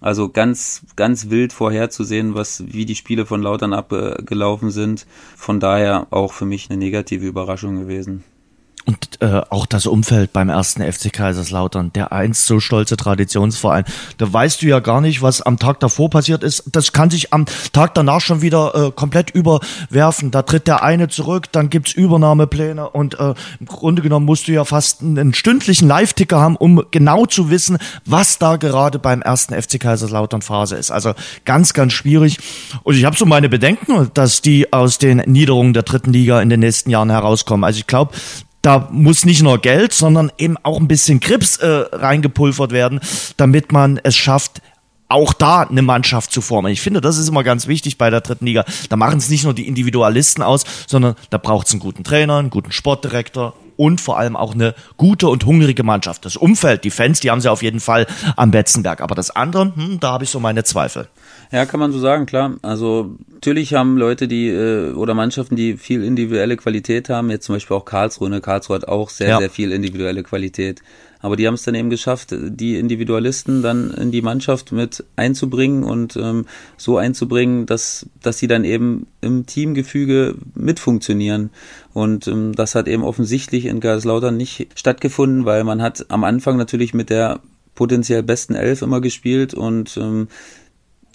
also 0.00 0.28
ganz, 0.28 0.82
ganz 0.96 1.30
wild 1.30 1.52
vorherzusehen, 1.52 2.34
was, 2.34 2.64
wie 2.72 2.86
die 2.86 2.94
Spiele 2.94 3.26
von 3.26 3.42
Lautern 3.42 3.72
abgelaufen 3.72 4.70
sind. 4.70 5.06
Von 5.36 5.60
daher 5.60 6.06
auch 6.10 6.32
für 6.32 6.44
mich 6.44 6.70
eine 6.70 6.78
negative 6.78 7.26
Überraschung 7.26 7.80
gewesen. 7.80 8.24
Und 8.88 9.20
äh, 9.20 9.42
auch 9.50 9.66
das 9.66 9.84
Umfeld 9.84 10.32
beim 10.32 10.48
ersten 10.48 10.80
FC 10.80 11.12
Kaiserslautern, 11.12 11.92
der 11.92 12.10
einst 12.10 12.46
so 12.46 12.58
stolze 12.58 12.96
Traditionsverein. 12.96 13.84
Da 14.16 14.32
weißt 14.32 14.62
du 14.62 14.66
ja 14.66 14.80
gar 14.80 15.02
nicht, 15.02 15.20
was 15.20 15.42
am 15.42 15.58
Tag 15.58 15.78
davor 15.80 16.08
passiert 16.08 16.42
ist. 16.42 16.64
Das 16.72 16.94
kann 16.94 17.10
sich 17.10 17.30
am 17.34 17.44
Tag 17.74 17.92
danach 17.92 18.22
schon 18.22 18.40
wieder 18.40 18.74
äh, 18.74 18.90
komplett 18.90 19.30
überwerfen. 19.30 20.30
Da 20.30 20.40
tritt 20.40 20.68
der 20.68 20.82
eine 20.82 21.08
zurück, 21.08 21.52
dann 21.52 21.68
gibt's 21.68 21.92
Übernahmepläne 21.92 22.88
und 22.88 23.20
äh, 23.20 23.34
im 23.60 23.66
Grunde 23.66 24.00
genommen 24.00 24.24
musst 24.24 24.48
du 24.48 24.52
ja 24.52 24.64
fast 24.64 25.02
einen 25.02 25.34
stündlichen 25.34 25.86
Live-Ticker 25.86 26.40
haben, 26.40 26.56
um 26.56 26.82
genau 26.90 27.26
zu 27.26 27.50
wissen, 27.50 27.76
was 28.06 28.38
da 28.38 28.56
gerade 28.56 28.98
beim 28.98 29.20
ersten 29.20 29.52
FC 29.52 29.78
Kaiserslautern 29.78 30.40
Phase 30.40 30.76
ist. 30.76 30.90
Also 30.90 31.12
ganz, 31.44 31.74
ganz 31.74 31.92
schwierig. 31.92 32.38
Und 32.84 32.94
ich 32.94 33.04
habe 33.04 33.18
so 33.18 33.26
meine 33.26 33.50
Bedenken, 33.50 34.10
dass 34.14 34.40
die 34.40 34.72
aus 34.72 34.96
den 34.96 35.18
Niederungen 35.18 35.74
der 35.74 35.82
dritten 35.82 36.10
Liga 36.10 36.40
in 36.40 36.48
den 36.48 36.60
nächsten 36.60 36.88
Jahren 36.88 37.10
herauskommen. 37.10 37.64
Also 37.64 37.80
ich 37.80 37.86
glaube, 37.86 38.12
da 38.68 38.86
muss 38.92 39.24
nicht 39.24 39.42
nur 39.42 39.56
Geld, 39.62 39.94
sondern 39.94 40.30
eben 40.36 40.58
auch 40.62 40.78
ein 40.78 40.88
bisschen 40.88 41.20
Grips 41.20 41.56
äh, 41.56 41.66
reingepulvert 41.66 42.70
werden, 42.70 43.00
damit 43.38 43.72
man 43.72 43.98
es 44.02 44.14
schafft, 44.14 44.60
auch 45.08 45.32
da 45.32 45.62
eine 45.62 45.80
Mannschaft 45.80 46.32
zu 46.32 46.42
formen. 46.42 46.70
Ich 46.70 46.82
finde, 46.82 47.00
das 47.00 47.16
ist 47.16 47.30
immer 47.30 47.44
ganz 47.44 47.66
wichtig 47.66 47.96
bei 47.96 48.10
der 48.10 48.20
dritten 48.20 48.44
Liga. 48.44 48.66
Da 48.90 48.96
machen 48.96 49.16
es 49.16 49.30
nicht 49.30 49.44
nur 49.44 49.54
die 49.54 49.66
Individualisten 49.66 50.42
aus, 50.42 50.64
sondern 50.86 51.14
da 51.30 51.38
braucht 51.38 51.68
es 51.68 51.72
einen 51.72 51.80
guten 51.80 52.04
Trainer, 52.04 52.36
einen 52.36 52.50
guten 52.50 52.70
Sportdirektor 52.70 53.54
und 53.78 54.02
vor 54.02 54.18
allem 54.18 54.36
auch 54.36 54.52
eine 54.52 54.74
gute 54.98 55.28
und 55.28 55.46
hungrige 55.46 55.82
Mannschaft. 55.82 56.26
Das 56.26 56.36
Umfeld, 56.36 56.84
die 56.84 56.90
Fans, 56.90 57.20
die 57.20 57.30
haben 57.30 57.40
sie 57.40 57.50
auf 57.50 57.62
jeden 57.62 57.80
Fall 57.80 58.06
am 58.36 58.50
Betzenberg. 58.50 59.00
Aber 59.00 59.14
das 59.14 59.30
andere, 59.30 59.72
hm, 59.74 59.98
da 59.98 60.12
habe 60.12 60.24
ich 60.24 60.30
so 60.30 60.40
meine 60.40 60.62
Zweifel. 60.64 61.08
Ja, 61.50 61.64
kann 61.64 61.80
man 61.80 61.92
so 61.92 61.98
sagen, 61.98 62.26
klar. 62.26 62.56
Also 62.62 63.16
natürlich 63.32 63.72
haben 63.72 63.96
Leute, 63.96 64.28
die 64.28 64.48
äh, 64.48 64.92
oder 64.92 65.14
Mannschaften, 65.14 65.56
die 65.56 65.78
viel 65.78 66.04
individuelle 66.04 66.56
Qualität 66.56 67.08
haben, 67.08 67.30
jetzt 67.30 67.46
zum 67.46 67.54
Beispiel 67.54 67.76
auch 67.76 67.86
Karlsruhe. 67.86 68.28
Ne? 68.28 68.40
Karlsruhe 68.40 68.76
hat 68.76 68.88
auch 68.88 69.08
sehr, 69.08 69.28
ja. 69.28 69.38
sehr 69.38 69.50
viel 69.50 69.72
individuelle 69.72 70.22
Qualität. 70.22 70.82
Aber 71.20 71.36
die 71.36 71.46
haben 71.46 71.54
es 71.54 71.62
dann 71.62 71.74
eben 71.74 71.90
geschafft, 71.90 72.32
die 72.32 72.76
Individualisten 72.76 73.62
dann 73.62 73.90
in 73.92 74.12
die 74.12 74.22
Mannschaft 74.22 74.72
mit 74.72 75.04
einzubringen 75.16 75.82
und 75.82 76.16
ähm, 76.16 76.46
so 76.76 76.96
einzubringen, 76.96 77.66
dass, 77.66 78.06
dass 78.22 78.38
sie 78.38 78.46
dann 78.46 78.64
eben 78.64 79.06
im 79.20 79.46
Teamgefüge 79.46 80.36
mitfunktionieren. 80.54 81.50
Und 81.92 82.28
ähm, 82.28 82.54
das 82.54 82.74
hat 82.74 82.86
eben 82.86 83.02
offensichtlich 83.02 83.64
in 83.64 83.80
Kaiserslautern 83.80 84.36
nicht 84.36 84.68
stattgefunden, 84.76 85.44
weil 85.44 85.64
man 85.64 85.82
hat 85.82 86.06
am 86.08 86.22
Anfang 86.22 86.56
natürlich 86.56 86.94
mit 86.94 87.10
der 87.10 87.40
potenziell 87.74 88.22
besten 88.22 88.54
Elf 88.54 88.82
immer 88.82 89.00
gespielt 89.00 89.54
und 89.54 89.96
ähm, 89.96 90.28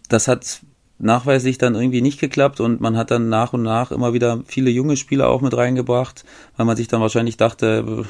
das 0.10 0.28
hat 0.28 0.62
nachweislich 0.99 1.58
dann 1.58 1.76
irgendwie 1.76 2.01
nicht 2.01 2.20
geklappt 2.20 2.60
und 2.60 2.80
man 2.80 2.95
hat 2.95 3.12
dann 3.12 3.30
nach 3.30 3.54
und 3.54 3.62
nach 3.62 3.91
immer 3.91 4.14
wieder 4.14 4.41
viele 4.45 4.70
junge 4.70 4.95
Spieler 4.95 5.28
auch 5.30 5.41
mit 5.41 5.56
reingebracht, 5.56 6.24
weil 6.56 6.66
man 6.66 6.78
sich 6.78 6.88
dann 6.88 7.01
wahrscheinlich 7.01 7.36
dachte, 7.36 8.06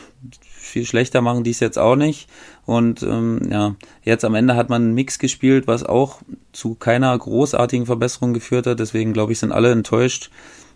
viel 0.54 0.86
schlechter 0.86 1.22
machen 1.22 1.44
die 1.44 1.52
es 1.52 1.60
jetzt 1.60 1.80
auch 1.80 1.96
nicht. 1.96 2.30
Und 2.66 3.04
ähm, 3.04 3.42
ja, 3.52 3.76
jetzt 4.04 4.26
am 4.26 4.36
Ende 4.36 4.56
hat 4.56 4.70
man 4.70 4.84
einen 4.84 4.94
Mix 4.94 5.20
gespielt, 5.20 5.68
was 5.68 5.84
auch 5.84 6.22
zu 6.52 6.76
keiner 6.76 7.18
großartigen 7.18 7.86
Verbesserung 7.86 8.34
geführt 8.34 8.68
hat. 8.68 8.80
Deswegen 8.80 9.14
glaube 9.14 9.34
ich, 9.34 9.40
sind 9.40 9.52
alle 9.52 9.72
enttäuscht. 9.72 10.30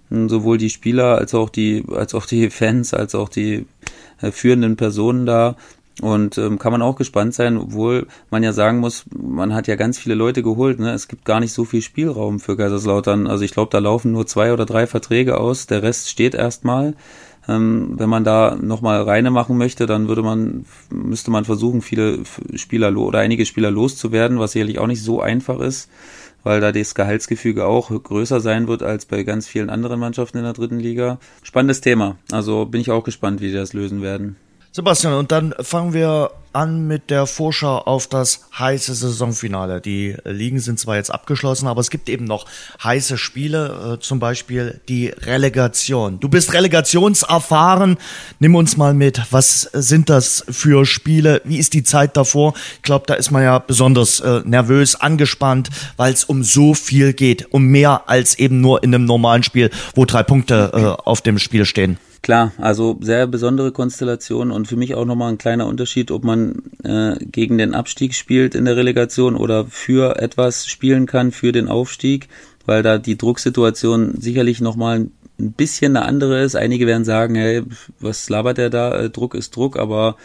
Sowohl 0.09 0.57
die 0.57 0.69
Spieler 0.69 1.17
als 1.17 1.33
auch 1.33 1.49
die, 1.49 1.83
als 1.93 2.15
auch 2.15 2.25
die 2.25 2.49
Fans, 2.49 2.93
als 2.93 3.13
auch 3.13 3.27
die 3.27 3.65
äh, 4.21 4.31
führenden 4.31 4.77
Personen 4.77 5.25
da. 5.25 5.57
Und 6.01 6.37
ähm, 6.37 6.59
kann 6.59 6.71
man 6.71 6.83
auch 6.83 6.95
gespannt 6.95 7.33
sein, 7.33 7.57
obwohl 7.57 8.07
man 8.29 8.43
ja 8.43 8.53
sagen 8.53 8.79
muss, 8.79 9.05
man 9.17 9.53
hat 9.55 9.67
ja 9.67 9.75
ganz 9.75 9.97
viele 9.97 10.13
Leute 10.13 10.43
geholt. 10.43 10.79
Ne? 10.79 10.91
Es 10.91 11.07
gibt 11.07 11.25
gar 11.25 11.39
nicht 11.39 11.53
so 11.53 11.65
viel 11.65 11.81
Spielraum 11.81 12.39
für 12.39 12.55
Kaiserslautern. 12.55 13.25
Also 13.25 13.43
ich 13.43 13.51
glaube, 13.51 13.71
da 13.71 13.79
laufen 13.79 14.11
nur 14.11 14.27
zwei 14.27 14.53
oder 14.53 14.65
drei 14.65 14.85
Verträge 14.85 15.39
aus. 15.39 15.65
Der 15.65 15.81
Rest 15.81 16.09
steht 16.09 16.35
erstmal. 16.35 16.93
Ähm, 17.47 17.93
wenn 17.97 18.09
man 18.09 18.23
da 18.23 18.57
nochmal 18.61 19.01
reine 19.03 19.31
machen 19.31 19.57
möchte, 19.57 19.85
dann 19.85 20.07
würde 20.07 20.21
man, 20.21 20.65
müsste 20.89 21.31
man 21.31 21.45
versuchen, 21.45 21.81
viele 21.81 22.19
Spieler 22.55 22.95
oder 22.95 23.19
einige 23.19 23.45
Spieler 23.45 23.71
loszuwerden, 23.71 24.37
was 24.37 24.51
sicherlich 24.51 24.79
auch 24.79 24.87
nicht 24.87 25.01
so 25.01 25.21
einfach 25.21 25.59
ist, 25.61 25.89
weil 26.43 26.59
da 26.59 26.71
das 26.71 26.93
Gehaltsgefüge 26.93 27.65
auch 27.65 27.89
größer 27.89 28.41
sein 28.41 28.67
wird 28.67 28.83
als 28.83 29.05
bei 29.05 29.23
ganz 29.23 29.47
vielen 29.47 29.69
anderen 29.69 29.99
Mannschaften 29.99 30.37
in 30.37 30.43
der 30.43 30.53
dritten 30.53 30.79
Liga. 30.79 31.19
Spannendes 31.41 31.81
Thema. 31.81 32.17
Also 32.31 32.65
bin 32.65 32.81
ich 32.81 32.91
auch 32.91 33.03
gespannt, 33.03 33.39
wie 33.41 33.47
die 33.47 33.53
das 33.53 33.73
lösen 33.73 34.01
werden. 34.01 34.35
Sebastian, 34.71 35.13
und 35.13 35.31
dann 35.31 35.53
fangen 35.59 35.93
wir 35.93 36.31
an 36.57 36.87
mit 36.87 37.11
der 37.11 37.27
Vorschau 37.27 37.77
auf 37.77 38.07
das 38.07 38.47
heiße 38.57 38.95
Saisonfinale. 38.95 39.79
Die 39.79 40.15
Ligen 40.23 40.59
sind 40.59 40.79
zwar 40.79 40.95
jetzt 40.95 41.11
abgeschlossen, 41.11 41.67
aber 41.67 41.81
es 41.81 41.91
gibt 41.91 42.09
eben 42.09 42.25
noch 42.25 42.45
heiße 42.83 43.17
Spiele, 43.17 43.97
äh, 43.97 43.99
zum 43.99 44.19
Beispiel 44.19 44.81
die 44.89 45.07
Relegation. 45.09 46.19
Du 46.19 46.29
bist 46.29 46.53
relegationserfahren. 46.53 47.97
Nimm 48.39 48.55
uns 48.55 48.75
mal 48.75 48.95
mit. 48.95 49.21
Was 49.29 49.61
sind 49.73 50.09
das 50.09 50.45
für 50.49 50.85
Spiele? 50.85 51.41
Wie 51.43 51.57
ist 51.57 51.73
die 51.73 51.83
Zeit 51.83 52.17
davor? 52.17 52.53
Ich 52.77 52.81
glaube, 52.81 53.05
da 53.05 53.13
ist 53.13 53.29
man 53.29 53.43
ja 53.43 53.59
besonders 53.59 54.19
äh, 54.19 54.41
nervös, 54.43 54.95
angespannt, 54.95 55.69
weil 55.95 56.13
es 56.13 56.23
um 56.23 56.43
so 56.43 56.73
viel 56.73 57.13
geht. 57.13 57.53
Um 57.53 57.65
mehr 57.65 58.09
als 58.09 58.39
eben 58.39 58.61
nur 58.61 58.83
in 58.83 58.95
einem 58.95 59.05
normalen 59.05 59.43
Spiel, 59.43 59.69
wo 59.93 60.05
drei 60.05 60.23
Punkte 60.23 60.71
äh, 60.73 61.03
auf 61.03 61.21
dem 61.21 61.37
Spiel 61.37 61.65
stehen. 61.65 61.99
Klar, 62.27 62.51
also 62.57 62.97
sehr 62.99 63.25
besondere 63.25 63.71
Konstellation 63.71 64.51
und 64.51 64.67
für 64.67 64.75
mich 64.75 64.95
auch 64.95 65.05
nochmal 65.05 65.31
ein 65.31 65.37
kleiner 65.37 65.65
Unterschied, 65.65 66.11
ob 66.11 66.25
man 66.25 66.61
äh, 66.83 67.15
gegen 67.25 67.57
den 67.57 67.73
Abstieg 67.73 68.13
spielt 68.15 68.53
in 68.53 68.65
der 68.65 68.75
Relegation 68.75 69.37
oder 69.37 69.63
für 69.63 70.19
etwas 70.19 70.67
spielen 70.67 71.05
kann, 71.05 71.31
für 71.31 71.53
den 71.53 71.69
Aufstieg, 71.69 72.27
weil 72.65 72.83
da 72.83 72.97
die 72.97 73.17
Drucksituation 73.17 74.19
sicherlich 74.19 74.59
nochmal 74.59 75.07
ein 75.39 75.51
bisschen 75.53 75.95
eine 75.95 76.05
andere 76.05 76.41
ist. 76.41 76.57
Einige 76.57 76.85
werden 76.85 77.05
sagen, 77.05 77.35
hey, 77.35 77.63
was 78.01 78.27
labert 78.27 78.57
der 78.57 78.69
da? 78.71 79.03
Äh, 79.03 79.09
Druck 79.09 79.33
ist 79.33 79.55
Druck, 79.55 79.79
aber 79.79 80.17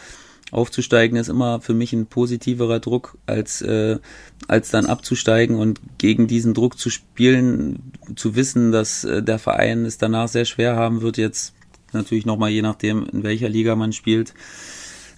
aufzusteigen 0.51 1.17
ist 1.17 1.29
immer 1.29 1.61
für 1.61 1.73
mich 1.73 1.93
ein 1.93 2.07
positiverer 2.07 2.81
Druck, 2.81 3.17
als, 3.27 3.61
äh, 3.61 3.97
als 4.49 4.71
dann 4.71 4.87
abzusteigen 4.87 5.55
und 5.55 5.79
gegen 5.99 6.27
diesen 6.27 6.53
Druck 6.53 6.77
zu 6.77 6.89
spielen, 6.89 7.93
zu 8.17 8.35
wissen, 8.35 8.73
dass 8.73 9.05
äh, 9.05 9.23
der 9.23 9.39
Verein 9.39 9.85
es 9.85 9.97
danach 9.97 10.27
sehr 10.27 10.43
schwer 10.43 10.75
haben 10.75 11.01
wird, 11.01 11.17
jetzt 11.17 11.53
natürlich 11.93 12.25
nochmal 12.25 12.49
je 12.49 12.61
nachdem, 12.61 13.05
in 13.11 13.23
welcher 13.23 13.49
Liga 13.49 13.75
man 13.75 13.93
spielt, 13.93 14.33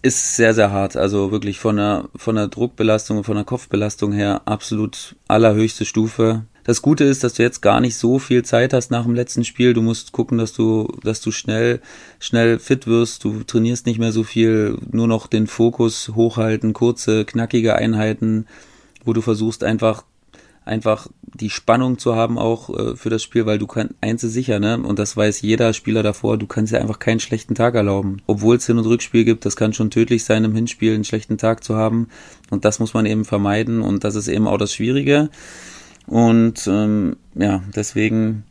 ist 0.02 0.36
sehr, 0.36 0.54
sehr 0.54 0.72
hart. 0.72 0.96
Also 0.96 1.32
wirklich 1.32 1.60
von 1.60 1.78
der, 1.78 2.10
von 2.16 2.36
der 2.36 2.48
Druckbelastung 2.48 3.18
und 3.18 3.24
von 3.24 3.36
der 3.36 3.44
Kopfbelastung 3.44 4.14
her 4.14 4.44
absolut 4.46 5.16
allerhöchste 5.28 5.86
Stufe. 5.86 6.46
Das 6.64 6.82
Gute 6.82 7.04
ist, 7.04 7.24
dass 7.24 7.34
du 7.34 7.44
jetzt 7.44 7.62
gar 7.62 7.80
nicht 7.80 7.96
so 7.96 8.18
viel 8.20 8.44
Zeit 8.44 8.74
hast 8.74 8.90
nach 8.90 9.04
dem 9.04 9.16
letzten 9.16 9.44
Spiel. 9.44 9.74
Du 9.74 9.82
musst 9.82 10.12
gucken, 10.12 10.38
dass 10.38 10.54
du, 10.54 10.88
dass 11.04 11.22
du 11.22 11.32
schnell, 11.32 11.80
schnell 12.20 12.60
fit 12.60 12.88
wirst. 12.88 13.24
Du 13.24 13.44
trainierst 13.44 13.86
nicht 13.86 14.00
mehr 14.00 14.12
so 14.12 14.24
viel, 14.24 14.78
nur 14.92 15.08
noch 15.08 15.28
den 15.28 15.48
Fokus 15.48 16.12
hochhalten, 16.16 16.74
kurze, 16.74 17.26
knackige 17.26 17.76
Einheiten, 17.76 18.48
wo 19.04 19.14
du 19.14 19.22
versuchst 19.22 19.64
einfach 19.64 20.04
einfach 20.66 21.08
die 21.24 21.50
Spannung 21.50 21.98
zu 21.98 22.16
haben 22.16 22.38
auch 22.38 22.70
äh, 22.70 22.96
für 22.96 23.10
das 23.10 23.24
Spiel, 23.24 23.46
weil 23.46 23.60
du 23.60 23.68
kannst 23.68 23.94
eins 24.02 24.24
ist 24.24 24.34
sicher, 24.34 24.60
ne? 24.60 24.78
Und 24.80 25.00
das 25.00 25.16
weiß 25.16 25.42
jeder 25.42 25.74
Spieler 25.74 26.02
davor, 26.04 26.38
du 26.38 26.48
kannst 26.48 26.74
dir 26.74 26.82
einfach 26.82 27.00
keinen 27.00 27.20
schlechten 27.20 27.56
Tag 27.56 27.76
erlauben. 27.76 28.22
Obwohl 28.26 28.56
es 28.56 28.66
Hin- 28.66 28.78
und 28.78 28.86
Rückspiel 28.86 29.26
gibt, 29.26 29.46
das 29.46 29.56
kann 29.56 29.74
schon 29.74 29.92
tödlich 29.92 30.24
sein, 30.24 30.44
im 30.44 30.56
Hinspiel 30.56 30.94
einen 30.94 31.04
schlechten 31.04 31.38
Tag 31.38 31.64
zu 31.64 31.76
haben. 31.76 32.10
Und 32.50 32.66
das 32.66 32.80
muss 32.80 32.94
man 32.94 33.06
eben 33.06 33.26
vermeiden 33.26 33.82
und 33.82 34.04
das 34.04 34.16
ist 34.16 34.28
eben 34.28 34.48
auch 34.48 34.58
das 34.58 34.74
Schwierige. 34.74 35.30
Und 36.08 36.68
ähm, 36.68 37.18
ja, 37.36 37.62
deswegen 37.76 38.44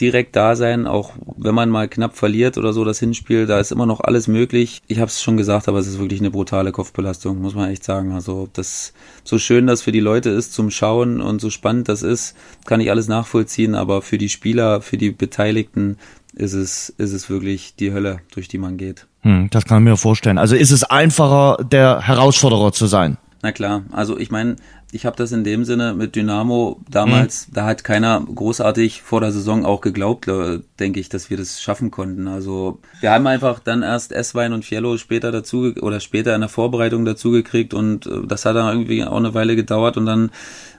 direkt 0.00 0.36
da 0.36 0.56
sein, 0.56 0.86
auch 0.86 1.12
wenn 1.36 1.54
man 1.54 1.70
mal 1.70 1.88
knapp 1.88 2.16
verliert 2.16 2.58
oder 2.58 2.72
so 2.72 2.84
das 2.84 2.98
Hinspiel, 2.98 3.46
da 3.46 3.58
ist 3.58 3.72
immer 3.72 3.86
noch 3.86 4.00
alles 4.00 4.28
möglich. 4.28 4.82
Ich 4.86 4.98
habe 4.98 5.08
es 5.08 5.22
schon 5.22 5.36
gesagt, 5.36 5.68
aber 5.68 5.78
es 5.78 5.86
ist 5.86 5.98
wirklich 5.98 6.20
eine 6.20 6.30
brutale 6.30 6.72
Kopfbelastung, 6.72 7.40
muss 7.40 7.54
man 7.54 7.70
echt 7.70 7.84
sagen. 7.84 8.12
Also 8.12 8.48
das 8.52 8.92
so 9.24 9.38
schön 9.38 9.66
das 9.66 9.82
für 9.82 9.92
die 9.92 10.00
Leute 10.00 10.30
ist 10.30 10.52
zum 10.52 10.70
Schauen 10.70 11.20
und 11.20 11.40
so 11.40 11.50
spannend 11.50 11.88
das 11.88 12.02
ist, 12.02 12.36
kann 12.66 12.80
ich 12.80 12.90
alles 12.90 13.08
nachvollziehen, 13.08 13.74
aber 13.74 14.02
für 14.02 14.18
die 14.18 14.28
Spieler, 14.28 14.80
für 14.80 14.96
die 14.96 15.10
Beteiligten 15.10 15.96
ist 16.34 16.52
es 16.52 16.90
ist 16.90 17.12
es 17.12 17.28
wirklich 17.28 17.74
die 17.76 17.92
Hölle, 17.92 18.20
durch 18.32 18.48
die 18.48 18.58
man 18.58 18.76
geht. 18.76 19.06
Hm, 19.22 19.48
das 19.50 19.64
kann 19.64 19.82
ich 19.82 19.90
mir 19.90 19.96
vorstellen. 19.96 20.38
Also 20.38 20.54
ist 20.54 20.70
es 20.70 20.84
einfacher, 20.84 21.58
der 21.64 22.00
Herausforderer 22.00 22.72
zu 22.72 22.86
sein? 22.86 23.16
Na 23.42 23.52
klar, 23.52 23.84
also 23.92 24.18
ich 24.18 24.30
meine, 24.30 24.56
ich 24.90 25.04
habe 25.04 25.16
das 25.16 25.32
in 25.32 25.44
dem 25.44 25.64
Sinne 25.64 25.92
mit 25.94 26.16
Dynamo 26.16 26.80
damals, 26.90 27.48
mhm. 27.48 27.54
da 27.54 27.66
hat 27.66 27.84
keiner 27.84 28.22
großartig 28.22 29.02
vor 29.02 29.20
der 29.20 29.32
Saison 29.32 29.66
auch 29.66 29.82
geglaubt, 29.82 30.28
äh, 30.28 30.60
denke 30.80 30.98
ich, 30.98 31.08
dass 31.08 31.28
wir 31.28 31.36
das 31.36 31.60
schaffen 31.60 31.90
konnten. 31.90 32.26
Also 32.26 32.80
wir 33.00 33.10
haben 33.10 33.26
einfach 33.26 33.58
dann 33.58 33.82
erst 33.82 34.12
Esswein 34.12 34.52
und 34.52 34.64
Fiello 34.64 34.96
später 34.96 35.30
dazu 35.30 35.74
oder 35.80 36.00
später 36.00 36.34
in 36.34 36.40
der 36.40 36.48
Vorbereitung 36.48 37.04
dazu 37.04 37.30
gekriegt 37.30 37.74
und 37.74 38.06
äh, 38.06 38.26
das 38.26 38.46
hat 38.46 38.56
dann 38.56 38.72
irgendwie 38.72 39.04
auch 39.04 39.16
eine 39.16 39.34
Weile 39.34 39.56
gedauert 39.56 39.98
und 39.98 40.06
dann 40.06 40.30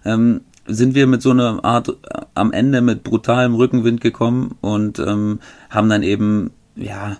ähm, 0.05 0.41
sind 0.65 0.95
wir 0.95 1.05
mit 1.05 1.21
so 1.21 1.31
einer 1.31 1.63
Art 1.63 1.89
äh, 1.89 2.21
am 2.33 2.51
Ende 2.51 2.81
mit 2.81 3.03
brutalem 3.03 3.53
Rückenwind 3.53 4.01
gekommen 4.01 4.55
und 4.61 4.97
ähm, 4.97 5.39
haben 5.69 5.89
dann 5.89 6.01
eben 6.01 6.51
ja 6.75 7.17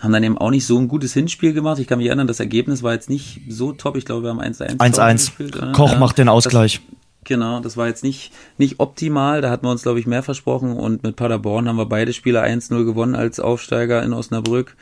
haben 0.00 0.12
dann 0.12 0.24
eben 0.24 0.38
auch 0.38 0.50
nicht 0.50 0.66
so 0.66 0.78
ein 0.78 0.88
gutes 0.88 1.12
Hinspiel 1.12 1.52
gemacht. 1.52 1.78
Ich 1.78 1.86
kann 1.86 1.98
mich 1.98 2.08
erinnern, 2.08 2.26
das 2.26 2.40
Ergebnis 2.40 2.82
war 2.82 2.94
jetzt 2.94 3.10
nicht 3.10 3.42
so 3.48 3.72
top. 3.72 3.96
Ich 3.96 4.04
glaube, 4.04 4.22
wir 4.22 4.30
haben 4.30 4.40
1-1. 4.40 4.78
1-1. 4.78 5.72
Koch 5.72 5.92
ja, 5.92 5.98
macht 5.98 6.18
den 6.18 6.28
Ausgleich. 6.28 6.80
Das, 6.80 6.98
genau, 7.24 7.60
das 7.60 7.76
war 7.76 7.86
jetzt 7.86 8.02
nicht, 8.02 8.32
nicht 8.56 8.80
optimal. 8.80 9.42
Da 9.42 9.50
hatten 9.50 9.66
wir 9.66 9.70
uns, 9.70 9.82
glaube 9.82 10.00
ich, 10.00 10.06
mehr 10.06 10.22
versprochen. 10.22 10.72
Und 10.72 11.02
mit 11.02 11.16
Paderborn 11.16 11.68
haben 11.68 11.76
wir 11.76 11.86
beide 11.86 12.14
Spiele 12.14 12.42
1-0 12.42 12.84
gewonnen 12.84 13.14
als 13.14 13.40
Aufsteiger 13.40 14.02
in 14.02 14.14
Osnabrück. 14.14 14.74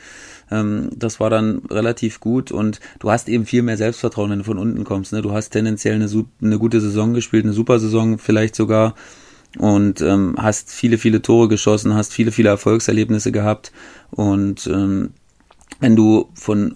Ähm, 0.51 0.89
das 0.95 1.19
war 1.19 1.29
dann 1.29 1.63
relativ 1.69 2.21
gut. 2.21 2.51
Und 2.51 2.79
du 2.99 3.11
hast 3.11 3.27
eben 3.27 3.45
viel 3.45 3.61
mehr 3.61 3.77
Selbstvertrauen, 3.77 4.31
wenn 4.31 4.39
du 4.39 4.45
von 4.45 4.57
unten 4.57 4.85
kommst. 4.85 5.11
Ne? 5.11 5.21
Du 5.21 5.33
hast 5.33 5.49
tendenziell 5.49 5.95
eine, 5.95 6.09
eine 6.41 6.59
gute 6.59 6.79
Saison 6.79 7.13
gespielt, 7.13 7.43
eine 7.43 7.53
super 7.53 7.79
Saison 7.79 8.17
vielleicht 8.19 8.55
sogar 8.55 8.95
und 9.57 10.01
ähm, 10.01 10.35
hast 10.37 10.71
viele, 10.71 10.97
viele 10.97 11.21
Tore 11.21 11.47
geschossen, 11.47 11.95
hast 11.95 12.13
viele, 12.13 12.31
viele 12.31 12.49
Erfolgserlebnisse 12.49 13.31
gehabt 13.31 13.71
und 14.11 14.67
ähm, 14.67 15.11
wenn 15.79 15.95
du 15.95 16.29
von 16.33 16.75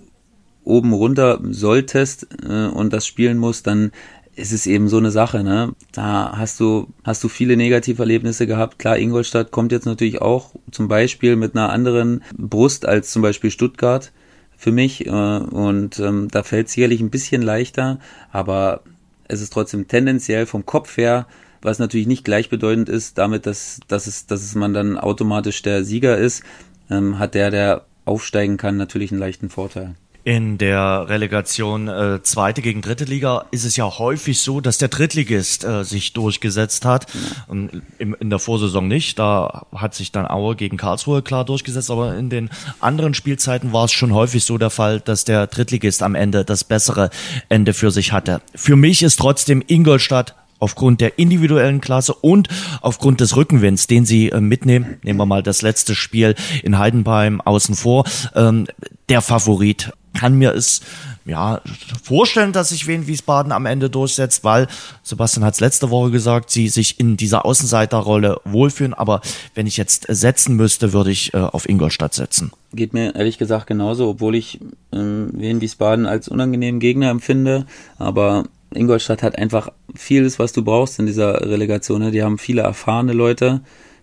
oben 0.63 0.93
runter 0.93 1.39
solltest 1.49 2.28
äh, 2.47 2.67
und 2.67 2.93
das 2.93 3.05
spielen 3.05 3.38
musst, 3.38 3.67
dann 3.67 3.91
ist 4.36 4.51
es 4.51 4.65
eben 4.65 4.88
so 4.88 4.97
eine 4.97 5.11
Sache, 5.11 5.43
ne? 5.43 5.74
Da 5.91 6.34
hast 6.36 6.59
du, 6.59 6.88
hast 7.03 7.24
du 7.24 7.28
viele 7.28 7.55
Negativerlebnisse 7.55 8.47
gehabt. 8.47 8.80
Klar, 8.80 8.97
Ingolstadt 8.97 9.51
kommt 9.51 9.71
jetzt 9.71 9.86
natürlich 9.86 10.21
auch 10.21 10.55
zum 10.71 10.88
Beispiel 10.88 11.36
mit 11.36 11.55
einer 11.55 11.69
anderen 11.69 12.24
Brust 12.36 12.88
als 12.88 13.11
zum 13.11 13.21
Beispiel 13.21 13.51
Stuttgart 13.51 14.11
für 14.57 14.71
mich. 14.71 15.05
Äh, 15.05 15.09
und 15.09 15.99
ähm, 15.99 16.30
da 16.32 16.43
fällt 16.43 16.69
sicherlich 16.69 16.99
ein 17.01 17.11
bisschen 17.11 17.41
leichter, 17.41 17.99
aber 18.32 18.82
es 19.28 19.41
ist 19.41 19.53
trotzdem 19.53 19.88
tendenziell 19.88 20.45
vom 20.45 20.65
Kopf 20.65 20.97
her 20.97 21.28
was 21.64 21.80
natürlich 21.80 22.07
nicht 22.07 22.24
gleichbedeutend 22.24 22.89
ist 22.89 23.18
damit, 23.18 23.45
dass, 23.45 23.80
dass, 23.88 24.07
es, 24.07 24.28
dass 24.28 24.43
es 24.43 24.55
man 24.55 24.74
dann 24.74 24.97
automatisch 24.97 25.61
der 25.61 25.84
Sieger 25.84 26.18
ist, 26.18 26.43
ähm, 26.89 27.20
hat 27.20 27.36
der, 27.36 27.51
der 27.51 27.86
aufsteigen 28.05 28.57
kann, 28.57 28.78
natürlich 28.78 29.11
einen 29.11 29.20
leichten 29.20 29.49
Vorteil. 29.49 29.95
In 30.26 30.57
der 30.57 31.09
Relegation 31.09 31.89
äh, 31.89 32.24
zweite 32.24 32.61
gegen 32.61 32.82
dritte 32.82 33.03
Liga 33.03 33.45
ist 33.51 33.66
es 33.66 33.76
ja 33.76 33.99
häufig 33.99 34.39
so, 34.39 34.61
dass 34.61 34.78
der 34.78 34.88
Drittligist 34.88 35.66
äh, 35.66 35.84
sich 35.84 36.14
durchgesetzt 36.14 36.86
hat. 36.86 37.07
Ja. 37.14 37.53
In, 37.53 37.84
in 38.14 38.30
der 38.30 38.39
Vorsaison 38.39 38.88
nicht. 38.88 39.20
Da 39.20 39.66
hat 39.76 39.93
sich 39.95 40.14
dann 40.14 40.26
Aue 40.26 40.55
gegen 40.55 40.78
Karlsruhe 40.78 41.24
klar 41.24 41.43
durchgesetzt. 41.43 41.91
Aber 41.91 42.16
in 42.16 42.30
den 42.30 42.49
anderen 42.80 43.14
Spielzeiten 43.14 43.74
war 43.74 43.84
es 43.84 43.91
schon 43.91 44.14
häufig 44.14 44.45
so 44.45 44.57
der 44.57 44.70
Fall, 44.70 45.01
dass 45.01 45.26
der 45.26 45.45
Drittligist 45.47 46.01
am 46.01 46.16
Ende 46.16 46.45
das 46.45 46.64
bessere 46.64 47.09
Ende 47.49 47.74
für 47.74 47.91
sich 47.91 48.14
hatte. 48.14 48.41
Für 48.55 48.78
mich 48.78 49.03
ist 49.03 49.20
trotzdem 49.20 49.61
Ingolstadt 49.68 50.36
aufgrund 50.64 51.01
der 51.01 51.20
individuellen 51.20 51.82
Klasse 51.82 52.14
und 52.14 52.47
aufgrund 52.82 53.20
des 53.20 53.36
Rückenwinds, 53.36 53.86
den 53.88 54.05
sie 54.05 54.30
äh, 54.30 54.39
mitnehmen, 54.39 54.97
nehmen 55.03 55.20
wir 55.20 55.26
mal 55.26 55.43
das 55.43 55.61
letzte 55.61 55.93
Spiel 55.93 56.36
in 56.64 56.80
Heidenheim 56.80 57.41
außen 57.41 57.76
vor, 57.76 58.05
ähm, 58.34 58.66
der 59.09 59.22
Favorit. 59.22 59.91
Kann 60.14 60.36
mir 60.36 60.53
es 60.53 60.82
ja 61.26 61.61
vorstellen, 62.03 62.53
dass 62.53 62.70
sich 62.70 62.88
Wien 62.88 63.07
Wiesbaden 63.07 63.51
am 63.51 63.66
Ende 63.66 63.89
durchsetzt, 63.89 64.43
weil 64.43 64.68
Sebastian 65.01 65.43
hat 65.43 65.55
es 65.55 65.59
letzte 65.59 65.89
Woche 65.89 66.11
gesagt, 66.11 66.51
sie 66.51 66.70
sich 66.70 66.99
in 66.99 67.18
dieser 67.18 67.45
Außenseiterrolle 67.45 68.39
wohlfühlen. 68.45 68.93
Aber 68.93 69.22
wenn 69.55 69.68
ich 69.68 69.76
jetzt 69.76 70.05
setzen 70.07 70.55
müsste, 70.55 70.93
würde 70.93 71.11
ich 71.11 71.34
äh, 71.34 71.38
auf 71.38 71.68
Ingolstadt 71.68 72.14
setzen. 72.14 72.51
Geht 72.74 72.93
mir 72.93 73.16
ehrlich 73.16 73.38
gesagt 73.38 73.68
genauso, 73.68 74.09
obwohl 74.09 74.36
ich 74.36 74.59
ähm, 74.93 75.32
Wien 75.34 75.61
Wiesbaden 75.61 76.05
als 76.05 76.28
unangenehmen 76.28 76.80
Gegner 76.80 77.09
empfinde. 77.09 77.66
Aber 77.97 78.45
Ingolstadt 78.76 79.24
hat 79.24 79.38
einfach 79.38 79.69
vieles, 79.95 80.39
was 80.39 80.53
du 80.53 80.63
brauchst 80.63 80.99
in 80.99 81.05
dieser 81.05 81.41
Relegation. 81.49 82.01
Ne? 82.01 82.11
Die 82.11 82.24
haben 82.24 82.38
viele 82.38 82.61
erfahrene 82.61 83.13
Leute, 83.13 83.61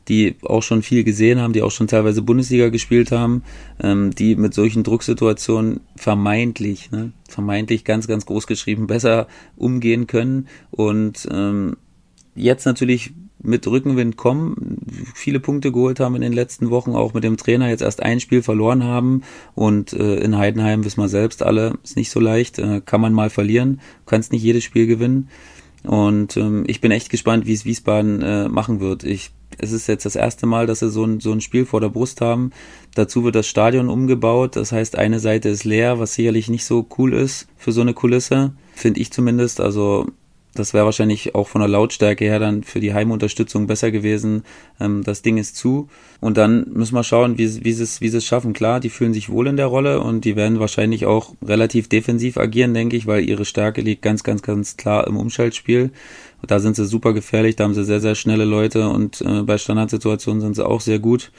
die 0.08 0.36
auch 0.42 0.62
schon 0.62 0.82
viel 0.82 1.04
gesehen 1.04 1.40
haben, 1.40 1.52
die 1.52 1.62
auch 1.62 1.70
schon 1.70 1.86
teilweise 1.86 2.22
Bundesliga 2.22 2.68
gespielt 2.68 3.12
haben, 3.12 3.44
ähm, 3.82 4.10
die 4.12 4.34
mit 4.34 4.54
solchen 4.54 4.82
Drucksituationen 4.82 5.80
vermeintlich, 5.96 6.90
ne, 6.90 7.12
vermeintlich 7.28 7.84
ganz, 7.84 8.08
ganz 8.08 8.26
groß 8.26 8.46
geschrieben 8.46 8.86
besser 8.86 9.28
umgehen 9.56 10.06
können. 10.06 10.48
Und 10.70 11.28
ähm, 11.30 11.76
jetzt 12.34 12.64
natürlich 12.64 13.12
mit 13.42 13.66
Rückenwind 13.66 14.16
kommen, 14.16 14.78
viele 15.14 15.40
Punkte 15.40 15.72
geholt 15.72 16.00
haben 16.00 16.14
in 16.14 16.22
den 16.22 16.32
letzten 16.32 16.70
Wochen, 16.70 16.92
auch 16.94 17.14
mit 17.14 17.24
dem 17.24 17.36
Trainer 17.36 17.68
jetzt 17.68 17.82
erst 17.82 18.02
ein 18.02 18.20
Spiel 18.20 18.42
verloren 18.42 18.84
haben 18.84 19.22
und 19.54 19.92
äh, 19.92 20.16
in 20.16 20.36
Heidenheim 20.36 20.84
wissen 20.84 21.00
wir 21.00 21.08
selbst 21.08 21.42
alle, 21.42 21.78
ist 21.82 21.96
nicht 21.96 22.10
so 22.10 22.20
leicht, 22.20 22.58
äh, 22.58 22.80
kann 22.84 23.00
man 23.00 23.12
mal 23.12 23.30
verlieren, 23.30 23.80
kannst 24.06 24.32
nicht 24.32 24.42
jedes 24.42 24.64
Spiel 24.64 24.86
gewinnen 24.86 25.28
und 25.84 26.36
ähm, 26.36 26.64
ich 26.66 26.80
bin 26.80 26.90
echt 26.90 27.10
gespannt, 27.10 27.46
wie 27.46 27.54
es 27.54 27.64
Wiesbaden 27.64 28.20
äh, 28.22 28.48
machen 28.48 28.80
wird. 28.80 29.04
Ich, 29.04 29.30
es 29.58 29.72
ist 29.72 29.86
jetzt 29.86 30.04
das 30.04 30.16
erste 30.16 30.46
Mal, 30.46 30.66
dass 30.66 30.80
sie 30.80 30.90
so 30.90 31.04
ein, 31.04 31.20
so 31.20 31.32
ein 31.32 31.40
Spiel 31.40 31.64
vor 31.64 31.80
der 31.80 31.88
Brust 31.88 32.20
haben. 32.20 32.50
Dazu 32.94 33.24
wird 33.24 33.34
das 33.34 33.46
Stadion 33.46 33.88
umgebaut, 33.88 34.56
das 34.56 34.72
heißt, 34.72 34.96
eine 34.96 35.20
Seite 35.20 35.48
ist 35.48 35.64
leer, 35.64 35.98
was 35.98 36.14
sicherlich 36.14 36.48
nicht 36.48 36.64
so 36.64 36.86
cool 36.98 37.14
ist 37.14 37.48
für 37.56 37.72
so 37.72 37.80
eine 37.80 37.94
Kulisse, 37.94 38.52
finde 38.74 39.00
ich 39.00 39.10
zumindest. 39.12 39.60
Also 39.60 40.06
das 40.54 40.74
wäre 40.74 40.84
wahrscheinlich 40.84 41.34
auch 41.34 41.46
von 41.46 41.60
der 41.60 41.68
Lautstärke 41.68 42.24
her 42.24 42.40
dann 42.40 42.64
für 42.64 42.80
die 42.80 42.92
Heimunterstützung 42.92 43.66
besser 43.66 43.90
gewesen. 43.90 44.42
Ähm, 44.80 45.04
das 45.04 45.22
Ding 45.22 45.38
ist 45.38 45.56
zu. 45.56 45.88
Und 46.20 46.36
dann 46.36 46.66
müssen 46.72 46.94
wir 46.94 47.04
schauen, 47.04 47.38
wie, 47.38 47.64
wie, 47.64 47.72
sie 47.72 47.82
es, 47.82 48.00
wie 48.00 48.08
sie 48.08 48.18
es 48.18 48.24
schaffen. 48.24 48.52
Klar, 48.52 48.80
die 48.80 48.90
fühlen 48.90 49.14
sich 49.14 49.30
wohl 49.30 49.46
in 49.46 49.56
der 49.56 49.66
Rolle 49.66 50.00
und 50.00 50.24
die 50.24 50.36
werden 50.36 50.58
wahrscheinlich 50.58 51.06
auch 51.06 51.34
relativ 51.42 51.88
defensiv 51.88 52.36
agieren, 52.36 52.74
denke 52.74 52.96
ich, 52.96 53.06
weil 53.06 53.28
ihre 53.28 53.44
Stärke 53.44 53.80
liegt 53.80 54.02
ganz, 54.02 54.24
ganz, 54.24 54.42
ganz 54.42 54.76
klar 54.76 55.06
im 55.06 55.16
Umschaltspiel. 55.16 55.90
Da 56.46 56.58
sind 56.58 56.74
sie 56.74 56.86
super 56.86 57.12
gefährlich, 57.12 57.56
da 57.56 57.64
haben 57.64 57.74
sie 57.74 57.84
sehr, 57.84 58.00
sehr 58.00 58.14
schnelle 58.14 58.44
Leute 58.44 58.88
und 58.88 59.20
äh, 59.20 59.42
bei 59.42 59.58
Standardsituationen 59.58 60.40
sind 60.40 60.56
sie 60.56 60.66
auch 60.66 60.80
sehr 60.80 60.98
gut. 60.98 61.30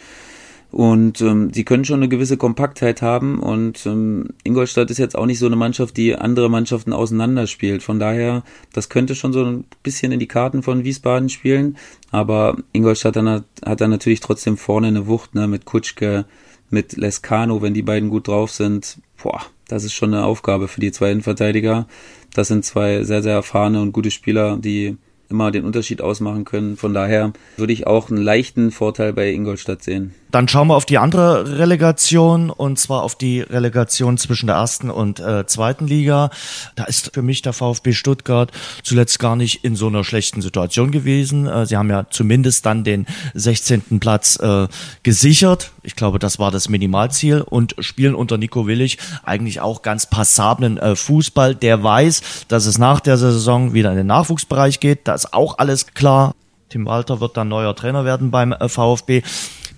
Und 0.72 1.20
ähm, 1.20 1.52
sie 1.54 1.66
können 1.66 1.84
schon 1.84 2.00
eine 2.00 2.08
gewisse 2.08 2.38
Kompaktheit 2.38 3.02
haben 3.02 3.40
und 3.40 3.86
ähm, 3.86 4.30
Ingolstadt 4.46 4.90
ist 4.90 5.00
jetzt 5.00 5.18
auch 5.18 5.26
nicht 5.26 5.40
so 5.40 5.46
eine 5.46 5.58
Mannschaft, 5.58 5.98
die 5.98 6.16
andere 6.16 6.50
Mannschaften 6.50 6.94
auseinanderspielt. 6.94 7.84
Von 7.84 8.00
daher, 8.00 8.44
das 8.72 8.88
könnte 8.88 9.14
schon 9.14 9.34
so 9.34 9.44
ein 9.44 9.66
bisschen 9.84 10.14
in 10.14 10.20
die 10.20 10.30
Karten 10.30 10.64
von 10.64 10.86
Wiesbaden 10.86 11.28
spielen. 11.28 11.78
Aber 12.10 12.56
Ingolstadt 12.72 13.18
hat, 13.18 13.44
hat 13.66 13.82
dann 13.82 13.90
natürlich 13.90 14.22
trotzdem 14.22 14.56
vorne 14.56 14.88
eine 14.88 15.08
Wucht, 15.08 15.36
ne, 15.36 15.46
mit 15.46 15.66
Kutschke, 15.66 16.24
mit 16.70 16.96
Lescano, 16.96 17.62
wenn 17.62 17.74
die 17.74 17.82
beiden 17.82 18.10
gut 18.10 18.30
drauf 18.30 18.52
sind. 18.52 19.00
Boah, 19.22 19.42
das 19.68 19.84
ist 19.84 19.94
schon 19.94 20.14
eine 20.14 20.24
Aufgabe 20.24 20.70
für 20.70 20.80
die 20.80 20.94
zwei 20.94 21.12
Innenverteidiger. 21.12 21.86
Das 22.34 22.48
sind 22.48 22.64
zwei 22.64 23.04
sehr, 23.04 23.22
sehr 23.22 23.34
erfahrene 23.34 23.82
und 23.82 23.92
gute 23.92 24.10
Spieler, 24.10 24.56
die 24.56 24.96
immer 25.30 25.52
den 25.52 25.66
Unterschied 25.66 26.02
ausmachen 26.02 26.46
können. 26.46 26.78
Von 26.78 26.94
daher 26.94 27.34
würde 27.58 27.74
ich 27.74 27.88
auch 27.88 28.10
einen 28.10 28.22
leichten 28.22 28.72
Vorteil 28.72 29.12
bei 29.12 29.32
Ingolstadt 29.32 29.84
sehen. 29.84 30.14
Dann 30.32 30.48
schauen 30.48 30.68
wir 30.68 30.76
auf 30.76 30.86
die 30.86 30.98
andere 30.98 31.60
Relegation 31.60 32.50
und 32.50 32.80
zwar 32.80 33.04
auf 33.04 33.16
die 33.16 33.42
Relegation 33.42 34.18
zwischen 34.18 34.48
der 34.48 34.56
ersten 34.56 34.90
und 34.90 35.20
äh, 35.20 35.46
zweiten 35.46 35.88
Liga. 35.88 36.30
Da 36.76 36.86
ist 36.86 37.14
für 37.14 37.22
mich 37.22 37.42
der 37.42 37.54
VfB 37.54 37.94
Stuttgart 37.94 38.52
zuletzt 38.84 39.20
gar 39.20 39.36
nicht 39.36 39.64
in 39.64 39.76
so 39.76 39.88
einer 39.88 40.04
schlechten 40.04 40.42
Situation 40.42 40.92
gewesen. 40.92 41.48
Äh, 41.48 41.66
sie 41.66 41.78
haben 41.78 41.90
ja 41.90 42.06
zumindest 42.10 42.66
dann 42.66 42.84
den 42.84 43.06
16. 43.34 44.00
Platz 44.00 44.38
äh, 44.40 44.68
gesichert. 45.04 45.72
Ich 45.84 45.96
glaube, 45.96 46.20
das 46.20 46.40
war 46.40 46.52
das 46.52 46.70
Minimalziel 46.70 47.42
und 47.42 47.76
spielen 47.80 48.16
unter 48.16 48.38
Nico 48.38 48.68
Willig 48.68 48.98
eigentlich 49.24 49.60
auch 49.60 49.82
ganz 49.82 50.06
passablen 50.06 50.78
äh, 50.78 50.96
Fußball. 50.96 51.56
Der 51.56 51.84
weiß, 51.84 52.46
dass 52.48 52.66
es 52.66 52.78
nach 52.78 53.00
der 53.02 53.18
Saison 53.18 53.74
wieder 53.74 53.92
in 53.92 53.98
den 53.98 54.08
Nachwuchsbereich 54.08 54.80
geht. 54.80 55.08
Da 55.08 55.14
ist 55.14 55.34
auch 55.34 55.58
alles 55.58 55.88
klar. 55.88 56.34
Tim 56.70 56.86
Walter 56.86 57.20
wird 57.20 57.36
dann 57.36 57.50
neuer 57.50 57.76
Trainer 57.76 58.06
werden 58.06 58.32
beim 58.32 58.54
äh, 58.54 58.70
VfB 58.70 59.24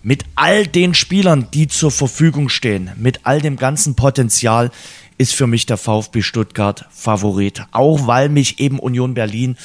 mit 0.03 0.25
all 0.35 0.67
den 0.67 0.93
Spielern, 0.93 1.47
die 1.53 1.67
zur 1.67 1.89
Verfügung 1.89 2.49
stehen, 2.49 2.91
mit 2.97 3.21
all 3.23 3.41
dem 3.41 3.55
ganzen 3.55 3.95
Potenzial, 3.95 4.69
ist 5.17 5.33
für 5.33 5.47
mich 5.47 5.65
der 5.65 5.77
VfB 5.77 6.21
Stuttgart 6.21 6.85
Favorit. 6.91 7.65
Auch 7.71 8.07
weil 8.07 8.29
mich 8.29 8.59
eben 8.59 8.79
Union 8.79 9.13
Berlin 9.13 9.55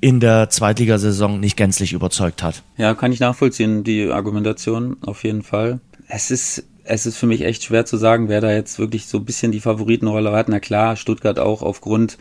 in 0.00 0.20
der 0.20 0.50
Zweitligasaison 0.50 1.40
nicht 1.40 1.56
gänzlich 1.56 1.92
überzeugt 1.92 2.42
hat. 2.42 2.62
Ja, 2.76 2.94
kann 2.94 3.12
ich 3.12 3.20
nachvollziehen, 3.20 3.82
die 3.82 4.10
Argumentation 4.10 4.98
auf 5.00 5.24
jeden 5.24 5.42
Fall. 5.42 5.80
Es 6.08 6.30
ist 6.30 6.64
es 6.88 7.04
ist 7.04 7.16
für 7.16 7.26
mich 7.26 7.42
echt 7.42 7.64
schwer 7.64 7.84
zu 7.84 7.96
sagen, 7.96 8.28
wer 8.28 8.40
da 8.40 8.52
jetzt 8.52 8.78
wirklich 8.78 9.06
so 9.06 9.18
ein 9.18 9.24
bisschen 9.24 9.50
die 9.50 9.60
Favoritenrolle 9.60 10.32
hat. 10.32 10.48
Na 10.48 10.60
klar, 10.60 10.96
Stuttgart 10.96 11.38
auch 11.38 11.62
aufgrund 11.62 12.16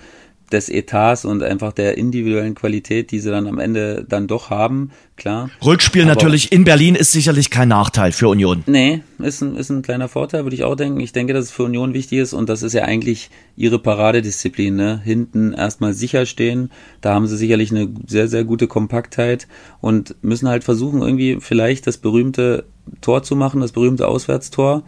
des 0.52 0.70
Etats 0.70 1.26
und 1.26 1.44
einfach 1.44 1.74
der 1.74 1.98
individuellen 1.98 2.56
Qualität, 2.56 3.12
die 3.12 3.20
sie 3.20 3.30
dann 3.30 3.48
am 3.48 3.60
Ende 3.60 4.06
dann 4.08 4.28
doch 4.28 4.50
haben, 4.50 4.92
klar. 5.16 5.50
Rückspiel 5.64 6.04
Aber 6.04 6.14
natürlich 6.14 6.52
in 6.52 6.64
Berlin 6.64 6.96
ist 6.96 7.12
sicherlich 7.12 7.50
kein 7.50 7.70
Nachteil 7.70 8.12
für 8.12 8.28
Union. 8.28 8.64
Nee, 8.68 9.02
ist 9.20 9.42
ein, 9.42 9.56
ist 9.56 9.70
ein 9.70 9.82
kleiner 9.82 10.08
Vorteil, 10.08 10.44
würde 10.44 10.56
ich 10.56 10.64
auch 10.64 10.76
denken. 10.76 11.00
Ich 11.00 11.14
denke, 11.14 11.34
dass 11.34 11.46
es 11.46 11.52
für 11.52 11.64
Union 11.64 11.94
wichtig 11.94 12.20
ist 12.20 12.34
und 12.34 12.50
das 12.50 12.64
ist 12.64 12.74
ja 12.74 12.84
eigentlich 12.84 13.30
ihre 13.56 13.80
Paradedisziplin, 13.80 14.76
ne? 14.76 15.02
Hinten 15.04 15.54
erstmal 15.54 15.94
sicher 15.94 16.26
stehen, 16.26 16.72
da 17.02 17.14
haben 17.14 17.28
sie 17.28 17.38
sicherlich 17.38 17.72
eine 17.72 17.90
sehr, 18.06 18.28
sehr 18.28 18.44
gute 18.44 18.68
Kompaktheit 18.68 19.48
und 19.82 20.16
müssen 20.22 20.48
halt 20.48 20.64
versuchen, 20.64 21.02
irgendwie 21.02 21.38
vielleicht 21.40 21.88
das 21.88 21.98
berühmte 21.98 22.66
Tor 23.02 23.24
zu 23.24 23.36
machen, 23.36 23.62
das 23.62 23.72
berühmte 23.72 24.08
Auswärtstor 24.08 24.84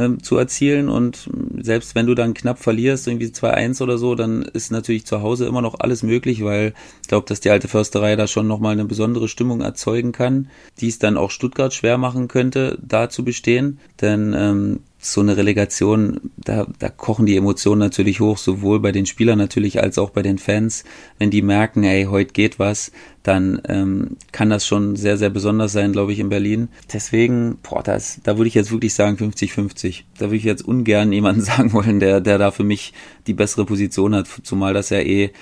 ähm, 0.00 0.22
zu 0.22 0.36
erzielen. 0.36 0.88
Und 0.88 1.28
selbst 1.58 1.94
wenn 1.94 2.06
du 2.06 2.14
dann 2.14 2.34
knapp 2.34 2.58
verlierst, 2.58 3.06
irgendwie 3.06 3.26
2-1 3.26 3.82
oder 3.82 3.98
so, 3.98 4.14
dann 4.14 4.42
ist 4.42 4.72
natürlich 4.72 5.06
zu 5.06 5.22
Hause 5.22 5.46
immer 5.46 5.62
noch 5.62 5.78
alles 5.80 6.02
möglich, 6.02 6.42
weil 6.42 6.74
ich 7.02 7.08
glaube, 7.08 7.26
dass 7.26 7.40
die 7.40 7.50
alte 7.50 7.68
Försterei 7.68 8.16
da 8.16 8.26
schon 8.26 8.46
nochmal 8.46 8.72
eine 8.72 8.84
besondere 8.84 9.28
Stimmung 9.28 9.60
erzeugen 9.60 10.12
kann, 10.12 10.48
die 10.80 10.88
es 10.88 10.98
dann 10.98 11.16
auch 11.16 11.30
Stuttgart 11.30 11.74
schwer 11.74 11.98
machen 11.98 12.28
könnte, 12.28 12.78
da 12.82 13.08
zu 13.10 13.24
bestehen. 13.24 13.78
Denn 14.00 14.34
ähm, 14.36 14.80
so 15.02 15.22
eine 15.22 15.36
Relegation, 15.38 16.30
da, 16.36 16.66
da 16.78 16.90
kochen 16.90 17.24
die 17.24 17.36
Emotionen 17.36 17.78
natürlich 17.78 18.20
hoch, 18.20 18.36
sowohl 18.36 18.80
bei 18.80 18.92
den 18.92 19.06
Spielern 19.06 19.38
natürlich 19.38 19.82
als 19.82 19.96
auch 19.98 20.10
bei 20.10 20.20
den 20.20 20.36
Fans. 20.36 20.84
Wenn 21.18 21.30
die 21.30 21.40
merken, 21.40 21.84
ey, 21.84 22.04
heute 22.04 22.34
geht 22.34 22.58
was, 22.58 22.92
dann 23.22 23.62
ähm, 23.66 24.18
kann 24.30 24.50
das 24.50 24.66
schon 24.66 24.96
sehr, 24.96 25.16
sehr 25.16 25.30
besonders 25.30 25.72
sein, 25.72 25.92
glaube 25.92 26.12
ich, 26.12 26.18
in 26.18 26.28
Berlin. 26.28 26.68
Deswegen, 26.92 27.56
boah, 27.62 27.82
das, 27.82 28.20
da 28.24 28.36
würde 28.36 28.48
ich 28.48 28.54
jetzt 28.54 28.72
wirklich 28.72 28.92
sagen 28.92 29.16
50-50. 29.16 30.02
Da 30.18 30.26
würde 30.26 30.36
ich 30.36 30.44
jetzt 30.44 30.66
ungern 30.66 31.12
jemanden 31.14 31.42
sagen 31.42 31.72
wollen, 31.72 31.98
der, 31.98 32.20
der 32.20 32.36
da 32.36 32.50
für 32.50 32.64
mich 32.64 32.92
die 33.26 33.34
bessere 33.34 33.64
Position 33.64 34.14
hat, 34.14 34.28
zumal 34.42 34.74
das 34.74 34.90
ja 34.90 34.98
eh 34.98 35.32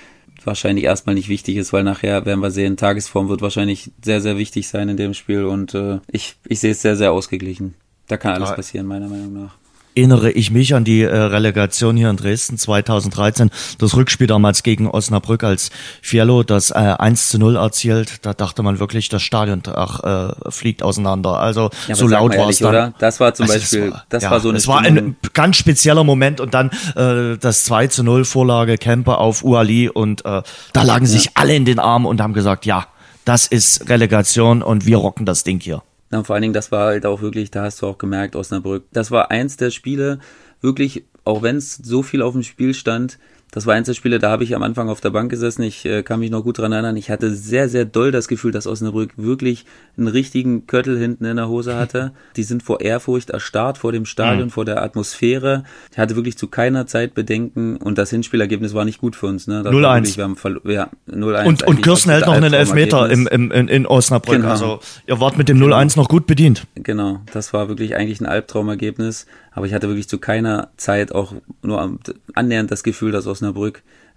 wahrscheinlich 0.44 0.84
erstmal 0.84 1.16
nicht 1.16 1.28
wichtig 1.28 1.56
ist, 1.56 1.72
weil 1.72 1.82
nachher 1.82 2.24
werden 2.24 2.40
wir 2.40 2.52
sehen, 2.52 2.76
Tagesform 2.76 3.28
wird 3.28 3.42
wahrscheinlich 3.42 3.90
sehr, 4.04 4.20
sehr 4.20 4.38
wichtig 4.38 4.68
sein 4.68 4.88
in 4.88 4.96
dem 4.96 5.14
Spiel 5.14 5.44
und 5.44 5.74
äh, 5.74 5.98
ich, 6.12 6.36
ich 6.46 6.61
sehe 6.61 6.70
es 6.70 6.80
sehr, 6.80 6.96
sehr 6.96 7.12
ausgeglichen. 7.12 7.74
Da 8.09 8.16
kann 8.16 8.34
alles 8.34 8.54
passieren, 8.54 8.86
meiner 8.86 9.09
Meinung 9.09 9.32
nach 9.32 9.59
erinnere 9.98 10.30
ich 10.30 10.50
mich 10.50 10.74
an 10.74 10.84
die 10.84 11.02
äh, 11.02 11.14
Relegation 11.16 11.96
hier 11.96 12.09
in 12.09 12.16
Dresden 12.16 12.56
2013, 12.56 13.50
das 13.78 13.96
Rückspiel 13.96 14.28
damals 14.28 14.62
gegen 14.62 14.88
Osnabrück, 14.88 15.42
als 15.42 15.70
Fiello 16.02 16.44
das 16.44 16.70
äh, 16.70 16.74
1 16.74 17.30
zu 17.30 17.38
0 17.38 17.56
erzielt. 17.56 18.24
Da 18.24 18.32
dachte 18.32 18.62
man 18.62 18.78
wirklich, 18.78 19.09
das 19.09 19.22
Stadion 19.22 19.62
ach, 19.66 20.04
äh, 20.04 20.50
fliegt 20.50 20.82
auseinander. 20.82 21.40
Also 21.40 21.70
ja, 21.88 21.96
so 21.96 22.06
laut 22.06 22.36
war 22.36 22.48
es 22.48 22.59
dann. 22.59 22.94
Das 22.98 23.18
war 23.18 23.34
zum 23.34 23.44
also 23.44 23.54
Beispiel, 23.59 23.90
war, 23.90 24.04
das 24.09 24.22
ja, 24.22 24.30
war 24.30 24.40
so 24.40 24.50
eine 24.50 24.59
Es 24.59 24.68
war 24.68 24.80
ein 24.80 25.16
ganz 25.34 25.56
spezieller 25.56 26.04
Moment 26.04 26.40
und 26.40 26.54
dann 26.54 26.70
äh, 26.94 27.36
das 27.38 27.64
2 27.64 27.88
zu 27.88 28.04
0 28.04 28.24
Vorlage 28.24 28.78
Kemper 28.78 29.18
auf 29.18 29.42
Uali 29.42 29.88
und 29.88 30.24
äh, 30.24 30.42
da 30.72 30.82
lagen 30.82 31.06
ja. 31.06 31.11
sich 31.11 31.30
alle 31.34 31.56
in 31.56 31.64
den 31.64 31.80
Armen 31.80 32.06
und 32.06 32.20
haben 32.20 32.34
gesagt, 32.34 32.66
ja, 32.66 32.86
das 33.24 33.46
ist 33.46 33.88
Relegation 33.90 34.62
und 34.62 34.86
wir 34.86 34.98
rocken 34.98 35.26
das 35.26 35.42
Ding 35.42 35.61
hier. 35.61 35.82
Und 36.11 36.26
vor 36.26 36.34
allen 36.34 36.42
Dingen, 36.42 36.54
das 36.54 36.72
war 36.72 36.86
halt 36.86 37.06
auch 37.06 37.20
wirklich, 37.20 37.50
da 37.50 37.64
hast 37.64 37.82
du 37.82 37.86
auch 37.86 37.98
gemerkt, 37.98 38.36
Osnabrück, 38.36 38.84
das 38.92 39.11
war 39.11 39.30
eins 39.30 39.56
der 39.56 39.70
Spiele, 39.70 40.18
wirklich, 40.61 41.04
auch 41.24 41.42
wenn 41.42 41.56
es 41.56 41.76
so 41.76 42.02
viel 42.02 42.22
auf 42.22 42.32
dem 42.32 42.42
Spiel 42.42 42.74
stand, 42.74 43.18
das 43.51 43.66
war 43.66 43.74
eins 43.74 43.86
der 43.86 43.94
Spiele, 43.94 44.18
da 44.18 44.30
habe 44.30 44.44
ich 44.44 44.55
am 44.55 44.62
Anfang 44.62 44.90
auf 44.90 45.01
der 45.01 45.11
Bank 45.11 45.30
gesessen. 45.30 45.62
Ich 45.62 45.84
äh, 45.86 46.03
kann 46.03 46.20
mich 46.20 46.30
noch 46.30 46.42
gut 46.44 46.59
dran 46.59 46.72
erinnern. 46.72 46.96
Ich 46.96 47.11
hatte 47.11 47.34
sehr, 47.34 47.68
sehr 47.68 47.86
doll 47.86 48.12
das 48.12 48.28
Gefühl, 48.28 48.53
dass 48.53 48.66
Osnabrück 48.66 49.12
wirklich 49.16 49.64
einen 49.96 50.09
richtigen 50.09 50.66
Köttel 50.66 50.99
hinten 50.99 51.24
in 51.24 51.36
der 51.36 51.49
Hose 51.49 51.74
hatte. 51.76 52.12
Die 52.36 52.42
sind 52.42 52.62
vor 52.62 52.80
Ehrfurcht 52.80 53.30
erstarrt, 53.30 53.78
vor 53.78 53.92
dem 53.92 54.05
Stadion, 54.05 54.49
mhm. 54.49 54.51
vor 54.51 54.66
der 54.66 54.82
Atmosphäre. 54.82 55.64
Ich 55.90 55.99
hatte 55.99 56.14
wirklich 56.14 56.36
zu 56.36 56.49
keiner 56.49 56.86
Zeit 56.86 57.14
Bedenken 57.14 57.78
und 57.78 57.96
das 57.96 58.11
Hinspielergebnis 58.11 58.74
war 58.74 58.84
nicht 58.84 59.01
gut 59.01 59.16
für 59.16 59.26
uns. 59.26 59.46
Ne? 59.46 59.62
0-1. 59.62 60.70
Ja, 60.70 60.90
0-1. 61.11 61.46
Und, 61.46 61.62
und 61.62 61.82
Kirsten 61.82 62.11
hält 62.11 62.26
noch 62.26 62.34
einen 62.34 62.53
Elfmeter 62.53 63.09
im, 63.09 63.26
im, 63.26 63.51
in, 63.51 63.68
in 63.68 63.86
Osnabrück. 63.86 64.36
Genau. 64.36 64.51
Also 64.51 64.80
ihr 65.07 65.20
wart 65.20 65.38
mit 65.38 65.49
dem 65.49 65.59
0-1 65.59 65.94
genau. 65.94 66.03
noch 66.03 66.09
gut 66.09 66.26
bedient. 66.26 66.66
Genau, 66.74 67.20
das 67.32 67.55
war 67.55 67.68
wirklich 67.68 67.96
eigentlich 67.96 68.20
ein 68.20 68.26
Albtraumergebnis. 68.26 69.26
Aber 69.59 69.66
ich 69.66 69.74
hatte 69.74 69.88
wirklich 69.88 70.09
zu 70.09 70.18
keiner 70.18 70.68
Zeit 70.76 71.12
auch 71.12 71.34
nur 71.62 71.99
annähernd 72.34 72.70
das 72.70 72.84
Gefühl, 72.84 73.11
dass 73.11 73.26
Osnabrück 73.26 73.38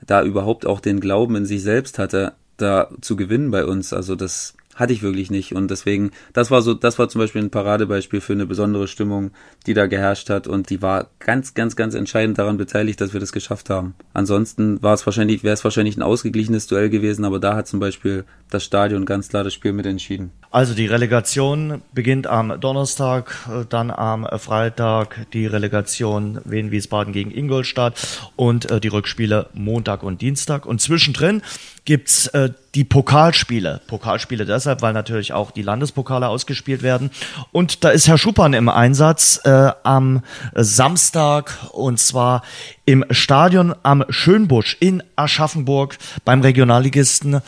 da 0.05 0.23
überhaupt 0.23 0.65
auch 0.65 0.79
den 0.79 0.99
Glauben 0.99 1.35
in 1.35 1.45
sich 1.45 1.61
selbst 1.63 1.99
hatte, 1.99 2.33
da 2.57 2.89
zu 3.01 3.15
gewinnen 3.15 3.51
bei 3.51 3.65
uns. 3.65 3.93
Also 3.93 4.15
das 4.15 4.55
hatte 4.75 4.93
ich 4.93 5.03
wirklich 5.03 5.31
nicht. 5.31 5.53
Und 5.53 5.69
deswegen, 5.69 6.11
das 6.33 6.51
war 6.51 6.61
so, 6.61 6.73
das 6.73 6.97
war 6.97 7.09
zum 7.09 7.19
Beispiel 7.19 7.41
ein 7.41 7.49
Paradebeispiel 7.49 8.21
für 8.21 8.33
eine 8.33 8.45
besondere 8.45 8.87
Stimmung, 8.87 9.31
die 9.67 9.73
da 9.73 9.87
geherrscht 9.87 10.29
hat. 10.29 10.47
Und 10.47 10.69
die 10.69 10.81
war 10.81 11.09
ganz, 11.19 11.53
ganz, 11.53 11.75
ganz 11.75 11.93
entscheidend 11.93 12.37
daran 12.37 12.57
beteiligt, 12.57 12.99
dass 13.01 13.13
wir 13.13 13.19
das 13.19 13.31
geschafft 13.31 13.69
haben. 13.69 13.95
Ansonsten 14.13 14.81
war 14.81 14.93
es 14.93 15.05
wahrscheinlich, 15.05 15.43
wäre 15.43 15.53
es 15.53 15.63
wahrscheinlich 15.63 15.97
ein 15.97 16.03
ausgeglichenes 16.03 16.67
Duell 16.67 16.89
gewesen, 16.89 17.25
aber 17.25 17.39
da 17.39 17.55
hat 17.55 17.67
zum 17.67 17.79
Beispiel 17.79 18.25
das 18.49 18.63
Stadion 18.63 19.05
ganz 19.05 19.29
klar 19.29 19.43
das 19.43 19.53
Spiel 19.53 19.73
mit 19.73 19.85
entschieden. 19.85 20.31
Also 20.53 20.73
die 20.73 20.85
Relegation 20.85 21.81
beginnt 21.93 22.27
am 22.27 22.59
Donnerstag, 22.59 23.33
dann 23.69 23.89
am 23.89 24.27
Freitag 24.37 25.31
die 25.31 25.45
Relegation 25.45 26.41
Wien-Wiesbaden 26.43 27.13
gegen 27.13 27.31
Ingolstadt 27.31 27.95
und 28.35 28.69
äh, 28.69 28.81
die 28.81 28.89
Rückspiele 28.89 29.47
Montag 29.53 30.03
und 30.03 30.21
Dienstag. 30.21 30.65
Und 30.65 30.81
zwischendrin 30.81 31.41
gibt's 31.85 32.27
äh, 32.27 32.49
die 32.75 32.83
Pokalspiele. 32.83 33.79
Pokalspiele 33.87 34.45
deshalb, 34.45 34.81
weil 34.81 34.91
natürlich 34.91 35.31
auch 35.31 35.51
die 35.51 35.61
Landespokale 35.61 36.27
ausgespielt 36.27 36.83
werden. 36.83 37.11
Und 37.53 37.85
da 37.85 37.89
ist 37.89 38.09
Herr 38.09 38.17
Schuppan 38.17 38.51
im 38.51 38.67
Einsatz 38.67 39.39
äh, 39.45 39.71
am 39.83 40.21
Samstag 40.53 41.57
und 41.71 41.97
zwar 41.97 42.43
im 42.83 43.05
Stadion 43.09 43.73
am 43.83 44.03
Schönbusch 44.09 44.75
in 44.81 45.01
Aschaffenburg 45.15 45.97
beim 46.25 46.41
Regionalligisten 46.41 47.41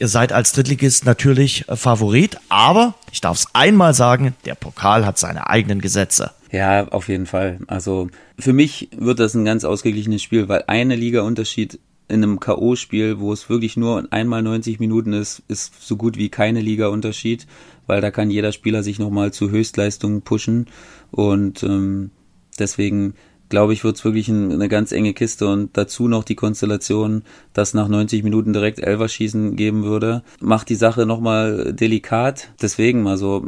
Ihr 0.00 0.08
seid 0.08 0.32
als 0.32 0.52
Drittligist 0.52 1.04
natürlich 1.04 1.68
äh, 1.68 1.76
Favorit, 1.76 2.38
aber 2.48 2.94
ich 3.12 3.20
darf 3.20 3.36
es 3.36 3.46
einmal 3.52 3.92
sagen, 3.92 4.34
der 4.46 4.54
Pokal 4.54 5.04
hat 5.04 5.18
seine 5.18 5.50
eigenen 5.50 5.82
Gesetze. 5.82 6.30
Ja, 6.50 6.88
auf 6.88 7.08
jeden 7.08 7.26
Fall. 7.26 7.58
Also 7.66 8.08
für 8.38 8.54
mich 8.54 8.88
wird 8.96 9.20
das 9.20 9.34
ein 9.34 9.44
ganz 9.44 9.62
ausgeglichenes 9.62 10.22
Spiel, 10.22 10.48
weil 10.48 10.64
eine 10.68 10.96
Liga-Unterschied 10.96 11.78
in 12.08 12.24
einem 12.24 12.40
K.O.-Spiel, 12.40 13.18
wo 13.18 13.30
es 13.30 13.50
wirklich 13.50 13.76
nur 13.76 14.08
einmal 14.10 14.42
90 14.42 14.80
Minuten 14.80 15.12
ist, 15.12 15.42
ist 15.48 15.86
so 15.86 15.96
gut 15.96 16.16
wie 16.16 16.30
keine 16.30 16.62
Liga-Unterschied, 16.62 17.46
weil 17.86 18.00
da 18.00 18.10
kann 18.10 18.30
jeder 18.30 18.52
Spieler 18.52 18.82
sich 18.82 18.98
nochmal 18.98 19.34
zu 19.34 19.50
Höchstleistungen 19.50 20.22
pushen 20.22 20.68
und 21.10 21.62
ähm, 21.62 22.10
deswegen 22.58 23.12
glaube 23.50 23.74
ich, 23.74 23.84
wird 23.84 23.96
es 23.96 24.04
wirklich 24.04 24.28
ein, 24.28 24.50
eine 24.50 24.68
ganz 24.68 24.92
enge 24.92 25.12
Kiste 25.12 25.46
und 25.48 25.76
dazu 25.76 26.08
noch 26.08 26.24
die 26.24 26.36
Konstellation, 26.36 27.24
dass 27.52 27.74
nach 27.74 27.88
90 27.88 28.22
Minuten 28.22 28.54
direkt 28.54 28.78
Elverschießen 28.78 29.56
geben 29.56 29.84
würde, 29.84 30.22
macht 30.40 30.70
die 30.70 30.76
Sache 30.76 31.04
nochmal 31.04 31.74
delikat. 31.74 32.48
Deswegen, 32.62 33.06
also 33.06 33.46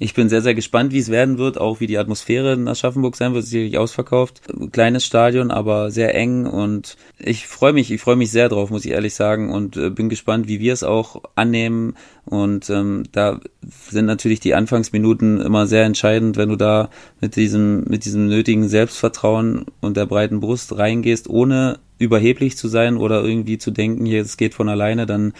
ich 0.00 0.12
bin 0.12 0.28
sehr, 0.28 0.42
sehr 0.42 0.56
gespannt, 0.56 0.92
wie 0.92 0.98
es 0.98 1.08
werden 1.08 1.38
wird, 1.38 1.56
auch 1.56 1.78
wie 1.78 1.86
die 1.86 1.98
Atmosphäre 1.98 2.54
in 2.54 2.66
Aschaffenburg 2.66 3.14
sein 3.14 3.32
wird, 3.32 3.44
sicherlich 3.44 3.78
ausverkauft. 3.78 4.40
Kleines 4.72 5.04
Stadion, 5.04 5.52
aber 5.52 5.92
sehr 5.92 6.16
eng 6.16 6.46
und 6.46 6.96
ich 7.18 7.46
freue 7.46 7.72
mich, 7.72 7.92
ich 7.92 8.00
freue 8.00 8.16
mich 8.16 8.32
sehr 8.32 8.48
drauf, 8.48 8.70
muss 8.70 8.84
ich 8.84 8.90
ehrlich 8.90 9.14
sagen 9.14 9.52
und 9.52 9.76
äh, 9.76 9.90
bin 9.90 10.08
gespannt, 10.08 10.48
wie 10.48 10.58
wir 10.58 10.72
es 10.72 10.82
auch 10.82 11.22
annehmen 11.36 11.94
und 12.24 12.68
ähm, 12.70 13.04
da 13.12 13.38
sind 13.88 14.06
natürlich 14.06 14.40
die 14.40 14.54
Anfangsminuten 14.54 15.40
immer 15.40 15.68
sehr 15.68 15.84
entscheidend, 15.84 16.36
wenn 16.36 16.48
du 16.48 16.56
da 16.56 16.90
mit 17.20 17.36
diesem, 17.36 17.84
mit 17.84 18.04
diesem 18.04 18.26
nötigen 18.26 18.68
Selbstvertrauen 18.68 19.66
und 19.80 19.96
der 19.96 20.06
breiten 20.06 20.40
Brust 20.40 20.76
reingehst, 20.76 21.30
ohne 21.30 21.78
überheblich 21.98 22.56
zu 22.56 22.66
sein 22.66 22.96
oder 22.96 23.22
irgendwie 23.22 23.58
zu 23.58 23.70
denken, 23.70 24.06
hier, 24.06 24.22
es 24.22 24.36
geht 24.36 24.54
von 24.54 24.68
alleine, 24.68 25.06
dann 25.06 25.34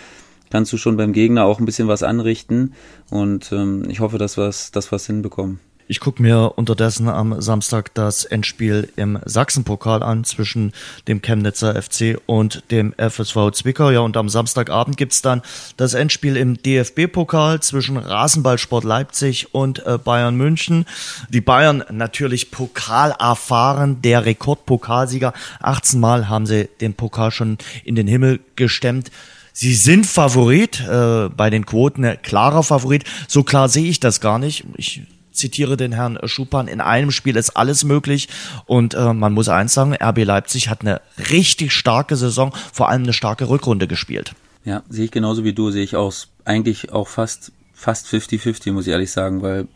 kannst 0.50 0.72
du 0.72 0.76
schon 0.76 0.96
beim 0.96 1.12
Gegner 1.12 1.44
auch 1.44 1.58
ein 1.58 1.66
bisschen 1.66 1.88
was 1.88 2.02
anrichten. 2.02 2.74
Und 3.10 3.52
ähm, 3.52 3.88
ich 3.88 4.00
hoffe, 4.00 4.18
dass 4.18 4.36
wir 4.36 4.44
es 4.44 4.70
dass 4.70 4.90
wir's 4.92 5.06
hinbekommen. 5.06 5.60
Ich 5.86 6.00
gucke 6.00 6.22
mir 6.22 6.54
unterdessen 6.56 7.10
am 7.10 7.42
Samstag 7.42 7.92
das 7.92 8.24
Endspiel 8.24 8.88
im 8.96 9.18
Sachsenpokal 9.26 10.02
an 10.02 10.24
zwischen 10.24 10.72
dem 11.08 11.20
Chemnitzer 11.20 11.80
FC 11.80 12.18
und 12.24 12.64
dem 12.70 12.94
FSV 12.96 13.50
Zwickau. 13.52 13.90
Ja, 13.90 14.00
und 14.00 14.16
am 14.16 14.30
Samstagabend 14.30 14.96
gibt's 14.96 15.20
dann 15.20 15.42
das 15.76 15.92
Endspiel 15.92 16.38
im 16.38 16.56
DFB-Pokal 16.62 17.60
zwischen 17.60 17.98
Rasenballsport 17.98 18.84
Leipzig 18.84 19.54
und 19.54 19.84
äh, 19.84 19.98
Bayern 19.98 20.36
München. 20.36 20.86
Die 21.28 21.42
Bayern 21.42 21.84
natürlich 21.90 22.50
Pokal 22.50 23.14
erfahren, 23.18 24.00
der 24.00 24.24
Rekordpokalsieger. 24.24 25.34
18 25.60 26.00
Mal 26.00 26.30
haben 26.30 26.46
sie 26.46 26.70
den 26.80 26.94
Pokal 26.94 27.30
schon 27.30 27.58
in 27.84 27.94
den 27.94 28.06
Himmel 28.06 28.40
gestemmt. 28.56 29.10
Sie 29.56 29.72
sind 29.72 30.04
Favorit, 30.04 30.80
äh, 30.80 31.28
bei 31.28 31.48
den 31.48 31.64
Quoten 31.64 32.18
klarer 32.24 32.64
Favorit. 32.64 33.04
So 33.28 33.44
klar 33.44 33.68
sehe 33.68 33.88
ich 33.88 34.00
das 34.00 34.20
gar 34.20 34.40
nicht. 34.40 34.64
Ich 34.76 35.02
zitiere 35.30 35.76
den 35.76 35.92
Herrn 35.92 36.18
Schupan, 36.24 36.66
in 36.66 36.80
einem 36.80 37.12
Spiel 37.12 37.36
ist 37.36 37.50
alles 37.50 37.84
möglich. 37.84 38.28
Und 38.66 38.94
äh, 38.94 39.14
man 39.14 39.32
muss 39.32 39.48
eins 39.48 39.72
sagen, 39.72 39.94
RB 39.94 40.24
Leipzig 40.24 40.68
hat 40.68 40.80
eine 40.80 41.00
richtig 41.30 41.72
starke 41.72 42.16
Saison, 42.16 42.52
vor 42.72 42.88
allem 42.88 43.04
eine 43.04 43.12
starke 43.12 43.48
Rückrunde 43.48 43.86
gespielt. 43.86 44.34
Ja, 44.64 44.82
sehe 44.88 45.04
ich 45.04 45.12
genauso 45.12 45.44
wie 45.44 45.52
du, 45.52 45.70
sehe 45.70 45.84
ich 45.84 45.94
auch 45.94 46.12
eigentlich 46.44 46.92
auch 46.92 47.06
fast 47.06 47.52
fast 47.74 48.08
50-50, 48.08 48.72
muss 48.72 48.88
ich 48.88 48.92
ehrlich 48.92 49.12
sagen, 49.12 49.40
weil 49.40 49.68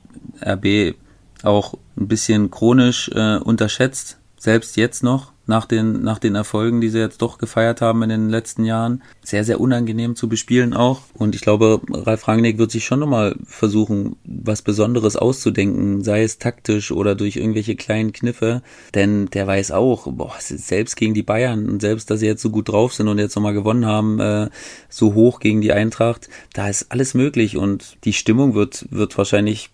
RB 0.45 0.97
auch 1.45 1.75
ein 1.97 2.09
bisschen 2.09 2.51
chronisch 2.51 3.11
äh, 3.15 3.37
unterschätzt, 3.37 4.19
selbst 4.39 4.77
jetzt 4.77 5.05
noch 5.05 5.33
nach 5.49 5.65
den, 5.65 6.03
nach 6.03 6.19
den 6.19 6.35
Erfolgen, 6.35 6.81
die 6.81 6.91
sie 6.91 6.99
jetzt 6.99 7.23
doch 7.23 7.39
gefeiert 7.39 7.81
haben 7.81 8.03
in 8.03 8.11
den 8.11 8.29
letzten 8.29 8.65
Jahren. 8.65 9.03
Sehr, 9.25 9.45
sehr 9.45 9.61
unangenehm 9.61 10.15
zu 10.15 10.29
bespielen 10.29 10.75
auch. 10.75 11.01
Und 11.15 11.35
ich 11.35 11.41
glaube, 11.41 11.81
Ralf 11.91 12.29
Rangnick 12.29 12.59
wird 12.59 12.71
sich 12.71 12.85
schon 12.85 13.01
nochmal 13.01 13.35
versuchen, 13.45 14.17
was 14.25 14.61
Besonderes 14.61 15.17
auszudenken, 15.17 16.05
sei 16.05 16.23
es 16.23 16.39
taktisch 16.39 16.93
oder 16.93 17.15
durch 17.15 17.37
irgendwelche 17.37 17.77
kleinen 17.77 18.13
Kniffe. 18.13 18.63
Denn 18.95 19.27
der 19.27 19.47
weiß 19.47 19.71
auch, 19.71 20.07
boah, 20.13 20.35
selbst 20.39 20.97
gegen 20.97 21.15
die 21.15 21.23
Bayern 21.23 21.69
und 21.69 21.81
selbst, 21.81 22.11
dass 22.11 22.21
sie 22.21 22.27
jetzt 22.27 22.43
so 22.43 22.51
gut 22.51 22.69
drauf 22.69 22.93
sind 22.93 23.09
und 23.09 23.19
jetzt 23.19 23.35
nochmal 23.35 23.55
gewonnen 23.55 23.87
haben, 23.87 24.21
äh, 24.21 24.51
so 24.91 25.15
hoch 25.15 25.41
gegen 25.41 25.63
die 25.63 25.73
Eintracht, 25.73 26.29
da 26.53 26.69
ist 26.69 26.93
alles 26.93 27.15
möglich 27.15 27.57
und 27.57 27.97
die 28.05 28.13
Stimmung 28.13 28.55
wird, 28.55 28.87
wird 28.91 29.17
wahrscheinlich 29.17 29.71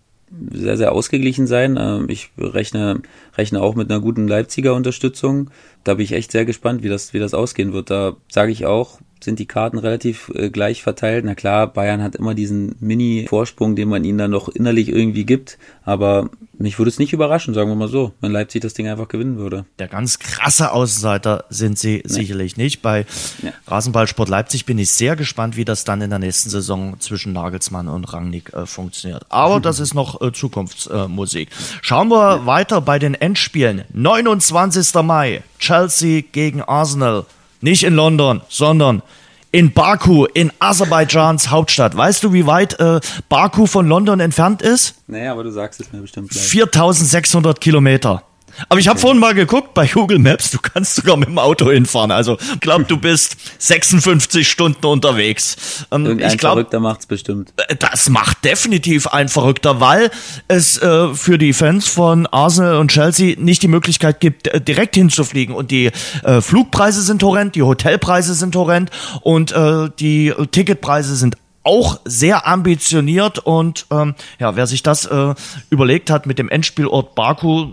sehr, 0.53 0.77
sehr 0.77 0.93
ausgeglichen 0.93 1.47
sein. 1.47 1.77
Ähm, 1.79 2.07
ich 2.09 2.31
rechne, 2.39 3.03
rechne 3.37 3.63
auch 3.63 3.75
mit 3.75 3.91
einer 3.91 4.01
guten 4.01 4.27
Leipziger 4.27 4.75
Unterstützung. 4.75 5.51
Da 5.85 5.95
bin 5.95 6.05
ich 6.05 6.13
echt 6.13 6.33
sehr 6.33 6.45
gespannt, 6.45 6.83
wie 6.83 6.89
das, 6.89 7.15
wie 7.15 7.19
das 7.19 7.35
ausgehen 7.35 7.73
wird. 7.73 7.91
Da 7.91 8.17
sage 8.31 8.53
ich 8.53 8.67
auch, 8.67 9.01
sind 9.25 9.39
die 9.39 9.47
Karten 9.47 9.79
relativ 9.79 10.31
äh, 10.35 10.51
gleich 10.51 10.83
verteilt. 10.83 11.25
Na 11.25 11.35
klar, 11.35 11.67
Bayern 11.67 12.03
hat 12.03 12.15
immer 12.15 12.35
diesen 12.35 12.77
Mini-Vorsprung, 12.81 13.77
den 13.77 13.89
man 13.89 14.05
ihnen 14.05 14.19
dann 14.19 14.31
noch 14.31 14.49
innerlich 14.49 14.89
irgendwie 14.89 15.25
gibt. 15.25 15.59
Aber 15.85 16.31
mich 16.59 16.79
würde 16.79 16.89
es 16.89 16.99
nicht 16.99 17.13
überraschen, 17.13 17.55
sagen 17.55 17.71
wir 17.71 17.75
mal 17.75 17.89
so, 17.89 18.13
wenn 18.21 18.33
Leipzig 18.33 18.63
das 18.63 18.75
Ding 18.75 18.89
einfach 18.89 19.09
gewinnen 19.09 19.37
würde. 19.37 19.65
Der 19.79 19.89
ganz 19.89 20.19
krasse 20.19 20.73
Außenseiter 20.73 21.45
sind 21.51 21.79
sie 21.79 21.97
nee. 21.97 22.13
sicherlich 22.13 22.57
nicht. 22.57 22.83
Bei 22.83 23.07
ja. 23.43 23.53
Rasenballsport 23.67 24.29
Leipzig 24.29 24.67
bin 24.67 24.79
ich 24.79 24.93
sehr 24.93 25.17
gespannt, 25.17 25.57
wie 25.57 25.65
das 25.65 25.85
dann 25.85 26.01
in 26.01 26.11
der 26.11 26.19
nächsten 26.19 26.51
Saison 26.51 27.01
zwischen 27.01 27.33
Nagelsmann 27.33 27.89
und 27.89 28.13
Rangnick 28.13 28.53
äh, 28.53 28.67
funktioniert. 28.67 29.27
Aber 29.29 29.61
das 29.61 29.81
ist 29.81 29.95
noch 29.95 30.21
äh, 30.21 30.33
Zukunftsmusik. 30.33 31.49
Schauen 31.83 32.09
wir 32.09 32.37
ja. 32.37 32.47
weiter 32.47 32.81
bei 32.81 32.99
den 32.99 33.15
Endspielen. 33.15 33.85
29. 33.93 34.95
Mai, 35.03 35.43
Chelsea 35.59 36.23
gegen 36.31 36.63
Arsenal. 36.63 37.27
Nicht 37.65 37.83
in 37.83 37.95
London, 37.95 38.43
sondern 38.51 39.03
in 39.51 39.73
Baku, 39.73 40.27
in 40.27 40.53
Aserbaidschans 40.59 41.51
Hauptstadt. 41.51 41.97
Weißt 41.97 42.23
du, 42.23 42.35
wie 42.35 42.47
weit 42.47 42.79
äh, 42.79 43.01
Baku 43.31 43.65
von 43.65 43.89
London 43.89 44.21
entfernt 44.21 44.61
ist? 44.61 44.97
Nee, 45.07 45.27
aber 45.29 45.45
du 45.45 45.51
sagst 45.51 45.81
es 45.81 45.91
mir 45.91 46.03
bestimmt 46.03 46.29
gleich. 46.29 46.45
4600 46.45 47.63
Kilometer. 47.63 48.23
Aber 48.69 48.81
ich 48.81 48.89
habe 48.89 48.99
vorhin 48.99 49.21
mal 49.21 49.35
geguckt 49.35 49.75
bei 49.75 49.87
Google 49.87 50.19
Maps, 50.19 50.51
du 50.51 50.59
kannst 50.59 50.97
sogar 50.97 51.17
mit 51.17 51.29
dem 51.29 51.39
Auto 51.39 51.71
hinfahren. 51.71 52.11
Also 52.11 52.39
ich 52.55 52.61
glaube, 52.61 52.85
du 52.85 52.97
bist 52.97 53.37
56 53.59 54.49
Stunden 54.49 54.87
unterwegs. 54.87 55.87
Ähm, 55.91 56.07
Irgendein 56.07 56.33
ich 56.33 56.39
glaub, 56.39 56.55
Verrückter 56.55 56.81
macht's 56.81 57.07
bestimmt. 57.07 57.53
Äh, 57.69 57.77
das 57.77 58.09
macht 58.09 58.45
definitiv 58.45 59.07
ein 59.09 59.29
Verrückter, 59.29 59.81
weil 59.81 60.11
es 60.49 60.79
äh, 60.79 61.15
für 61.15 61.39
die 61.39 61.53
Fans 61.53 61.89
von 61.89 62.27
Arsenal 62.27 62.77
und 62.77 62.91
Chelsea 62.91 63.37
nicht 63.39 63.63
die 63.63 63.69
Möglichkeit 63.69 64.21
gibt, 64.21 64.51
direkt 64.67 64.95
hinzufliegen. 64.95 65.55
Und 65.55 65.71
die 65.71 65.91
äh, 66.23 66.41
Flugpreise 66.41 67.03
sind 67.03 67.23
horrend, 67.23 67.55
die 67.55 67.63
Hotelpreise 67.63 68.35
sind 68.35 68.57
horrend 68.57 68.91
und 69.23 69.53
äh, 69.53 69.91
die 69.99 70.33
Ticketpreise 70.51 71.17
sind 71.17 71.37
auch 71.65 72.01
sehr 72.05 72.47
ambitioniert 72.47 73.39
und 73.39 73.87
ähm, 73.91 74.15
ja, 74.39 74.55
wer 74.55 74.67
sich 74.67 74.83
das 74.83 75.07
äh, 75.07 75.35
überlegt 75.71 76.11
hat 76.11 76.27
mit 76.27 76.39
dem 76.39 76.49
Endspielort 76.49 77.15
Baku, 77.15 77.73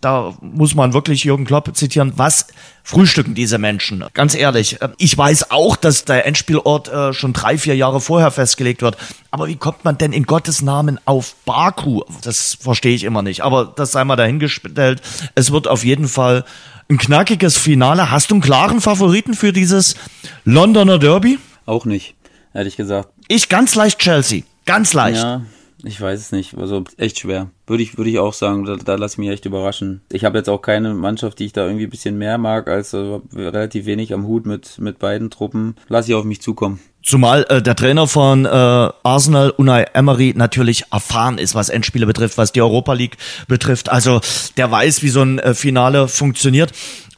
da 0.00 0.34
muss 0.40 0.74
man 0.74 0.92
wirklich 0.92 1.24
Jürgen 1.24 1.44
Klopp 1.44 1.74
zitieren, 1.76 2.12
was 2.16 2.46
frühstücken 2.82 3.34
diese 3.34 3.58
Menschen? 3.58 4.04
Ganz 4.14 4.34
ehrlich, 4.34 4.80
äh, 4.80 4.88
ich 4.98 5.16
weiß 5.16 5.50
auch, 5.50 5.76
dass 5.76 6.04
der 6.04 6.26
Endspielort 6.26 6.88
äh, 6.88 7.12
schon 7.12 7.32
drei, 7.32 7.58
vier 7.58 7.76
Jahre 7.76 8.00
vorher 8.00 8.30
festgelegt 8.30 8.82
wird. 8.82 8.96
Aber 9.30 9.48
wie 9.48 9.56
kommt 9.56 9.84
man 9.84 9.98
denn 9.98 10.12
in 10.12 10.24
Gottes 10.24 10.62
Namen 10.62 10.98
auf 11.04 11.36
Baku? 11.44 12.02
Das 12.22 12.56
verstehe 12.60 12.94
ich 12.94 13.04
immer 13.04 13.22
nicht. 13.22 13.42
Aber 13.42 13.72
das 13.76 13.92
sei 13.92 14.04
mal 14.04 14.16
dahingestellt. 14.16 15.02
Es 15.34 15.50
wird 15.50 15.68
auf 15.68 15.84
jeden 15.84 16.08
Fall 16.08 16.44
ein 16.88 16.98
knackiges 16.98 17.56
Finale. 17.56 18.10
Hast 18.10 18.30
du 18.30 18.36
einen 18.36 18.42
klaren 18.42 18.80
Favoriten 18.80 19.34
für 19.34 19.52
dieses 19.52 19.96
Londoner 20.44 20.98
Derby? 20.98 21.38
Auch 21.64 21.84
nicht, 21.84 22.14
ehrlich 22.54 22.76
gesagt. 22.76 23.08
Ich 23.28 23.48
ganz 23.48 23.74
leicht 23.74 23.98
Chelsea. 23.98 24.42
Ganz 24.66 24.92
leicht. 24.94 25.22
Ja, 25.22 25.42
ich 25.82 26.00
weiß 26.00 26.20
es 26.20 26.32
nicht. 26.32 26.56
Also 26.56 26.84
echt 26.96 27.18
schwer. 27.18 27.50
Würde 27.66 27.82
ich, 27.82 27.96
würde 27.96 28.10
ich 28.10 28.18
auch 28.18 28.32
sagen. 28.32 28.64
Da, 28.64 28.76
da 28.76 28.94
lasse 28.94 29.14
ich 29.14 29.18
mich 29.18 29.30
echt 29.30 29.46
überraschen. 29.46 30.00
Ich 30.12 30.24
habe 30.24 30.38
jetzt 30.38 30.48
auch 30.48 30.62
keine 30.62 30.94
Mannschaft, 30.94 31.38
die 31.40 31.46
ich 31.46 31.52
da 31.52 31.66
irgendwie 31.66 31.84
ein 31.84 31.90
bisschen 31.90 32.18
mehr 32.18 32.38
mag, 32.38 32.68
als 32.68 32.94
also 32.94 33.22
relativ 33.34 33.86
wenig 33.86 34.14
am 34.14 34.26
Hut 34.26 34.46
mit, 34.46 34.78
mit 34.78 35.00
beiden 35.00 35.30
Truppen. 35.30 35.74
Lass 35.88 36.08
ich 36.08 36.14
auf 36.14 36.24
mich 36.24 36.40
zukommen. 36.40 36.78
Zumal 37.02 37.46
äh, 37.48 37.62
der 37.62 37.76
Trainer 37.76 38.08
von 38.08 38.46
äh, 38.46 38.48
Arsenal, 38.48 39.50
Unai 39.50 39.84
Emery, 39.94 40.34
natürlich 40.36 40.84
erfahren 40.92 41.38
ist, 41.38 41.54
was 41.54 41.68
Endspiele 41.68 42.04
betrifft, 42.04 42.36
was 42.36 42.50
die 42.50 42.62
Europa 42.62 42.94
League 42.94 43.16
betrifft. 43.46 43.88
Also 43.88 44.20
der 44.56 44.70
weiß, 44.70 45.02
wie 45.02 45.08
so 45.08 45.22
ein 45.22 45.38
äh, 45.38 45.54
Finale 45.54 46.08
funktioniert 46.08 46.72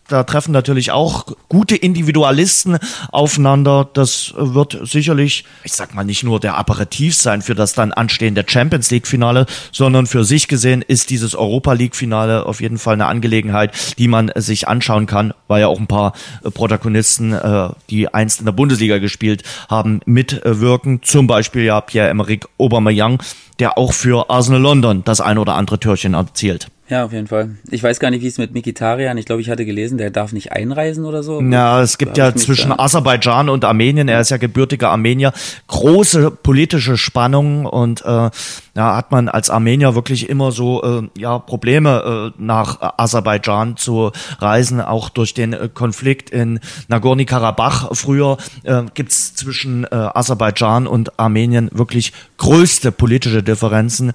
da 0.09 0.25
treffen 0.25 0.53
natürlich 0.53 0.91
auch 0.91 1.27
gute 1.49 1.77
Individualisten 1.77 2.79
aufeinander. 3.13 3.89
Das 3.93 4.35
wird 4.37 4.79
sicherlich, 4.83 5.45
ich 5.65 5.75
sag 5.75 5.95
mal, 5.95 6.05
nicht 6.05 6.25
nur 6.25 6.41
der 6.41 6.57
Aperitif 6.57 7.15
sein 7.15 7.43
für 7.43 7.55
das 7.55 7.75
dann 7.75 7.93
anstehende 7.93 8.45
Champions 8.47 8.91
League 8.91 9.07
Finale, 9.07 9.47
sondern 9.71 10.07
für 10.07 10.25
sich 10.25 10.49
gesehen 10.49 10.83
ist 10.83 11.11
dieses 11.11 11.35
Europa 11.35 11.75
League 11.75 11.95
Finale 11.95 12.47
auf 12.47 12.61
jeden 12.61 12.79
Fall 12.79 12.95
eine 12.95 13.07
Angelegenheit, 13.07 13.73
die 13.99 14.09
man 14.09 14.33
sich 14.35 14.67
anschauen 14.67 15.07
kann, 15.07 15.35
weil 15.47 15.61
ja 15.61 15.69
auch 15.69 15.79
ein 15.79 15.87
paar 15.87 16.15
äh, 16.43 16.51
Protagonisten, 16.51 17.33
äh, 17.33 17.69
die 17.91 18.13
einst 18.13 18.41
in 18.41 18.47
der 18.47 18.53
Bundesliga 18.53 18.99
gespielt 18.99 19.43
haben, 19.69 20.01
mitwirken. 20.07 21.03
Zum 21.03 21.27
Beispiel 21.27 21.65
ja 21.65 21.81
Pierre-Emerick 21.81 22.47
Aubameyang, 22.59 23.23
der 23.59 23.77
auch 23.77 23.93
für 23.93 24.31
Arsenal 24.31 24.63
London 24.63 25.05
das 25.05 25.21
ein 25.21 25.37
oder 25.37 25.55
andere 25.55 25.79
Türchen 25.79 26.15
erzielt. 26.15 26.69
Ja, 26.89 27.05
auf 27.05 27.13
jeden 27.13 27.27
Fall. 27.27 27.51
Ich 27.71 27.83
weiß 27.83 28.01
gar 28.01 28.11
nicht, 28.11 28.23
wie 28.23 28.29
es 28.29 28.39
mit 28.39 28.55
Mikitarian, 28.55 29.19
ich 29.19 29.27
glaube, 29.27 29.43
ich 29.43 29.51
hatte 29.51 29.67
gelesen, 29.67 29.99
der 29.99 30.11
darf 30.11 30.33
nicht 30.33 30.53
einreisen 30.53 31.05
oder 31.05 31.23
so. 31.23 31.43
Ja, 31.43 31.83
es 31.83 31.99
gibt 31.99 32.17
ja 32.17 32.35
zwischen 32.35 32.73
Aserbaidschan 32.73 33.51
und 33.51 33.67
Armenien, 33.67 34.09
er 34.09 34.23
ist 34.23 34.31
ja 34.31 34.39
gebürtiger 34.39 34.89
Armenier, 34.89 35.33
große 35.67 36.31
politische 36.31 36.97
Spannungen 36.97 37.67
und 37.67 38.03
äh, 38.07 38.31
ja, 38.75 38.97
hat 38.97 39.11
man 39.11 39.29
als 39.29 39.51
Armenier 39.51 39.95
wirklich 39.95 40.31
immer 40.31 40.51
so 40.51 40.83
äh, 40.83 41.21
ja 41.21 41.39
Probleme 41.39 42.33
äh, 42.39 42.43
nach 42.43 42.79
Aserbaidschan 42.97 43.77
zu 43.77 44.11
reisen, 44.39 44.81
auch 44.81 45.11
durch 45.11 45.35
den 45.35 45.53
äh, 45.53 45.69
Konflikt 45.73 46.31
in 46.31 46.59
Nagorno-Karabach. 46.89 47.91
Früher 47.93 48.39
äh, 48.63 48.85
gibt's 48.95 49.35
zwischen 49.35 49.85
äh, 49.85 49.89
Aserbaidschan 49.91 50.87
und 50.87 51.19
Armenien 51.19 51.69
wirklich 51.73 52.15
größte 52.39 52.93
politische 52.93 53.43
Differenzen 53.43 54.13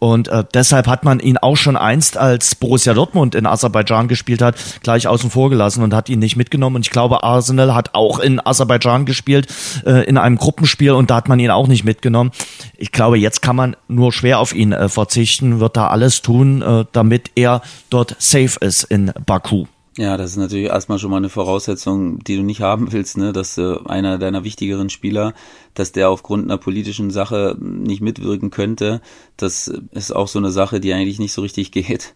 und 0.00 0.26
äh, 0.26 0.42
deshalb 0.54 0.88
hat 0.88 1.04
man 1.04 1.20
ihn 1.20 1.36
auch 1.38 1.56
schon 1.56 1.76
einst, 1.76 2.15
als 2.16 2.54
Borussia 2.54 2.94
Dortmund 2.94 3.34
in 3.34 3.44
Aserbaidschan 3.44 4.08
gespielt 4.08 4.40
hat, 4.40 4.56
gleich 4.82 5.08
außen 5.08 5.30
vor 5.30 5.50
gelassen 5.50 5.82
und 5.82 5.92
hat 5.92 6.08
ihn 6.08 6.20
nicht 6.20 6.36
mitgenommen. 6.36 6.76
Und 6.76 6.86
ich 6.86 6.90
glaube, 6.90 7.22
Arsenal 7.22 7.74
hat 7.74 7.94
auch 7.94 8.18
in 8.18 8.40
Aserbaidschan 8.44 9.04
gespielt, 9.04 9.48
äh, 9.84 10.04
in 10.06 10.16
einem 10.16 10.36
Gruppenspiel 10.36 10.92
und 10.92 11.10
da 11.10 11.16
hat 11.16 11.28
man 11.28 11.38
ihn 11.38 11.50
auch 11.50 11.68
nicht 11.68 11.84
mitgenommen. 11.84 12.30
Ich 12.78 12.92
glaube, 12.92 13.18
jetzt 13.18 13.42
kann 13.42 13.56
man 13.56 13.76
nur 13.88 14.06
nur 14.06 14.12
schwer 14.12 14.38
auf 14.38 14.54
ihn 14.54 14.72
äh, 14.72 14.88
verzichten, 14.88 15.58
wird 15.58 15.76
da 15.76 15.88
alles 15.88 16.22
tun, 16.22 16.62
äh, 16.62 16.84
damit 16.92 17.32
er 17.34 17.60
dort 17.90 18.14
safe 18.20 18.56
ist 18.60 18.84
in 18.84 19.12
Baku. 19.26 19.66
Ja, 19.98 20.16
das 20.16 20.30
ist 20.30 20.36
natürlich 20.36 20.66
erstmal 20.66 21.00
schon 21.00 21.10
mal 21.10 21.16
eine 21.16 21.28
Voraussetzung, 21.28 22.22
die 22.22 22.36
du 22.36 22.42
nicht 22.42 22.60
haben 22.60 22.92
willst, 22.92 23.16
ne? 23.16 23.32
dass 23.32 23.58
äh, 23.58 23.74
einer 23.86 24.18
deiner 24.18 24.44
wichtigeren 24.44 24.90
Spieler, 24.90 25.32
dass 25.76 25.92
der 25.92 26.08
aufgrund 26.10 26.44
einer 26.44 26.58
politischen 26.58 27.10
Sache 27.10 27.56
nicht 27.60 28.00
mitwirken 28.00 28.50
könnte. 28.50 29.00
Das 29.36 29.72
ist 29.92 30.14
auch 30.14 30.26
so 30.26 30.38
eine 30.38 30.50
Sache, 30.50 30.80
die 30.80 30.92
eigentlich 30.92 31.18
nicht 31.20 31.32
so 31.32 31.42
richtig 31.42 31.70
geht. 31.70 32.14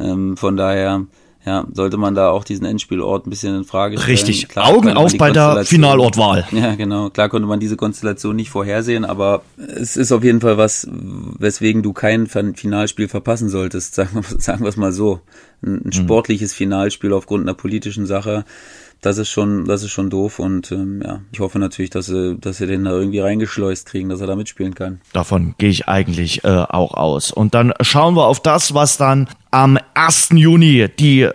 Ähm, 0.00 0.36
von 0.36 0.56
daher 0.56 1.06
ja, 1.44 1.66
sollte 1.72 1.96
man 1.96 2.14
da 2.14 2.30
auch 2.30 2.44
diesen 2.44 2.64
Endspielort 2.64 3.26
ein 3.26 3.30
bisschen 3.30 3.56
in 3.56 3.64
Frage 3.64 3.98
stellen. 3.98 4.16
Richtig, 4.16 4.48
Klar, 4.48 4.68
Augen 4.68 4.90
auf 4.90 5.16
bei 5.18 5.30
der 5.30 5.64
Finalortwahl. 5.64 6.46
Ja, 6.52 6.76
genau. 6.76 7.10
Klar 7.10 7.28
konnte 7.28 7.48
man 7.48 7.58
diese 7.58 7.76
Konstellation 7.76 8.36
nicht 8.36 8.50
vorhersehen, 8.50 9.04
aber 9.04 9.42
es 9.56 9.96
ist 9.96 10.12
auf 10.12 10.22
jeden 10.22 10.40
Fall 10.40 10.56
was, 10.56 10.86
weswegen 10.90 11.82
du 11.82 11.92
kein 11.92 12.28
Finalspiel 12.28 13.08
verpassen 13.08 13.48
solltest, 13.48 13.94
sagen 13.96 14.10
wir, 14.14 14.40
sagen 14.40 14.62
wir 14.62 14.68
es 14.68 14.76
mal 14.76 14.92
so. 14.92 15.20
Ein, 15.62 15.78
ein 15.78 15.82
mhm. 15.86 15.92
sportliches 15.92 16.54
Finalspiel 16.54 17.12
aufgrund 17.12 17.42
einer 17.42 17.54
politischen 17.54 18.06
Sache 18.06 18.44
das 19.02 19.18
ist 19.18 19.30
schon, 19.30 19.64
das 19.64 19.82
ist 19.82 19.90
schon 19.90 20.10
doof 20.10 20.38
und 20.38 20.70
ähm, 20.70 21.02
ja, 21.04 21.20
ich 21.32 21.40
hoffe 21.40 21.58
natürlich, 21.58 21.90
dass 21.90 22.06
sie, 22.06 22.38
dass 22.38 22.58
sie 22.58 22.68
den 22.68 22.84
da 22.84 22.92
irgendwie 22.92 23.18
reingeschleust 23.18 23.84
kriegen, 23.84 24.08
dass 24.08 24.20
er 24.20 24.28
da 24.28 24.36
mitspielen 24.36 24.74
kann. 24.74 25.00
Davon 25.12 25.56
gehe 25.58 25.70
ich 25.70 25.88
eigentlich 25.88 26.44
äh, 26.44 26.48
auch 26.48 26.94
aus. 26.94 27.32
Und 27.32 27.52
dann 27.54 27.74
schauen 27.80 28.14
wir 28.14 28.26
auf 28.26 28.40
das, 28.40 28.74
was 28.74 28.96
dann 28.96 29.28
am 29.50 29.76
1. 29.94 30.30
Juni 30.34 30.88
die 30.98 31.28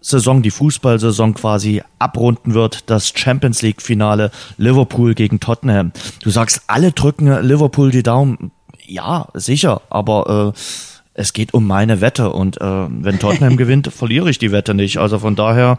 Saison, 0.00 0.40
die 0.40 0.50
Fußballsaison 0.50 1.34
quasi 1.34 1.82
abrunden 1.98 2.54
wird, 2.54 2.90
das 2.90 3.12
Champions 3.14 3.60
League 3.60 3.82
Finale 3.82 4.30
Liverpool 4.56 5.14
gegen 5.14 5.38
Tottenham. 5.38 5.92
Du 6.22 6.30
sagst, 6.30 6.62
alle 6.66 6.92
drücken 6.92 7.26
Liverpool 7.42 7.90
die 7.90 8.02
Daumen. 8.02 8.52
Ja, 8.84 9.28
sicher, 9.34 9.82
aber 9.90 10.54
äh, 10.54 10.58
es 11.14 11.34
geht 11.34 11.52
um 11.52 11.66
meine 11.66 12.00
Wette 12.00 12.30
und 12.30 12.60
äh, 12.60 12.64
wenn 12.64 13.18
Tottenham 13.18 13.56
gewinnt, 13.58 13.92
verliere 13.92 14.30
ich 14.30 14.38
die 14.38 14.52
Wette 14.52 14.74
nicht. 14.74 14.96
Also 14.98 15.18
von 15.18 15.36
daher, 15.36 15.78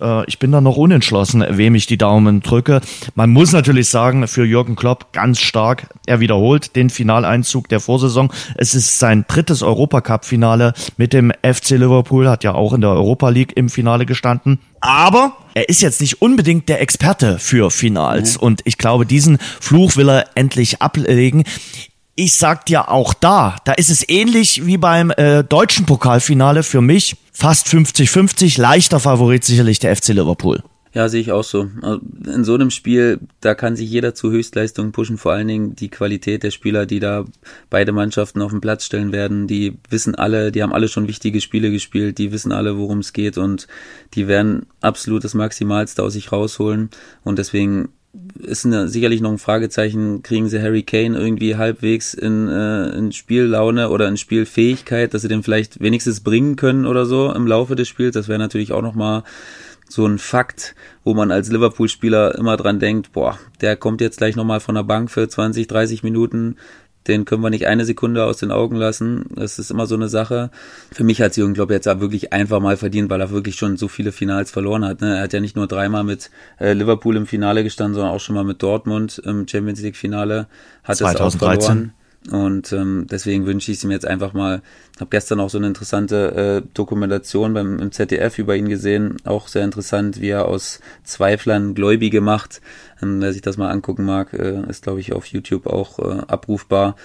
äh, 0.00 0.24
ich 0.26 0.38
bin 0.38 0.50
da 0.50 0.60
noch 0.60 0.76
unentschlossen, 0.76 1.44
wem 1.48 1.74
ich 1.74 1.86
die 1.86 1.98
Daumen 1.98 2.40
drücke. 2.40 2.80
Man 3.14 3.30
muss 3.30 3.52
natürlich 3.52 3.88
sagen, 3.88 4.26
für 4.26 4.44
Jürgen 4.44 4.74
Klopp 4.74 5.12
ganz 5.12 5.40
stark, 5.40 5.88
er 6.06 6.20
wiederholt 6.20 6.74
den 6.74 6.90
Finaleinzug 6.90 7.68
der 7.68 7.80
Vorsaison. 7.80 8.32
Es 8.56 8.74
ist 8.74 8.98
sein 8.98 9.24
drittes 9.28 9.62
Europacup-Finale 9.62 10.74
mit 10.96 11.12
dem 11.12 11.32
FC 11.42 11.70
Liverpool, 11.70 12.28
hat 12.28 12.42
ja 12.42 12.54
auch 12.54 12.72
in 12.72 12.80
der 12.80 12.90
Europa 12.90 13.28
League 13.28 13.56
im 13.56 13.68
Finale 13.68 14.04
gestanden. 14.04 14.58
Aber 14.80 15.36
er 15.54 15.68
ist 15.68 15.80
jetzt 15.80 16.00
nicht 16.00 16.22
unbedingt 16.22 16.68
der 16.68 16.80
Experte 16.80 17.38
für 17.38 17.70
Finals. 17.70 18.36
Mhm. 18.36 18.42
Und 18.46 18.60
ich 18.64 18.78
glaube, 18.78 19.06
diesen 19.06 19.38
Fluch 19.38 19.96
will 19.96 20.08
er 20.08 20.24
endlich 20.34 20.82
ablegen 20.82 21.44
ich 22.14 22.34
sag 22.34 22.66
dir 22.66 22.90
auch 22.90 23.14
da, 23.14 23.56
da 23.64 23.72
ist 23.72 23.90
es 23.90 24.08
ähnlich 24.08 24.66
wie 24.66 24.76
beim 24.76 25.10
äh, 25.10 25.42
deutschen 25.42 25.86
Pokalfinale 25.86 26.62
für 26.62 26.80
mich. 26.80 27.16
Fast 27.32 27.66
50-50, 27.66 28.60
leichter 28.60 29.00
Favorit 29.00 29.44
sicherlich 29.44 29.78
der 29.78 29.96
FC 29.96 30.08
Liverpool. 30.08 30.62
Ja, 30.94 31.08
sehe 31.08 31.22
ich 31.22 31.32
auch 31.32 31.44
so. 31.44 31.70
Also, 31.80 32.00
in 32.26 32.44
so 32.44 32.54
einem 32.54 32.70
Spiel, 32.70 33.18
da 33.40 33.54
kann 33.54 33.76
sich 33.76 33.88
jeder 33.90 34.14
zu 34.14 34.30
Höchstleistungen 34.30 34.92
pushen, 34.92 35.16
vor 35.16 35.32
allen 35.32 35.48
Dingen 35.48 35.74
die 35.74 35.88
Qualität 35.88 36.42
der 36.42 36.50
Spieler, 36.50 36.84
die 36.84 37.00
da 37.00 37.24
beide 37.70 37.92
Mannschaften 37.92 38.42
auf 38.42 38.50
den 38.50 38.60
Platz 38.60 38.84
stellen 38.84 39.10
werden. 39.10 39.46
Die 39.46 39.78
wissen 39.88 40.14
alle, 40.14 40.52
die 40.52 40.62
haben 40.62 40.74
alle 40.74 40.88
schon 40.88 41.08
wichtige 41.08 41.40
Spiele 41.40 41.70
gespielt, 41.70 42.18
die 42.18 42.30
wissen 42.30 42.52
alle, 42.52 42.76
worum 42.76 42.98
es 42.98 43.14
geht 43.14 43.38
und 43.38 43.68
die 44.12 44.28
werden 44.28 44.66
absolut 44.82 45.24
das 45.24 45.32
Maximalste 45.32 46.02
aus 46.02 46.12
sich 46.12 46.30
rausholen. 46.30 46.90
Und 47.24 47.38
deswegen 47.38 47.88
ist 48.38 48.66
eine, 48.66 48.88
sicherlich 48.88 49.20
noch 49.20 49.30
ein 49.30 49.38
Fragezeichen, 49.38 50.22
kriegen 50.22 50.48
sie 50.48 50.60
Harry 50.60 50.82
Kane 50.82 51.18
irgendwie 51.18 51.56
halbwegs 51.56 52.12
in, 52.12 52.48
äh, 52.48 52.90
in 52.90 53.12
Spiellaune 53.12 53.88
oder 53.88 54.06
in 54.08 54.18
Spielfähigkeit, 54.18 55.14
dass 55.14 55.22
sie 55.22 55.28
den 55.28 55.42
vielleicht 55.42 55.80
wenigstens 55.80 56.20
bringen 56.20 56.56
können 56.56 56.84
oder 56.86 57.06
so 57.06 57.32
im 57.32 57.46
Laufe 57.46 57.74
des 57.74 57.88
Spiels. 57.88 58.14
Das 58.14 58.28
wäre 58.28 58.38
natürlich 58.38 58.72
auch 58.72 58.82
nochmal 58.82 59.22
so 59.88 60.06
ein 60.06 60.18
Fakt, 60.18 60.74
wo 61.04 61.14
man 61.14 61.30
als 61.30 61.50
Liverpool-Spieler 61.50 62.34
immer 62.36 62.56
dran 62.56 62.80
denkt, 62.80 63.12
boah, 63.12 63.38
der 63.60 63.76
kommt 63.76 64.00
jetzt 64.00 64.18
gleich 64.18 64.36
nochmal 64.36 64.60
von 64.60 64.74
der 64.74 64.84
Bank 64.84 65.10
für 65.10 65.28
20, 65.28 65.66
30 65.66 66.02
Minuten, 66.02 66.56
den 67.06 67.24
können 67.24 67.42
wir 67.42 67.50
nicht 67.50 67.66
eine 67.66 67.84
Sekunde 67.84 68.24
aus 68.24 68.38
den 68.38 68.50
Augen 68.50 68.76
lassen. 68.76 69.26
Das 69.34 69.58
ist 69.58 69.70
immer 69.70 69.86
so 69.86 69.94
eine 69.94 70.08
Sache. 70.08 70.50
Für 70.92 71.04
mich 71.04 71.20
hat 71.20 71.36
Jürgen 71.36 71.54
Klopp 71.54 71.70
jetzt 71.70 71.86
wirklich 71.86 72.32
einfach 72.32 72.60
mal 72.60 72.76
verdient, 72.76 73.10
weil 73.10 73.20
er 73.20 73.30
wirklich 73.30 73.56
schon 73.56 73.76
so 73.76 73.88
viele 73.88 74.12
Finals 74.12 74.50
verloren 74.50 74.84
hat. 74.84 75.00
Ne? 75.00 75.16
Er 75.16 75.22
hat 75.22 75.32
ja 75.32 75.40
nicht 75.40 75.56
nur 75.56 75.66
dreimal 75.66 76.04
mit 76.04 76.30
äh, 76.60 76.72
Liverpool 76.72 77.16
im 77.16 77.26
Finale 77.26 77.64
gestanden, 77.64 77.94
sondern 77.94 78.12
auch 78.12 78.20
schon 78.20 78.34
mal 78.34 78.44
mit 78.44 78.62
Dortmund 78.62 79.20
im 79.24 79.48
Champions 79.48 79.80
League 79.80 79.96
Finale. 79.96 80.46
Hat 80.84 80.96
2013. 80.96 81.26
es 81.26 81.34
auch 81.34 81.38
verloren. 81.38 81.92
Und 82.30 82.72
ähm, 82.72 83.06
deswegen 83.10 83.46
wünsche 83.46 83.72
ich 83.72 83.78
es 83.78 83.84
ihm 83.84 83.90
jetzt 83.90 84.06
einfach 84.06 84.32
mal. 84.32 84.62
Habe 85.00 85.10
gestern 85.10 85.40
auch 85.40 85.50
so 85.50 85.58
eine 85.58 85.66
interessante 85.66 86.62
äh, 86.62 86.68
Dokumentation 86.74 87.54
beim 87.54 87.78
im 87.80 87.90
ZDF 87.90 88.38
über 88.38 88.54
ihn 88.54 88.68
gesehen, 88.68 89.16
auch 89.24 89.48
sehr 89.48 89.64
interessant, 89.64 90.20
wie 90.20 90.28
er 90.28 90.46
aus 90.46 90.80
Zweiflern 91.02 91.74
Gläubige 91.74 92.20
macht. 92.20 92.60
Ähm, 93.02 93.20
wer 93.20 93.32
sich 93.32 93.42
das 93.42 93.56
mal 93.56 93.70
angucken 93.70 94.04
mag, 94.04 94.32
äh, 94.34 94.62
ist 94.68 94.84
glaube 94.84 95.00
ich 95.00 95.12
auf 95.12 95.26
YouTube 95.26 95.66
auch 95.66 95.98
äh, 95.98 96.22
abrufbar. 96.28 96.96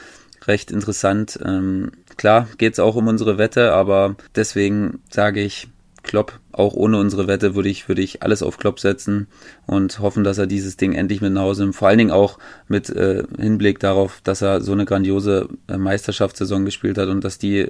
Recht 0.45 0.69
interessant. 0.69 1.39
Ähm, 1.44 1.91
klar 2.15 2.48
geht's 2.57 2.80
auch 2.80 2.95
um 2.95 3.07
unsere 3.07 3.38
Wette, 3.39 3.73
aber 3.73 4.15
deswegen 4.35 5.02
sage 5.10 5.41
ich, 5.41 5.68
Klopp. 6.08 6.40
Auch 6.52 6.74
ohne 6.74 6.98
unsere 6.98 7.28
Wette 7.28 7.54
würde 7.54 7.70
ich, 7.70 7.88
würde 7.88 8.02
ich 8.02 8.24
alles 8.24 8.42
auf 8.42 8.58
Klopp 8.58 8.80
setzen 8.80 9.28
und 9.68 10.00
hoffen, 10.00 10.24
dass 10.24 10.40
er 10.40 10.48
dieses 10.48 10.78
Ding 10.78 10.94
endlich 10.94 11.22
mit 11.22 11.34
nach 11.34 11.44
Hause 11.44 11.64
nimmt. 11.64 11.76
Vor 11.76 11.88
allen 11.88 12.00
Dingen 12.00 12.12
auch 12.12 12.40
mit 12.68 12.90
äh, 12.90 13.24
Hinblick 13.38 13.80
darauf, 13.80 14.22
dass 14.24 14.42
er 14.42 14.62
so 14.62 14.72
eine 14.72 14.86
grandiose 14.86 15.50
äh, 15.68 15.78
Meisterschaftssaison 15.78 16.66
gespielt 16.66 16.98
hat 16.98 17.10
und 17.10 17.24
dass 17.24 17.38
die 17.38 17.68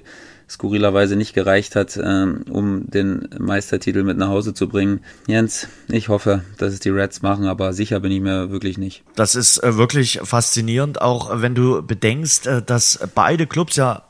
skurrilerweise 0.49 1.17
nicht 1.17 1.33
gereicht 1.33 1.75
hat, 1.75 1.97
äh, 1.97 2.25
um 2.49 2.89
den 2.89 3.27
Meistertitel 3.37 4.03
mit 4.03 4.17
nach 4.17 4.29
Hause 4.29 4.53
zu 4.53 4.69
bringen. 4.69 5.01
Jens, 5.27 5.67
ich 5.89 6.07
hoffe, 6.07 6.43
dass 6.57 6.73
es 6.73 6.79
die 6.79 6.89
Reds 6.89 7.21
machen, 7.21 7.45
aber 7.45 7.73
sicher 7.73 7.99
bin 7.99 8.11
ich 8.11 8.21
mir 8.21 8.49
wirklich 8.51 8.77
nicht. 8.77 9.03
Das 9.15 9.35
ist 9.35 9.61
äh, 9.63 9.75
wirklich 9.75 10.21
faszinierend, 10.23 11.01
auch 11.01 11.41
wenn 11.41 11.55
du 11.55 11.81
bedenkst, 11.81 12.47
äh, 12.47 12.61
dass 12.61 12.99
beide 13.13 13.47
Clubs 13.47 13.75
ja 13.75 14.06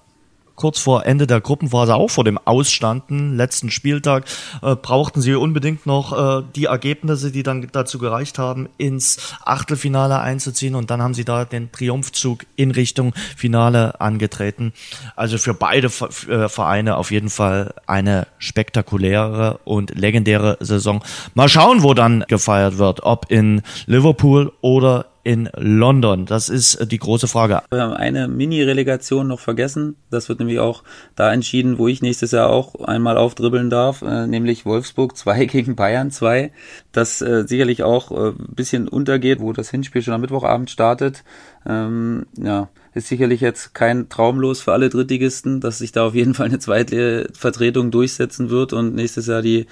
kurz 0.58 0.80
vor 0.80 1.06
Ende 1.06 1.28
der 1.28 1.40
Gruppenphase 1.40 1.96
auch 1.96 2.10
vor 2.10 2.26
dem 2.26 2.38
Ausstanden, 2.44 3.38
letzten 3.38 3.72
Spieltag, 3.72 4.26
äh, 4.62 4.76
brauchten 4.76 5.22
sie 5.22 5.36
unbedingt 5.36 5.86
noch 5.86 6.42
äh, 6.42 6.44
die 6.56 6.66
Ergebnisse, 6.66 7.32
die 7.32 7.44
dann 7.44 7.70
dazu 7.72 8.00
gereicht 8.00 8.38
haben, 8.40 8.68
ins 8.78 9.36
Achtelfinale 9.46 10.20
einzuziehen 10.20 10.76
und 10.76 10.92
dann 10.92 11.02
haben 11.02 11.14
sie 11.14 11.24
da 11.24 11.46
den 11.46 11.72
Triumphzug 11.72 12.46
in 12.56 12.72
Richtung 12.72 13.14
Finale 13.38 14.02
angetreten. 14.02 14.74
Also 15.16 15.38
für 15.38 15.54
beide 15.54 15.88
äh, 15.88 16.50
Vereine 16.50 16.98
auf 16.98 17.12
jeden 17.12 17.30
Fall 17.30 17.76
eine 17.86 18.28
spektakuläre 18.40 19.60
und 19.64 19.98
legendäre 19.98 20.58
Saison. 20.60 21.04
Mal 21.36 21.50
schauen, 21.50 21.84
wo 21.84 21.94
dann 21.94 22.26
gefeiert 22.28 22.80
wird, 22.80 23.04
ob 23.04 23.32
in 23.32 23.62
Liverpool 23.86 24.52
oder 24.62 25.06
in 25.28 25.49
London? 25.58 26.26
Das 26.26 26.48
ist 26.48 26.76
äh, 26.76 26.88
die 26.88 26.99
große 26.99 27.28
Frage. 27.28 27.62
Wir 27.70 27.82
haben 27.82 27.94
eine 27.94 28.30
Mini-Relegation 28.30 29.28
noch 29.28 29.41
vergessen. 29.41 29.98
Das 30.10 30.30
wird 30.30 30.40
nämlich 30.40 30.60
auch 30.60 30.84
da 31.18 31.34
entschieden, 31.34 31.78
wo 31.78 31.90
ich 31.90 32.02
nächstes 32.02 32.32
Jahr 32.32 32.49
auch 32.49 32.76
einmal 32.76 33.18
aufdribbeln 33.18 33.70
darf, 33.70 34.04
äh, 34.04 34.26
nämlich 34.26 34.66
Wolfsburg 34.66 35.18
2 35.18 35.45
gegen 35.48 35.76
Bayern 35.76 36.12
2. 36.12 36.54
Das 36.94 37.22
äh, 37.22 37.44
sicherlich 37.45 37.84
auch 37.84 38.12
äh, 38.12 38.34
bisschen 38.38 38.88
untergeht, 38.88 39.41
wo 39.41 39.52
das 39.52 39.70
Hinspiel 39.70 40.02
schon 40.02 40.14
am 40.14 40.22
Mittwochabend 40.22 40.70
startet. 40.70 41.26
Ähm, 41.66 42.26
ja, 42.38 42.70
ist 42.94 43.10
sicherlich 43.10 43.41
jetzt 43.41 43.74
kein 43.74 44.08
Traumlos 44.08 44.62
für 44.62 44.72
alle 44.72 44.88
Drittligisten, 44.88 45.60
dass 45.60 45.80
sich 45.80 45.91
da 45.91 46.08
auf 46.08 46.16
jeden 46.16 46.36
Fall 46.36 46.48
eine 46.48 46.60
zweite 46.60 47.28
Vertretung 47.34 47.91
durchsetzen 47.91 48.49
wird 48.49 48.72
und 48.72 48.95
nächstes 48.95 49.28
Jahr 49.28 49.41
die 49.41 49.68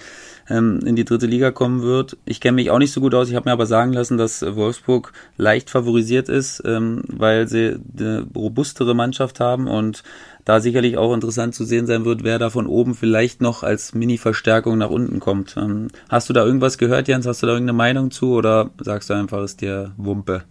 ähm, 0.49 0.79
in 0.85 0.95
die 0.95 1.05
dritte 1.05 1.25
Liga 1.25 1.51
kommen 1.51 1.81
wird. 1.81 2.17
Ich 2.25 2.41
kenne 2.41 2.55
mich 2.55 2.71
auch 2.71 2.79
nicht 2.79 2.91
so 2.91 3.01
gut 3.01 3.13
aus. 3.13 3.29
Ich 3.29 3.35
habe 3.35 3.49
mir 3.49 3.53
aber 3.53 3.65
sagen 3.65 3.93
lassen, 3.93 4.17
dass 4.17 4.41
Wolfsburg 4.41 5.13
leicht 5.37 5.69
favorisiert 5.69 6.29
ist, 6.29 6.61
ähm, 6.65 7.03
weil 7.07 7.47
sie 7.47 7.75
eine 7.97 8.27
robustere 8.35 8.93
Mannschaft 8.93 9.39
haben 9.39 9.67
und 9.67 10.03
da 10.45 10.59
sicherlich 10.59 10.97
auch 10.97 11.13
interessant 11.13 11.55
zu 11.55 11.65
sehen 11.65 11.87
sein 11.87 12.05
wird, 12.05 12.23
wer 12.23 12.37
da 12.37 12.51
von 12.51 12.67
oben 12.67 12.93
vielleicht 12.93 13.41
noch 13.41 13.63
als 13.63 13.95
Mini-Verstärkung 13.95 14.77
nach 14.77 14.91
unten 14.91 15.19
kommt. 15.19 15.55
Ähm, 15.57 15.87
hast 16.07 16.29
du 16.29 16.33
da 16.33 16.45
irgendwas 16.45 16.77
gehört, 16.77 17.07
Jens? 17.07 17.25
Hast 17.25 17.41
du 17.41 17.47
da 17.47 17.53
irgendeine 17.53 17.77
Meinung 17.77 18.11
zu 18.11 18.33
oder 18.33 18.69
sagst 18.79 19.09
du 19.09 19.15
einfach, 19.15 19.43
ist 19.43 19.61
dir 19.61 19.91
Wumpe? 19.97 20.43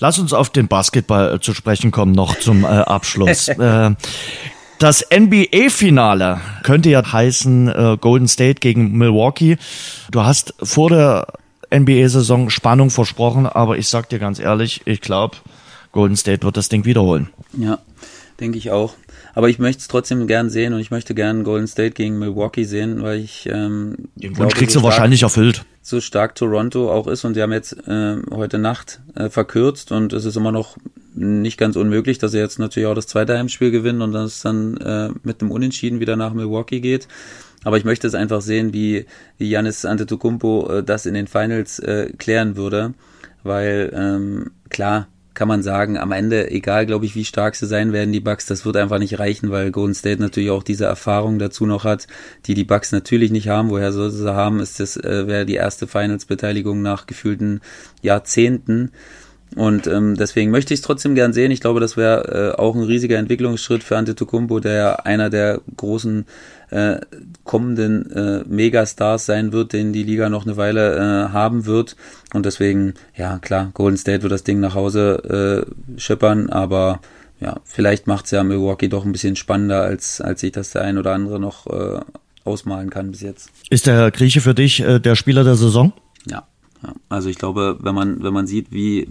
Lass 0.00 0.18
uns 0.18 0.32
auf 0.32 0.50
den 0.50 0.68
Basketball 0.68 1.34
äh, 1.34 1.40
zu 1.40 1.54
sprechen 1.54 1.90
kommen, 1.90 2.12
noch 2.12 2.38
zum 2.38 2.64
äh, 2.64 2.66
Abschluss. 2.66 3.48
äh, 3.48 3.94
das 4.78 5.04
NBA-Finale 5.12 6.40
könnte 6.62 6.90
ja 6.90 7.12
heißen 7.12 7.68
äh, 7.68 7.96
Golden 8.00 8.28
State 8.28 8.60
gegen 8.60 8.96
Milwaukee. 8.96 9.56
Du 10.10 10.22
hast 10.22 10.54
vor 10.62 10.90
der 10.90 11.26
NBA-Saison 11.74 12.50
Spannung 12.50 12.90
versprochen, 12.90 13.46
aber 13.46 13.78
ich 13.78 13.88
sag 13.88 14.08
dir 14.08 14.18
ganz 14.18 14.38
ehrlich, 14.38 14.82
ich 14.84 15.00
glaube, 15.00 15.36
Golden 15.92 16.16
State 16.16 16.44
wird 16.44 16.56
das 16.56 16.68
Ding 16.68 16.84
wiederholen. 16.84 17.28
Ja, 17.56 17.78
denke 18.40 18.58
ich 18.58 18.70
auch. 18.70 18.94
Aber 19.34 19.48
ich 19.48 19.58
möchte 19.58 19.80
es 19.80 19.88
trotzdem 19.88 20.26
gern 20.26 20.50
sehen 20.50 20.72
und 20.72 20.80
ich 20.80 20.90
möchte 20.90 21.14
gern 21.14 21.44
Golden 21.44 21.68
State 21.68 21.92
gegen 21.92 22.18
Milwaukee 22.18 22.64
sehen, 22.64 23.02
weil 23.02 23.18
ich 23.18 23.48
ähm, 23.52 23.96
den 24.16 24.36
Wunsch 24.36 24.54
kriegst 24.54 24.74
so 24.74 24.80
du 24.80 24.84
wahrscheinlich 24.84 25.22
erfüllt. 25.22 25.64
So 25.82 26.00
stark 26.00 26.34
Toronto 26.34 26.90
auch 26.90 27.06
ist 27.06 27.24
und 27.24 27.36
die 27.36 27.42
haben 27.42 27.52
jetzt 27.52 27.76
äh, 27.86 28.16
heute 28.30 28.58
Nacht 28.58 29.00
äh, 29.14 29.28
verkürzt 29.28 29.92
und 29.92 30.12
es 30.12 30.24
ist 30.24 30.36
immer 30.36 30.52
noch 30.52 30.76
nicht 31.14 31.58
ganz 31.58 31.76
unmöglich, 31.76 32.18
dass 32.18 32.32
sie 32.32 32.38
jetzt 32.38 32.58
natürlich 32.58 32.86
auch 32.86 32.94
das 32.94 33.06
zweite 33.06 33.36
Heimspiel 33.38 33.70
gewinnen 33.70 34.02
und 34.02 34.12
dass 34.12 34.36
es 34.36 34.40
dann 34.42 34.76
äh, 34.78 35.10
mit 35.22 35.40
einem 35.40 35.50
Unentschieden 35.50 36.00
wieder 36.00 36.16
nach 36.16 36.34
Milwaukee 36.34 36.80
geht. 36.80 37.08
Aber 37.64 37.76
ich 37.76 37.84
möchte 37.84 38.06
es 38.06 38.14
einfach 38.14 38.40
sehen, 38.40 38.72
wie, 38.72 39.06
wie 39.36 39.50
Janis 39.50 39.84
Antetokounmpo 39.84 40.78
äh, 40.78 40.84
das 40.84 41.06
in 41.06 41.14
den 41.14 41.26
Finals 41.26 41.78
äh, 41.78 42.12
klären 42.18 42.56
würde, 42.56 42.94
weil 43.42 43.92
ähm, 43.94 44.50
klar, 44.68 45.08
kann 45.38 45.46
man 45.46 45.62
sagen, 45.62 45.96
am 45.96 46.10
Ende, 46.10 46.50
egal, 46.50 46.84
glaube 46.84 47.04
ich, 47.04 47.14
wie 47.14 47.24
stark 47.24 47.54
sie 47.54 47.68
sein 47.68 47.92
werden, 47.92 48.12
die 48.12 48.18
Bucks, 48.18 48.46
das 48.46 48.64
wird 48.64 48.76
einfach 48.76 48.98
nicht 48.98 49.20
reichen, 49.20 49.52
weil 49.52 49.70
Golden 49.70 49.94
State 49.94 50.20
natürlich 50.20 50.50
auch 50.50 50.64
diese 50.64 50.86
Erfahrung 50.86 51.38
dazu 51.38 51.64
noch 51.64 51.84
hat, 51.84 52.08
die 52.46 52.54
die 52.54 52.64
Bucks 52.64 52.90
natürlich 52.90 53.30
nicht 53.30 53.48
haben. 53.48 53.70
Woher 53.70 53.92
soll 53.92 54.10
sie 54.10 54.34
haben? 54.34 54.58
Ist 54.58 54.80
das 54.80 54.96
äh, 54.96 55.28
wäre 55.28 55.46
die 55.46 55.54
erste 55.54 55.86
Finals-Beteiligung 55.86 56.82
nach 56.82 57.06
gefühlten 57.06 57.60
Jahrzehnten. 58.02 58.90
Und 59.56 59.86
ähm, 59.86 60.14
deswegen 60.14 60.50
möchte 60.50 60.74
ich 60.74 60.80
es 60.80 60.86
trotzdem 60.86 61.14
gern 61.14 61.32
sehen. 61.32 61.50
Ich 61.50 61.60
glaube, 61.60 61.80
das 61.80 61.96
wäre 61.96 62.54
äh, 62.54 62.60
auch 62.60 62.74
ein 62.74 62.82
riesiger 62.82 63.18
Entwicklungsschritt 63.18 63.82
für 63.82 63.96
Antetokounmpo, 63.96 64.60
der 64.60 64.72
ja 64.74 64.94
einer 64.96 65.30
der 65.30 65.60
großen 65.76 66.26
äh, 66.70 66.96
kommenden 67.44 68.10
äh, 68.12 68.44
Megastars 68.46 69.26
sein 69.26 69.52
wird, 69.52 69.72
den 69.72 69.92
die 69.92 70.02
Liga 70.02 70.28
noch 70.28 70.44
eine 70.44 70.56
Weile 70.56 70.96
äh, 70.96 71.32
haben 71.32 71.64
wird. 71.64 71.96
Und 72.34 72.44
deswegen, 72.44 72.94
ja 73.16 73.38
klar, 73.38 73.70
Golden 73.72 73.96
State 73.96 74.22
wird 74.22 74.32
das 74.32 74.44
Ding 74.44 74.60
nach 74.60 74.74
Hause 74.74 75.66
äh, 75.96 75.98
schippern, 76.00 76.50
aber 76.50 77.00
ja, 77.40 77.60
vielleicht 77.64 78.06
macht 78.06 78.26
es 78.26 78.32
ja 78.32 78.42
Milwaukee 78.44 78.88
doch 78.88 79.04
ein 79.04 79.12
bisschen 79.12 79.36
spannender, 79.36 79.82
als, 79.82 80.20
als 80.20 80.40
sich 80.40 80.52
das 80.52 80.70
der 80.70 80.82
ein 80.82 80.98
oder 80.98 81.14
andere 81.14 81.38
noch 81.40 81.66
äh, 81.68 82.00
ausmalen 82.44 82.90
kann 82.90 83.10
bis 83.10 83.20
jetzt. 83.20 83.50
Ist 83.70 83.86
der 83.86 84.10
Grieche 84.10 84.40
für 84.40 84.54
dich 84.54 84.80
äh, 84.80 84.98
der 84.98 85.14
Spieler 85.14 85.44
der 85.44 85.54
Saison? 85.54 85.92
Ja, 86.26 86.46
ja. 86.82 86.94
Also 87.08 87.28
ich 87.28 87.38
glaube, 87.38 87.78
wenn 87.80 87.94
man, 87.94 88.22
wenn 88.22 88.32
man 88.32 88.46
sieht, 88.46 88.72
wie 88.72 89.08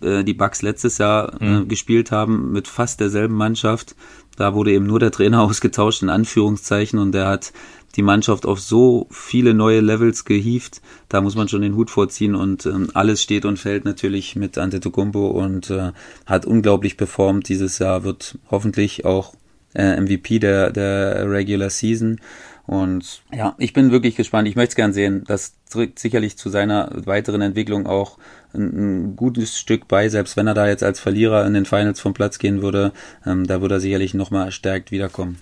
äh, 0.00 0.24
die 0.24 0.34
Bucks 0.34 0.62
letztes 0.62 0.98
Jahr 0.98 1.40
äh, 1.40 1.44
mhm. 1.44 1.68
gespielt 1.68 2.10
haben 2.10 2.52
mit 2.52 2.68
fast 2.68 3.00
derselben 3.00 3.34
Mannschaft. 3.34 3.94
Da 4.36 4.54
wurde 4.54 4.72
eben 4.72 4.86
nur 4.86 5.00
der 5.00 5.10
Trainer 5.10 5.42
ausgetauscht, 5.42 6.02
in 6.02 6.10
Anführungszeichen, 6.10 6.98
und 6.98 7.12
der 7.12 7.26
hat 7.26 7.52
die 7.96 8.02
Mannschaft 8.02 8.46
auf 8.46 8.60
so 8.60 9.08
viele 9.10 9.52
neue 9.52 9.80
Levels 9.80 10.24
gehievt. 10.24 10.80
Da 11.08 11.20
muss 11.20 11.34
man 11.34 11.48
schon 11.48 11.62
den 11.62 11.74
Hut 11.74 11.90
vorziehen 11.90 12.34
und 12.34 12.64
ähm, 12.66 12.88
alles 12.94 13.20
steht 13.22 13.44
und 13.44 13.58
fällt 13.58 13.84
natürlich 13.84 14.36
mit 14.36 14.58
Antetokounmpo 14.58 15.26
und 15.26 15.70
äh, 15.70 15.92
hat 16.26 16.46
unglaublich 16.46 16.96
performt 16.96 17.48
dieses 17.48 17.78
Jahr, 17.80 18.04
wird 18.04 18.38
hoffentlich 18.50 19.04
auch 19.04 19.34
äh, 19.74 20.00
MVP 20.00 20.38
der, 20.38 20.70
der 20.70 21.30
Regular 21.30 21.70
Season. 21.70 22.20
Und 22.66 23.22
ja, 23.32 23.56
ich 23.58 23.72
bin 23.72 23.90
wirklich 23.90 24.14
gespannt. 24.14 24.46
Ich 24.46 24.54
möchte 24.54 24.70
es 24.70 24.76
gern 24.76 24.92
sehen. 24.92 25.24
Das 25.26 25.54
trägt 25.68 25.98
sicherlich 25.98 26.36
zu 26.36 26.50
seiner 26.50 26.92
weiteren 27.04 27.40
Entwicklung 27.40 27.88
auch 27.88 28.18
ein, 28.54 29.10
ein, 29.10 29.16
gutes 29.16 29.58
Stück 29.58 29.88
bei, 29.88 30.08
selbst 30.08 30.36
wenn 30.36 30.46
er 30.46 30.54
da 30.54 30.66
jetzt 30.66 30.82
als 30.82 31.00
Verlierer 31.00 31.46
in 31.46 31.54
den 31.54 31.66
Finals 31.66 32.00
vom 32.00 32.14
Platz 32.14 32.38
gehen 32.38 32.62
würde, 32.62 32.92
ähm, 33.26 33.46
da 33.46 33.60
würde 33.60 33.76
er 33.76 33.80
sicherlich 33.80 34.14
nochmal 34.14 34.46
erstärkt 34.46 34.90
wiederkommen. 34.90 35.38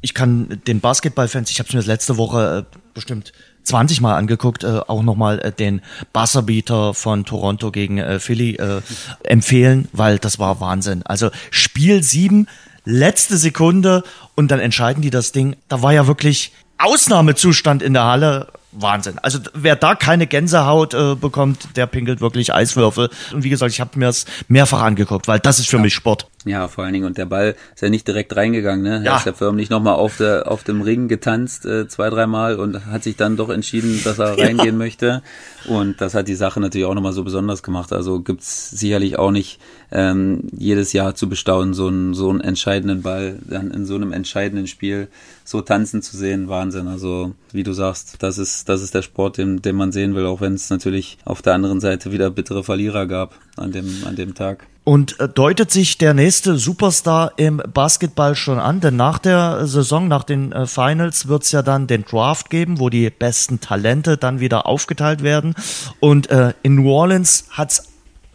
Ich 0.00 0.14
kann 0.14 0.60
den 0.66 0.80
Basketballfans, 0.80 1.50
ich 1.50 1.60
habe 1.60 1.68
es 1.68 1.74
mir 1.74 1.80
letzte 1.82 2.16
Woche 2.16 2.66
äh, 2.66 2.76
bestimmt 2.92 3.32
20 3.62 4.00
Mal 4.00 4.16
angeguckt, 4.16 4.64
äh, 4.64 4.80
auch 4.86 5.02
nochmal 5.02 5.38
äh, 5.40 5.52
den 5.52 5.80
Buzzerbeater 6.12 6.94
von 6.94 7.24
Toronto 7.24 7.70
gegen 7.70 7.98
äh, 7.98 8.18
Philly 8.18 8.56
äh, 8.56 8.80
empfehlen, 9.22 9.88
weil 9.92 10.18
das 10.18 10.38
war 10.38 10.60
Wahnsinn. 10.60 11.02
Also 11.04 11.30
Spiel 11.50 12.02
7, 12.02 12.48
letzte 12.84 13.36
Sekunde 13.36 14.02
und 14.34 14.50
dann 14.50 14.60
entscheiden 14.60 15.02
die 15.02 15.10
das 15.10 15.32
Ding. 15.32 15.56
Da 15.68 15.82
war 15.82 15.92
ja 15.92 16.06
wirklich 16.06 16.52
Ausnahmezustand 16.78 17.82
in 17.82 17.92
der 17.92 18.04
Halle. 18.04 18.48
Wahnsinn. 18.72 19.18
Also 19.20 19.38
wer 19.54 19.76
da 19.76 19.94
keine 19.94 20.26
Gänsehaut 20.26 20.94
äh, 20.94 21.14
bekommt, 21.14 21.76
der 21.76 21.86
pinkelt 21.86 22.20
wirklich 22.20 22.52
Eiswürfel. 22.52 23.10
Und 23.32 23.44
wie 23.44 23.50
gesagt, 23.50 23.72
ich 23.72 23.80
habe 23.80 23.98
mir 23.98 24.08
es 24.08 24.24
mehrfach 24.48 24.82
angeguckt, 24.82 25.28
weil 25.28 25.38
das 25.38 25.58
ist 25.58 25.68
für 25.68 25.76
ja. 25.76 25.82
mich 25.82 25.94
Sport. 25.94 26.26
Ja, 26.44 26.66
vor 26.66 26.84
allen 26.84 26.92
Dingen. 26.92 27.06
Und 27.06 27.18
der 27.18 27.26
Ball 27.26 27.54
ist 27.74 27.82
ja 27.82 27.88
nicht 27.88 28.06
direkt 28.08 28.34
reingegangen. 28.34 28.82
Ne? 28.82 29.02
Ja. 29.04 29.12
Er 29.12 29.18
ist 29.18 29.26
ja 29.26 29.32
förmlich 29.32 29.70
nochmal 29.70 29.94
auf, 29.94 30.16
der, 30.16 30.50
auf 30.50 30.64
dem 30.64 30.82
Ring 30.82 31.06
getanzt, 31.08 31.64
äh, 31.66 31.86
zwei, 31.86 32.10
dreimal 32.10 32.56
und 32.56 32.86
hat 32.86 33.04
sich 33.04 33.16
dann 33.16 33.36
doch 33.36 33.48
entschieden, 33.48 34.00
dass 34.04 34.18
er 34.18 34.38
reingehen 34.38 34.66
ja. 34.66 34.72
möchte. 34.72 35.22
Und 35.68 36.00
das 36.00 36.14
hat 36.14 36.28
die 36.28 36.34
Sache 36.34 36.60
natürlich 36.60 36.86
auch 36.86 36.94
nochmal 36.94 37.12
so 37.12 37.22
besonders 37.22 37.62
gemacht. 37.62 37.92
Also 37.92 38.20
gibt's 38.20 38.70
sicherlich 38.70 39.18
auch 39.18 39.30
nicht 39.30 39.60
ähm, 39.92 40.48
jedes 40.52 40.92
Jahr 40.92 41.14
zu 41.14 41.28
bestaunen, 41.28 41.74
so 41.74 41.86
einen, 41.86 42.14
so 42.14 42.30
einen 42.30 42.40
entscheidenden 42.40 43.02
Ball 43.02 43.38
dann 43.42 43.70
in 43.70 43.86
so 43.86 43.94
einem 43.94 44.12
entscheidenden 44.12 44.66
Spiel 44.66 45.08
so 45.44 45.60
tanzen 45.60 46.02
zu 46.02 46.16
sehen. 46.16 46.48
Wahnsinn. 46.48 46.88
Also 46.88 47.32
wie 47.52 47.62
du 47.62 47.72
sagst, 47.72 48.16
das 48.20 48.38
ist, 48.38 48.68
das 48.68 48.82
ist 48.82 48.94
der 48.94 49.02
Sport, 49.02 49.38
den, 49.38 49.62
den 49.62 49.76
man 49.76 49.92
sehen 49.92 50.14
will, 50.16 50.26
auch 50.26 50.40
wenn 50.40 50.54
es 50.54 50.70
natürlich 50.70 51.18
auf 51.24 51.42
der 51.42 51.54
anderen 51.54 51.80
Seite 51.80 52.10
wieder 52.10 52.30
bittere 52.30 52.64
Verlierer 52.64 53.06
gab 53.06 53.38
an 53.56 53.70
dem, 53.70 54.02
an 54.06 54.16
dem 54.16 54.34
Tag. 54.34 54.66
Und 54.84 55.20
äh, 55.20 55.28
deutet 55.28 55.70
sich 55.70 55.96
der 55.98 56.12
nächste 56.12 56.56
Superstar 56.56 57.32
im 57.36 57.62
Basketball 57.72 58.34
schon 58.34 58.58
an? 58.58 58.80
Denn 58.80 58.96
nach 58.96 59.18
der 59.18 59.66
Saison, 59.66 60.08
nach 60.08 60.24
den 60.24 60.50
äh, 60.50 60.66
Finals, 60.66 61.28
wird's 61.28 61.52
ja 61.52 61.62
dann 61.62 61.86
den 61.86 62.04
Draft 62.04 62.50
geben, 62.50 62.80
wo 62.80 62.90
die 62.90 63.08
besten 63.10 63.60
Talente 63.60 64.16
dann 64.16 64.40
wieder 64.40 64.66
aufgeteilt 64.66 65.22
werden. 65.22 65.54
Und 66.00 66.30
äh, 66.30 66.54
in 66.62 66.74
New 66.74 66.90
Orleans 66.90 67.44
hat's 67.50 67.91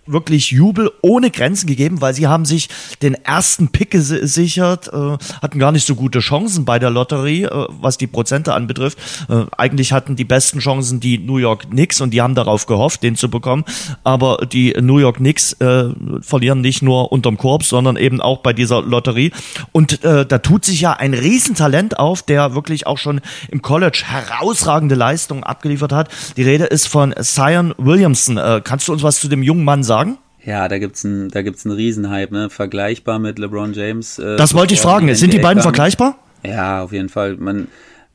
wirklich 0.07 0.51
Jubel 0.51 0.91
ohne 1.01 1.31
Grenzen 1.31 1.67
gegeben, 1.67 2.01
weil 2.01 2.13
sie 2.13 2.27
haben 2.27 2.45
sich 2.45 2.69
den 3.01 3.13
ersten 3.13 3.69
Pick 3.69 3.91
gesichert, 3.91 4.87
äh, 4.93 5.17
hatten 5.41 5.59
gar 5.59 5.71
nicht 5.71 5.87
so 5.87 5.95
gute 5.95 6.19
Chancen 6.19 6.65
bei 6.65 6.79
der 6.79 6.89
Lotterie, 6.89 7.43
äh, 7.43 7.67
was 7.79 7.97
die 7.97 8.07
Prozente 8.07 8.53
anbetrifft. 8.53 8.97
Äh, 9.29 9.45
eigentlich 9.57 9.93
hatten 9.93 10.15
die 10.15 10.23
besten 10.23 10.59
Chancen 10.59 10.99
die 10.99 11.17
New 11.17 11.37
York 11.37 11.69
Knicks 11.69 12.01
und 12.01 12.11
die 12.11 12.21
haben 12.21 12.35
darauf 12.35 12.65
gehofft, 12.65 13.03
den 13.03 13.15
zu 13.15 13.29
bekommen. 13.29 13.63
Aber 14.03 14.45
die 14.51 14.75
New 14.79 14.99
York 14.99 15.17
Knicks 15.17 15.53
äh, 15.53 15.85
verlieren 16.21 16.61
nicht 16.61 16.81
nur 16.81 17.11
unterm 17.11 17.37
Korb, 17.37 17.63
sondern 17.63 17.97
eben 17.97 18.21
auch 18.21 18.39
bei 18.39 18.53
dieser 18.53 18.81
Lotterie. 18.81 19.31
Und 19.71 20.03
äh, 20.03 20.25
da 20.25 20.37
tut 20.39 20.65
sich 20.65 20.81
ja 20.81 20.93
ein 20.93 21.13
Riesentalent 21.13 21.99
auf, 21.99 22.21
der 22.21 22.55
wirklich 22.55 22.87
auch 22.87 22.97
schon 22.97 23.21
im 23.49 23.61
College 23.61 24.03
herausragende 24.05 24.95
Leistungen 24.95 25.43
abgeliefert 25.43 25.91
hat. 25.91 26.09
Die 26.37 26.43
Rede 26.43 26.65
ist 26.65 26.87
von 26.87 27.13
Zion 27.21 27.73
Williamson. 27.77 28.37
Äh, 28.37 28.61
kannst 28.63 28.87
du 28.87 28.93
uns 28.93 29.03
was 29.03 29.19
zu 29.19 29.27
dem 29.27 29.43
jungen 29.43 29.63
Mann 29.63 29.83
sagen? 29.83 29.96
Sagen? 29.97 30.17
Ja, 30.43 30.67
da 30.67 30.77
gibt's 30.79 31.03
ein, 31.03 31.29
da 31.29 31.41
gibt's 31.41 31.65
einen 31.65 31.75
Riesenhype, 31.75 32.33
ne? 32.33 32.49
Vergleichbar 32.49 33.19
mit 33.19 33.39
LeBron 33.39 33.73
James. 33.73 34.19
Äh, 34.19 34.37
das 34.37 34.53
wollte 34.53 34.73
ich 34.73 34.81
fragen. 34.81 35.13
Sind 35.13 35.33
die 35.33 35.39
beiden 35.39 35.61
vergleichbar? 35.61 36.17
Ja, 36.43 36.83
auf 36.83 36.93
jeden 36.93 37.09
Fall. 37.09 37.35
Man, 37.37 37.67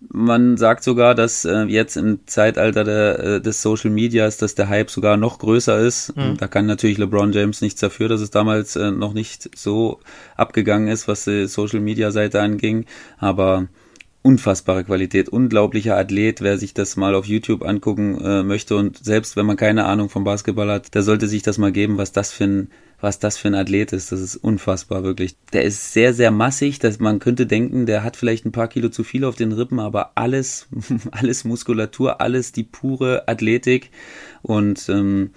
man 0.09 0.57
sagt 0.57 0.85
sogar, 0.85 1.15
dass 1.15 1.45
äh, 1.45 1.65
jetzt 1.65 1.97
im 1.97 2.21
Zeitalter 2.27 2.85
der, 2.85 3.19
äh, 3.19 3.41
des 3.41 3.61
Social 3.61 3.91
Medias, 3.91 4.39
dass 4.39 4.55
der 4.55 4.69
Hype 4.69 4.91
sogar 4.91 5.17
noch 5.17 5.41
größer 5.41 5.79
ist. 5.81 6.17
Mhm. 6.17 6.37
Da 6.39 6.47
kann 6.47 6.67
natürlich 6.67 6.99
LeBron 6.99 7.33
James 7.33 7.61
nichts 7.61 7.81
dafür, 7.81 8.09
dass 8.09 8.21
es 8.21 8.31
damals 8.31 8.77
äh, 8.77 8.91
noch 8.91 9.13
nicht 9.13 9.51
so 9.57 10.01
abgegangen 10.37 10.89
ist, 10.89 11.09
was 11.09 11.25
die 11.25 11.47
Social 11.49 11.81
Media 11.81 12.13
Seite 12.13 12.41
anging. 12.41 12.87
Aber 13.19 13.67
unfassbare 14.23 14.85
Qualität, 14.85 15.29
unglaublicher 15.29 15.97
Athlet, 15.97 16.41
wer 16.41 16.57
sich 16.57 16.75
das 16.75 16.97
mal 16.97 17.15
auf 17.15 17.27
YouTube 17.27 17.63
angucken 17.63 18.21
äh, 18.25 18.43
möchte 18.43 18.77
und 18.77 19.05
selbst 19.05 19.37
wenn 19.37 19.47
man 19.47 19.57
keine 19.57 19.85
Ahnung 19.85 20.09
vom 20.09 20.25
Basketball 20.25 20.71
hat, 20.71 20.95
der 20.95 21.03
sollte 21.03 21.27
sich 21.27 21.43
das 21.43 21.59
mal 21.59 21.73
geben, 21.73 21.99
was 21.99 22.13
das 22.13 22.33
für 22.33 22.45
ein 22.45 22.71
was 23.03 23.19
das 23.19 23.37
für 23.37 23.49
ein 23.49 23.57
Athlet 23.57 23.93
ist. 23.93 24.13
Das 24.13 24.21
ist 24.21 24.37
unfassbar, 24.37 25.03
wirklich. 25.03 25.35
Der 25.53 25.65
ist 25.65 25.93
sehr, 25.93 26.15
sehr 26.15 26.31
massig, 26.31 26.79
dass 26.79 27.01
man 27.01 27.19
könnte 27.19 27.47
denken, 27.47 27.85
der 27.85 28.05
hat 28.05 28.17
vielleicht 28.17 28.47
ein 28.47 28.53
paar 28.53 28.69
Kilo 28.69 28.89
zu 28.91 29.03
viel 29.03 29.25
auf 29.25 29.35
den 29.35 29.51
Rippen, 29.51 29.81
aber 29.81 30.13
alles, 30.15 30.69
alles 31.11 31.45
Muskulatur, 31.45 32.21
alles 32.21 32.53
die 32.53 32.63
pure 32.63 33.27
Athletik 33.27 33.91
und 34.43 34.89
ähm, 34.89 35.31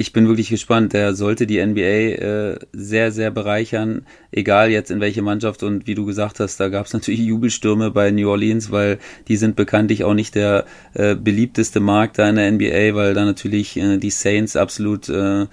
ich 0.00 0.12
bin 0.12 0.28
wirklich 0.28 0.48
gespannt. 0.48 0.92
Der 0.92 1.14
sollte 1.14 1.44
die 1.44 1.60
NBA 1.64 1.82
äh, 1.82 2.58
sehr, 2.72 3.10
sehr 3.10 3.32
bereichern, 3.32 4.06
egal 4.30 4.70
jetzt 4.70 4.92
in 4.92 5.00
welche 5.00 5.22
Mannschaft. 5.22 5.64
Und 5.64 5.88
wie 5.88 5.96
du 5.96 6.06
gesagt 6.06 6.38
hast, 6.38 6.60
da 6.60 6.68
gab 6.68 6.86
es 6.86 6.92
natürlich 6.94 7.20
Jubelstürme 7.20 7.90
bei 7.90 8.12
New 8.12 8.30
Orleans, 8.30 8.70
weil 8.70 8.98
die 9.26 9.36
sind 9.36 9.56
bekanntlich 9.56 10.04
auch 10.04 10.14
nicht 10.14 10.36
der 10.36 10.66
äh, 10.94 11.16
beliebteste 11.16 11.80
Markt 11.80 12.18
da 12.18 12.28
in 12.28 12.36
der 12.36 12.52
NBA, 12.52 12.94
weil 12.94 13.12
da 13.12 13.24
natürlich 13.24 13.76
äh, 13.76 13.98
die 13.98 14.10
Saints 14.10 14.54
absolut 14.54 15.08
äh, 15.08 15.46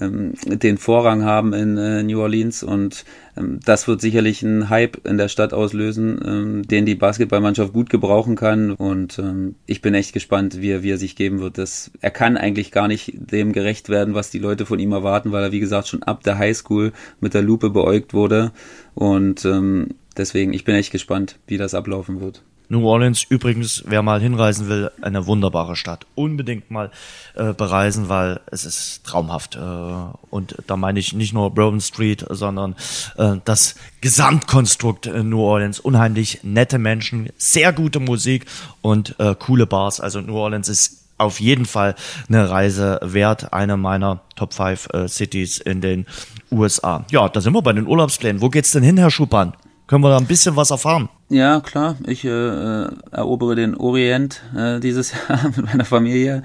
ähm, 0.00 0.34
den 0.46 0.78
Vorrang 0.78 1.24
haben 1.24 1.52
in 1.52 1.76
äh, 1.76 2.02
New 2.02 2.20
Orleans 2.20 2.62
und 2.62 3.04
ähm, 3.36 3.60
das 3.64 3.88
wird 3.88 4.00
sicherlich 4.00 4.44
einen 4.44 4.68
Hype 4.68 5.06
in 5.06 5.18
der 5.18 5.28
Stadt 5.28 5.52
auslösen, 5.52 6.20
ähm, 6.24 6.62
den 6.62 6.86
die 6.86 6.94
Basketballmannschaft 6.94 7.72
gut 7.72 7.90
gebrauchen 7.90 8.36
kann 8.36 8.72
und 8.72 9.18
ähm, 9.18 9.56
ich 9.66 9.80
bin 9.82 9.94
echt 9.94 10.12
gespannt, 10.12 10.60
wie 10.60 10.70
er, 10.70 10.82
wie 10.82 10.92
er 10.92 10.98
sich 10.98 11.16
geben 11.16 11.40
wird. 11.40 11.58
Das, 11.58 11.90
er 12.00 12.10
kann 12.10 12.36
eigentlich 12.36 12.70
gar 12.70 12.88
nicht 12.88 13.12
dem 13.14 13.52
gerecht 13.52 13.88
werden, 13.88 14.14
was 14.14 14.30
die 14.30 14.38
Leute 14.38 14.66
von 14.66 14.78
ihm 14.78 14.92
erwarten, 14.92 15.32
weil 15.32 15.44
er 15.44 15.52
wie 15.52 15.60
gesagt 15.60 15.88
schon 15.88 16.02
ab 16.02 16.22
der 16.22 16.38
Highschool 16.38 16.92
mit 17.20 17.34
der 17.34 17.42
Lupe 17.42 17.70
beäugt 17.70 18.14
wurde 18.14 18.52
und 18.94 19.44
ähm, 19.44 19.94
deswegen 20.16 20.52
ich 20.52 20.64
bin 20.64 20.74
echt 20.74 20.92
gespannt, 20.92 21.38
wie 21.46 21.58
das 21.58 21.74
ablaufen 21.74 22.20
wird. 22.20 22.42
New 22.68 22.86
Orleans 22.86 23.24
übrigens, 23.28 23.82
wer 23.86 24.02
mal 24.02 24.20
hinreisen 24.20 24.68
will, 24.68 24.90
eine 25.00 25.26
wunderbare 25.26 25.74
Stadt. 25.74 26.06
Unbedingt 26.14 26.70
mal 26.70 26.90
äh, 27.34 27.52
bereisen, 27.54 28.08
weil 28.08 28.40
es 28.50 28.64
ist 28.64 29.04
traumhaft. 29.04 29.56
Äh, 29.56 29.60
und 30.30 30.56
da 30.66 30.76
meine 30.76 31.00
ich 31.00 31.14
nicht 31.14 31.32
nur 31.32 31.54
Bourbon 31.54 31.80
Street, 31.80 32.24
sondern 32.28 32.76
äh, 33.16 33.36
das 33.44 33.74
Gesamtkonstrukt 34.00 35.06
New 35.06 35.40
Orleans. 35.40 35.80
Unheimlich 35.80 36.40
nette 36.42 36.78
Menschen, 36.78 37.30
sehr 37.38 37.72
gute 37.72 38.00
Musik 38.00 38.46
und 38.82 39.18
äh, 39.18 39.34
coole 39.38 39.66
Bars. 39.66 40.00
Also 40.00 40.20
New 40.20 40.36
Orleans 40.36 40.68
ist 40.68 40.98
auf 41.18 41.40
jeden 41.40 41.66
Fall 41.66 41.94
eine 42.28 42.48
Reise 42.48 43.00
wert. 43.02 43.52
Eine 43.52 43.76
meiner 43.76 44.20
Top 44.36 44.54
5 44.54 44.88
äh, 44.92 45.08
Cities 45.08 45.58
in 45.58 45.80
den 45.80 46.06
USA. 46.50 47.04
Ja, 47.10 47.28
da 47.28 47.40
sind 47.40 47.52
wir 47.52 47.62
bei 47.62 47.72
den 47.72 47.86
Urlaubsplänen. 47.86 48.40
Wo 48.40 48.48
geht's 48.48 48.72
denn 48.72 48.82
hin, 48.82 48.96
Herr 48.98 49.10
Schupan? 49.10 49.54
Können 49.88 50.04
wir 50.04 50.10
da 50.10 50.18
ein 50.18 50.26
bisschen 50.26 50.54
was 50.54 50.70
erfahren? 50.70 51.08
Ja, 51.30 51.60
klar. 51.60 51.96
Ich 52.06 52.22
äh, 52.24 52.28
äh 52.28 52.90
erobere 53.10 53.54
den 53.54 53.74
Orient 53.74 54.42
äh, 54.54 54.80
dieses 54.80 55.12
Jahr 55.28 55.50
mit 55.56 55.64
meiner 55.64 55.86
Familie. 55.86 56.42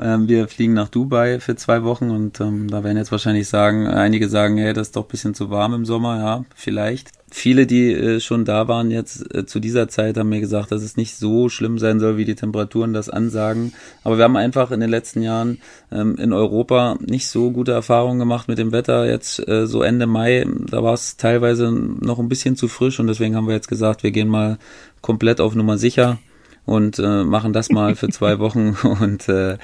Ähm, 0.00 0.26
wir 0.26 0.48
fliegen 0.48 0.72
nach 0.72 0.88
Dubai 0.88 1.38
für 1.38 1.54
zwei 1.54 1.84
Wochen 1.84 2.10
und 2.10 2.40
ähm, 2.40 2.68
da 2.68 2.82
werden 2.84 2.96
jetzt 2.96 3.12
wahrscheinlich 3.12 3.46
sagen, 3.46 3.86
einige 3.86 4.30
sagen, 4.30 4.56
hey, 4.56 4.72
das 4.72 4.88
ist 4.88 4.96
doch 4.96 5.04
bisschen 5.04 5.34
zu 5.34 5.50
warm 5.50 5.74
im 5.74 5.84
Sommer. 5.84 6.18
Ja, 6.18 6.44
vielleicht. 6.54 7.10
Viele, 7.30 7.66
die 7.66 7.92
äh, 7.92 8.20
schon 8.20 8.44
da 8.44 8.68
waren 8.68 8.90
jetzt 8.90 9.34
äh, 9.34 9.44
zu 9.44 9.60
dieser 9.60 9.88
Zeit, 9.88 10.16
haben 10.16 10.30
mir 10.30 10.40
gesagt, 10.40 10.72
dass 10.72 10.82
es 10.82 10.96
nicht 10.96 11.14
so 11.16 11.48
schlimm 11.48 11.78
sein 11.78 12.00
soll, 12.00 12.16
wie 12.16 12.24
die 12.24 12.34
Temperaturen 12.34 12.94
das 12.94 13.10
ansagen. 13.10 13.74
Aber 14.02 14.16
wir 14.16 14.24
haben 14.24 14.36
einfach 14.36 14.70
in 14.70 14.80
den 14.80 14.88
letzten 14.88 15.22
Jahren 15.22 15.58
ähm, 15.92 16.16
in 16.16 16.32
Europa 16.32 16.96
nicht 17.00 17.26
so 17.26 17.50
gute 17.50 17.72
Erfahrungen 17.72 18.18
gemacht 18.18 18.48
mit 18.48 18.58
dem 18.58 18.72
Wetter. 18.72 19.06
Jetzt 19.06 19.46
äh, 19.46 19.66
so 19.66 19.82
Ende 19.82 20.06
Mai, 20.06 20.46
da 20.70 20.82
war 20.82 20.94
es 20.94 21.18
teilweise 21.18 21.70
noch 21.70 22.18
ein 22.18 22.28
bisschen 22.28 22.56
zu 22.56 22.66
frisch 22.66 22.98
und 22.98 23.08
deswegen 23.08 23.36
haben 23.36 23.46
wir 23.46 23.54
jetzt 23.54 23.68
gesagt, 23.68 24.02
wir 24.02 24.10
gehen 24.10 24.28
mal 24.28 24.58
komplett 25.02 25.40
auf 25.40 25.54
Nummer 25.54 25.76
sicher 25.76 26.18
und 26.64 26.98
äh, 26.98 27.24
machen 27.24 27.52
das 27.52 27.70
mal 27.70 27.94
für 27.94 28.08
zwei 28.08 28.38
Wochen 28.38 28.76
und 28.82 29.28
äh, 29.28 29.58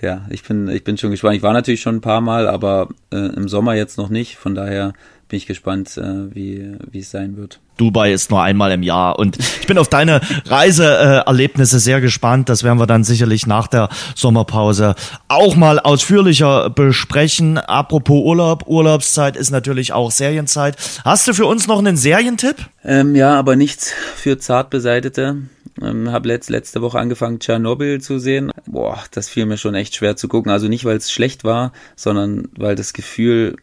ja, 0.00 0.26
ich 0.30 0.42
bin 0.42 0.68
ich 0.68 0.84
bin 0.84 0.96
schon 0.96 1.10
gespannt. 1.10 1.36
Ich 1.36 1.42
war 1.42 1.52
natürlich 1.52 1.80
schon 1.80 1.96
ein 1.96 2.00
paar 2.00 2.20
Mal, 2.20 2.48
aber 2.48 2.88
äh, 3.12 3.16
im 3.16 3.48
Sommer 3.48 3.74
jetzt 3.74 3.98
noch 3.98 4.08
nicht. 4.08 4.36
Von 4.36 4.54
daher 4.54 4.94
bin 5.30 5.38
ich 5.38 5.46
gespannt, 5.46 5.96
äh, 5.96 6.34
wie 6.34 6.76
wie 6.90 6.98
es 6.98 7.10
sein 7.10 7.36
wird. 7.36 7.60
Dubai 7.78 8.12
ist 8.12 8.30
nur 8.30 8.42
einmal 8.42 8.72
im 8.72 8.82
Jahr 8.82 9.18
und 9.18 9.38
ich 9.38 9.66
bin 9.66 9.78
auf 9.78 9.88
deine 9.88 10.20
Reiseerlebnisse 10.44 11.78
sehr 11.78 12.02
gespannt. 12.02 12.50
Das 12.50 12.62
werden 12.62 12.78
wir 12.78 12.86
dann 12.86 13.04
sicherlich 13.04 13.46
nach 13.46 13.68
der 13.68 13.88
Sommerpause 14.14 14.94
auch 15.28 15.56
mal 15.56 15.78
ausführlicher 15.80 16.68
besprechen. 16.68 17.56
Apropos 17.56 18.22
Urlaub, 18.22 18.66
Urlaubszeit 18.66 19.36
ist 19.36 19.50
natürlich 19.50 19.94
auch 19.94 20.10
Serienzeit. 20.10 20.76
Hast 21.04 21.26
du 21.26 21.32
für 21.32 21.46
uns 21.46 21.66
noch 21.66 21.78
einen 21.78 21.96
Serientipp? 21.96 22.56
Ähm, 22.84 23.14
ja, 23.14 23.38
aber 23.38 23.56
nichts 23.56 23.94
für 24.16 24.36
Zartbeseitete. 24.36 25.36
Ähm, 25.80 26.10
habe 26.10 26.28
letzt, 26.28 26.50
letzte 26.50 26.82
Woche 26.82 26.98
angefangen, 26.98 27.38
Tschernobyl 27.38 28.00
zu 28.00 28.18
sehen. 28.18 28.50
Boah, 28.66 28.98
das 29.12 29.30
fiel 29.30 29.46
mir 29.46 29.56
schon 29.56 29.74
echt 29.74 29.94
schwer 29.94 30.16
zu 30.16 30.28
gucken. 30.28 30.52
Also 30.52 30.68
nicht, 30.68 30.84
weil 30.84 30.96
es 30.96 31.10
schlecht 31.10 31.44
war, 31.44 31.72
sondern 31.96 32.48
weil 32.56 32.74
das 32.74 32.92
Gefühl 32.92 33.56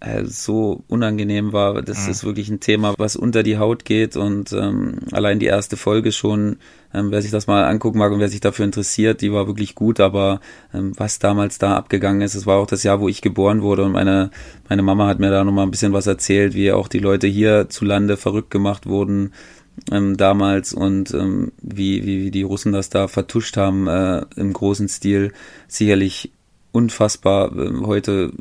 äh, 0.00 0.24
so 0.24 0.82
unangenehm 0.88 1.52
war. 1.52 1.82
Das 1.82 2.04
mhm. 2.04 2.10
ist 2.10 2.24
wirklich 2.24 2.48
ein 2.48 2.60
Thema, 2.60 2.94
was 2.98 3.16
unter 3.16 3.42
die 3.42 3.58
Haut 3.58 3.84
geht 3.84 4.16
und 4.16 4.52
ähm, 4.52 5.00
allein 5.12 5.38
die 5.38 5.46
erste 5.46 5.76
Folge 5.76 6.12
schon, 6.12 6.56
ähm, 6.92 7.10
wer 7.10 7.22
sich 7.22 7.30
das 7.30 7.46
mal 7.46 7.64
angucken 7.64 7.98
mag 7.98 8.10
und 8.12 8.18
wer 8.18 8.28
sich 8.28 8.40
dafür 8.40 8.64
interessiert, 8.64 9.20
die 9.20 9.32
war 9.32 9.46
wirklich 9.46 9.74
gut, 9.74 10.00
aber 10.00 10.40
ähm, 10.74 10.92
was 10.96 11.18
damals 11.18 11.58
da 11.58 11.76
abgegangen 11.76 12.22
ist, 12.22 12.34
es 12.34 12.46
war 12.46 12.58
auch 12.58 12.66
das 12.66 12.82
Jahr, 12.82 13.00
wo 13.00 13.08
ich 13.08 13.22
geboren 13.22 13.62
wurde 13.62 13.84
und 13.84 13.92
meine, 13.92 14.30
meine 14.68 14.82
Mama 14.82 15.06
hat 15.06 15.20
mir 15.20 15.30
da 15.30 15.44
nochmal 15.44 15.66
ein 15.66 15.70
bisschen 15.70 15.92
was 15.92 16.06
erzählt, 16.06 16.54
wie 16.54 16.72
auch 16.72 16.88
die 16.88 16.98
Leute 16.98 17.26
hier 17.26 17.68
zu 17.68 17.84
Lande 17.84 18.16
verrückt 18.16 18.50
gemacht 18.50 18.86
wurden 18.86 19.32
ähm, 19.90 20.16
damals 20.16 20.72
und 20.72 21.12
ähm, 21.14 21.52
wie, 21.60 22.04
wie, 22.04 22.24
wie 22.24 22.30
die 22.30 22.42
Russen 22.42 22.72
das 22.72 22.90
da 22.90 23.08
vertuscht 23.08 23.56
haben 23.56 23.86
äh, 23.86 24.24
im 24.36 24.52
großen 24.52 24.88
Stil, 24.88 25.32
sicherlich 25.68 26.32
unfassbar. 26.72 27.56
Äh, 27.56 27.80
heute 27.84 28.32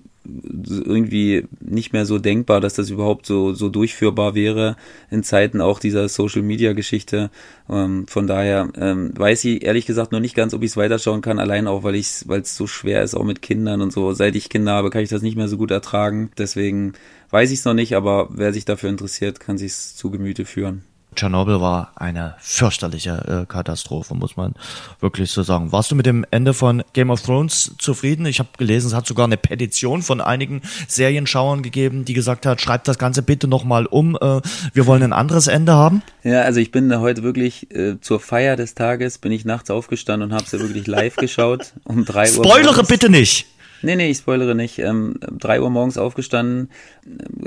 irgendwie 0.44 1.46
nicht 1.60 1.94
mehr 1.94 2.06
so 2.06 2.20
denkbar, 2.20 2.62
dass 2.62 2.74
das 2.74 2.90
überhaupt 2.90 3.26
so, 3.26 3.54
so 3.54 3.70
durchführbar 3.70 4.36
wäre 4.36 4.76
in 5.10 5.24
Zeiten 5.24 5.62
auch 5.62 5.80
dieser 5.80 6.10
Social 6.10 6.42
Media 6.42 6.74
Geschichte. 6.74 7.30
Ähm, 7.70 8.08
von 8.08 8.28
daher 8.28 8.70
ähm, 8.78 9.12
weiß 9.16 9.46
ich 9.46 9.64
ehrlich 9.64 9.86
gesagt 9.86 10.12
noch 10.12 10.20
nicht 10.20 10.36
ganz, 10.36 10.54
ob 10.54 10.64
ich 10.64 10.72
es 10.72 10.78
weiterschauen 10.78 11.22
kann, 11.22 11.40
allein 11.40 11.68
auch, 11.68 11.84
weil 11.84 11.96
ich 11.96 12.24
weil 12.28 12.42
es 12.42 12.56
so 12.56 12.68
schwer 12.68 13.04
ist, 13.04 13.16
auch 13.16 13.24
mit 13.24 13.42
Kindern 13.42 13.82
und 13.82 13.92
so. 13.92 14.14
Seit 14.14 14.36
ich 14.36 14.50
Kinder 14.50 14.74
habe, 14.74 14.90
kann 14.90 15.04
ich 15.04 15.10
das 15.10 15.22
nicht 15.22 15.38
mehr 15.38 15.48
so 15.48 15.58
gut 15.58 15.72
ertragen. 15.72 16.32
Deswegen 16.38 16.94
weiß 17.30 17.52
ich 17.52 17.60
es 17.60 17.66
noch 17.66 17.74
nicht, 17.74 17.96
aber 17.96 18.30
wer 18.32 18.54
sich 18.54 18.66
dafür 18.66 18.90
interessiert, 18.90 19.40
kann 19.40 19.58
sich 19.58 19.72
es 19.72 19.96
zu 19.96 20.10
Gemüte 20.12 20.46
führen. 20.46 20.84
Tschernobyl 21.20 21.60
war 21.60 21.92
eine 21.96 22.36
fürchterliche 22.40 23.42
äh, 23.42 23.46
Katastrophe, 23.46 24.16
muss 24.16 24.38
man 24.38 24.54
wirklich 25.02 25.32
so 25.32 25.44
sagen. 25.44 25.74
Warst 25.74 25.92
du 25.92 25.96
mit 25.96 26.06
dem 26.06 26.26
Ende 26.32 26.54
von 26.54 26.82
Game 26.94 27.10
of 27.10 27.22
Thrones 27.22 27.76
zufrieden? 27.78 28.26
Ich 28.26 28.40
habe 28.40 28.48
gelesen, 28.58 28.88
es 28.88 28.94
hat 28.94 29.06
sogar 29.06 29.26
eine 29.26 29.36
Petition 29.36 30.02
von 30.02 30.22
einigen 30.22 30.62
Serienschauern 30.88 31.62
gegeben, 31.62 32.06
die 32.06 32.14
gesagt 32.14 32.46
hat, 32.46 32.62
schreibt 32.62 32.88
das 32.88 32.98
Ganze 32.98 33.22
bitte 33.22 33.50
nochmal 33.50 33.86
um. 33.86 34.16
Äh, 34.16 34.40
wir 34.74 34.86
wollen 34.86 35.04
ein 35.04 35.12
anderes 35.12 35.48
Ende 35.48 35.74
haben. 35.74 36.04
Ja, 36.24 36.44
also 36.44 36.62
ich 36.62 36.72
bin 36.72 36.98
heute 36.98 37.22
wirklich 37.22 37.70
äh, 37.76 38.00
zur 38.00 38.22
Feier 38.22 38.56
des 38.56 38.74
Tages, 38.74 39.18
bin 39.18 39.34
ich 39.34 39.44
nachts 39.44 39.70
aufgestanden 39.70 40.30
und 40.30 40.34
habe 40.34 40.48
sie 40.48 40.58
wirklich 40.62 40.88
live 40.88 41.18
geschaut 41.18 41.74
um 41.84 42.06
drei 42.06 42.32
Uhr. 42.32 42.46
Spoilere 42.46 42.84
bitte 42.84 43.10
nicht! 43.10 43.46
Nee, 43.82 43.96
nee, 43.96 44.10
ich 44.10 44.18
spoilere 44.18 44.56
nicht. 44.56 44.80
Ähm, 44.80 45.16
drei 45.22 45.62
Uhr 45.62 45.70
morgens 45.70 45.98
aufgestanden. 45.98 46.70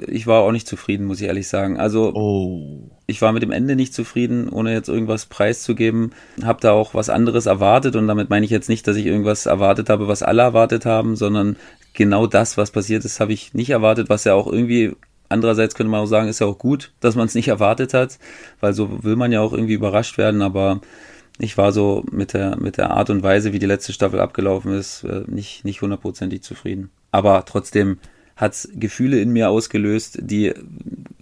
Ich 0.07 0.27
war 0.27 0.43
auch 0.43 0.53
nicht 0.53 0.67
zufrieden, 0.67 1.07
muss 1.07 1.21
ich 1.21 1.27
ehrlich 1.27 1.49
sagen. 1.49 1.79
Also 1.79 2.13
oh. 2.15 2.91
ich 3.07 3.21
war 3.21 3.33
mit 3.33 3.43
dem 3.43 3.51
Ende 3.51 3.77
nicht 3.77 3.95
zufrieden, 3.95 4.49
ohne 4.49 4.73
jetzt 4.73 4.89
irgendwas 4.89 5.27
preiszugeben. 5.27 6.13
Hab 6.43 6.61
da 6.61 6.73
auch 6.73 6.95
was 6.95 7.11
anderes 7.11 7.47
erwartet 7.47 7.97
und 7.97 8.09
damit 8.09 8.31
meine 8.31 8.45
ich 8.45 8.51
jetzt 8.51 8.69
nicht, 8.69 8.87
dass 8.87 8.97
ich 8.97 9.07
irgendwas 9.07 9.47
erwartet 9.47 9.91
habe, 9.91 10.09
was 10.09 10.23
alle 10.23 10.43
erwartet 10.43 10.87
haben, 10.87 11.17
sondern 11.17 11.57
genau 11.93 12.27
das, 12.27 12.57
was 12.57 12.71
passiert 12.71 13.05
ist, 13.05 13.21
habe 13.21 13.33
ich 13.33 13.55
nicht 13.55 13.71
erwartet, 13.71 14.09
was 14.09 14.25
ja 14.25 14.35
auch 14.35 14.47
irgendwie 14.47 14.95
Andererseits 15.33 15.75
könnte 15.75 15.91
man 15.91 16.01
auch 16.01 16.07
sagen, 16.07 16.29
ist 16.29 16.41
ja 16.41 16.47
auch 16.47 16.59
gut, 16.59 16.93
dass 17.01 17.15
man 17.15 17.27
es 17.27 17.35
nicht 17.35 17.49
erwartet 17.57 17.95
hat, 17.95 18.19
weil 18.61 18.75
so 18.75 19.03
will 19.03 19.17
man 19.17 19.33
ja 19.33 19.41
auch 19.41 19.53
irgendwie 19.53 19.73
überrascht 19.73 20.19
werden, 20.19 20.43
aber 20.43 20.83
ich 21.39 21.59
war 21.59 21.73
so 21.73 22.05
mit 22.11 22.35
der, 22.35 22.57
mit 22.59 22.77
der 22.77 22.91
Art 22.91 23.11
und 23.11 23.23
Weise, 23.23 23.53
wie 23.53 23.59
die 23.59 23.67
letzte 23.67 23.93
Staffel 23.93 24.21
abgelaufen 24.21 24.73
ist, 24.75 25.05
äh, 25.05 25.23
nicht, 25.27 25.65
nicht 25.65 25.83
hundertprozentig 25.83 26.43
zufrieden. 26.43 26.91
Aber 27.11 27.45
trotzdem 27.45 27.99
hat 28.37 28.53
es 28.53 28.69
Gefühle 28.75 29.21
in 29.21 29.31
mir 29.31 29.51
ausgelöst, 29.51 30.19
die 30.21 30.53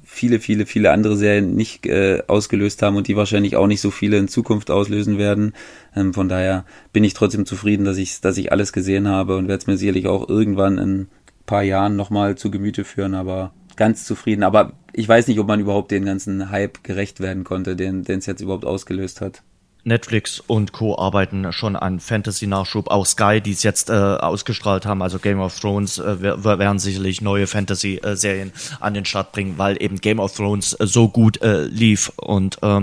viele, 0.03 0.41
viele, 0.41 0.67
viele 0.67 0.91
andere 0.91 1.17
Serien 1.17 1.55
nicht 1.55 1.87
äh, 1.87 2.23
ausgelöst 2.27 2.83
haben 2.83 2.97
und 2.97 3.09
die 3.09 3.17
wahrscheinlich 3.17 3.57
auch 3.57 3.67
nicht 3.67 3.81
so 3.81 3.91
viele 3.91 4.19
in 4.19 4.29
Zukunft 4.29 4.71
auslösen 4.71 5.19
werden. 5.19 5.53
Ähm, 5.95 6.15
von 6.15 6.29
daher 6.29 6.65
bin 6.93 7.05
ich 7.05 7.15
trotzdem 7.15 7.47
zufrieden, 7.47 7.85
dass 7.85 7.97
ich, 7.97 8.21
dass 8.21 8.37
ich 8.37 8.53
alles 8.53 8.73
gesehen 8.73 9.09
habe 9.09 9.37
und 9.37 9.49
werde 9.49 9.61
es 9.61 9.67
mir 9.67 9.77
sicherlich 9.77 10.07
auch 10.07 10.29
irgendwann 10.29 10.79
in 10.79 11.01
ein 11.03 11.09
paar 11.47 11.63
Jahren 11.63 11.97
nochmal 11.97 12.37
zu 12.37 12.51
Gemüte 12.51 12.85
führen, 12.85 13.15
aber 13.15 13.53
ganz 13.77 14.05
zufrieden. 14.05 14.43
Aber 14.43 14.73
ich 14.93 15.09
weiß 15.09 15.29
nicht, 15.29 15.39
ob 15.39 15.47
man 15.47 15.61
überhaupt 15.61 15.91
den 15.91 16.05
ganzen 16.05 16.51
Hype 16.51 16.83
gerecht 16.83 17.21
werden 17.21 17.45
konnte, 17.45 17.77
den 17.77 18.05
es 18.07 18.27
jetzt 18.27 18.41
überhaupt 18.41 18.65
ausgelöst 18.65 19.21
hat. 19.21 19.43
Netflix 19.85 20.41
und 20.41 20.73
Co. 20.73 20.99
arbeiten 20.99 21.53
schon 21.53 21.77
an 21.77 22.01
Fantasy-Nachschub. 22.01 22.91
Auch 22.91 23.07
Sky, 23.07 23.41
die 23.41 23.53
es 23.53 23.63
jetzt 23.63 23.91
äh, 23.91 23.93
ausgestrahlt 23.93 24.87
haben, 24.87 25.03
also 25.03 25.19
Game 25.19 25.41
of 25.41 25.59
Thrones, 25.59 25.99
äh, 25.99 26.23
werden 26.23 26.79
sicherlich 26.79 27.21
neue 27.21 27.47
Fantasy-Serien 27.47 28.53
an 28.81 28.95
den 28.95 29.05
Start 29.05 29.33
bringen, 29.33 29.55
weil 29.57 29.83
eben 29.83 30.01
Game 30.01 30.19
of 30.19 30.35
Thrones 30.35 30.75
äh, 30.75 30.87
so 30.87 31.09
gut 31.09 31.41
äh, 31.43 31.65
lief. 31.65 32.13
Und 32.17 32.63
äh, 32.63 32.83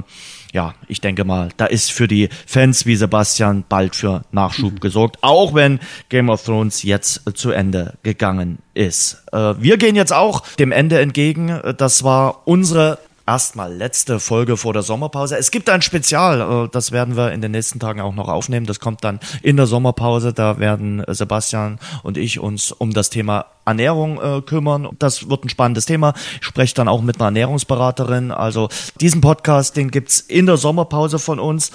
ja, 0.53 0.73
ich 0.87 1.01
denke 1.01 1.23
mal, 1.23 1.49
da 1.57 1.65
ist 1.65 1.91
für 1.91 2.07
die 2.07 2.29
Fans 2.45 2.85
wie 2.85 2.95
Sebastian 2.95 3.63
bald 3.67 3.95
für 3.95 4.23
Nachschub 4.31 4.73
mhm. 4.73 4.79
gesorgt, 4.79 5.17
auch 5.21 5.53
wenn 5.53 5.79
Game 6.09 6.29
of 6.29 6.43
Thrones 6.43 6.83
jetzt 6.83 7.27
äh, 7.27 7.33
zu 7.33 7.51
Ende 7.51 7.93
gegangen 8.03 8.59
ist. 8.73 9.23
Äh, 9.31 9.55
wir 9.59 9.77
gehen 9.77 9.95
jetzt 9.95 10.13
auch 10.13 10.41
dem 10.55 10.71
Ende 10.71 10.99
entgegen. 10.99 11.59
Das 11.77 12.03
war 12.03 12.47
unsere 12.47 12.99
erstmal 13.27 13.73
letzte 13.73 14.19
Folge 14.19 14.57
vor 14.57 14.73
der 14.73 14.81
Sommerpause. 14.81 15.37
Es 15.37 15.51
gibt 15.51 15.69
ein 15.69 15.81
Spezial, 15.81 16.65
äh, 16.65 16.69
das 16.71 16.91
werden 16.91 17.15
wir 17.17 17.31
in 17.33 17.41
den 17.41 17.51
nächsten 17.51 17.79
Tagen 17.79 18.01
auch 18.01 18.15
noch 18.15 18.29
aufnehmen. 18.29 18.65
Das 18.65 18.79
kommt 18.79 19.03
dann 19.03 19.19
in 19.43 19.57
der 19.57 19.67
Sommerpause. 19.67 20.33
Da 20.33 20.57
werden 20.59 21.03
Sebastian 21.07 21.77
und 22.03 22.17
ich 22.17 22.39
uns 22.39 22.71
um 22.71 22.93
das 22.93 23.09
Thema 23.09 23.45
Ernährung 23.65 24.19
äh, 24.21 24.41
kümmern. 24.41 24.89
Das 24.97 25.29
wird 25.29 25.43
ein 25.43 25.49
spannendes 25.49 25.85
Thema. 25.85 26.13
Ich 26.39 26.47
spreche 26.47 26.73
dann 26.73 26.87
auch 26.87 27.01
mit 27.01 27.17
einer 27.17 27.25
Ernährungsberaterin. 27.25 28.31
Also 28.31 28.69
diesen 29.01 29.19
Podcast, 29.19 29.75
den 29.75 29.91
gibt's 29.91 30.21
in 30.21 30.45
der 30.45 30.57
Sommerpause 30.57 31.19
von 31.19 31.39
uns. 31.39 31.71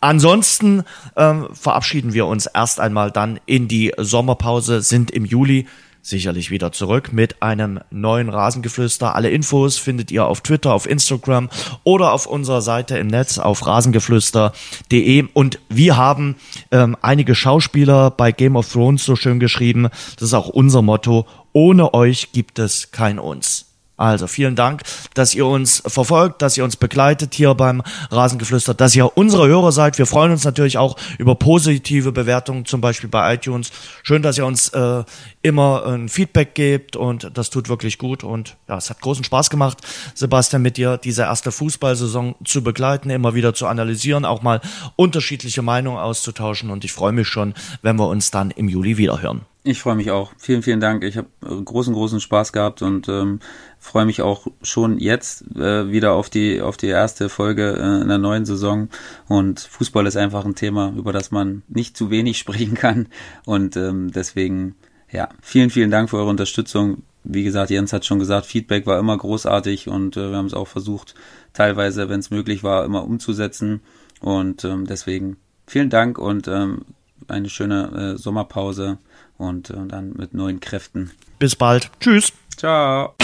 Ansonsten 0.00 0.82
ähm, 1.16 1.48
verabschieden 1.52 2.12
wir 2.12 2.26
uns 2.26 2.46
erst 2.46 2.80
einmal 2.80 3.12
dann 3.12 3.38
in 3.46 3.68
die 3.68 3.92
Sommerpause, 3.96 4.82
sind 4.82 5.12
im 5.12 5.24
Juli 5.24 5.66
sicherlich 6.08 6.50
wieder 6.50 6.72
zurück 6.72 7.12
mit 7.12 7.42
einem 7.42 7.80
neuen 7.90 8.28
Rasengeflüster. 8.28 9.14
Alle 9.14 9.30
Infos 9.30 9.76
findet 9.76 10.10
ihr 10.10 10.26
auf 10.26 10.40
Twitter, 10.40 10.72
auf 10.72 10.88
Instagram 10.88 11.50
oder 11.84 12.12
auf 12.12 12.26
unserer 12.26 12.62
Seite 12.62 12.96
im 12.96 13.08
Netz 13.08 13.38
auf 13.38 13.66
rasengeflüster.de. 13.66 15.26
Und 15.34 15.58
wir 15.68 15.96
haben 15.96 16.36
ähm, 16.70 16.96
einige 17.02 17.34
Schauspieler 17.34 18.10
bei 18.10 18.30
Game 18.32 18.56
of 18.56 18.70
Thrones 18.70 19.04
so 19.04 19.16
schön 19.16 19.40
geschrieben. 19.40 19.88
Das 20.14 20.22
ist 20.28 20.34
auch 20.34 20.48
unser 20.48 20.82
Motto. 20.82 21.26
Ohne 21.52 21.92
euch 21.92 22.32
gibt 22.32 22.58
es 22.58 22.92
kein 22.92 23.18
uns. 23.18 23.65
Also 23.96 24.26
vielen 24.26 24.56
Dank, 24.56 24.82
dass 25.14 25.34
ihr 25.34 25.46
uns 25.46 25.82
verfolgt, 25.86 26.42
dass 26.42 26.56
ihr 26.58 26.64
uns 26.64 26.76
begleitet 26.76 27.34
hier 27.34 27.54
beim 27.54 27.82
Rasengeflüster, 28.10 28.74
dass 28.74 28.94
ihr 28.94 29.16
unsere 29.16 29.48
Hörer 29.48 29.72
seid. 29.72 29.96
Wir 29.96 30.04
freuen 30.04 30.32
uns 30.32 30.44
natürlich 30.44 30.76
auch 30.76 30.96
über 31.16 31.34
positive 31.34 32.12
Bewertungen, 32.12 32.66
zum 32.66 32.82
Beispiel 32.82 33.08
bei 33.08 33.34
iTunes. 33.34 33.70
Schön, 34.02 34.20
dass 34.20 34.36
ihr 34.36 34.44
uns 34.44 34.68
äh, 34.68 35.02
immer 35.40 35.86
ein 35.86 36.10
Feedback 36.10 36.54
gebt 36.54 36.94
und 36.94 37.30
das 37.32 37.48
tut 37.48 37.70
wirklich 37.70 37.96
gut. 37.96 38.22
Und 38.22 38.56
ja, 38.68 38.76
es 38.76 38.90
hat 38.90 39.00
großen 39.00 39.24
Spaß 39.24 39.48
gemacht, 39.48 39.78
Sebastian, 40.14 40.60
mit 40.60 40.76
dir 40.76 40.98
diese 40.98 41.22
erste 41.22 41.50
Fußballsaison 41.50 42.34
zu 42.44 42.62
begleiten, 42.62 43.08
immer 43.08 43.34
wieder 43.34 43.54
zu 43.54 43.66
analysieren, 43.66 44.26
auch 44.26 44.42
mal 44.42 44.60
unterschiedliche 44.96 45.62
Meinungen 45.62 45.98
auszutauschen. 45.98 46.68
Und 46.68 46.84
ich 46.84 46.92
freue 46.92 47.12
mich 47.12 47.28
schon, 47.28 47.54
wenn 47.80 47.96
wir 47.96 48.08
uns 48.08 48.30
dann 48.30 48.50
im 48.50 48.68
Juli 48.68 48.98
wiederhören. 48.98 49.46
Ich 49.68 49.80
freue 49.80 49.96
mich 49.96 50.12
auch. 50.12 50.30
Vielen, 50.38 50.62
vielen 50.62 50.78
Dank. 50.78 51.02
Ich 51.02 51.16
habe 51.16 51.26
äh, 51.44 51.60
großen, 51.60 51.92
großen 51.92 52.20
Spaß 52.20 52.52
gehabt 52.52 52.82
und 52.82 53.08
ähm, 53.08 53.40
freue 53.80 54.06
mich 54.06 54.22
auch 54.22 54.46
schon 54.62 55.00
jetzt 55.00 55.42
äh, 55.56 55.90
wieder 55.90 56.12
auf 56.12 56.30
die 56.30 56.60
auf 56.60 56.76
die 56.76 56.86
erste 56.86 57.28
Folge 57.28 57.72
äh, 57.76 58.02
in 58.02 58.06
der 58.06 58.18
neuen 58.18 58.44
Saison. 58.44 58.88
Und 59.26 59.58
Fußball 59.58 60.06
ist 60.06 60.16
einfach 60.16 60.44
ein 60.44 60.54
Thema, 60.54 60.94
über 60.96 61.12
das 61.12 61.32
man 61.32 61.64
nicht 61.66 61.96
zu 61.96 62.10
wenig 62.10 62.38
sprechen 62.44 62.74
kann. 62.74 63.08
Und 63.44 63.76
ähm, 63.76 64.12
deswegen, 64.12 64.76
ja, 65.10 65.30
vielen, 65.42 65.70
vielen 65.70 65.90
Dank 65.90 66.10
für 66.10 66.18
eure 66.18 66.30
Unterstützung. 66.30 67.02
Wie 67.24 67.42
gesagt, 67.42 67.70
Jens 67.70 67.92
hat 67.92 68.04
schon 68.04 68.20
gesagt, 68.20 68.46
Feedback 68.46 68.86
war 68.86 69.00
immer 69.00 69.18
großartig 69.18 69.88
und 69.88 70.16
äh, 70.16 70.30
wir 70.30 70.36
haben 70.36 70.46
es 70.46 70.54
auch 70.54 70.68
versucht, 70.68 71.16
teilweise, 71.54 72.08
wenn 72.08 72.20
es 72.20 72.30
möglich 72.30 72.62
war, 72.62 72.84
immer 72.84 73.02
umzusetzen. 73.02 73.80
Und 74.20 74.64
ähm, 74.64 74.86
deswegen 74.86 75.38
vielen 75.66 75.90
Dank 75.90 76.18
und 76.18 76.46
ähm, 76.46 76.82
eine 77.26 77.48
schöne 77.48 78.14
äh, 78.14 78.16
Sommerpause 78.16 78.98
und, 79.38 79.70
und 79.70 79.88
dann 79.88 80.12
mit 80.16 80.34
neuen 80.34 80.60
Kräften. 80.60 81.10
Bis 81.38 81.56
bald. 81.56 81.90
Tschüss. 82.00 82.32
Ciao. 82.56 83.14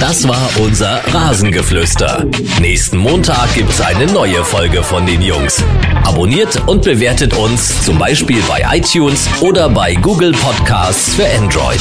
Das 0.00 0.28
war 0.28 0.50
unser 0.60 1.00
Rasengeflüster. 1.14 2.26
Nächsten 2.60 2.98
Montag 2.98 3.54
gibt's 3.54 3.80
eine 3.80 4.06
neue 4.06 4.44
Folge 4.44 4.82
von 4.82 5.06
den 5.06 5.22
Jungs. 5.22 5.62
Abonniert 6.04 6.68
und 6.68 6.82
bewertet 6.82 7.32
uns 7.34 7.84
zum 7.84 7.98
Beispiel 7.98 8.42
bei 8.46 8.62
iTunes 8.76 9.28
oder 9.40 9.70
bei 9.70 9.94
Google 9.94 10.32
Podcasts 10.32 11.14
für 11.14 11.26
Android. 11.26 11.80